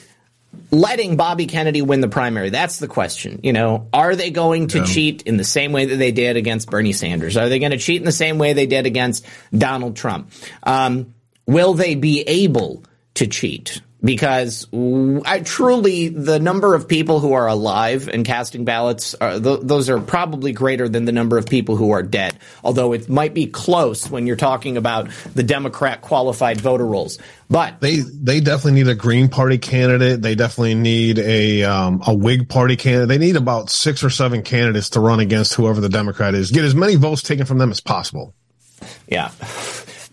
letting 0.70 1.18
Bobby 1.18 1.48
Kennedy 1.48 1.82
win 1.82 2.02
the 2.02 2.08
primary? 2.08 2.52
That's 2.52 2.78
the 2.78 2.88
question. 2.88 3.40
You 3.44 3.52
know, 3.52 3.88
are 3.92 4.16
they 4.16 4.30
going 4.30 4.68
to 4.68 4.78
yeah. 4.78 4.86
cheat 4.86 5.24
in 5.24 5.38
the 5.38 5.44
same 5.44 5.72
way 5.72 5.86
that 5.86 5.96
they 5.96 6.12
did 6.12 6.38
against 6.38 6.70
Bernie 6.70 6.94
Sanders? 6.94 7.36
Are 7.36 7.50
they 7.50 7.58
going 7.58 7.72
to 7.72 7.80
cheat 7.80 8.00
in 8.00 8.06
the 8.06 8.12
same 8.12 8.38
way 8.38 8.54
they 8.54 8.68
did 8.68 8.86
against 8.86 9.26
Donald 9.52 9.96
Trump? 9.96 10.32
Um, 10.64 11.16
will 11.48 11.74
they 11.74 11.96
be 11.96 12.22
able 12.22 12.84
to 13.16 13.26
cheat? 13.26 13.82
Because 14.04 14.68
I 14.74 15.42
truly 15.42 16.10
the 16.10 16.40
number 16.40 16.74
of 16.74 16.88
people 16.88 17.20
who 17.20 17.34
are 17.34 17.48
alive 17.48 18.08
and 18.08 18.26
casting 18.26 18.66
ballots 18.66 19.14
are, 19.16 19.40
th- 19.40 19.60
those 19.62 19.90
are 19.90 20.00
probably 20.00 20.54
greater 20.54 20.90
than 20.90 21.06
the 21.06 21.12
number 21.12 21.38
of 21.38 21.46
people 21.46 21.76
who 21.76 21.92
are 21.92 22.02
dead. 22.02 22.36
Although 22.64 22.94
it 22.94 23.10
might 23.10 23.34
be 23.34 23.46
close 23.46 24.10
when 24.10 24.26
you're 24.26 24.36
talking 24.36 24.78
about 24.78 25.10
the 25.36 25.44
Democrat 25.44 26.02
qualified 26.02 26.60
voter 26.60 26.86
rolls. 26.86 27.20
But 27.50 27.80
they 27.82 27.98
they 27.98 28.40
definitely 28.40 28.82
need 28.82 28.88
a 28.90 28.96
Green 28.96 29.28
Party 29.28 29.58
candidate. 29.58 30.22
They 30.22 30.36
definitely 30.36 30.76
need 30.76 31.20
a 31.20 31.64
um, 31.64 32.02
a 32.08 32.14
Whig 32.14 32.50
Party 32.50 32.78
candidate. 32.78 33.10
They 33.10 33.18
need 33.18 33.36
about 33.36 33.70
six 33.70 34.04
or 34.04 34.10
seven 34.10 34.42
candidates 34.42 34.92
to 34.92 35.00
run 35.00 35.20
against 35.20 35.54
whoever 35.54 35.82
the 35.82 35.90
Democrat 35.90 36.34
is. 36.34 36.50
Get 36.50 36.64
as 36.64 36.74
many 36.74 36.96
votes 36.96 37.22
taken 37.22 37.46
from 37.46 37.58
them 37.58 37.70
as 37.70 37.82
possible. 37.82 38.34
Yeah. 39.08 39.32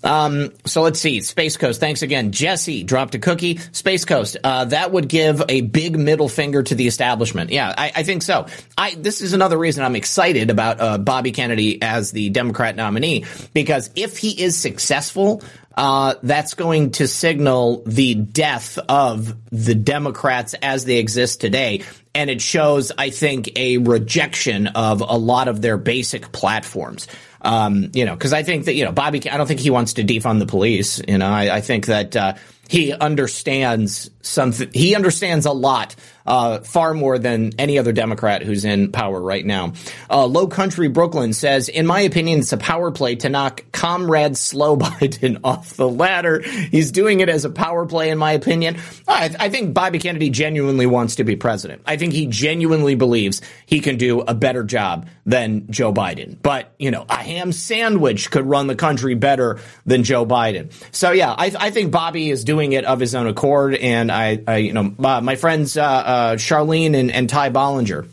Um, 0.05 0.53
so 0.65 0.83
let's 0.83 1.01
see. 1.01 1.21
Space 1.21 1.57
Coast, 1.57 1.81
thanks 1.81 2.03
again. 2.03 2.33
Jesse 2.33 2.85
dropped 2.85 3.15
a 3.15 3.19
cookie. 3.19 3.59
Space 3.73 4.05
Coast, 4.05 4.37
uh, 4.43 4.67
that 4.67 4.93
would 4.93 5.09
give 5.09 5.43
a 5.49 5.63
big 5.63 5.99
middle 5.99 6.29
finger 6.29 6.63
to 6.63 6.75
the 6.75 6.87
establishment. 6.87 7.51
Yeah, 7.51 7.75
I, 7.77 7.93
I 7.97 8.03
think 8.03 8.23
so. 8.23 8.47
I, 8.77 8.95
this 8.95 9.21
is 9.21 9.33
another 9.33 9.59
reason 9.59 9.85
I'm 9.85 9.97
excited 9.97 10.51
about 10.51 10.81
uh, 10.81 10.99
Bobby 10.99 11.33
Kennedy 11.33 11.83
as 11.83 12.13
the 12.13 12.31
Democrat 12.31 12.77
nominee 12.77 13.25
because 13.55 13.91
if 13.97 14.19
he 14.19 14.43
is 14.43 14.57
successful, 14.57 15.43
uh, 15.79 16.15
that's 16.25 16.55
going 16.55 16.91
to 16.91 17.07
signal 17.07 17.85
the 17.87 18.15
death 18.15 18.79
of 18.89 19.37
the 19.51 19.77
Democrats 19.77 20.55
as 20.55 20.85
they 20.85 20.99
exist 20.99 21.41
today. 21.41 21.83
And 22.17 22.29
it 22.31 22.41
shows, 22.41 22.91
I 22.99 23.11
think, 23.11 23.57
a 23.57 23.79
rejection 23.79 24.67
of 24.67 25.03
a 25.03 25.17
lot 25.17 25.47
of 25.47 25.63
their 25.63 25.77
basic 25.77 26.33
platforms. 26.33 27.07
Um, 27.41 27.91
you 27.95 28.05
know, 28.05 28.15
because 28.15 28.33
I 28.33 28.43
think 28.43 28.65
that 28.65 28.75
you 28.75 28.85
know 28.85 28.93
Bobby. 28.93 29.31
I 29.31 29.37
don't 29.37 29.47
think 29.47 29.61
he 29.61 29.71
wants 29.71 29.95
to 29.95 30.05
defund 30.05 30.41
the 30.41 30.47
police. 30.47 31.01
You 31.07 31.19
know, 31.19 31.29
I, 31.29 31.57
I 31.57 31.61
think 31.61 31.87
that 31.87 32.17
uh, 32.17 32.35
he 32.69 32.93
understands 32.93 34.11
something. 34.21 34.71
He 34.73 34.95
understands 34.95 35.47
a 35.47 35.53
lot 35.53 35.97
uh, 36.29 36.61
far 36.61 36.93
more 36.93 37.19
than 37.19 37.53
any 37.59 37.79
other 37.79 37.93
Democrat 37.93 38.43
who's 38.43 38.67
in 38.67 38.93
power 38.93 39.19
right 39.19 39.45
now. 39.45 39.73
Uh, 40.11 40.27
Low 40.27 40.47
Country 40.47 40.89
Brooklyn 40.89 41.33
says, 41.33 41.71
in 41.71 41.87
my 41.87 42.01
opinion, 42.01 42.41
it's 42.41 42.53
a 42.53 42.59
power 42.59 42.91
play 42.91 43.17
to 43.17 43.31
knock 43.31 43.65
Comrade 43.73 44.37
Slow 44.37 44.77
Biden 44.77 45.41
off 45.43 45.75
the 45.75 45.89
ladder. 45.89 46.43
He's 46.43 46.93
doing 46.93 47.21
it 47.21 47.31
as 47.31 47.47
a 47.47 47.51
power 47.51 47.87
play, 47.87 48.11
in 48.11 48.19
my 48.19 48.33
opinion. 48.33 48.77
I, 49.09 49.35
I 49.41 49.49
think 49.49 49.73
Bobby 49.73 49.99
Kennedy 49.99 50.29
genuinely 50.29 50.85
wants 50.85 51.17
to 51.17 51.25
be 51.25 51.35
president. 51.35 51.81
I 51.87 51.97
think 51.97 52.13
he 52.13 52.27
genuinely 52.27 52.95
believes 52.95 53.41
he 53.65 53.81
can 53.81 53.97
do 53.97 54.21
a 54.21 54.35
better 54.35 54.65
job 54.65 55.09
than 55.25 55.71
Joe 55.71 55.95
Biden. 55.95 56.37
But, 56.43 56.75
you 56.79 56.91
know, 56.91 57.07
a 57.09 57.17
ham 57.17 57.53
sandwich 57.53 58.31
could 58.31 58.45
run 58.45 58.67
the 58.67 58.77
country 58.77 59.15
better 59.15 59.61
than 59.87 60.05
Joe 60.05 60.27
Biden. 60.27 60.71
So, 60.95 61.13
yeah, 61.13 61.33
I, 61.33 61.55
I 61.59 61.71
think 61.71 61.91
Bobby 61.91 62.29
is 62.29 62.45
doing 62.45 62.58
it 62.67 62.85
of 62.85 63.01
his 63.01 63.15
own 63.15 63.27
accord. 63.27 63.75
And 63.75 64.11
I, 64.11 64.43
I 64.47 64.57
you 64.59 64.73
know, 64.73 64.95
uh, 64.99 65.21
my 65.21 65.37
friends, 65.37 65.77
uh, 65.77 65.83
uh, 65.83 66.37
Charlene 66.37 66.95
and, 66.95 67.11
and 67.11 67.29
Ty 67.29 67.51
Bollinger. 67.51 68.09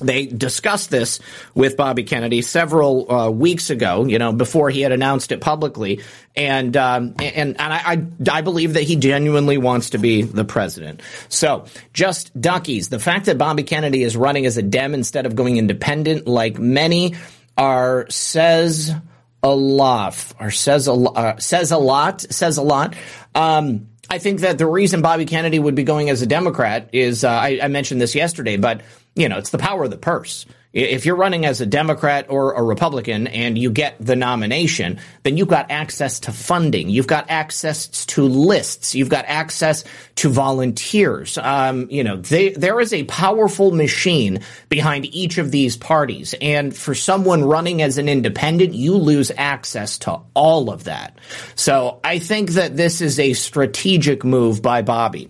they 0.00 0.26
discussed 0.26 0.90
this 0.90 1.18
with 1.54 1.76
Bobby 1.76 2.04
Kennedy 2.04 2.42
several 2.42 3.10
uh, 3.10 3.30
weeks 3.30 3.70
ago, 3.70 4.04
you 4.04 4.18
know, 4.18 4.32
before 4.32 4.70
he 4.70 4.80
had 4.80 4.92
announced 4.92 5.32
it 5.32 5.40
publicly. 5.40 6.02
And, 6.36 6.76
um, 6.76 7.14
and, 7.18 7.60
and 7.60 7.60
I, 7.60 7.92
I, 7.92 8.06
I, 8.30 8.40
believe 8.42 8.74
that 8.74 8.84
he 8.84 8.94
genuinely 8.94 9.58
wants 9.58 9.90
to 9.90 9.98
be 9.98 10.22
the 10.22 10.44
president. 10.44 11.02
So 11.28 11.64
just 11.92 12.38
duckies. 12.40 12.90
The 12.90 13.00
fact 13.00 13.26
that 13.26 13.38
Bobby 13.38 13.64
Kennedy 13.64 14.04
is 14.04 14.16
running 14.16 14.46
as 14.46 14.56
a 14.56 14.62
Dem 14.62 14.94
instead 14.94 15.26
of 15.26 15.34
going 15.34 15.56
independent, 15.56 16.28
like 16.28 16.58
many 16.58 17.16
are, 17.56 18.06
says 18.08 18.94
a 19.42 19.54
lot, 19.54 20.34
or 20.40 20.50
says 20.50 20.88
a, 20.88 20.92
uh, 20.92 21.38
says 21.38 21.70
a 21.70 21.78
lot, 21.78 22.20
says 22.20 22.56
a 22.56 22.62
lot. 22.62 22.94
Um, 23.34 23.88
I 24.10 24.18
think 24.18 24.40
that 24.40 24.58
the 24.58 24.66
reason 24.66 25.02
Bobby 25.02 25.26
Kennedy 25.26 25.58
would 25.58 25.74
be 25.74 25.84
going 25.84 26.10
as 26.10 26.22
a 26.22 26.26
Democrat 26.26 26.90
is, 26.92 27.24
uh, 27.24 27.28
I, 27.28 27.60
I 27.62 27.68
mentioned 27.68 28.00
this 28.00 28.14
yesterday, 28.14 28.56
but 28.56 28.82
you 29.14 29.28
know, 29.28 29.38
it's 29.38 29.50
the 29.50 29.58
power 29.58 29.84
of 29.84 29.90
the 29.90 29.98
purse. 29.98 30.46
If 30.78 31.06
you're 31.06 31.16
running 31.16 31.44
as 31.44 31.60
a 31.60 31.66
Democrat 31.66 32.26
or 32.28 32.52
a 32.52 32.62
Republican 32.62 33.26
and 33.26 33.58
you 33.58 33.68
get 33.70 33.96
the 33.98 34.14
nomination, 34.14 35.00
then 35.24 35.36
you've 35.36 35.48
got 35.48 35.72
access 35.72 36.20
to 36.20 36.32
funding. 36.32 36.88
You've 36.88 37.08
got 37.08 37.28
access 37.28 38.06
to 38.06 38.22
lists. 38.22 38.94
You've 38.94 39.08
got 39.08 39.24
access 39.26 39.82
to 40.16 40.28
volunteers. 40.28 41.36
Um, 41.36 41.88
you 41.90 42.04
know, 42.04 42.16
they, 42.16 42.50
there 42.50 42.78
is 42.78 42.92
a 42.92 43.02
powerful 43.04 43.72
machine 43.72 44.38
behind 44.68 45.06
each 45.06 45.38
of 45.38 45.50
these 45.50 45.76
parties. 45.76 46.32
And 46.40 46.76
for 46.76 46.94
someone 46.94 47.42
running 47.42 47.82
as 47.82 47.98
an 47.98 48.08
independent, 48.08 48.72
you 48.74 48.94
lose 48.94 49.32
access 49.36 49.98
to 49.98 50.20
all 50.34 50.70
of 50.70 50.84
that. 50.84 51.18
So 51.56 51.98
I 52.04 52.20
think 52.20 52.50
that 52.50 52.76
this 52.76 53.00
is 53.00 53.18
a 53.18 53.32
strategic 53.32 54.24
move 54.24 54.62
by 54.62 54.82
Bobby. 54.82 55.28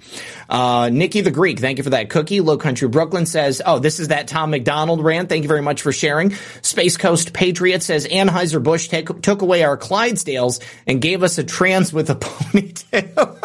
Uh, 0.50 0.90
Nikki 0.92 1.22
the 1.22 1.30
Greek, 1.30 1.58
thank 1.58 1.78
you 1.78 1.84
for 1.84 1.90
that 1.90 2.10
cookie. 2.10 2.42
Low 2.42 2.58
Country 2.58 2.88
Brooklyn 2.88 3.24
says, 3.24 3.62
oh, 3.64 3.78
this 3.78 3.98
is 3.98 4.08
that 4.08 4.28
Tom 4.28 4.50
MacDonald 4.50 5.02
rant. 5.02 5.30
Thank 5.38 5.44
you 5.44 5.48
very 5.50 5.62
much 5.62 5.82
for 5.82 5.92
sharing. 5.92 6.34
Space 6.62 6.96
Coast 6.96 7.32
Patriot 7.32 7.84
says 7.84 8.08
Anheuser-Busch 8.08 8.88
took 9.22 9.40
away 9.40 9.62
our 9.62 9.76
Clydesdales 9.76 10.60
and 10.84 11.00
gave 11.00 11.22
us 11.22 11.38
a 11.38 11.44
trans 11.44 11.92
with 11.92 12.10
a 12.10 12.14
ponytail. 12.16 13.38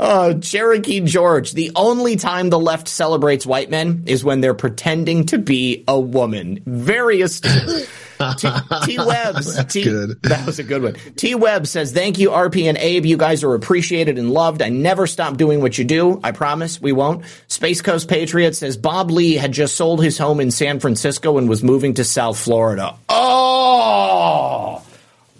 Uh, 0.00 0.34
Cherokee 0.40 1.00
George, 1.00 1.52
the 1.52 1.72
only 1.76 2.16
time 2.16 2.48
the 2.48 2.58
left 2.58 2.88
celebrates 2.88 3.44
white 3.44 3.68
men 3.68 4.04
is 4.06 4.24
when 4.24 4.40
they're 4.40 4.54
pretending 4.54 5.26
to 5.26 5.36
be 5.36 5.84
a 5.86 6.00
woman. 6.00 6.62
Very 6.64 7.20
astute. 7.20 7.86
T, 8.84 8.98
Webbs. 8.98 9.64
T, 9.72 9.84
good. 9.84 10.18
That 10.28 10.44
was 10.46 10.58
a 10.58 10.64
good 10.64 10.82
one. 10.82 10.94
T 11.16 11.34
Webb 11.34 11.66
says, 11.66 11.92
Thank 11.92 12.18
you, 12.18 12.30
RP 12.30 12.64
and 12.64 12.76
Abe. 12.78 13.06
You 13.06 13.16
guys 13.16 13.44
are 13.44 13.54
appreciated 13.54 14.18
and 14.18 14.30
loved. 14.32 14.62
I 14.62 14.68
never 14.68 15.06
stop 15.06 15.36
doing 15.36 15.60
what 15.60 15.78
you 15.78 15.84
do. 15.84 16.20
I 16.22 16.32
promise 16.32 16.80
we 16.80 16.92
won't. 16.92 17.24
Space 17.46 17.80
Coast 17.82 18.08
Patriot 18.08 18.54
says, 18.56 18.76
Bob 18.76 19.10
Lee 19.10 19.34
had 19.34 19.52
just 19.52 19.76
sold 19.76 20.02
his 20.02 20.18
home 20.18 20.40
in 20.40 20.50
San 20.50 20.80
Francisco 20.80 21.38
and 21.38 21.48
was 21.48 21.62
moving 21.62 21.94
to 21.94 22.04
South 22.04 22.38
Florida. 22.38 22.96
Oh, 23.08 24.82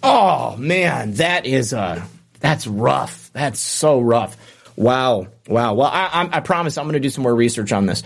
oh 0.03 0.57
man, 0.57 1.13
that 1.13 1.45
is, 1.45 1.73
uh, 1.73 2.03
that's 2.39 2.65
rough. 2.67 3.31
That's 3.33 3.59
so 3.59 3.99
rough. 3.99 4.37
Wow. 4.75 5.27
Wow. 5.49 5.73
Well, 5.73 5.87
I, 5.87 6.05
I, 6.05 6.37
I 6.37 6.39
promise 6.41 6.77
I'm 6.77 6.85
going 6.85 6.93
to 6.93 6.99
do 6.99 7.09
some 7.09 7.23
more 7.23 7.33
research 7.33 7.71
on 7.71 7.87
this. 7.87 8.03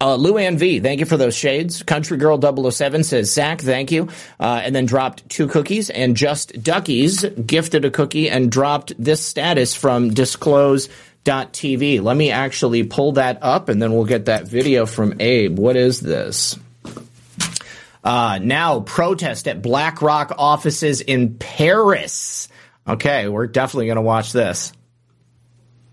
Uh, 0.00 0.16
Luann 0.16 0.56
V, 0.56 0.80
thank 0.80 0.98
you 0.98 1.04
for 1.04 1.18
those 1.18 1.36
shades. 1.36 1.82
Country 1.82 2.16
Girl 2.16 2.40
007 2.40 3.04
says, 3.04 3.30
Zach, 3.30 3.60
thank 3.60 3.92
you. 3.92 4.08
Uh, 4.40 4.62
and 4.64 4.74
then 4.74 4.86
dropped 4.86 5.28
two 5.28 5.46
cookies. 5.46 5.90
And 5.90 6.16
Just 6.16 6.62
Duckies 6.62 7.22
gifted 7.46 7.84
a 7.84 7.90
cookie 7.90 8.30
and 8.30 8.50
dropped 8.50 8.94
this 8.98 9.22
status 9.22 9.74
from 9.74 10.14
disclose.tv. 10.14 12.02
Let 12.02 12.16
me 12.16 12.30
actually 12.30 12.84
pull 12.84 13.12
that 13.12 13.40
up 13.42 13.68
and 13.68 13.80
then 13.80 13.92
we'll 13.92 14.06
get 14.06 14.24
that 14.24 14.48
video 14.48 14.86
from 14.86 15.20
Abe. 15.20 15.58
What 15.58 15.76
is 15.76 16.00
this? 16.00 16.58
Uh, 18.02 18.38
now 18.40 18.80
protest 18.80 19.48
at 19.48 19.60
BlackRock 19.60 20.32
offices 20.38 21.02
in 21.02 21.34
Paris. 21.34 22.48
Okay, 22.88 23.28
we're 23.28 23.48
definitely 23.48 23.86
going 23.86 23.96
to 23.96 24.02
watch 24.02 24.32
this. 24.32 24.72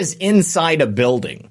is 0.00 0.14
inside 0.14 0.82
a 0.82 0.86
building. 0.86 1.50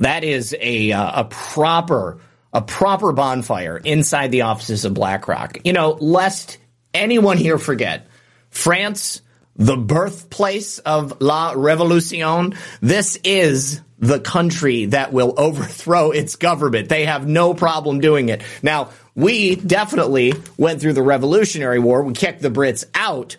That 0.00 0.24
is 0.24 0.54
a 0.58 0.92
uh, 0.92 1.20
a 1.20 1.24
proper 1.24 2.18
a 2.52 2.62
proper 2.62 3.12
bonfire 3.12 3.76
inside 3.76 4.32
the 4.32 4.42
offices 4.42 4.84
of 4.84 4.94
BlackRock. 4.94 5.58
You 5.64 5.72
know, 5.72 5.92
lest 5.92 6.58
anyone 6.94 7.36
here 7.36 7.58
forget, 7.58 8.06
France, 8.50 9.20
the 9.56 9.76
birthplace 9.76 10.78
of 10.78 11.20
La 11.20 11.52
Revolution, 11.54 12.54
this 12.80 13.16
is 13.24 13.82
the 13.98 14.20
country 14.20 14.86
that 14.86 15.12
will 15.12 15.34
overthrow 15.36 16.10
its 16.10 16.36
government. 16.36 16.88
They 16.88 17.06
have 17.06 17.26
no 17.26 17.54
problem 17.54 18.00
doing 18.00 18.28
it. 18.28 18.42
Now, 18.62 18.90
we 19.14 19.56
definitely 19.56 20.34
went 20.58 20.80
through 20.80 20.92
the 20.94 21.02
Revolutionary 21.02 21.78
War. 21.78 22.02
We 22.02 22.12
kicked 22.12 22.42
the 22.42 22.50
Brits 22.50 22.84
out, 22.94 23.36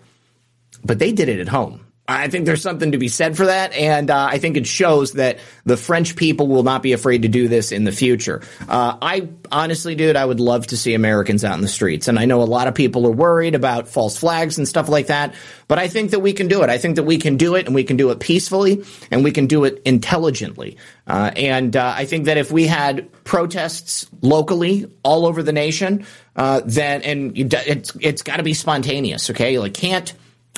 but 0.84 0.99
they 0.99 1.11
did 1.11 1.30
it 1.30 1.39
at 1.39 1.47
home. 1.47 1.86
I 2.10 2.30
think 2.30 2.46
there's 2.46 2.62
something 2.62 2.94
to 2.94 2.98
be 2.98 3.10
said 3.10 3.36
for 3.36 3.48
that, 3.48 3.74
and 3.74 4.10
uh, 4.10 4.30
I 4.32 4.38
think 4.38 4.56
it 4.56 4.66
shows 4.66 5.14
that 5.14 5.40
the 5.66 5.76
French 5.76 6.16
people 6.16 6.48
will 6.48 6.64
not 6.64 6.82
be 6.82 6.94
afraid 6.94 7.24
to 7.24 7.28
do 7.28 7.50
this 7.50 7.74
in 7.74 7.84
the 7.84 7.92
future. 7.92 8.42
Uh, 8.62 8.98
I 9.02 9.28
honestly, 9.52 9.94
dude, 9.94 10.16
I 10.16 10.24
would 10.24 10.40
love 10.40 10.68
to 10.68 10.78
see 10.78 10.94
Americans 10.94 11.44
out 11.44 11.56
in 11.56 11.62
the 11.62 11.68
streets, 11.68 12.08
and 12.08 12.18
I 12.18 12.24
know 12.24 12.42
a 12.42 12.46
lot 12.46 12.70
of 12.70 12.76
people 12.76 13.06
are 13.08 13.12
worried 13.12 13.56
about 13.56 13.90
false 13.90 14.18
flags 14.18 14.58
and 14.58 14.66
stuff 14.66 14.88
like 14.88 15.08
that, 15.08 15.36
but 15.68 15.80
I 15.80 15.90
think 15.90 16.12
that 16.12 16.20
we 16.20 16.32
can 16.32 16.48
do 16.48 16.64
it. 16.64 16.70
I 16.70 16.78
think 16.78 16.96
that 16.96 17.04
we 17.04 17.18
can 17.18 17.36
do 17.36 17.56
it, 17.56 17.66
and 17.66 17.76
we 17.76 17.84
can 17.84 17.98
do 17.98 18.10
it 18.12 18.22
peacefully, 18.22 18.86
and 19.12 19.22
we 19.22 19.32
can 19.32 19.48
do 19.48 19.66
it 19.66 19.82
intelligently. 19.84 20.78
Uh, 21.08 21.32
and 21.36 21.76
uh, 21.76 21.94
I 21.94 22.06
think 22.06 22.26
that 22.26 22.38
if 22.38 22.54
we 22.54 22.68
had 22.68 23.12
protests 23.26 24.08
locally 24.22 24.90
all 25.04 25.26
over 25.26 25.44
the 25.44 25.52
nation, 25.52 26.06
uh, 26.38 26.62
then 26.64 27.02
and 27.02 27.38
you, 27.38 27.50
it's 27.52 27.92
it's 28.00 28.22
got 28.22 28.38
to 28.38 28.44
be 28.44 28.54
spontaneous. 28.54 29.30
Okay, 29.30 29.60
like 29.60 29.74
can't 29.74 30.14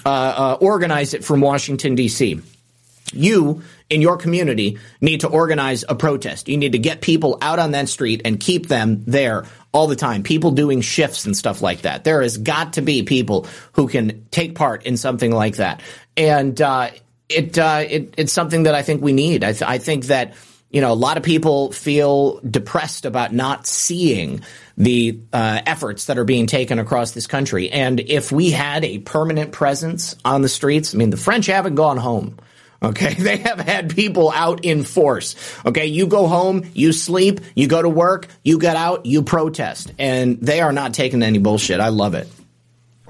uh, 0.06 0.10
uh, 0.10 0.58
organize 0.62 1.14
it 1.14 1.24
from 1.24 1.42
Washington, 1.42 1.96
D.C. 1.96 2.42
You, 3.12 3.64
in 3.90 4.02
your 4.02 4.18
community, 4.18 4.78
need 5.02 5.22
to 5.22 5.28
organize 5.28 5.84
a 5.88 5.96
protest. 5.96 6.48
You 6.48 6.58
need 6.58 6.74
to 6.74 6.80
get 6.80 7.02
people 7.02 7.38
out 7.42 7.60
on 7.60 7.72
that 7.72 7.90
street 7.90 8.22
and 8.26 8.40
keep 8.40 8.68
them 8.68 9.04
there 9.08 9.46
all 9.72 9.88
the 9.88 9.96
time. 9.96 10.24
People 10.24 10.52
doing 10.52 10.82
shifts 10.82 11.26
and 11.26 11.36
stuff 11.36 11.62
like 11.62 11.82
that. 11.82 12.04
There 12.04 12.22
has 12.22 12.38
got 12.38 12.74
to 12.74 12.82
be 12.82 13.04
people 13.04 13.48
who 13.74 13.88
can 13.88 14.26
take 14.32 14.56
part 14.56 14.86
in 14.86 14.98
something 14.98 15.32
like 15.32 15.58
that. 15.58 15.82
And 16.16 16.60
uh, 16.62 16.92
it, 17.30 17.58
uh, 17.58 17.86
it, 17.88 18.14
it's 18.18 18.34
something 18.34 18.64
that 18.64 18.76
I 18.76 18.82
think 18.82 19.02
we 19.02 19.14
need. 19.14 19.44
I, 19.44 19.54
th- 19.54 19.64
I 19.64 19.78
think 19.78 20.06
that 20.06 20.34
you 20.70 20.82
know, 20.82 20.92
a 20.92 20.94
lot 20.94 21.18
of 21.18 21.24
people 21.24 21.72
feel 21.72 22.40
depressed 22.40 23.06
about 23.06 23.34
not 23.34 23.66
seeing 23.66 24.42
the 24.78 25.20
uh, 25.34 25.62
efforts 25.66 26.06
that 26.06 26.18
are 26.18 26.24
being 26.24 26.46
taken 26.46 26.80
across 26.80 27.12
this 27.12 27.28
country. 27.28 27.70
And 27.72 28.00
if 28.00 28.32
we 28.32 28.52
had 28.52 28.86
a 28.86 29.00
permanent 29.00 29.52
presence 29.52 30.16
on 30.24 30.42
the 30.42 30.50
streets, 30.50 30.94
I 30.94 30.98
mean, 30.98 31.10
the 31.10 31.18
French 31.18 31.48
haven't 31.48 31.76
gone 31.76 31.98
home. 31.98 32.38
Okay. 32.82 33.14
They 33.20 33.38
have 33.38 33.60
had 33.60 33.94
people 33.94 34.32
out 34.32 34.64
in 34.64 34.84
force. 34.84 35.36
Okay. 35.66 35.88
You 35.88 36.08
go 36.08 36.28
home, 36.28 36.70
you 36.74 36.94
sleep, 36.94 37.42
you 37.56 37.68
go 37.68 37.82
to 37.82 37.90
work, 37.90 38.28
you 38.44 38.60
get 38.60 38.76
out, 38.76 39.06
you 39.06 39.24
protest. 39.24 39.92
And 39.98 40.40
they 40.40 40.62
are 40.62 40.72
not 40.72 40.94
taking 40.94 41.24
any 41.24 41.40
bullshit. 41.40 41.80
I 41.80 41.90
love 41.90 42.14
it 42.14 42.30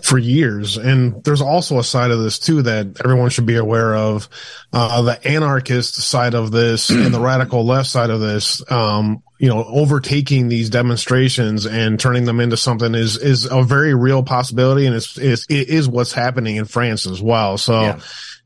for 0.02 0.18
years. 0.18 0.78
And 0.78 1.24
there's 1.24 1.42
also 1.42 1.80
a 1.80 1.84
side 1.84 2.12
of 2.12 2.20
this 2.20 2.40
too 2.40 2.62
that 2.64 3.02
everyone 3.04 3.30
should 3.30 3.46
be 3.46 3.56
aware 3.56 3.96
of. 3.96 4.30
Uh, 4.72 5.02
the 5.02 5.28
anarchist 5.28 5.96
side 5.96 6.34
of 6.34 6.52
this 6.52 6.90
and 6.90 7.14
the 7.14 7.20
radical 7.20 7.66
left 7.66 7.90
side 7.90 8.10
of 8.10 8.20
this, 8.20 8.62
um, 8.72 9.24
you 9.38 9.48
know, 9.48 9.64
overtaking 9.64 10.48
these 10.48 10.70
demonstrations 10.70 11.66
and 11.66 12.00
turning 12.00 12.26
them 12.26 12.40
into 12.40 12.58
something 12.58 12.94
is, 12.96 13.18
is 13.18 13.46
a 13.46 13.64
very 13.64 13.94
real 13.94 14.24
possibility. 14.24 14.86
And 14.86 14.96
it's, 14.96 15.18
it's 15.18 15.46
it 15.50 15.70
is 15.70 15.88
what's 15.88 16.14
happening 16.14 16.58
in 16.58 16.66
France 16.66 17.08
as 17.08 17.22
well. 17.22 17.58
So, 17.58 17.82
yeah. 17.82 18.00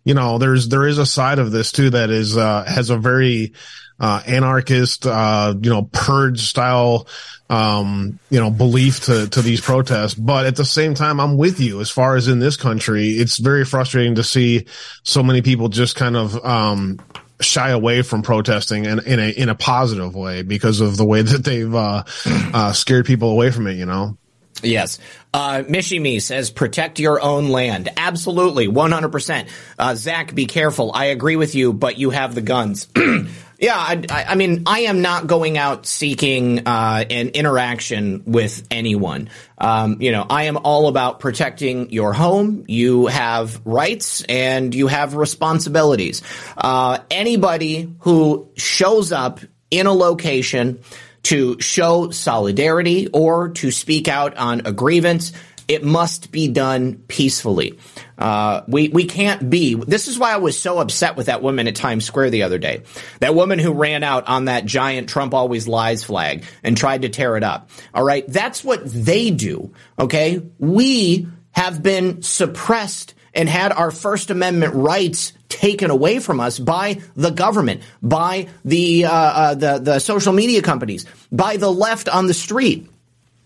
you 0.03 0.13
know, 0.13 0.37
there's, 0.37 0.69
there 0.69 0.85
is 0.85 0.97
a 0.97 1.05
side 1.05 1.39
of 1.39 1.51
this 1.51 1.71
too 1.71 1.89
that 1.91 2.09
is, 2.09 2.37
uh, 2.37 2.63
has 2.65 2.89
a 2.89 2.97
very, 2.97 3.53
uh, 3.99 4.21
anarchist, 4.25 5.05
uh, 5.05 5.53
you 5.61 5.69
know, 5.69 5.83
purge 5.83 6.41
style, 6.41 7.07
um, 7.53 8.17
you 8.31 8.39
know, 8.39 8.49
belief 8.49 9.01
to, 9.01 9.27
to 9.29 9.41
these 9.43 9.61
protests. 9.61 10.15
But 10.15 10.47
at 10.47 10.55
the 10.55 10.65
same 10.65 10.95
time, 10.95 11.19
I'm 11.19 11.37
with 11.37 11.59
you 11.59 11.81
as 11.81 11.89
far 11.91 12.15
as 12.15 12.27
in 12.27 12.39
this 12.39 12.57
country, 12.57 13.09
it's 13.09 13.37
very 13.37 13.63
frustrating 13.63 14.15
to 14.15 14.23
see 14.23 14.65
so 15.03 15.21
many 15.21 15.43
people 15.43 15.69
just 15.69 15.95
kind 15.95 16.17
of, 16.17 16.43
um, 16.43 16.99
shy 17.41 17.69
away 17.69 18.01
from 18.01 18.23
protesting 18.23 18.87
and 18.87 19.01
in 19.01 19.19
a, 19.19 19.29
in 19.29 19.49
a 19.49 19.55
positive 19.55 20.15
way 20.15 20.41
because 20.41 20.81
of 20.81 20.97
the 20.97 21.05
way 21.05 21.21
that 21.21 21.43
they've, 21.43 21.75
uh, 21.75 22.03
uh, 22.25 22.73
scared 22.73 23.05
people 23.05 23.29
away 23.29 23.51
from 23.51 23.67
it, 23.67 23.73
you 23.73 23.85
know? 23.85 24.17
Yes. 24.63 24.97
Uh, 25.31 25.63
Mishimi 25.67 26.21
says, 26.21 26.49
protect 26.49 26.97
your 26.97 27.21
own 27.21 27.49
land. 27.49 27.89
Absolutely. 27.97 28.67
100%. 28.67 29.47
Uh, 29.77 29.93
Zach, 29.93 30.33
be 30.33 30.45
careful. 30.47 30.91
I 30.93 31.05
agree 31.05 31.35
with 31.35 31.53
you, 31.53 31.73
but 31.73 31.99
you 31.99 32.09
have 32.09 32.33
the 32.33 32.41
guns. 32.41 32.87
yeah. 33.63 33.77
I, 33.77 34.25
I, 34.29 34.35
mean, 34.35 34.63
I 34.65 34.81
am 34.81 35.01
not 35.01 35.25
going 35.25 35.57
out 35.57 35.85
seeking, 35.85 36.67
uh, 36.67 37.05
an 37.09 37.29
interaction 37.29 38.23
with 38.25 38.67
anyone. 38.69 39.29
Um, 39.57 40.01
you 40.01 40.11
know, 40.11 40.25
I 40.29 40.43
am 40.43 40.57
all 40.57 40.89
about 40.89 41.21
protecting 41.21 41.89
your 41.89 42.11
home. 42.11 42.65
You 42.67 43.07
have 43.07 43.61
rights 43.65 44.21
and 44.27 44.75
you 44.75 44.87
have 44.87 45.15
responsibilities. 45.15 46.21
Uh, 46.57 46.99
anybody 47.09 47.95
who 47.99 48.49
shows 48.57 49.13
up 49.13 49.39
in 49.71 49.87
a 49.87 49.93
location, 49.93 50.79
to 51.23 51.59
show 51.61 52.09
solidarity 52.09 53.07
or 53.07 53.49
to 53.49 53.71
speak 53.71 54.09
out 54.09 54.35
on 54.35 54.63
a 54.65 54.73
grievance, 54.73 55.31
it 55.73 55.83
must 55.83 56.31
be 56.31 56.47
done 56.47 56.95
peacefully. 57.07 57.77
Uh, 58.17 58.61
we 58.67 58.89
we 58.89 59.05
can't 59.05 59.49
be. 59.49 59.75
This 59.75 60.07
is 60.07 60.17
why 60.17 60.33
I 60.33 60.37
was 60.37 60.57
so 60.57 60.79
upset 60.79 61.15
with 61.15 61.25
that 61.25 61.41
woman 61.41 61.67
at 61.67 61.75
Times 61.75 62.05
Square 62.05 62.29
the 62.29 62.43
other 62.43 62.57
day. 62.57 62.83
That 63.19 63.35
woman 63.35 63.59
who 63.59 63.73
ran 63.73 64.03
out 64.03 64.27
on 64.27 64.45
that 64.45 64.65
giant 64.65 65.09
Trump 65.09 65.33
always 65.33 65.67
lies 65.67 66.03
flag 66.03 66.45
and 66.63 66.77
tried 66.77 67.01
to 67.01 67.09
tear 67.09 67.37
it 67.37 67.43
up. 67.43 67.69
All 67.93 68.03
right, 68.03 68.25
that's 68.27 68.63
what 68.63 68.81
they 68.85 69.31
do. 69.31 69.73
Okay, 69.99 70.41
we 70.59 71.27
have 71.51 71.83
been 71.83 72.21
suppressed 72.21 73.13
and 73.33 73.49
had 73.49 73.71
our 73.71 73.91
First 73.91 74.29
Amendment 74.29 74.75
rights 74.75 75.33
taken 75.49 75.89
away 75.89 76.19
from 76.19 76.39
us 76.39 76.59
by 76.59 77.01
the 77.15 77.29
government, 77.29 77.81
by 78.01 78.47
the 78.65 79.05
uh, 79.05 79.11
uh, 79.11 79.55
the 79.55 79.79
the 79.79 79.99
social 79.99 80.33
media 80.33 80.61
companies, 80.61 81.05
by 81.31 81.57
the 81.57 81.71
left 81.71 82.09
on 82.09 82.27
the 82.27 82.33
street. 82.33 82.89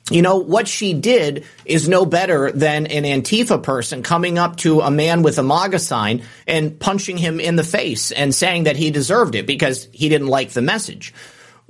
You 0.10 0.22
know, 0.22 0.38
what 0.38 0.70
she 0.70 0.94
did 0.94 1.46
is 1.66 1.90
no 1.90 2.06
better 2.06 2.50
than 2.52 2.88
an 2.88 3.04
Antifa 3.04 3.62
person 3.62 4.04
coming 4.04 4.38
up 4.38 4.56
to 4.58 4.80
a 4.80 4.90
man 4.90 5.22
with 5.22 5.38
a 5.38 5.44
MAGA 5.44 5.80
sign 5.80 6.24
and 6.48 6.80
punching 6.80 7.18
him 7.18 7.42
in 7.42 7.58
the 7.58 7.64
face 7.64 8.12
and 8.14 8.34
saying 8.34 8.64
that 8.64 8.78
he 8.78 8.90
deserved 8.90 9.36
it 9.36 9.46
because 9.46 9.90
he 9.92 10.08
didn't 10.08 10.28
like 10.28 10.52
the 10.52 10.62
message. 10.62 11.14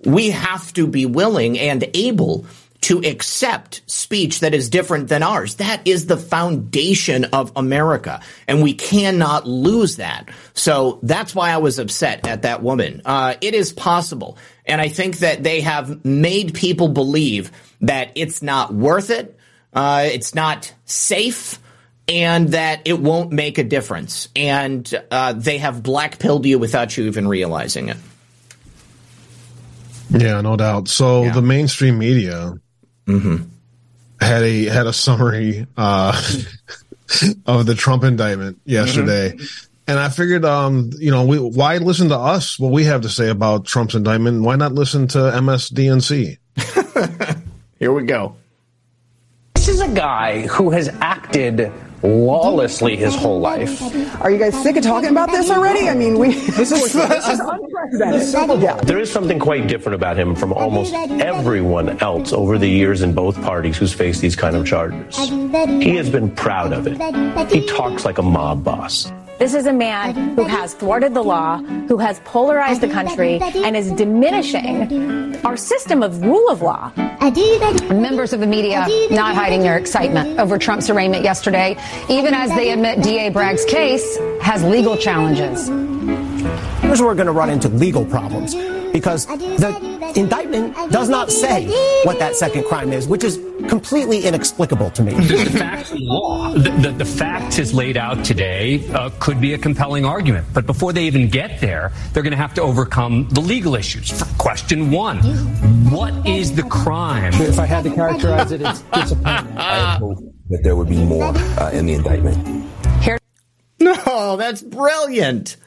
We 0.06 0.30
have 0.30 0.72
to 0.74 0.86
be 0.86 1.08
willing 1.08 1.58
and 1.58 1.84
able 1.96 2.46
to 2.82 3.00
accept 3.00 3.82
speech 3.88 4.42
that 4.42 4.54
is 4.54 4.70
different 4.70 5.08
than 5.08 5.24
ours. 5.24 5.56
That 5.56 5.88
is 5.88 6.06
the 6.06 6.16
foundation 6.16 7.26
of 7.26 7.52
America, 7.56 8.22
and 8.48 8.62
we 8.62 8.76
cannot 8.76 9.48
lose 9.48 9.96
that. 9.96 10.30
So 10.54 11.00
that's 11.02 11.34
why 11.34 11.50
I 11.50 11.58
was 11.58 11.80
upset 11.80 12.28
at 12.28 12.44
that 12.44 12.62
woman. 12.62 13.02
Uh, 13.04 13.34
it 13.42 13.56
is 13.56 13.74
possible, 13.74 14.38
and 14.66 14.80
I 14.80 14.90
think 14.90 15.18
that 15.18 15.42
they 15.42 15.62
have 15.62 16.06
made 16.06 16.54
people 16.54 16.90
believe 16.90 17.52
that 17.82 18.12
it's 18.16 18.42
not 18.42 18.74
worth 18.74 19.10
it, 19.10 19.38
uh, 19.74 20.08
it's 20.12 20.34
not 20.36 20.74
safe. 20.86 21.60
And 22.10 22.50
that 22.54 22.84
it 22.86 23.02
won't 23.02 23.34
make 23.34 23.58
a 23.58 23.66
difference. 23.66 24.30
And 24.34 24.90
uh, 25.12 25.34
they 25.34 25.58
have 25.58 25.84
black 25.84 26.20
pilled 26.20 26.46
you 26.46 26.58
without 26.58 26.96
you 26.96 27.04
even 27.08 27.28
realizing 27.28 27.90
it. 27.90 27.98
Yeah, 30.10 30.42
no 30.42 30.56
doubt. 30.56 30.88
So 30.88 31.24
yeah. 31.24 31.34
the 31.34 31.42
mainstream 31.42 31.98
media 31.98 32.54
mm-hmm. 33.06 33.44
had 34.22 34.44
a 34.44 34.66
had 34.66 34.88
a 34.88 34.94
summary 34.94 35.68
uh, 35.76 36.14
of 37.46 37.66
the 37.66 37.76
Trump 37.76 38.04
indictment 38.04 38.60
yesterday. 38.66 39.32
Mm-hmm. 39.32 39.64
And 39.90 40.00
I 40.00 40.10
figured, 40.10 40.44
um, 40.44 40.90
you 41.00 41.12
know, 41.12 41.26
we, 41.26 41.40
why 41.40 41.78
listen 41.78 42.10
to 42.10 42.18
us? 42.18 42.60
What 42.60 42.74
we 42.74 42.84
have 42.86 43.02
to 43.02 43.10
say 43.10 43.30
about 43.30 43.66
Trump's 43.66 43.96
indictment? 43.96 44.44
Why 44.44 44.58
not 44.58 44.74
listen 44.74 45.08
to 45.10 45.18
MSDNC? 45.18 46.38
Here 47.80 47.94
we 47.94 48.04
go. 48.04 48.36
This 49.56 49.68
is 49.68 49.82
a 49.82 49.90
guy 49.90 50.48
who 50.48 50.72
has 50.72 50.90
acted 51.02 51.72
lawlessly 52.04 52.96
his 52.96 53.16
whole 53.16 53.40
life. 53.40 53.82
Are 54.22 54.32
you 54.32 54.38
guys 54.38 54.60
sick 54.62 54.78
of 54.78 54.84
talking 54.84 55.10
about 55.10 55.30
this 55.30 55.50
already? 55.50 55.90
I 55.90 55.94
mean, 55.94 56.18
we 56.18 56.34
this 56.52 56.72
is, 56.72 56.94
this 56.94 57.28
is 57.28 57.40
unprecedented. 57.44 58.62
Yeah. 58.62 58.76
There 58.78 59.00
is 59.00 59.12
something 59.12 59.40
quite 59.40 59.68
different 59.68 59.96
about 59.96 60.18
him 60.18 60.36
from 60.36 60.54
almost 60.54 60.94
everyone 60.94 62.00
else 62.00 62.34
over 62.34 62.58
the 62.58 62.70
years 62.70 63.02
in 63.02 63.14
both 63.14 63.40
parties 63.42 63.78
who's 63.78 63.94
faced 63.94 64.22
these 64.22 64.36
kind 64.36 64.56
of 64.56 64.66
charges. 64.66 65.18
He 65.18 65.96
has 65.96 66.10
been 66.10 66.32
proud 66.32 66.74
of 66.74 66.88
it. 66.88 67.52
He 67.52 67.66
talks 67.68 68.06
like 68.06 68.18
a 68.18 68.24
mob 68.24 68.64
boss. 68.64 69.12
This 69.38 69.54
is 69.54 69.68
a 69.68 69.74
man 69.74 70.36
who 70.36 70.46
has 70.46 70.74
thwarted 70.74 71.14
the 71.14 71.24
law, 71.24 71.58
who 71.60 71.98
has 71.98 72.20
polarized 72.22 72.82
the 72.82 72.88
country, 72.88 73.40
and 73.40 73.78
is 73.78 73.92
diminishing 73.92 75.36
our 75.46 75.56
system 75.56 76.02
of 76.02 76.24
rule 76.24 76.50
of 76.50 76.64
law. 76.64 76.92
Members 77.90 78.34
of 78.34 78.40
the 78.40 78.48
media 78.48 78.88
not 79.12 79.36
hiding 79.36 79.62
their 79.62 79.78
excitement 79.78 80.40
over 80.40 80.58
Trump's 80.58 80.90
arraignment 80.90 81.24
yesterday, 81.24 81.78
even 82.10 82.34
as 82.34 82.50
they 82.50 82.72
admit 82.72 83.04
DA 83.04 83.30
Bragg's 83.30 83.66
case 83.66 84.18
has 84.42 84.64
legal 84.64 84.98
challenges. 84.98 85.68
Here's 86.82 87.00
where 87.00 87.10
we're 87.10 87.16
going 87.16 87.28
to 87.28 87.32
run 87.32 87.52
into 87.52 87.70
legal 87.70 88.06
problems 88.06 88.56
because 88.92 89.28
the 89.28 89.97
indictment 90.16 90.76
does 90.92 91.10
not 91.10 91.32
say 91.32 91.68
what 92.04 92.20
that 92.20 92.36
second 92.36 92.64
crime 92.66 92.94
is, 92.94 93.08
which 93.08 93.24
is 93.24 93.38
completely 93.68 94.26
inexplicable 94.26 94.90
to 94.92 95.04
me. 95.04 95.14
The, 95.14 95.44
the 95.44 95.58
facts 95.58 95.92
of 95.92 95.98
law, 96.02 96.54
the, 96.54 96.70
the, 96.70 96.92
the, 96.92 97.06
facts 97.06 97.60
as 97.60 97.74
laid 97.74 97.98
out 97.98 98.24
today 98.24 98.88
uh, 98.92 99.10
could 99.20 99.42
be 99.42 99.54
a 99.54 99.58
compelling 99.58 100.06
argument. 100.06 100.46
But 100.54 100.66
before 100.66 100.94
they 100.94 101.04
even 101.06 101.30
get 101.30 101.60
there, 101.60 101.92
they're 102.14 102.24
going 102.24 102.32
to 102.32 102.38
have 102.38 102.54
to 102.56 102.62
overcome 102.62 103.28
the 103.32 103.42
legal 103.42 103.76
issues. 103.76 104.12
For 104.12 104.26
question 104.38 104.92
one, 104.92 105.18
what 105.90 106.28
is 106.28 106.56
the 106.56 106.64
crime? 106.64 107.34
If 107.34 107.60
I 107.60 107.66
had 107.66 107.84
to 107.84 107.94
characterize 107.94 108.52
it, 108.52 108.62
it's 108.62 108.82
disappointment. 108.82 109.58
I 109.58 109.98
hope 109.98 110.20
that 110.50 110.64
there 110.64 110.76
would 110.76 110.90
be 110.90 111.04
more 111.04 111.24
uh, 111.24 111.72
in 111.74 111.86
the 111.86 111.94
indictment. 111.94 112.66
Here. 113.02 113.18
No, 113.80 114.38
that's 114.38 114.62
brilliant. 114.62 115.58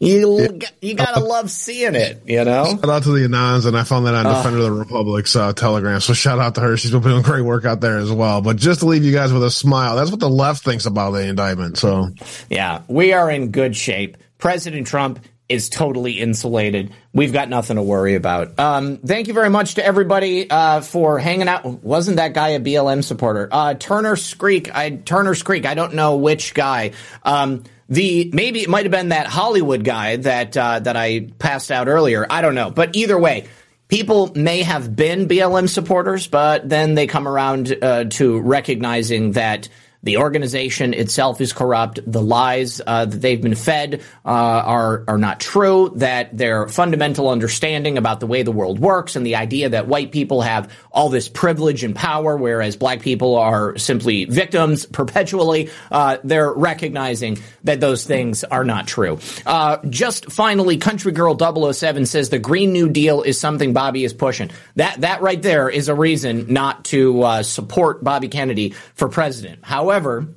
You 0.00 0.58
yeah. 0.60 0.68
you 0.80 0.94
gotta 0.94 1.20
love 1.24 1.50
seeing 1.50 1.94
it, 1.96 2.22
you 2.26 2.44
know. 2.44 2.66
Shout 2.66 2.88
out 2.88 3.02
to 3.02 3.10
the 3.10 3.26
Anons, 3.26 3.66
and 3.66 3.76
I 3.76 3.82
found 3.82 4.06
that 4.06 4.14
on 4.14 4.26
uh, 4.26 4.36
Defender 4.36 4.58
of 4.58 4.64
the 4.64 4.72
Republic's 4.72 5.34
uh, 5.34 5.52
Telegram. 5.52 6.00
So 6.00 6.12
shout 6.12 6.38
out 6.38 6.54
to 6.54 6.60
her. 6.60 6.76
She's 6.76 6.92
been 6.92 7.02
doing 7.02 7.22
great 7.22 7.42
work 7.42 7.64
out 7.64 7.80
there 7.80 7.98
as 7.98 8.12
well. 8.12 8.40
But 8.40 8.56
just 8.56 8.80
to 8.80 8.86
leave 8.86 9.04
you 9.04 9.12
guys 9.12 9.32
with 9.32 9.42
a 9.42 9.50
smile, 9.50 9.96
that's 9.96 10.10
what 10.10 10.20
the 10.20 10.30
left 10.30 10.62
thinks 10.62 10.86
about 10.86 11.12
the 11.12 11.26
indictment. 11.26 11.78
So 11.78 12.10
yeah, 12.48 12.82
we 12.86 13.12
are 13.12 13.28
in 13.30 13.50
good 13.50 13.74
shape. 13.74 14.16
President 14.38 14.86
Trump 14.86 15.18
is 15.48 15.68
totally 15.68 16.12
insulated. 16.12 16.92
We've 17.12 17.32
got 17.32 17.48
nothing 17.48 17.76
to 17.76 17.82
worry 17.82 18.14
about. 18.14 18.58
Um, 18.58 18.98
thank 18.98 19.28
you 19.28 19.34
very 19.34 19.48
much 19.48 19.74
to 19.74 19.84
everybody 19.84 20.48
uh, 20.48 20.82
for 20.82 21.18
hanging 21.18 21.48
out. 21.48 21.64
Wasn't 21.64 22.18
that 22.18 22.34
guy 22.34 22.50
a 22.50 22.60
BLM 22.60 23.02
supporter? 23.02 23.48
Uh, 23.50 23.74
Turner 23.74 24.14
Screek. 24.14 24.72
I 24.74 24.90
Turner 24.90 25.34
Screek. 25.34 25.66
I 25.66 25.74
don't 25.74 25.94
know 25.94 26.16
which 26.16 26.54
guy. 26.54 26.92
Um, 27.24 27.64
the 27.88 28.30
maybe 28.32 28.60
it 28.60 28.68
might 28.68 28.84
have 28.84 28.92
been 28.92 29.10
that 29.10 29.26
Hollywood 29.26 29.84
guy 29.84 30.16
that 30.16 30.56
uh, 30.56 30.80
that 30.80 30.96
I 30.96 31.28
passed 31.38 31.70
out 31.70 31.88
earlier. 31.88 32.26
I 32.28 32.42
don't 32.42 32.54
know, 32.54 32.70
but 32.70 32.94
either 32.96 33.18
way, 33.18 33.46
people 33.88 34.32
may 34.34 34.62
have 34.62 34.94
been 34.94 35.26
BLM 35.26 35.68
supporters, 35.68 36.26
but 36.26 36.68
then 36.68 36.94
they 36.94 37.06
come 37.06 37.26
around 37.26 37.76
uh, 37.82 38.04
to 38.04 38.40
recognizing 38.40 39.32
that 39.32 39.68
the 40.02 40.18
organization 40.18 40.94
itself 40.94 41.40
is 41.40 41.52
corrupt. 41.52 41.98
The 42.06 42.22
lies 42.22 42.80
uh, 42.86 43.06
that 43.06 43.20
they've 43.20 43.40
been 43.40 43.56
fed 43.56 44.00
uh, 44.24 44.28
are 44.28 45.04
are 45.08 45.18
not 45.18 45.40
true. 45.40 45.92
That 45.96 46.36
their 46.36 46.68
fundamental 46.68 47.28
understanding 47.28 47.98
about 47.98 48.20
the 48.20 48.26
way 48.26 48.44
the 48.44 48.52
world 48.52 48.78
works 48.78 49.16
and 49.16 49.26
the 49.26 49.36
idea 49.36 49.70
that 49.70 49.88
white 49.88 50.12
people 50.12 50.42
have 50.42 50.72
all 50.92 51.08
this 51.08 51.28
privilege 51.28 51.82
and 51.82 51.96
power, 51.96 52.36
whereas 52.36 52.76
black 52.76 53.00
people 53.00 53.36
are 53.36 53.76
simply 53.76 54.24
victims 54.26 54.86
perpetually, 54.86 55.70
uh, 55.90 56.18
they're 56.22 56.52
recognizing 56.52 57.38
that 57.64 57.80
those 57.80 58.04
things 58.04 58.44
are 58.44 58.64
not 58.64 58.86
true. 58.86 59.18
Uh, 59.46 59.78
just 59.88 60.30
finally, 60.30 60.76
Country 60.76 61.10
Girl 61.10 61.36
007 61.36 62.06
says 62.06 62.30
the 62.30 62.38
Green 62.38 62.72
New 62.72 62.88
Deal 62.88 63.22
is 63.22 63.40
something 63.40 63.72
Bobby 63.72 64.04
is 64.04 64.12
pushing. 64.12 64.50
That 64.76 65.00
that 65.00 65.22
right 65.22 65.42
there 65.42 65.68
is 65.68 65.88
a 65.88 65.94
reason 65.94 66.52
not 66.52 66.84
to 66.86 67.22
uh, 67.22 67.42
support 67.42 68.04
Bobby 68.04 68.28
Kennedy 68.28 68.74
for 68.94 69.08
president. 69.08 69.64
However 69.64 69.87
However, 69.88 70.28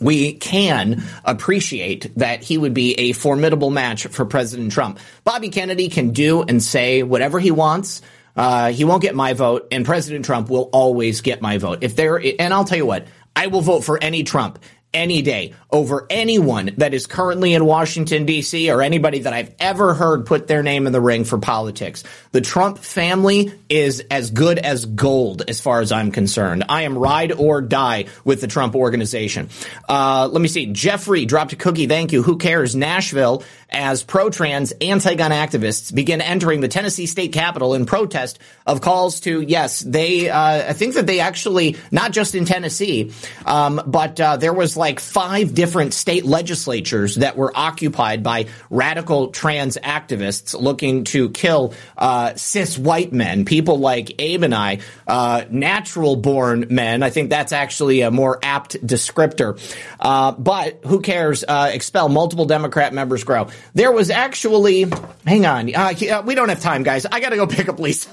we 0.00 0.32
can 0.32 1.04
appreciate 1.24 2.12
that 2.16 2.42
he 2.42 2.58
would 2.58 2.74
be 2.74 2.94
a 2.94 3.12
formidable 3.12 3.70
match 3.70 4.08
for 4.08 4.24
President 4.24 4.72
Trump. 4.72 4.98
Bobby 5.22 5.48
Kennedy 5.48 5.88
can 5.88 6.10
do 6.10 6.42
and 6.42 6.60
say 6.60 7.04
whatever 7.04 7.38
he 7.38 7.52
wants. 7.52 8.02
Uh, 8.34 8.72
he 8.72 8.82
won't 8.82 9.00
get 9.00 9.14
my 9.14 9.32
vote, 9.32 9.68
and 9.70 9.86
President 9.86 10.24
Trump 10.24 10.50
will 10.50 10.70
always 10.72 11.20
get 11.20 11.40
my 11.40 11.58
vote. 11.58 11.78
If 11.82 11.94
there, 11.94 12.20
and 12.40 12.52
I'll 12.52 12.64
tell 12.64 12.78
you 12.78 12.86
what, 12.86 13.06
I 13.36 13.46
will 13.46 13.60
vote 13.60 13.84
for 13.84 13.96
any 14.02 14.24
Trump 14.24 14.58
any 14.92 15.22
day 15.22 15.54
over 15.70 16.06
anyone 16.10 16.72
that 16.78 16.94
is 16.94 17.06
currently 17.06 17.54
in 17.54 17.64
Washington, 17.64 18.26
D.C., 18.26 18.70
or 18.70 18.82
anybody 18.82 19.20
that 19.20 19.32
I've 19.32 19.54
ever 19.58 19.94
heard 19.94 20.26
put 20.26 20.46
their 20.46 20.62
name 20.62 20.86
in 20.86 20.92
the 20.92 21.00
ring 21.00 21.24
for 21.24 21.38
politics. 21.38 22.02
The 22.32 22.40
Trump 22.40 22.78
family 22.78 23.52
is 23.68 24.04
as 24.10 24.30
good 24.30 24.58
as 24.58 24.84
gold 24.84 25.42
as 25.48 25.60
far 25.60 25.80
as 25.80 25.92
I'm 25.92 26.10
concerned. 26.10 26.64
I 26.68 26.82
am 26.82 26.98
ride 26.98 27.32
or 27.32 27.60
die 27.60 28.06
with 28.24 28.40
the 28.40 28.46
Trump 28.46 28.74
organization. 28.74 29.48
Uh, 29.88 30.28
let 30.30 30.40
me 30.40 30.48
see. 30.48 30.66
Jeffrey 30.66 31.24
dropped 31.24 31.52
a 31.52 31.56
cookie. 31.56 31.86
Thank 31.86 32.12
you. 32.12 32.22
Who 32.22 32.36
cares? 32.36 32.74
Nashville 32.74 33.44
as 33.70 34.02
pro-trans 34.02 34.72
anti-gun 34.80 35.30
activists 35.30 35.94
begin 35.94 36.20
entering 36.20 36.60
the 36.60 36.68
Tennessee 36.68 37.06
state 37.06 37.32
capitol 37.32 37.74
in 37.74 37.86
protest 37.86 38.38
of 38.66 38.80
calls 38.80 39.20
to 39.20 39.40
yes, 39.40 39.80
they. 39.80 40.28
Uh, 40.28 40.70
I 40.70 40.72
think 40.72 40.94
that 40.94 41.06
they 41.06 41.20
actually 41.20 41.76
not 41.90 42.12
just 42.12 42.34
in 42.34 42.44
Tennessee, 42.44 43.12
um, 43.46 43.80
but 43.86 44.20
uh, 44.20 44.36
there 44.36 44.52
was 44.52 44.76
like 44.76 45.00
five 45.00 45.54
different 45.54 45.94
state 45.94 46.24
legislatures 46.24 47.16
that 47.16 47.36
were 47.36 47.52
occupied 47.54 48.22
by 48.22 48.46
radical 48.68 49.28
trans 49.28 49.76
activists 49.76 50.58
looking 50.58 51.04
to 51.04 51.30
kill 51.30 51.74
uh, 51.96 52.34
cis 52.34 52.78
white 52.78 53.12
men, 53.12 53.44
people 53.44 53.78
like 53.78 54.20
Abe 54.20 54.42
and 54.42 54.54
I, 54.54 54.80
uh, 55.06 55.44
natural 55.50 56.16
born 56.16 56.66
men. 56.70 57.02
I 57.02 57.10
think 57.10 57.30
that's 57.30 57.52
actually 57.52 58.00
a 58.02 58.10
more 58.10 58.38
apt 58.42 58.74
descriptor. 58.86 59.58
Uh, 59.98 60.32
but 60.32 60.80
who 60.84 61.00
cares? 61.00 61.44
Uh, 61.46 61.70
expel 61.72 62.08
multiple 62.08 62.46
Democrat 62.46 62.92
members 62.92 63.24
grow. 63.24 63.48
There 63.74 63.92
was 63.92 64.10
actually, 64.10 64.86
hang 65.26 65.46
on, 65.46 65.74
uh, 65.74 66.22
we 66.24 66.34
don't 66.34 66.48
have 66.48 66.60
time, 66.60 66.82
guys. 66.82 67.06
I 67.06 67.20
got 67.20 67.30
to 67.30 67.36
go 67.36 67.46
pick 67.48 67.68
up 67.68 67.78
Lisa. 67.78 68.10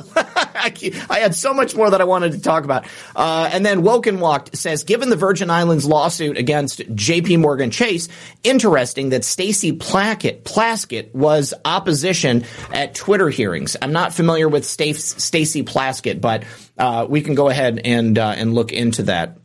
I 0.55 1.19
had 1.19 1.35
so 1.35 1.53
much 1.53 1.75
more 1.75 1.89
that 1.89 2.01
I 2.01 2.03
wanted 2.03 2.33
to 2.33 2.41
talk 2.41 2.63
about. 2.63 2.85
Uh, 3.15 3.49
and 3.51 3.65
then 3.65 3.81
Woken 3.81 4.19
Walked 4.19 4.55
says, 4.57 4.83
given 4.83 5.09
the 5.09 5.15
Virgin 5.15 5.49
Islands 5.49 5.85
lawsuit 5.85 6.37
against 6.37 6.81
J.P. 6.93 7.37
Morgan 7.37 7.71
Chase, 7.71 8.09
interesting 8.43 9.09
that 9.09 9.23
Stacey 9.23 9.73
Plackett, 9.73 10.43
Plaskett 10.43 11.13
was 11.13 11.53
opposition 11.65 12.45
at 12.71 12.95
Twitter 12.95 13.29
hearings. 13.29 13.77
I'm 13.81 13.93
not 13.93 14.13
familiar 14.13 14.47
with 14.49 14.65
Stacey 14.65 15.63
Plaskett, 15.63 16.21
but 16.21 16.43
uh, 16.77 17.05
we 17.09 17.21
can 17.21 17.35
go 17.35 17.49
ahead 17.49 17.81
and 17.83 18.17
uh, 18.17 18.33
and 18.35 18.53
look 18.53 18.71
into 18.71 19.03
that. 19.03 19.37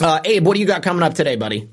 Uh, 0.00 0.20
Abe, 0.24 0.46
what 0.46 0.54
do 0.54 0.60
you 0.60 0.66
got 0.66 0.82
coming 0.82 1.02
up 1.02 1.14
today, 1.14 1.36
buddy? 1.36 1.68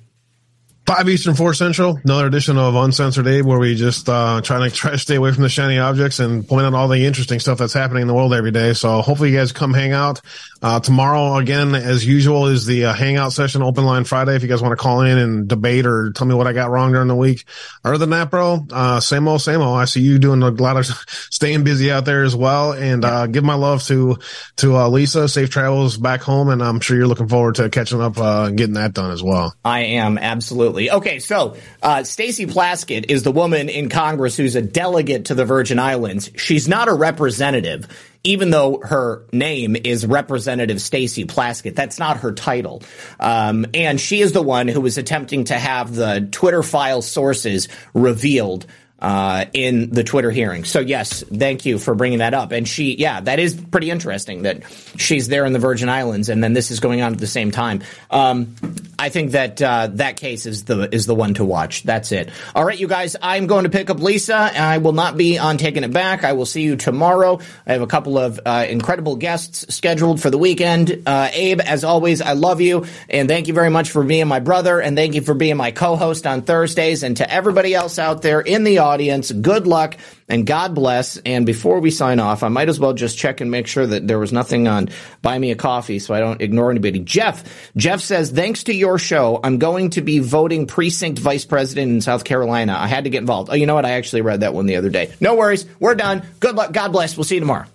Five 0.85 1.09
Eastern, 1.09 1.33
four 1.33 1.55
Central. 1.55 1.99
Another 2.03 2.27
edition 2.27 2.59
of 2.59 2.75
Uncensored 2.75 3.25
Abe, 3.25 3.43
where 3.43 3.57
we 3.57 3.73
just 3.73 4.07
uh, 4.07 4.41
try 4.43 4.69
to 4.69 4.75
try 4.75 4.91
to 4.91 4.99
stay 4.99 5.15
away 5.15 5.31
from 5.31 5.41
the 5.41 5.49
shiny 5.49 5.79
objects 5.79 6.19
and 6.19 6.47
point 6.47 6.63
out 6.63 6.75
all 6.75 6.87
the 6.87 7.07
interesting 7.07 7.39
stuff 7.39 7.57
that's 7.57 7.73
happening 7.73 8.03
in 8.03 8.07
the 8.07 8.13
world 8.13 8.35
every 8.35 8.51
day. 8.51 8.73
So 8.73 9.01
hopefully 9.01 9.31
you 9.31 9.37
guys 9.37 9.51
come 9.51 9.73
hang 9.73 9.93
out. 9.93 10.21
Uh, 10.61 10.79
tomorrow, 10.79 11.37
again, 11.37 11.73
as 11.73 12.05
usual, 12.05 12.45
is 12.47 12.67
the 12.67 12.85
uh, 12.85 12.93
hangout 12.93 13.33
session, 13.33 13.63
open 13.63 13.83
line 13.83 14.03
Friday. 14.03 14.35
If 14.35 14.43
you 14.43 14.47
guys 14.47 14.61
want 14.61 14.73
to 14.73 14.81
call 14.81 15.01
in 15.01 15.17
and 15.17 15.47
debate 15.47 15.87
or 15.87 16.11
tell 16.11 16.27
me 16.27 16.35
what 16.35 16.45
I 16.45 16.53
got 16.53 16.69
wrong 16.69 16.91
during 16.91 17.07
the 17.07 17.15
week. 17.15 17.45
Other 17.83 17.97
than 17.97 18.11
that, 18.11 18.29
bro, 18.29 18.67
uh, 18.71 18.99
same 18.99 19.27
old, 19.27 19.41
same 19.41 19.61
old. 19.61 19.79
I 19.79 19.85
see 19.85 20.01
you 20.01 20.19
doing 20.19 20.43
a 20.43 20.51
lot 20.51 20.77
of 20.77 20.85
staying 21.31 21.63
busy 21.63 21.91
out 21.91 22.05
there 22.05 22.23
as 22.23 22.35
well. 22.35 22.73
And, 22.73 23.03
uh, 23.03 23.25
give 23.25 23.43
my 23.43 23.55
love 23.55 23.83
to, 23.85 24.17
to, 24.57 24.77
uh, 24.77 24.87
Lisa. 24.87 25.27
Safe 25.29 25.49
travels 25.49 25.97
back 25.97 26.21
home. 26.21 26.49
And 26.49 26.61
I'm 26.61 26.79
sure 26.79 26.95
you're 26.95 27.07
looking 27.07 27.27
forward 27.27 27.55
to 27.55 27.69
catching 27.71 28.01
up, 28.01 28.19
uh, 28.19 28.45
and 28.49 28.57
getting 28.57 28.75
that 28.75 28.93
done 28.93 29.11
as 29.11 29.23
well. 29.23 29.55
I 29.65 29.81
am 29.81 30.19
absolutely. 30.19 30.74
Okay. 30.75 31.19
So, 31.19 31.55
uh, 31.81 32.03
Stacey 32.03 32.45
Plaskett 32.45 33.05
is 33.09 33.23
the 33.23 33.31
woman 33.31 33.69
in 33.69 33.89
Congress 33.89 34.37
who's 34.37 34.55
a 34.55 34.61
delegate 34.61 35.25
to 35.25 35.35
the 35.35 35.45
Virgin 35.45 35.79
Islands. 35.79 36.31
She's 36.35 36.67
not 36.67 36.87
a 36.87 36.93
representative 36.93 37.87
even 38.25 38.49
though 38.49 38.81
her 38.83 39.23
name 39.31 39.75
is 39.75 40.05
Representative 40.05 40.81
Stacey 40.81 41.25
Plaskett, 41.25 41.75
that's 41.75 41.99
not 41.99 42.17
her 42.17 42.31
title. 42.33 42.81
Um, 43.19 43.67
and 43.73 44.01
she 44.01 44.19
is 44.19 44.31
the 44.31 44.41
one 44.41 44.67
who 44.67 44.81
was 44.81 44.97
attempting 44.97 45.45
to 45.45 45.53
have 45.53 45.95
the 45.95 46.27
Twitter 46.31 46.63
file 46.63 47.03
sources 47.03 47.67
revealed 47.93 48.65
uh, 49.05 49.45
in 49.53 49.91
the 49.91 50.03
Twitter 50.03 50.31
hearing. 50.31 50.63
So 50.63 50.79
yes, 50.79 51.23
thank 51.23 51.63
you 51.63 51.77
for 51.77 51.93
bringing 51.93 52.19
that 52.19 52.33
up. 52.33 52.51
And 52.51 52.67
she, 52.67 52.95
yeah, 52.95 53.21
that 53.21 53.37
is 53.37 53.53
pretty 53.53 53.91
interesting 53.91 54.41
that 54.43 54.63
she's 54.97 55.27
there 55.27 55.45
in 55.45 55.53
the 55.53 55.59
Virgin 55.59 55.89
Islands, 55.89 56.27
and 56.27 56.43
then 56.43 56.53
this 56.53 56.71
is 56.71 56.79
going 56.79 57.03
on 57.03 57.13
at 57.13 57.19
the 57.19 57.27
same 57.27 57.51
time. 57.51 57.83
Um, 58.09 58.55
I 58.97 59.09
think 59.09 59.31
that 59.31 59.61
uh, 59.61 59.89
that 59.93 60.17
case 60.17 60.47
is 60.47 60.63
the 60.63 60.89
is 60.91 61.05
the 61.05 61.13
one 61.13 61.35
to 61.35 61.45
watch. 61.45 61.83
That's 61.83 62.11
it. 62.11 62.31
All 62.55 62.65
right, 62.65 62.79
you 62.79 62.87
guys, 62.87 63.15
I'm 63.21 63.45
going 63.45 63.65
to 63.65 63.69
pick 63.69 63.91
up 63.91 63.99
Lisa. 63.99 64.35
I 64.35 64.79
will 64.79 64.93
not 64.93 65.17
be 65.17 65.37
on 65.37 65.57
taking 65.57 65.83
it 65.83 65.93
back. 65.93 66.23
I 66.23 66.33
will 66.33 66.47
see 66.47 66.63
you 66.63 66.75
tomorrow. 66.75 67.39
I 67.67 67.73
have 67.73 67.83
a 67.83 67.87
couple 67.87 68.17
of 68.17 68.39
uh, 68.43 68.65
incredible 68.67 69.17
guests 69.17 69.75
scheduled 69.75 70.19
for 70.19 70.31
the 70.31 70.39
weekend. 70.39 71.03
Uh, 71.05 71.29
Abe, 71.31 71.61
as 71.61 71.83
always, 71.83 72.21
I 72.21 72.33
love 72.33 72.59
you, 72.59 72.85
and 73.07 73.29
thank 73.29 73.47
you 73.47 73.53
very 73.53 73.69
much 73.69 73.91
for 73.91 74.03
being 74.03 74.27
my 74.27 74.39
brother, 74.39 74.81
and 74.81 74.97
thank 74.97 75.13
you 75.13 75.21
for 75.21 75.35
being 75.35 75.57
my 75.57 75.69
co-host 75.69 76.25
on 76.25 76.41
Thursdays, 76.41 77.03
and 77.03 77.17
to 77.17 77.31
everybody 77.31 77.75
else 77.75 77.99
out 77.99 78.23
there 78.23 78.41
in 78.41 78.63
the 78.63 78.79
audience, 78.79 78.94
good 79.41 79.67
luck 79.67 79.97
and 80.27 80.45
God 80.45 80.75
bless. 80.75 81.17
And 81.17 81.45
before 81.45 81.79
we 81.79 81.91
sign 81.91 82.19
off, 82.19 82.43
I 82.43 82.47
might 82.47 82.69
as 82.69 82.79
well 82.79 82.93
just 82.93 83.17
check 83.17 83.41
and 83.41 83.51
make 83.51 83.67
sure 83.67 83.85
that 83.85 84.07
there 84.07 84.19
was 84.19 84.33
nothing 84.33 84.67
on 84.67 84.89
Buy 85.21 85.37
Me 85.37 85.51
a 85.51 85.55
Coffee 85.55 85.99
so 85.99 86.13
I 86.13 86.19
don't 86.19 86.41
ignore 86.41 86.71
anybody. 86.71 86.99
Jeff, 86.99 87.71
Jeff 87.75 88.01
says, 88.01 88.31
thanks 88.31 88.63
to 88.65 88.73
your 88.73 88.97
show, 88.97 89.39
I'm 89.43 89.57
going 89.57 89.91
to 89.91 90.01
be 90.01 90.19
voting 90.19 90.67
precinct 90.67 91.19
vice 91.19 91.45
president 91.45 91.91
in 91.91 92.01
South 92.01 92.23
Carolina. 92.23 92.75
I 92.77 92.87
had 92.87 93.03
to 93.03 93.09
get 93.09 93.19
involved. 93.19 93.49
Oh, 93.51 93.55
you 93.55 93.65
know 93.65 93.75
what? 93.75 93.85
I 93.85 93.91
actually 93.91 94.21
read 94.21 94.41
that 94.41 94.53
one 94.53 94.65
the 94.65 94.77
other 94.77 94.89
day. 94.89 95.13
No 95.19 95.35
worries. 95.35 95.65
We're 95.79 95.95
done. 95.95 96.23
Good 96.39 96.55
luck. 96.55 96.71
God 96.71 96.91
bless. 96.91 97.17
We'll 97.17 97.23
see 97.23 97.35
you 97.35 97.41
tomorrow. 97.41 97.65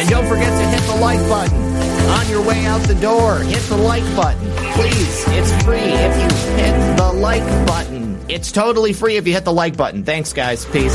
And 0.00 0.08
don't 0.08 0.26
forget 0.26 0.48
to 0.48 0.66
hit 0.68 0.80
the 0.86 0.96
like 0.98 1.20
button 1.28 1.60
on 2.08 2.28
your 2.30 2.42
way 2.42 2.64
out 2.64 2.80
the 2.82 2.94
door. 2.94 3.38
Hit 3.40 3.60
the 3.64 3.76
like 3.76 4.04
button. 4.16 4.59
Please, 4.74 5.24
it's 5.28 5.62
free 5.64 5.78
if 5.78 6.16
you 6.16 6.54
hit 6.56 6.96
the 6.96 7.12
like 7.12 7.66
button. 7.66 8.24
It's 8.28 8.52
totally 8.52 8.92
free 8.92 9.16
if 9.16 9.26
you 9.26 9.32
hit 9.32 9.44
the 9.44 9.52
like 9.52 9.76
button. 9.76 10.04
Thanks, 10.04 10.32
guys. 10.32 10.64
Peace. 10.64 10.94